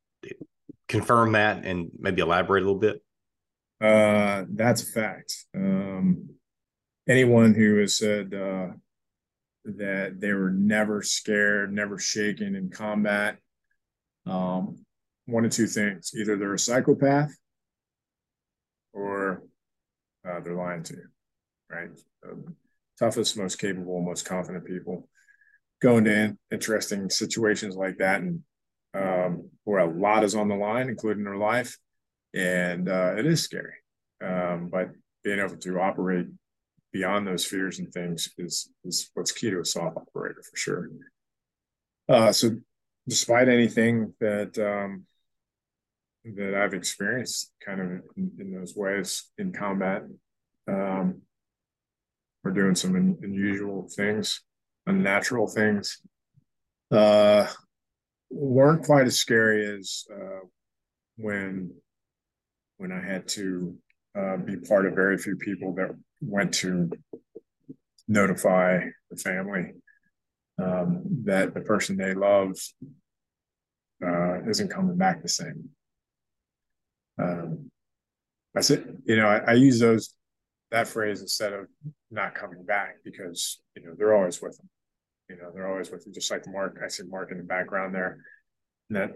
confirm 0.88 1.34
that 1.34 1.66
and 1.66 1.90
maybe 2.00 2.22
elaborate 2.22 2.64
a 2.64 2.66
little 2.66 2.80
bit? 2.80 3.02
Uh, 3.80 4.46
that's 4.50 4.84
a 4.84 4.92
fact. 4.92 5.34
Um, 5.56 6.30
anyone 7.08 7.54
who 7.54 7.78
has 7.78 7.98
said 7.98 8.34
uh, 8.34 8.70
that 9.66 10.20
they 10.20 10.34
were 10.34 10.52
never 10.52 11.02
scared, 11.02 11.74
never 11.74 12.00
shaken 12.00 12.56
in 12.56 12.70
combat, 12.70 13.38
um, 14.26 14.84
one 15.26 15.46
of 15.46 15.52
two 15.52 15.68
things: 15.68 16.12
either 16.16 16.38
they're 16.38 16.54
a 16.54 16.60
psychopath 16.60 17.36
or 18.94 19.44
uh, 20.28 20.40
they're 20.40 20.56
lying 20.56 20.84
to 20.84 20.94
you. 20.94 21.08
Right? 21.70 21.90
Um, 22.28 22.56
toughest, 22.98 23.38
most 23.38 23.60
capable, 23.60 24.02
most 24.02 24.26
confident 24.26 24.66
people 24.66 25.08
go 25.82 25.98
into 25.98 26.12
in- 26.12 26.40
interesting 26.52 27.10
situations 27.10 27.76
like 27.76 27.98
that 27.98 28.22
and 28.22 28.42
um, 28.98 29.50
where 29.64 29.80
a 29.80 29.90
lot 29.90 30.24
is 30.24 30.36
on 30.36 30.48
the 30.48 30.56
line, 30.56 30.90
including 30.90 31.24
their 31.24 31.38
life, 31.38 31.78
and 32.34 32.90
uh, 32.90 33.16
it 33.18 33.26
is 33.26 33.44
scary. 33.44 33.74
Um, 34.24 34.70
but 34.72 34.90
being 35.24 35.40
able 35.40 35.58
to 35.58 35.80
operate 35.80 36.28
beyond 36.92 37.28
those 37.28 37.46
fears 37.46 37.80
and 37.80 37.92
things 37.92 38.30
is 38.38 38.70
is 38.84 39.10
what's 39.14 39.32
key 39.32 39.50
to 39.50 39.60
a 39.60 39.66
SOF 39.66 39.96
operator 39.96 40.42
for 40.42 40.58
sure. 40.58 40.90
Uh, 42.10 42.32
so, 42.32 42.52
despite 43.08 43.50
anything 43.50 44.14
that 44.20 44.58
um, 44.58 45.06
that 46.36 46.56
I've 46.56 46.74
experienced, 46.74 47.52
kind 47.64 47.82
of 47.82 47.88
in, 48.16 48.32
in 48.40 48.54
those 48.54 48.76
ways 48.76 49.26
in 49.38 49.52
combat, 49.52 50.04
um, 50.68 51.22
we're 52.44 52.52
doing 52.52 52.76
some 52.76 52.96
un- 52.96 53.18
unusual 53.22 53.90
things, 53.96 54.42
unnatural 54.86 55.48
things. 55.48 56.00
Uh, 56.90 57.48
weren't 58.30 58.84
quite 58.84 59.08
as 59.08 59.20
scary 59.20 59.66
as 59.66 60.06
uh, 60.14 60.46
when 61.18 61.72
when 62.78 62.92
I 62.92 63.02
had 63.02 63.28
to 63.30 63.76
uh, 64.18 64.38
be 64.38 64.58
part 64.58 64.86
of 64.86 64.94
very 64.94 65.18
few 65.18 65.36
people 65.36 65.74
that 65.76 65.90
went 66.22 66.54
to 66.56 66.90
notify 68.08 68.82
the 69.10 69.18
family 69.18 69.74
um, 70.62 71.04
that 71.26 71.54
the 71.54 71.62
person 71.62 71.98
they 71.98 72.14
love 72.14 72.58
uh, 74.06 74.42
isn't 74.48 74.70
coming 74.70 74.96
back 74.96 75.22
the 75.22 75.30
same. 75.30 75.70
Um, 77.20 77.72
I 78.56 78.62
said, 78.62 78.98
you 79.06 79.16
know, 79.16 79.28
I, 79.28 79.38
I 79.40 79.54
use 79.54 79.80
those 79.80 80.14
that 80.72 80.88
phrase 80.88 81.22
instead 81.22 81.54
of 81.54 81.68
not 82.12 82.36
coming 82.36 82.64
back 82.64 82.98
because 83.04 83.62
you 83.76 83.84
know 83.84 83.94
they're 83.98 84.16
always 84.16 84.42
with 84.42 84.58
them 84.58 84.70
you 85.30 85.36
know, 85.38 85.52
they're 85.54 85.68
always 85.68 85.92
with 85.92 86.06
you, 86.06 86.14
just 86.14 86.32
like 86.32 86.48
Mark. 86.48 86.80
I 86.84 86.88
see 86.88 87.04
Mark 87.04 87.32
in 87.32 87.38
the 87.38 87.44
background 87.44 87.94
there. 87.94 88.18
And 88.90 88.98
that 88.98 89.12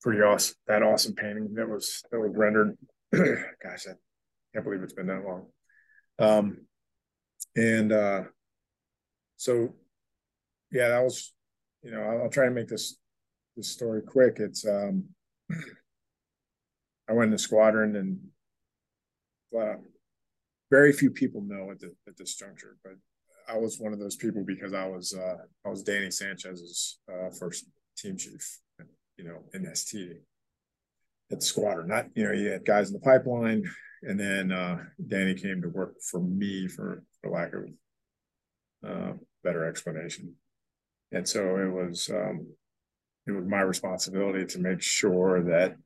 pretty 0.00 0.22
awesome, 0.22 0.54
that 0.66 0.82
awesome 0.82 1.14
painting 1.14 1.52
that 1.54 1.68
was 1.68 2.02
that 2.10 2.18
was 2.18 2.32
rendered. 2.34 2.76
Gosh, 3.12 3.86
I 3.86 3.92
can't 4.52 4.64
believe 4.64 4.82
it's 4.82 4.94
been 4.94 5.08
that 5.08 5.24
long. 5.24 5.46
Um, 6.18 6.58
and 7.56 7.92
uh, 7.92 8.22
so, 9.36 9.74
yeah, 10.70 10.88
that 10.88 11.02
was, 11.02 11.32
you 11.82 11.90
know, 11.90 12.02
I'll, 12.02 12.22
I'll 12.22 12.30
try 12.30 12.46
to 12.46 12.50
make 12.50 12.68
this 12.68 12.96
this 13.56 13.68
story 13.68 14.02
quick. 14.02 14.36
It's 14.38 14.66
um, 14.66 15.04
I 17.08 17.12
went 17.12 17.26
in 17.26 17.32
the 17.32 17.38
squadron 17.38 17.96
and 17.96 18.18
uh, 19.58 19.76
very 20.70 20.92
few 20.92 21.10
people 21.10 21.42
know 21.42 21.70
at 21.70 21.80
the 21.80 21.92
at 22.06 22.16
this 22.16 22.34
juncture, 22.36 22.76
but 22.84 22.94
I 23.48 23.58
was 23.58 23.78
one 23.78 23.92
of 23.92 23.98
those 23.98 24.16
people 24.16 24.44
because 24.46 24.72
I 24.72 24.86
was 24.86 25.14
uh, 25.14 25.36
I 25.64 25.68
was 25.68 25.82
Danny 25.82 26.10
Sanchez's 26.10 26.98
uh, 27.08 27.30
first 27.38 27.66
team 27.96 28.16
chief, 28.16 28.58
you 29.16 29.24
know, 29.24 29.44
in 29.54 29.74
ST 29.74 30.16
at 31.30 31.40
the 31.40 31.44
squadron. 31.44 31.88
Not 31.88 32.06
you 32.14 32.24
know, 32.24 32.32
you 32.32 32.48
had 32.48 32.64
guys 32.64 32.88
in 32.88 32.94
the 32.94 33.00
pipeline, 33.00 33.64
and 34.02 34.18
then 34.18 34.52
uh, 34.52 34.78
Danny 35.06 35.34
came 35.34 35.62
to 35.62 35.68
work 35.68 35.94
for 36.00 36.20
me 36.20 36.68
for 36.68 37.04
for 37.20 37.30
lack 37.30 37.52
of 37.52 37.64
uh, 38.86 39.12
better 39.44 39.68
explanation. 39.68 40.34
And 41.12 41.28
so 41.28 41.56
it 41.56 41.70
was 41.70 42.08
um, 42.10 42.46
it 43.26 43.32
was 43.32 43.44
my 43.46 43.60
responsibility 43.60 44.46
to 44.46 44.58
make 44.58 44.82
sure 44.82 45.42
that 45.44 45.76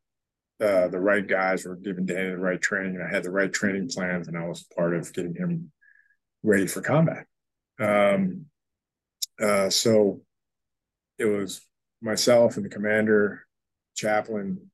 uh, 0.65 0.89
the 0.89 1.01
right 1.01 1.27
guys 1.27 1.65
were 1.65 1.77
giving 1.77 2.07
Danny 2.07 2.31
the 2.31 2.39
right 2.39 2.61
training, 2.61 2.95
and 2.95 3.05
I 3.05 3.13
had 3.13 3.25
the 3.25 3.31
right 3.31 3.53
training 3.53 3.89
plans, 3.89 4.29
and 4.29 4.37
I 4.37 4.47
was 4.47 4.67
part 4.77 4.95
of 4.95 5.13
getting 5.13 5.35
him 5.35 5.73
ready 6.43 6.67
for 6.67 6.81
combat. 6.81 7.27
Um, 7.81 8.47
uh, 9.41 9.71
so 9.71 10.21
it 11.19 11.25
was 11.25 11.61
myself 12.01 12.57
and 12.57 12.65
the 12.65 12.71
commander, 12.71 13.47
chaplain, 13.97 14.71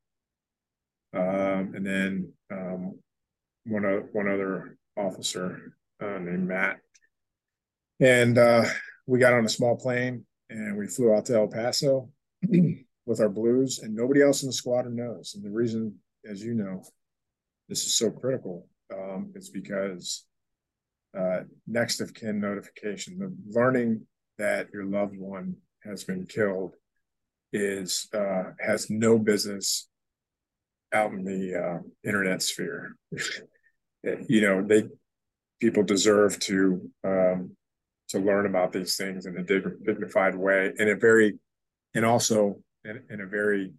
um, 1.15 1.73
and 1.75 1.87
then 1.87 2.33
um, 2.51 2.99
one 3.67 3.85
uh, 3.85 4.01
one 4.13 4.29
other 4.29 4.77
officer 4.97 5.75
uh, 6.03 6.19
named 6.19 6.49
Matt. 6.49 6.79
And 8.01 8.39
uh, 8.39 8.65
we 9.07 9.19
got 9.19 9.35
on 9.35 9.45
a 9.45 9.49
small 9.49 9.77
plane 9.77 10.25
and 10.49 10.77
we 10.77 10.87
flew 10.87 11.15
out 11.15 11.27
to 11.27 11.37
El 11.37 11.49
Paso 11.49 12.11
with 13.07 13.21
our 13.21 13.29
blues, 13.29 13.79
and 13.79 13.95
nobody 13.95 14.23
else 14.23 14.43
in 14.43 14.49
the 14.49 14.53
squadron 14.53 14.97
knows. 14.97 15.35
And 15.35 15.45
the 15.45 15.51
reason, 15.51 15.95
as 16.29 16.43
you 16.43 16.55
know, 16.55 16.83
this 17.69 17.85
is 17.85 17.95
so 17.95 18.11
critical 18.11 18.67
um, 18.93 19.33
is 19.35 19.49
because 19.49 20.25
uh, 21.19 21.41
next 21.67 22.01
of 22.01 22.15
kin 22.15 22.41
notification. 22.41 23.19
The 23.19 23.35
learning 23.49 24.07
that 24.39 24.69
your 24.73 24.85
loved 24.85 25.19
one 25.19 25.57
has 25.85 26.05
been 26.05 26.27
killed 26.27 26.75
is 27.53 28.09
uh, 28.15 28.53
has 28.61 28.91
no 28.91 29.19
business 29.19 29.89
out 30.93 31.13
in 31.13 31.25
the 31.25 31.55
uh, 31.55 31.79
internet 32.05 32.43
sphere. 32.43 32.97
you 34.29 34.41
know, 34.41 34.63
they 34.63 34.85
people 35.61 35.83
deserve 35.83 36.39
to 36.41 36.91
um, 37.05 37.57
to 38.09 38.19
learn 38.19 38.47
about 38.47 38.73
these 38.73 38.97
things 38.97 39.27
in 39.27 39.37
a 39.37 39.43
dignified 39.43 40.35
way, 40.35 40.73
in 40.79 40.89
a 40.89 40.97
very, 40.97 41.39
and 41.95 42.05
also 42.05 42.57
in, 42.85 43.03
in 43.09 43.21
a 43.21 43.27
very 43.27 43.73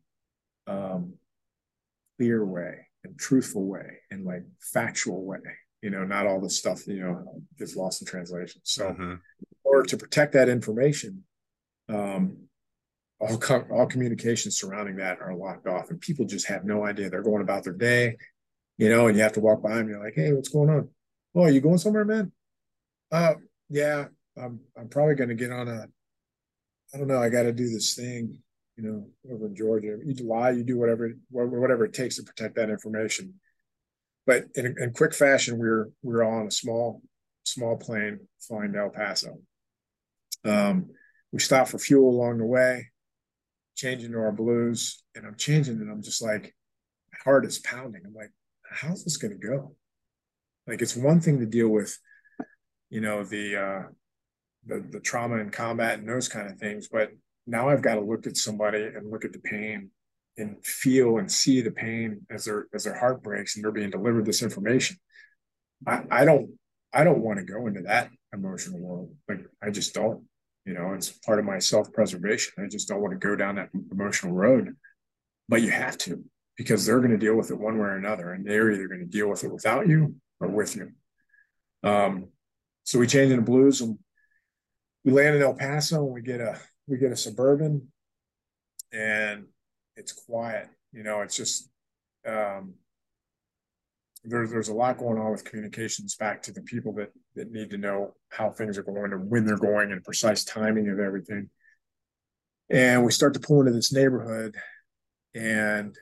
um, 0.67 1.13
clear 2.17 2.45
way 2.45 2.87
and 3.03 3.17
truthful 3.19 3.65
way 3.65 3.99
and 4.09 4.25
like 4.25 4.43
factual 4.59 5.25
way. 5.25 5.39
You 5.81 5.89
know, 5.89 6.03
not 6.03 6.27
all 6.27 6.39
the 6.39 6.49
stuff 6.49 6.87
you 6.87 7.01
know 7.01 7.41
gets 7.57 7.75
lost 7.75 8.01
in 8.01 8.07
translation. 8.07 8.61
So, 8.63 8.89
mm-hmm. 8.89 9.11
in 9.11 9.19
order 9.63 9.83
to 9.83 9.97
protect 9.97 10.33
that 10.33 10.49
information, 10.49 11.23
um, 11.89 12.37
all 13.19 13.37
co- 13.37 13.65
all 13.71 13.87
communications 13.87 14.59
surrounding 14.59 14.97
that 14.97 15.19
are 15.19 15.35
locked 15.35 15.67
off, 15.67 15.89
and 15.89 15.99
people 15.99 16.25
just 16.25 16.47
have 16.47 16.65
no 16.65 16.85
idea. 16.85 17.09
They're 17.09 17.23
going 17.23 17.41
about 17.41 17.63
their 17.63 17.73
day, 17.73 18.17
you 18.77 18.89
know, 18.89 19.07
and 19.07 19.17
you 19.17 19.23
have 19.23 19.33
to 19.33 19.39
walk 19.39 19.61
by 19.61 19.75
them. 19.75 19.89
You're 19.89 20.03
like, 20.03 20.15
"Hey, 20.15 20.33
what's 20.33 20.49
going 20.49 20.69
on? 20.69 20.89
Oh, 21.35 21.43
are 21.43 21.49
you 21.49 21.61
going 21.61 21.77
somewhere, 21.77 22.05
man? 22.05 22.31
Uh, 23.11 23.35
yeah, 23.69 24.05
I'm. 24.37 24.59
I'm 24.77 24.89
probably 24.89 25.15
going 25.15 25.29
to 25.29 25.35
get 25.35 25.51
on 25.51 25.67
a. 25.67 25.87
I 26.93 26.97
don't 26.97 27.07
know. 27.07 27.21
I 27.21 27.29
got 27.29 27.43
to 27.43 27.53
do 27.53 27.69
this 27.69 27.95
thing, 27.95 28.37
you 28.75 28.83
know, 28.83 29.07
over 29.33 29.47
in 29.47 29.55
Georgia. 29.55 29.97
You 30.03 30.25
lie, 30.25 30.51
you 30.51 30.63
do 30.63 30.77
whatever 30.77 31.11
whatever 31.29 31.85
it 31.85 31.93
takes 31.93 32.17
to 32.17 32.23
protect 32.23 32.55
that 32.55 32.69
information. 32.69 33.35
But 34.25 34.45
in, 34.55 34.75
in 34.79 34.93
quick 34.93 35.13
fashion, 35.13 35.55
we 35.55 35.67
we're 35.67 35.85
we 36.03 36.13
we're 36.13 36.23
on 36.23 36.47
a 36.47 36.51
small 36.51 37.01
small 37.43 37.77
plane 37.77 38.19
flying 38.39 38.73
to 38.73 38.79
El 38.79 38.89
Paso. 38.89 39.39
Um, 40.45 40.89
we 41.31 41.39
stopped 41.39 41.71
for 41.71 41.79
fuel 41.79 42.09
along 42.09 42.37
the 42.37 42.45
way 42.45 42.91
changing 43.75 44.11
to 44.11 44.19
our 44.19 44.31
blues 44.31 45.03
and 45.15 45.25
I'm 45.25 45.35
changing 45.35 45.75
and 45.75 45.89
I'm 45.89 46.03
just 46.03 46.21
like, 46.21 46.53
my 47.11 47.19
heart 47.23 47.45
is 47.45 47.59
pounding. 47.59 48.01
I'm 48.05 48.13
like, 48.13 48.31
how's 48.69 49.03
this 49.03 49.17
going 49.17 49.39
to 49.39 49.47
go? 49.47 49.75
Like, 50.67 50.81
it's 50.81 50.95
one 50.95 51.19
thing 51.19 51.39
to 51.39 51.45
deal 51.45 51.69
with, 51.69 51.97
you 52.89 53.01
know, 53.01 53.23
the, 53.23 53.57
uh, 53.57 53.83
the, 54.65 54.85
the 54.91 54.99
trauma 54.99 55.37
and 55.37 55.51
combat 55.51 55.99
and 55.99 56.07
those 56.07 56.27
kind 56.27 56.49
of 56.49 56.59
things. 56.59 56.89
But 56.91 57.09
now 57.47 57.69
I've 57.69 57.81
got 57.81 57.95
to 57.95 58.01
look 58.01 58.27
at 58.27 58.37
somebody 58.37 58.83
and 58.83 59.09
look 59.09 59.25
at 59.25 59.33
the 59.33 59.39
pain 59.39 59.89
and 60.37 60.65
feel 60.65 61.17
and 61.17 61.31
see 61.31 61.61
the 61.61 61.71
pain 61.71 62.21
as 62.29 62.45
their, 62.45 62.67
as 62.73 62.83
their 62.83 62.97
heart 62.97 63.21
breaks 63.21 63.55
and 63.55 63.63
they're 63.63 63.71
being 63.71 63.89
delivered 63.89 64.25
this 64.25 64.41
information. 64.43 64.97
I, 65.85 66.03
I 66.09 66.25
don't, 66.25 66.51
I 66.93 67.03
don't 67.03 67.21
want 67.21 67.39
to 67.39 67.45
go 67.45 67.67
into 67.67 67.81
that 67.81 68.09
emotional 68.33 68.79
world. 68.79 69.15
Like, 69.27 69.45
I 69.61 69.69
just 69.69 69.93
don't 69.93 70.25
you 70.65 70.73
know 70.73 70.93
it's 70.93 71.09
part 71.09 71.39
of 71.39 71.45
my 71.45 71.59
self-preservation 71.59 72.53
i 72.63 72.67
just 72.67 72.87
don't 72.87 73.01
want 73.01 73.11
to 73.13 73.27
go 73.27 73.35
down 73.35 73.55
that 73.55 73.69
emotional 73.91 74.33
road 74.33 74.75
but 75.49 75.61
you 75.61 75.71
have 75.71 75.97
to 75.97 76.23
because 76.57 76.85
they're 76.85 76.99
going 76.99 77.11
to 77.11 77.17
deal 77.17 77.35
with 77.35 77.51
it 77.51 77.59
one 77.59 77.77
way 77.77 77.87
or 77.87 77.95
another 77.95 78.33
and 78.33 78.45
they're 78.45 78.71
either 78.71 78.87
going 78.87 78.99
to 78.99 79.05
deal 79.05 79.29
with 79.29 79.43
it 79.43 79.51
without 79.51 79.87
you 79.87 80.15
or 80.39 80.47
with 80.47 80.75
you 80.75 80.91
um, 81.83 82.27
so 82.83 82.99
we 82.99 83.07
change 83.07 83.31
into 83.31 83.43
blues 83.43 83.81
and 83.81 83.97
we 85.03 85.11
land 85.11 85.35
in 85.35 85.41
el 85.41 85.53
paso 85.53 86.03
and 86.03 86.13
we 86.13 86.21
get 86.21 86.41
a 86.41 86.59
we 86.87 86.97
get 86.97 87.11
a 87.11 87.17
suburban 87.17 87.87
and 88.93 89.45
it's 90.01 90.11
quiet 90.11 90.67
you 90.91 91.03
know 91.03 91.21
it's 91.21 91.35
just 91.35 91.69
um, 92.27 92.73
there's 94.23 94.51
there's 94.51 94.69
a 94.69 94.73
lot 94.73 94.97
going 94.97 95.17
on 95.17 95.31
with 95.31 95.43
communications 95.43 96.15
back 96.15 96.43
to 96.43 96.51
the 96.51 96.61
people 96.61 96.93
that 96.93 97.11
that 97.35 97.51
need 97.51 97.69
to 97.71 97.77
know 97.77 98.13
how 98.29 98.49
things 98.49 98.77
are 98.77 98.83
going 98.83 99.13
and 99.13 99.29
when 99.29 99.45
they're 99.45 99.57
going 99.57 99.91
and 99.91 100.03
precise 100.03 100.43
timing 100.43 100.89
of 100.89 100.99
everything. 100.99 101.49
And 102.69 103.03
we 103.03 103.11
start 103.11 103.33
to 103.33 103.39
pull 103.39 103.61
into 103.61 103.73
this 103.73 103.91
neighborhood, 103.91 104.55
and 105.35 105.95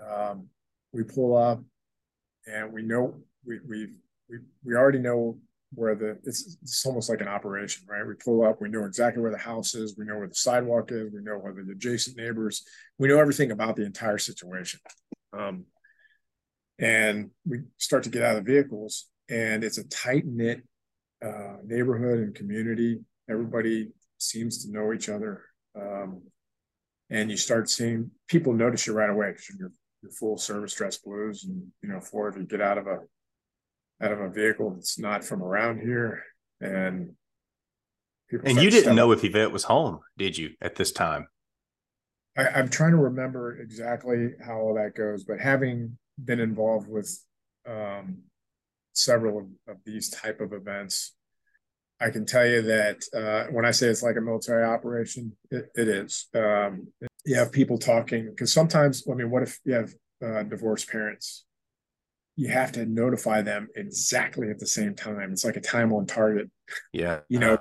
um, 0.00 0.46
we 0.92 1.02
pull 1.02 1.36
up, 1.36 1.60
and 2.46 2.72
we 2.72 2.82
know 2.82 3.16
we 3.44 3.58
we 3.68 3.88
we 4.28 4.38
we 4.64 4.74
already 4.74 4.98
know 4.98 5.38
where 5.74 5.94
the 5.94 6.18
it's, 6.24 6.58
it's 6.62 6.84
almost 6.84 7.08
like 7.08 7.20
an 7.20 7.28
operation, 7.28 7.86
right? 7.88 8.06
We 8.06 8.14
pull 8.14 8.44
up, 8.44 8.60
we 8.60 8.68
know 8.68 8.84
exactly 8.84 9.22
where 9.22 9.30
the 9.30 9.38
house 9.38 9.74
is, 9.74 9.96
we 9.96 10.04
know 10.04 10.18
where 10.18 10.28
the 10.28 10.34
sidewalk 10.34 10.90
is, 10.90 11.12
we 11.12 11.22
know 11.22 11.38
where 11.38 11.52
the 11.52 11.72
adjacent 11.72 12.16
neighbors, 12.16 12.64
we 12.98 13.08
know 13.08 13.18
everything 13.18 13.52
about 13.52 13.76
the 13.76 13.84
entire 13.84 14.18
situation. 14.18 14.80
Um, 15.32 15.66
and 16.80 17.30
we 17.46 17.58
start 17.76 18.02
to 18.04 18.10
get 18.10 18.22
out 18.22 18.36
of 18.36 18.44
the 18.44 18.52
vehicles 18.52 19.06
and 19.28 19.62
it's 19.62 19.78
a 19.78 19.84
tight 19.88 20.24
knit 20.26 20.62
uh, 21.24 21.56
neighborhood 21.64 22.18
and 22.18 22.34
community 22.34 22.98
everybody 23.28 23.90
seems 24.18 24.64
to 24.64 24.72
know 24.72 24.92
each 24.92 25.08
other 25.08 25.44
um, 25.80 26.22
and 27.10 27.30
you 27.30 27.36
start 27.36 27.68
seeing 27.68 28.10
people 28.28 28.52
notice 28.52 28.86
you 28.86 28.92
right 28.92 29.10
away 29.10 29.30
because 29.30 29.56
you're, 29.58 29.70
full 30.18 30.38
service 30.38 30.72
dress 30.72 30.96
blues 30.96 31.44
and 31.44 31.62
you 31.82 31.88
know 31.90 32.00
for 32.00 32.26
if 32.30 32.34
you 32.34 32.44
get 32.44 32.62
out 32.62 32.78
of 32.78 32.86
a 32.86 33.00
out 34.02 34.12
of 34.12 34.20
a 34.20 34.30
vehicle 34.30 34.70
that's 34.70 34.98
not 34.98 35.24
from 35.24 35.42
around 35.42 35.80
here 35.80 36.22
and 36.60 37.14
and 38.44 38.62
you 38.62 38.70
didn't 38.70 38.94
know 38.94 39.10
if 39.12 39.24
Yvette 39.24 39.50
was 39.50 39.64
home, 39.64 40.00
did 40.16 40.38
you, 40.38 40.50
at 40.60 40.76
this 40.76 40.92
time? 40.92 41.26
I, 42.36 42.60
am 42.60 42.68
trying 42.68 42.92
to 42.92 42.96
remember 42.96 43.58
exactly 43.58 44.30
how 44.44 44.58
all 44.60 44.74
that 44.74 44.94
goes, 44.94 45.24
but 45.24 45.40
having 45.40 45.98
been 46.24 46.38
involved 46.38 46.88
with 46.88 47.10
um, 47.68 48.18
several 48.92 49.38
of, 49.38 49.46
of, 49.68 49.76
these 49.84 50.10
type 50.10 50.40
of 50.40 50.52
events. 50.52 51.14
I 52.00 52.10
can 52.10 52.24
tell 52.24 52.46
you 52.46 52.62
that 52.62 53.02
uh, 53.14 53.50
when 53.50 53.64
I 53.66 53.72
say 53.72 53.88
it's 53.88 54.02
like 54.02 54.16
a 54.16 54.22
military 54.22 54.64
operation, 54.64 55.36
it, 55.50 55.66
it 55.74 55.88
is. 55.88 56.28
Um, 56.34 56.88
you 57.26 57.34
have 57.34 57.52
people 57.52 57.78
talking 57.78 58.30
because 58.30 58.52
sometimes, 58.52 59.04
I 59.10 59.14
mean, 59.14 59.30
what 59.30 59.42
if 59.42 59.58
you 59.64 59.74
have 59.74 59.92
uh, 60.24 60.42
divorced 60.44 60.88
parents? 60.88 61.44
You 62.40 62.48
have 62.48 62.72
to 62.72 62.86
notify 62.86 63.42
them 63.42 63.68
exactly 63.76 64.50
at 64.50 64.58
the 64.58 64.66
same 64.66 64.94
time. 64.94 65.32
It's 65.32 65.44
like 65.44 65.56
a 65.56 65.60
time 65.60 65.92
on 65.92 66.06
target. 66.06 66.50
Yeah. 66.92 67.20
You 67.28 67.38
know, 67.38 67.58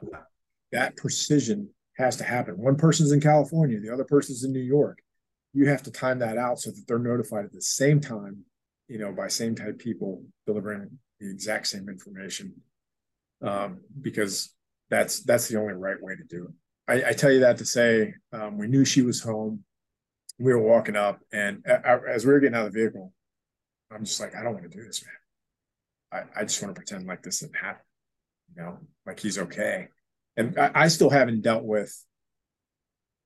that 0.71 0.95
precision 0.95 1.69
has 1.97 2.15
to 2.17 2.23
happen. 2.23 2.57
One 2.57 2.77
person's 2.77 3.11
in 3.11 3.19
California, 3.19 3.79
the 3.79 3.93
other 3.93 4.05
person's 4.05 4.43
in 4.43 4.53
New 4.53 4.59
York. 4.59 4.99
You 5.53 5.67
have 5.67 5.83
to 5.83 5.91
time 5.91 6.19
that 6.19 6.37
out 6.37 6.59
so 6.59 6.71
that 6.71 6.83
they're 6.87 6.99
notified 6.99 7.45
at 7.45 7.51
the 7.51 7.61
same 7.61 7.99
time 7.99 8.45
you 8.89 8.97
know, 8.97 9.13
by 9.13 9.27
same 9.27 9.55
type 9.55 9.79
people 9.79 10.23
delivering 10.45 10.89
the 11.19 11.29
exact 11.29 11.67
same 11.67 11.87
information, 11.87 12.53
um, 13.41 13.81
because 14.01 14.53
that's 14.89 15.21
that's 15.21 15.47
the 15.47 15.59
only 15.59 15.75
right 15.75 16.01
way 16.01 16.15
to 16.15 16.23
do 16.23 16.45
it. 16.45 17.05
I, 17.05 17.09
I 17.09 17.13
tell 17.13 17.31
you 17.31 17.41
that 17.41 17.59
to 17.59 17.65
say 17.65 18.15
um, 18.33 18.57
we 18.57 18.67
knew 18.67 18.83
she 18.83 19.03
was 19.03 19.21
home. 19.21 19.63
We 20.39 20.53
were 20.53 20.61
walking 20.61 20.95
up, 20.95 21.19
and 21.31 21.63
as 21.65 22.25
we 22.25 22.33
were 22.33 22.39
getting 22.39 22.55
out 22.55 22.65
of 22.65 22.73
the 22.73 22.79
vehicle, 22.79 23.13
I'm 23.91 24.05
just 24.05 24.19
like, 24.19 24.35
I 24.35 24.43
don't 24.43 24.53
want 24.53 24.69
to 24.69 24.77
do 24.77 24.85
this, 24.85 25.03
man. 25.03 26.25
I, 26.35 26.41
I 26.41 26.43
just 26.43 26.61
want 26.61 26.75
to 26.75 26.79
pretend 26.79 27.07
like 27.07 27.23
this 27.23 27.39
didn't 27.39 27.55
happen, 27.55 27.83
you 28.55 28.63
know, 28.63 28.77
like 29.05 29.19
he's 29.19 29.37
okay. 29.37 29.87
And 30.37 30.57
I, 30.57 30.71
I 30.73 30.87
still 30.87 31.09
haven't 31.09 31.41
dealt 31.41 31.63
with 31.63 31.95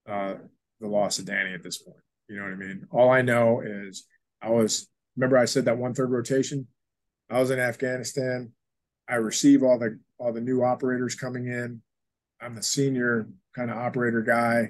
uh, 0.07 0.35
the 0.79 0.87
loss 0.87 1.19
of 1.19 1.25
Danny 1.25 1.53
at 1.53 1.63
this 1.63 1.77
point. 1.77 1.97
You 2.27 2.37
know 2.37 2.43
what 2.43 2.53
I 2.53 2.55
mean? 2.55 2.87
All 2.91 3.09
I 3.09 3.21
know 3.21 3.61
is 3.61 4.05
I 4.41 4.49
was 4.49 4.87
remember 5.15 5.37
I 5.37 5.45
said 5.45 5.65
that 5.65 5.77
one 5.77 5.93
third 5.93 6.11
rotation. 6.11 6.67
I 7.29 7.39
was 7.39 7.51
in 7.51 7.59
Afghanistan. 7.59 8.51
I 9.07 9.15
receive 9.15 9.63
all 9.63 9.77
the 9.77 9.99
all 10.17 10.33
the 10.33 10.41
new 10.41 10.63
operators 10.63 11.15
coming 11.15 11.47
in. 11.47 11.81
I'm 12.41 12.55
the 12.55 12.63
senior 12.63 13.27
kind 13.55 13.69
of 13.69 13.77
operator 13.77 14.21
guy 14.21 14.69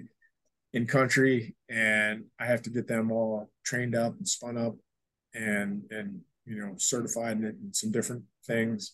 in 0.74 0.88
country, 0.88 1.56
and 1.70 2.26
I 2.40 2.46
have 2.46 2.64
to 2.64 2.70
get 2.70 2.88
them 2.88 3.12
all 3.12 3.50
trained 3.64 3.96
up 3.96 4.18
and 4.18 4.28
spun 4.28 4.58
up, 4.58 4.76
and 5.34 5.84
and 5.90 6.22
you 6.46 6.58
know 6.58 6.74
certifying 6.78 7.44
it 7.44 7.56
and 7.56 7.76
some 7.76 7.92
different 7.92 8.24
things, 8.46 8.94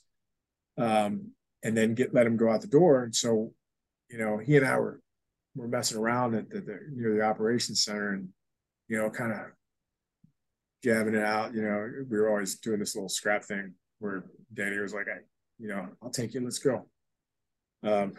um, 0.77 1.31
and 1.63 1.75
then 1.75 1.95
get 1.95 2.13
let 2.13 2.25
him 2.25 2.37
go 2.37 2.49
out 2.49 2.61
the 2.61 2.67
door. 2.67 3.03
And 3.03 3.15
so, 3.15 3.53
you 4.09 4.17
know, 4.17 4.37
he 4.37 4.57
and 4.57 4.65
I 4.65 4.77
were 4.77 5.01
were 5.55 5.67
messing 5.67 5.97
around 5.97 6.35
at 6.35 6.49
the, 6.49 6.61
the 6.61 6.79
know 6.95 7.15
the 7.15 7.23
operations 7.23 7.83
center, 7.83 8.13
and 8.13 8.29
you 8.87 8.97
know, 8.97 9.09
kind 9.09 9.31
of 9.31 9.39
jabbing 10.83 11.15
it 11.15 11.23
out. 11.23 11.53
You 11.53 11.61
know, 11.61 11.89
we 12.09 12.17
were 12.17 12.29
always 12.29 12.59
doing 12.59 12.79
this 12.79 12.95
little 12.95 13.09
scrap 13.09 13.43
thing 13.43 13.73
where 13.99 14.23
Danny 14.53 14.79
was 14.79 14.93
like, 14.93 15.07
"I, 15.07 15.19
you 15.59 15.67
know, 15.67 15.87
I'll 16.01 16.09
take 16.09 16.33
you. 16.33 16.41
Let's 16.41 16.59
go." 16.59 16.87
Um, 17.83 18.13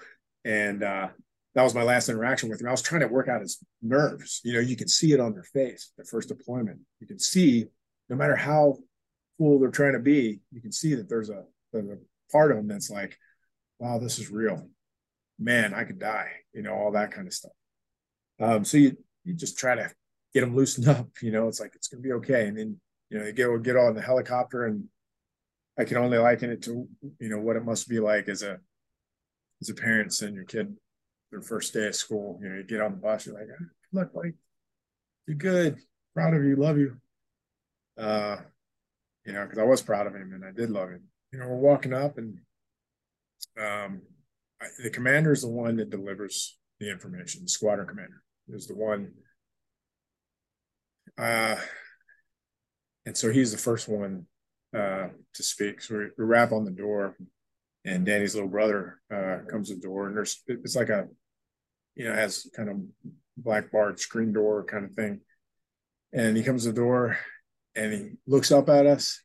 and 0.44 0.82
uh, 0.82 1.08
that 1.54 1.62
was 1.62 1.74
my 1.74 1.82
last 1.82 2.08
interaction 2.08 2.48
with 2.48 2.60
him. 2.60 2.68
I 2.68 2.70
was 2.70 2.82
trying 2.82 3.00
to 3.00 3.08
work 3.08 3.28
out 3.28 3.40
his 3.40 3.58
nerves. 3.82 4.40
You 4.44 4.54
know, 4.54 4.60
you 4.60 4.76
can 4.76 4.88
see 4.88 5.12
it 5.12 5.20
on 5.20 5.32
their 5.32 5.42
face. 5.42 5.92
The 5.98 6.04
first 6.04 6.28
deployment, 6.28 6.78
you 7.00 7.06
can 7.06 7.18
see, 7.18 7.66
no 8.10 8.16
matter 8.16 8.36
how 8.36 8.76
cool 9.38 9.58
they're 9.58 9.70
trying 9.70 9.94
to 9.94 10.00
be, 10.00 10.40
you 10.52 10.60
can 10.60 10.72
see 10.72 10.94
that 10.96 11.08
there's 11.08 11.30
a, 11.30 11.44
there's 11.72 11.88
a 11.88 11.98
part 12.30 12.50
of 12.50 12.58
them 12.58 12.68
that's 12.68 12.90
like, 12.90 13.16
"Wow, 13.78 13.98
this 13.98 14.18
is 14.18 14.30
real." 14.30 14.68
Man, 15.38 15.72
I 15.72 15.84
could 15.84 15.98
die. 15.98 16.32
You 16.52 16.62
know, 16.62 16.74
all 16.74 16.92
that 16.92 17.12
kind 17.12 17.26
of 17.26 17.32
stuff. 17.32 17.52
Um, 18.40 18.64
so 18.64 18.76
you 18.76 18.96
you 19.24 19.34
just 19.34 19.58
try 19.58 19.76
to 19.76 19.90
get 20.34 20.40
them 20.40 20.56
loosened 20.56 20.88
up. 20.96 21.08
You 21.22 21.30
know, 21.30 21.48
it's 21.48 21.60
like 21.60 21.74
it's 21.74 21.88
going 21.88 22.02
to 22.02 22.06
be 22.06 22.12
okay. 22.14 22.48
And 22.48 22.58
then 22.58 22.80
you 23.08 23.18
know 23.18 23.24
they 23.24 23.32
get 23.32 23.62
get 23.62 23.76
on 23.76 23.94
the 23.94 24.02
helicopter, 24.02 24.66
and 24.66 24.84
I 25.78 25.84
can 25.84 25.96
only 25.96 26.18
liken 26.18 26.50
it 26.50 26.62
to 26.62 26.88
you 27.18 27.28
know 27.28 27.38
what 27.38 27.56
it 27.56 27.64
must 27.64 27.88
be 27.88 28.00
like 28.00 28.28
as 28.28 28.42
a 28.42 28.58
as 29.62 29.70
a 29.70 29.74
parent 29.74 30.12
send 30.12 30.34
your 30.34 30.44
kid 30.44 30.76
their 31.30 31.42
first 31.42 31.72
day 31.72 31.86
of 31.86 31.94
school. 31.94 32.38
You 32.42 32.48
know, 32.48 32.56
you 32.56 32.64
get 32.64 32.80
on 32.80 32.92
the 32.92 32.96
bus, 32.96 33.26
you're 33.26 33.36
like, 33.36 33.48
look, 33.92 34.12
buddy, 34.12 34.32
you're 35.26 35.36
good, 35.36 35.78
proud 36.14 36.34
of 36.34 36.44
you, 36.44 36.56
love 36.56 36.76
you. 36.76 36.96
Uh, 38.00 38.36
you 39.26 39.32
know, 39.32 39.44
because 39.44 39.58
I 39.58 39.64
was 39.64 39.82
proud 39.82 40.06
of 40.06 40.14
him 40.14 40.32
and 40.32 40.44
I 40.44 40.52
did 40.52 40.70
love 40.70 40.88
him. 40.88 41.02
You 41.32 41.38
know, 41.38 41.48
we're 41.48 41.56
walking 41.56 41.92
up 41.92 42.18
and 42.18 42.38
um, 43.58 44.02
I, 44.60 44.66
the 44.82 44.90
commander 44.90 45.32
is 45.32 45.42
the 45.42 45.48
one 45.48 45.76
that 45.76 45.90
delivers 45.90 46.58
the 46.78 46.90
information. 46.90 47.42
The 47.42 47.48
squadron 47.48 47.86
commander 47.86 48.22
is 48.48 48.66
the 48.66 48.74
one. 48.74 49.12
Uh, 51.18 51.56
and 53.06 53.16
so 53.16 53.30
he's 53.30 53.52
the 53.52 53.58
first 53.58 53.88
one 53.88 54.26
uh, 54.74 55.08
to 55.34 55.42
speak. 55.42 55.80
So 55.82 55.98
we, 55.98 56.04
we 56.16 56.24
rap 56.24 56.52
on 56.52 56.64
the 56.64 56.70
door, 56.70 57.16
and 57.84 58.06
Danny's 58.06 58.34
little 58.34 58.48
brother 58.48 59.00
uh, 59.12 59.38
comes 59.50 59.68
to 59.68 59.74
the 59.74 59.80
door, 59.80 60.08
and 60.08 60.16
there's 60.16 60.42
it's 60.46 60.76
like 60.76 60.88
a, 60.88 61.08
you 61.94 62.04
know, 62.04 62.14
has 62.14 62.48
kind 62.54 62.68
of 62.68 62.76
black 63.36 63.70
barred 63.72 63.98
screen 63.98 64.32
door 64.32 64.64
kind 64.64 64.84
of 64.84 64.92
thing, 64.92 65.20
and 66.12 66.36
he 66.36 66.42
comes 66.42 66.62
to 66.64 66.72
the 66.72 66.76
door, 66.76 67.18
and 67.74 67.92
he 67.92 68.10
looks 68.26 68.50
up 68.50 68.68
at 68.68 68.86
us, 68.86 69.22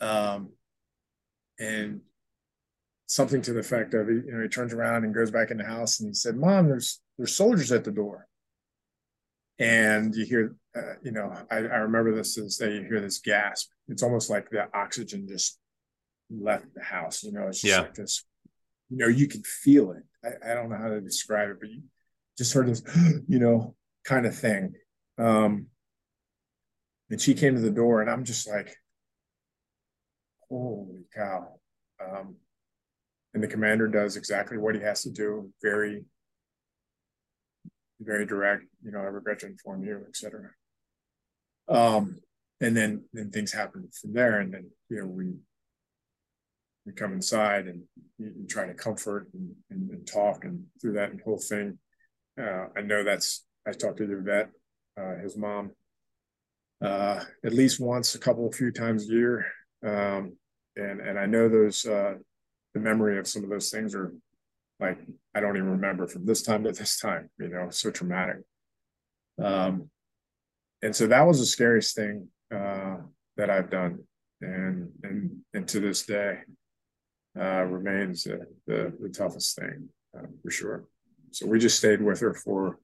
um, 0.00 0.50
and 1.58 2.00
something 3.06 3.40
to 3.42 3.52
the 3.52 3.60
effect 3.60 3.94
of, 3.94 4.08
you 4.08 4.24
know, 4.26 4.42
he 4.42 4.48
turns 4.48 4.72
around 4.72 5.04
and 5.04 5.14
goes 5.14 5.30
back 5.30 5.50
in 5.50 5.58
the 5.58 5.64
house, 5.64 6.00
and 6.00 6.08
he 6.08 6.14
said, 6.14 6.36
"Mom, 6.36 6.68
there's 6.68 7.00
there's 7.16 7.34
soldiers 7.34 7.72
at 7.72 7.84
the 7.84 7.90
door," 7.90 8.26
and 9.58 10.14
you 10.14 10.24
hear, 10.24 10.56
uh, 10.76 10.94
you 11.02 11.12
know, 11.12 11.32
I, 11.50 11.56
I 11.56 11.78
remember 11.78 12.14
this 12.14 12.38
as 12.38 12.58
they 12.58 12.82
hear 12.82 13.00
this 13.00 13.18
gasp. 13.18 13.70
It's 13.88 14.02
almost 14.02 14.30
like 14.30 14.50
the 14.50 14.68
oxygen 14.76 15.26
just 15.28 15.58
left 16.30 16.66
the 16.74 16.82
house. 16.82 17.22
You 17.22 17.32
know, 17.32 17.48
it's 17.48 17.62
just 17.62 17.74
yeah. 17.74 17.80
like 17.80 17.94
this. 17.94 18.24
You 18.90 18.98
know, 18.98 19.08
you 19.08 19.26
can 19.28 19.42
feel 19.42 19.92
it. 19.92 20.04
I, 20.24 20.52
I 20.52 20.54
don't 20.54 20.70
know 20.70 20.78
how 20.78 20.88
to 20.88 21.00
describe 21.00 21.50
it, 21.50 21.60
but 21.60 21.70
you 21.70 21.82
just 22.36 22.52
heard 22.52 22.68
this, 22.68 22.82
you 23.28 23.38
know, 23.38 23.74
kind 24.04 24.26
of 24.26 24.36
thing. 24.36 24.74
Um, 25.18 25.66
and 27.10 27.20
she 27.20 27.34
came 27.34 27.54
to 27.54 27.60
the 27.60 27.70
door, 27.70 28.00
and 28.00 28.10
I'm 28.10 28.24
just 28.24 28.48
like, 28.48 28.74
holy 30.48 31.04
cow. 31.14 31.58
Um, 32.00 32.36
and 33.34 33.42
the 33.42 33.48
commander 33.48 33.88
does 33.88 34.16
exactly 34.16 34.58
what 34.58 34.74
he 34.74 34.80
has 34.82 35.02
to 35.02 35.10
do, 35.10 35.52
very, 35.62 36.04
very 38.00 38.26
direct, 38.26 38.64
you 38.82 38.90
know, 38.90 39.00
I 39.00 39.04
regret 39.04 39.40
to 39.40 39.46
inform 39.46 39.84
you, 39.84 40.04
etc. 40.08 40.50
Um, 41.68 42.18
and 42.60 42.76
then 42.76 43.04
then 43.12 43.30
things 43.30 43.52
happen 43.52 43.88
from 44.00 44.12
there, 44.12 44.40
and 44.40 44.52
then 44.52 44.70
you 44.88 45.00
know 45.00 45.06
we 45.06 45.34
we 46.86 46.92
come 46.92 47.12
inside 47.12 47.66
and 47.66 47.82
you 48.18 48.46
try 48.48 48.66
to 48.66 48.74
comfort 48.74 49.28
and, 49.34 49.54
and, 49.70 49.90
and, 49.90 50.06
talk 50.06 50.44
and 50.44 50.64
through 50.80 50.94
that 50.94 51.12
whole 51.22 51.38
thing. 51.38 51.78
Uh, 52.40 52.66
I 52.74 52.80
know 52.80 53.04
that's 53.04 53.46
I 53.66 53.72
talked 53.72 53.98
to 53.98 54.10
Yvette, 54.10 54.50
uh, 54.98 55.16
his 55.22 55.36
mom, 55.36 55.72
uh, 56.82 57.24
at 57.44 57.52
least 57.52 57.80
once, 57.80 58.14
a 58.14 58.18
couple, 58.18 58.46
a 58.48 58.52
few 58.52 58.70
times 58.70 59.08
a 59.08 59.12
year, 59.12 59.46
um, 59.84 60.36
and 60.76 61.00
and 61.00 61.18
I 61.18 61.26
know 61.26 61.48
those 61.48 61.84
uh, 61.84 62.14
the 62.74 62.80
memory 62.80 63.18
of 63.18 63.26
some 63.26 63.44
of 63.44 63.50
those 63.50 63.70
things 63.70 63.94
are 63.94 64.12
like 64.80 64.98
I 65.34 65.40
don't 65.40 65.56
even 65.56 65.70
remember 65.70 66.06
from 66.06 66.24
this 66.24 66.42
time 66.42 66.64
to 66.64 66.72
this 66.72 66.98
time. 66.98 67.30
You 67.38 67.48
know, 67.48 67.70
so 67.70 67.90
traumatic. 67.90 68.38
Um, 69.42 69.90
and 70.82 70.94
so 70.94 71.06
that 71.08 71.26
was 71.26 71.40
the 71.40 71.46
scariest 71.46 71.96
thing 71.96 72.28
uh, 72.54 72.98
that 73.36 73.50
I've 73.50 73.70
done, 73.70 74.04
and 74.40 74.90
and 75.02 75.38
and 75.54 75.66
to 75.68 75.80
this 75.80 76.06
day 76.06 76.38
uh, 77.38 77.62
remains 77.62 78.24
the, 78.24 78.46
the, 78.66 78.92
the 79.00 79.08
toughest 79.08 79.56
thing 79.56 79.88
uh, 80.16 80.26
for 80.42 80.50
sure. 80.50 80.84
So 81.30 81.46
we 81.46 81.58
just 81.58 81.78
stayed 81.78 82.02
with 82.02 82.20
her 82.20 82.34
for 82.34 82.78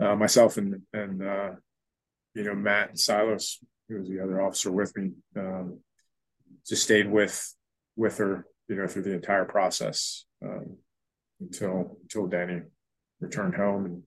uh, 0.00 0.14
myself 0.16 0.56
and 0.56 0.82
and 0.92 1.22
uh, 1.22 1.50
you 2.34 2.44
know 2.44 2.54
Matt 2.54 2.90
and 2.90 2.98
Silos, 2.98 3.58
who 3.88 3.98
was 3.98 4.08
the 4.08 4.20
other 4.20 4.40
officer 4.40 4.70
with 4.70 4.96
me, 4.96 5.10
um, 5.36 5.80
just 6.66 6.84
stayed 6.84 7.10
with 7.10 7.54
with 7.96 8.18
her 8.18 8.46
you 8.68 8.76
know 8.76 8.86
through 8.86 9.02
the 9.02 9.14
entire 9.14 9.44
process 9.44 10.24
um, 10.44 10.76
until 11.40 11.98
until 12.02 12.26
Danny 12.26 12.62
returned 13.20 13.54
home 13.54 13.86
and 13.86 14.02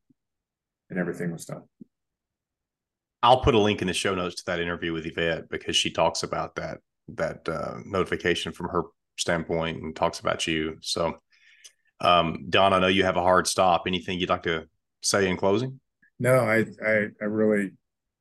and 0.90 1.00
everything 1.00 1.32
was 1.32 1.46
done. 1.46 1.64
I'll 3.24 3.42
put 3.42 3.56
a 3.56 3.60
link 3.60 3.82
in 3.82 3.88
the 3.88 3.94
show 3.94 4.14
notes 4.14 4.36
to 4.36 4.44
that 4.46 4.60
interview 4.60 4.94
with 4.94 5.06
Yvette 5.06 5.50
because 5.50 5.76
she 5.76 5.90
talks 5.90 6.24
about 6.24 6.56
that 6.56 6.80
that 7.10 7.48
uh, 7.50 7.80
notification 7.86 8.52
from 8.52 8.70
her 8.70 8.84
standpoint 9.18 9.82
and 9.82 9.96
talks 9.96 10.20
about 10.20 10.46
you. 10.48 10.78
So, 10.82 11.16
um, 12.02 12.46
Don, 12.50 12.74
I 12.74 12.80
know 12.80 12.88
you 12.88 13.04
have 13.04 13.18
a 13.18 13.22
hard 13.22 13.48
stop. 13.48 13.84
Anything 13.88 14.20
you'd 14.20 14.30
like 14.30 14.44
to 14.44 14.66
say 15.02 15.28
in 15.28 15.38
closing? 15.38 15.80
No, 16.20 16.36
I 16.36 16.66
I, 16.86 17.08
I 17.22 17.26
really, 17.26 17.72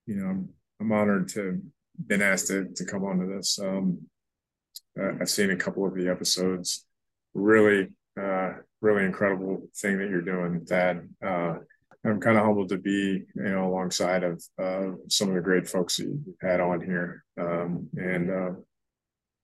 you 0.07 0.17
know, 0.17 0.27
I'm, 0.27 0.49
I'm 0.81 0.93
honored 0.93 1.29
to 1.31 1.61
been 2.07 2.23
asked 2.23 2.49
to 2.49 2.67
to 2.75 2.85
come 2.85 3.05
onto 3.05 3.35
this. 3.35 3.59
Um, 3.59 3.99
uh, 4.99 5.13
I've 5.21 5.31
seen 5.31 5.51
a 5.51 5.57
couple 5.57 5.87
of 5.87 5.95
the 5.95 6.09
episodes. 6.09 6.87
Really, 7.35 7.89
uh, 8.21 8.55
really 8.81 9.05
incredible 9.05 9.69
thing 9.77 9.99
that 9.99 10.09
you're 10.09 10.21
doing, 10.21 10.65
Thad. 10.65 11.09
Uh, 11.25 11.57
I'm 12.05 12.21
kind 12.21 12.37
of 12.37 12.45
humbled 12.45 12.69
to 12.69 12.77
be, 12.79 13.23
you 13.35 13.43
know, 13.43 13.67
alongside 13.67 14.25
of 14.25 14.45
uh, 14.63 14.91
some 15.09 15.29
of 15.29 15.35
the 15.35 15.41
great 15.41 15.67
folks 15.67 15.97
that 15.97 16.05
you've 16.05 16.37
had 16.41 16.61
on 16.61 16.81
here. 16.83 17.25
Um, 17.41 17.89
and 17.97 18.31
uh, 18.31 18.51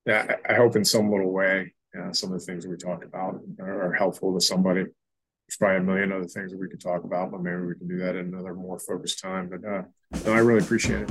yeah, 0.04 0.36
I, 0.48 0.54
hope 0.54 0.76
in 0.76 0.84
some 0.84 1.10
little 1.10 1.32
way, 1.32 1.72
uh, 1.98 2.12
some 2.12 2.32
of 2.32 2.38
the 2.38 2.44
things 2.44 2.66
we 2.66 2.76
talk 2.76 3.04
about 3.04 3.40
are, 3.60 3.92
helpful 3.92 4.34
to 4.34 4.44
somebody. 4.44 4.84
There's 5.50 5.56
probably 5.56 5.78
a 5.78 5.82
million 5.82 6.12
other 6.12 6.28
things 6.28 6.52
that 6.52 6.60
we 6.60 6.68
could 6.68 6.80
talk 6.80 7.02
about, 7.02 7.32
but 7.32 7.42
maybe 7.42 7.60
we 7.62 7.74
can 7.74 7.88
do 7.88 7.98
that 7.98 8.14
in 8.14 8.26
another 8.26 8.54
more 8.54 8.78
focused 8.78 9.18
time. 9.18 9.48
But 9.48 9.68
uh, 9.68 9.82
no, 10.24 10.32
I 10.32 10.38
really 10.38 10.62
appreciate 10.62 11.00
it. 11.02 11.10